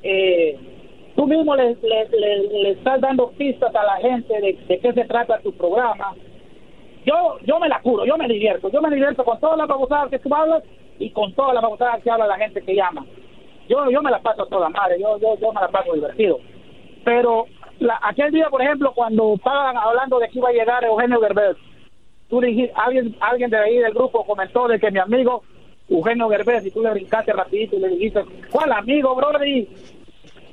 Eh, 0.03 0.59
tú 1.15 1.27
mismo 1.27 1.55
le, 1.55 1.77
estás 2.71 3.01
dando 3.01 3.29
pistas 3.31 3.73
a 3.75 3.83
la 3.83 3.97
gente 3.97 4.33
de, 4.41 4.79
qué 4.79 4.93
se 4.93 5.05
trata 5.05 5.39
tu 5.39 5.51
programa. 5.53 6.13
Yo 7.05 7.37
yo 7.45 7.59
me 7.59 7.67
la 7.67 7.81
curo, 7.81 8.05
yo 8.05 8.17
me 8.17 8.27
divierto, 8.27 8.69
yo 8.71 8.81
me 8.81 8.89
divierto 8.89 9.23
con 9.23 9.39
todas 9.39 9.57
las 9.57 9.67
babosadas 9.67 10.09
que 10.09 10.19
tú 10.19 10.33
hablas 10.33 10.63
y 10.99 11.09
con 11.09 11.33
todas 11.33 11.53
las 11.53 11.61
babosadas 11.61 12.01
que 12.01 12.09
habla 12.09 12.27
la 12.27 12.37
gente 12.37 12.61
que 12.61 12.75
llama. 12.75 13.05
Yo 13.67 13.89
yo 13.91 14.01
me 14.01 14.11
la 14.11 14.19
paso 14.19 14.43
a 14.43 14.49
toda 14.49 14.69
madre, 14.69 14.99
yo 14.99 15.19
yo 15.19 15.37
yo 15.39 15.51
me 15.51 15.61
la 15.61 15.67
paso 15.67 15.93
divertido. 15.93 16.39
Pero 17.03 17.45
la, 17.79 17.99
aquel 18.01 18.31
día, 18.31 18.49
por 18.49 18.61
ejemplo, 18.61 18.93
cuando 18.93 19.33
estaban 19.33 19.77
hablando 19.77 20.19
de 20.19 20.29
que 20.29 20.39
iba 20.39 20.49
a 20.49 20.53
llegar 20.53 20.85
Eugenio 20.85 21.19
Gerbés, 21.19 21.57
tú 22.29 22.39
dijiste, 22.39 22.73
alguien 22.75 23.15
alguien 23.19 23.49
de 23.49 23.57
ahí 23.57 23.77
del 23.79 23.93
grupo 23.93 24.25
comentó 24.25 24.67
de 24.69 24.79
que 24.79 24.89
mi 24.89 24.99
amigo 24.99 25.43
Eugenio 25.89 26.29
Gerbés 26.29 26.65
y 26.65 26.71
tú 26.71 26.81
le 26.81 26.91
brincaste 26.91 27.33
rapidito 27.33 27.75
y 27.75 27.79
le 27.79 27.89
dijiste, 27.89 28.23
¿cuál 28.49 28.71
amigo, 28.71 29.13
Brody? 29.13 29.67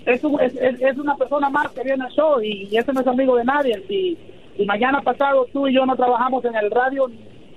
Es, 0.06 0.22
es, 0.22 0.80
es, 0.80 0.98
una 0.98 1.16
persona 1.16 1.50
más 1.50 1.70
que 1.72 1.82
viene 1.82 2.04
al 2.04 2.10
show 2.12 2.40
y, 2.42 2.68
ese 2.76 2.92
no 2.92 3.00
es 3.00 3.06
amigo 3.06 3.36
de 3.36 3.44
nadie. 3.44 3.82
Y, 3.88 4.16
y 4.56 4.66
mañana 4.66 5.00
pasado 5.02 5.46
tú 5.52 5.68
y 5.68 5.74
yo 5.74 5.86
no 5.86 5.96
trabajamos 5.96 6.44
en 6.44 6.54
el 6.54 6.70
radio, 6.70 7.10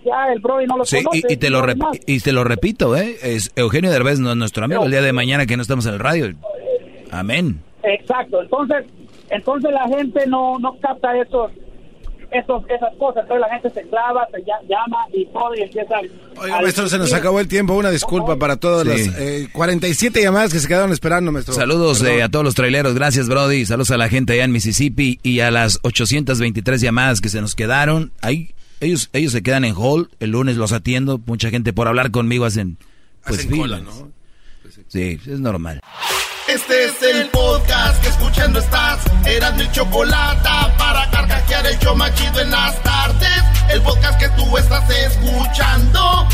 ya 0.06 0.32
el 0.32 0.40
Brody 0.40 0.66
no 0.66 0.78
lo 0.78 0.86
sí, 0.86 1.04
Y, 1.14 1.38
te 1.38 1.50
lo 1.50 1.64
y 2.06 2.20
te 2.20 2.32
lo 2.32 2.44
repito, 2.44 2.96
¿eh? 2.96 3.16
Es 3.22 3.52
Eugenio 3.56 3.92
Derbez 3.92 4.20
no 4.20 4.32
es 4.32 4.38
nuestro 4.38 4.66
amigo 4.66 4.84
el 4.86 4.92
día 4.92 5.02
de 5.02 5.14
mañana 5.14 5.46
que 5.46 5.56
no 5.56 5.62
estamos 5.62 5.86
en 5.86 5.94
el 5.94 6.00
radio. 6.00 6.34
Amén. 7.12 7.62
Exacto, 7.84 8.42
entonces 8.42 8.86
entonces 9.30 9.72
la 9.72 9.88
gente 9.88 10.26
no, 10.28 10.60
no 10.60 10.78
capta 10.80 11.18
esos 11.20 11.52
esos, 12.34 12.64
esas 12.70 12.94
cosas. 12.98 13.24
Entonces 13.24 13.48
la 13.48 13.54
gente 13.54 13.70
se 13.70 13.88
clava, 13.88 14.28
se 14.32 14.42
llama 14.42 14.98
y 15.14 15.26
todo 15.28 15.56
y 15.56 15.62
empieza. 15.62 15.96
Oiga, 16.38 16.62
maestro, 16.62 16.88
se 16.88 16.98
nos 16.98 17.14
acabó 17.14 17.40
el 17.40 17.48
tiempo. 17.48 17.74
Una 17.74 17.92
disculpa 17.92 18.38
para 18.38 18.58
todas 18.58 18.86
las 18.86 19.50
47 19.54 20.20
eh, 20.20 20.24
llamadas 20.24 20.52
que 20.52 20.60
se 20.60 20.68
quedaron 20.68 20.92
esperando, 20.92 21.32
maestro. 21.32 21.54
Saludos 21.54 22.02
eh, 22.04 22.24
a 22.24 22.30
todos 22.30 22.44
los 22.44 22.56
traileros. 22.56 22.96
Gracias, 22.96 23.28
Brody. 23.28 23.66
Saludos 23.66 23.92
a 23.92 23.98
la 23.98 24.10
gente 24.10 24.34
allá 24.34 24.44
en 24.44 24.52
Mississippi 24.52 25.20
y 25.24 25.40
a 25.42 25.52
las 25.52 25.80
823 25.84 26.82
llamadas 26.82 27.22
que 27.22 27.30
se 27.30 27.42
nos 27.42 27.56
quedaron. 27.56 28.12
Ahí, 28.22 28.54
ellos, 28.80 29.10
ellos 29.14 29.32
se 29.32 29.44
quedan 29.44 29.64
en 29.66 29.76
hall. 29.76 30.10
El 30.20 30.32
lunes 30.32 30.58
los 30.58 30.74
atiendo. 30.74 31.20
Mucha 31.26 31.50
gente 31.50 31.74
por 31.74 31.88
hablar 31.88 32.12
conmigo 32.12 32.46
hacen. 32.46 32.78
Pues, 33.26 33.50
¿no? 33.50 34.12
Sí, 34.88 35.20
es 35.26 35.40
normal. 35.40 35.82
Este 36.48 36.86
es 36.86 37.02
el 37.02 37.30
podcast 37.30 38.02
que 38.02 38.10
escuchando 38.10 38.60
estás. 38.60 39.00
Eran 39.26 39.56
mi 39.56 39.72
chocolate 39.72 40.50
para 40.78 41.10
carcajear 41.10 41.66
el 41.66 41.80
yo 41.80 41.96
machido 41.96 42.42
en 42.42 42.52
las 42.52 42.84
tardes. 42.84 43.44
El 43.72 43.82
podcast 43.82 44.20
que 44.20 44.28
tú 44.30 44.58
estás 44.58 44.84
escuchando. 44.90 46.28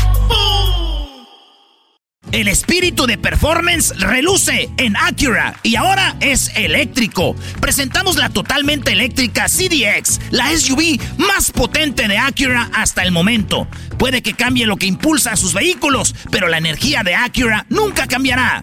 El 2.32 2.48
espíritu 2.48 3.06
de 3.06 3.18
performance 3.18 3.92
reluce 3.98 4.68
en 4.76 4.96
Acura 4.96 5.54
y 5.62 5.76
ahora 5.76 6.16
es 6.20 6.50
eléctrico. 6.56 7.36
Presentamos 7.60 8.16
la 8.16 8.30
totalmente 8.30 8.92
eléctrica 8.92 9.46
CDX, 9.46 10.20
la 10.30 10.50
SUV 10.56 11.00
más 11.18 11.52
potente 11.52 12.08
de 12.08 12.18
Acura 12.18 12.68
hasta 12.74 13.02
el 13.02 13.12
momento. 13.12 13.68
Puede 13.96 14.22
que 14.22 14.34
cambie 14.34 14.66
lo 14.66 14.76
que 14.76 14.86
impulsa 14.86 15.32
a 15.32 15.36
sus 15.36 15.54
vehículos, 15.54 16.14
pero 16.30 16.48
la 16.48 16.58
energía 16.58 17.02
de 17.04 17.14
Acura 17.14 17.66
nunca 17.68 18.06
cambiará 18.06 18.62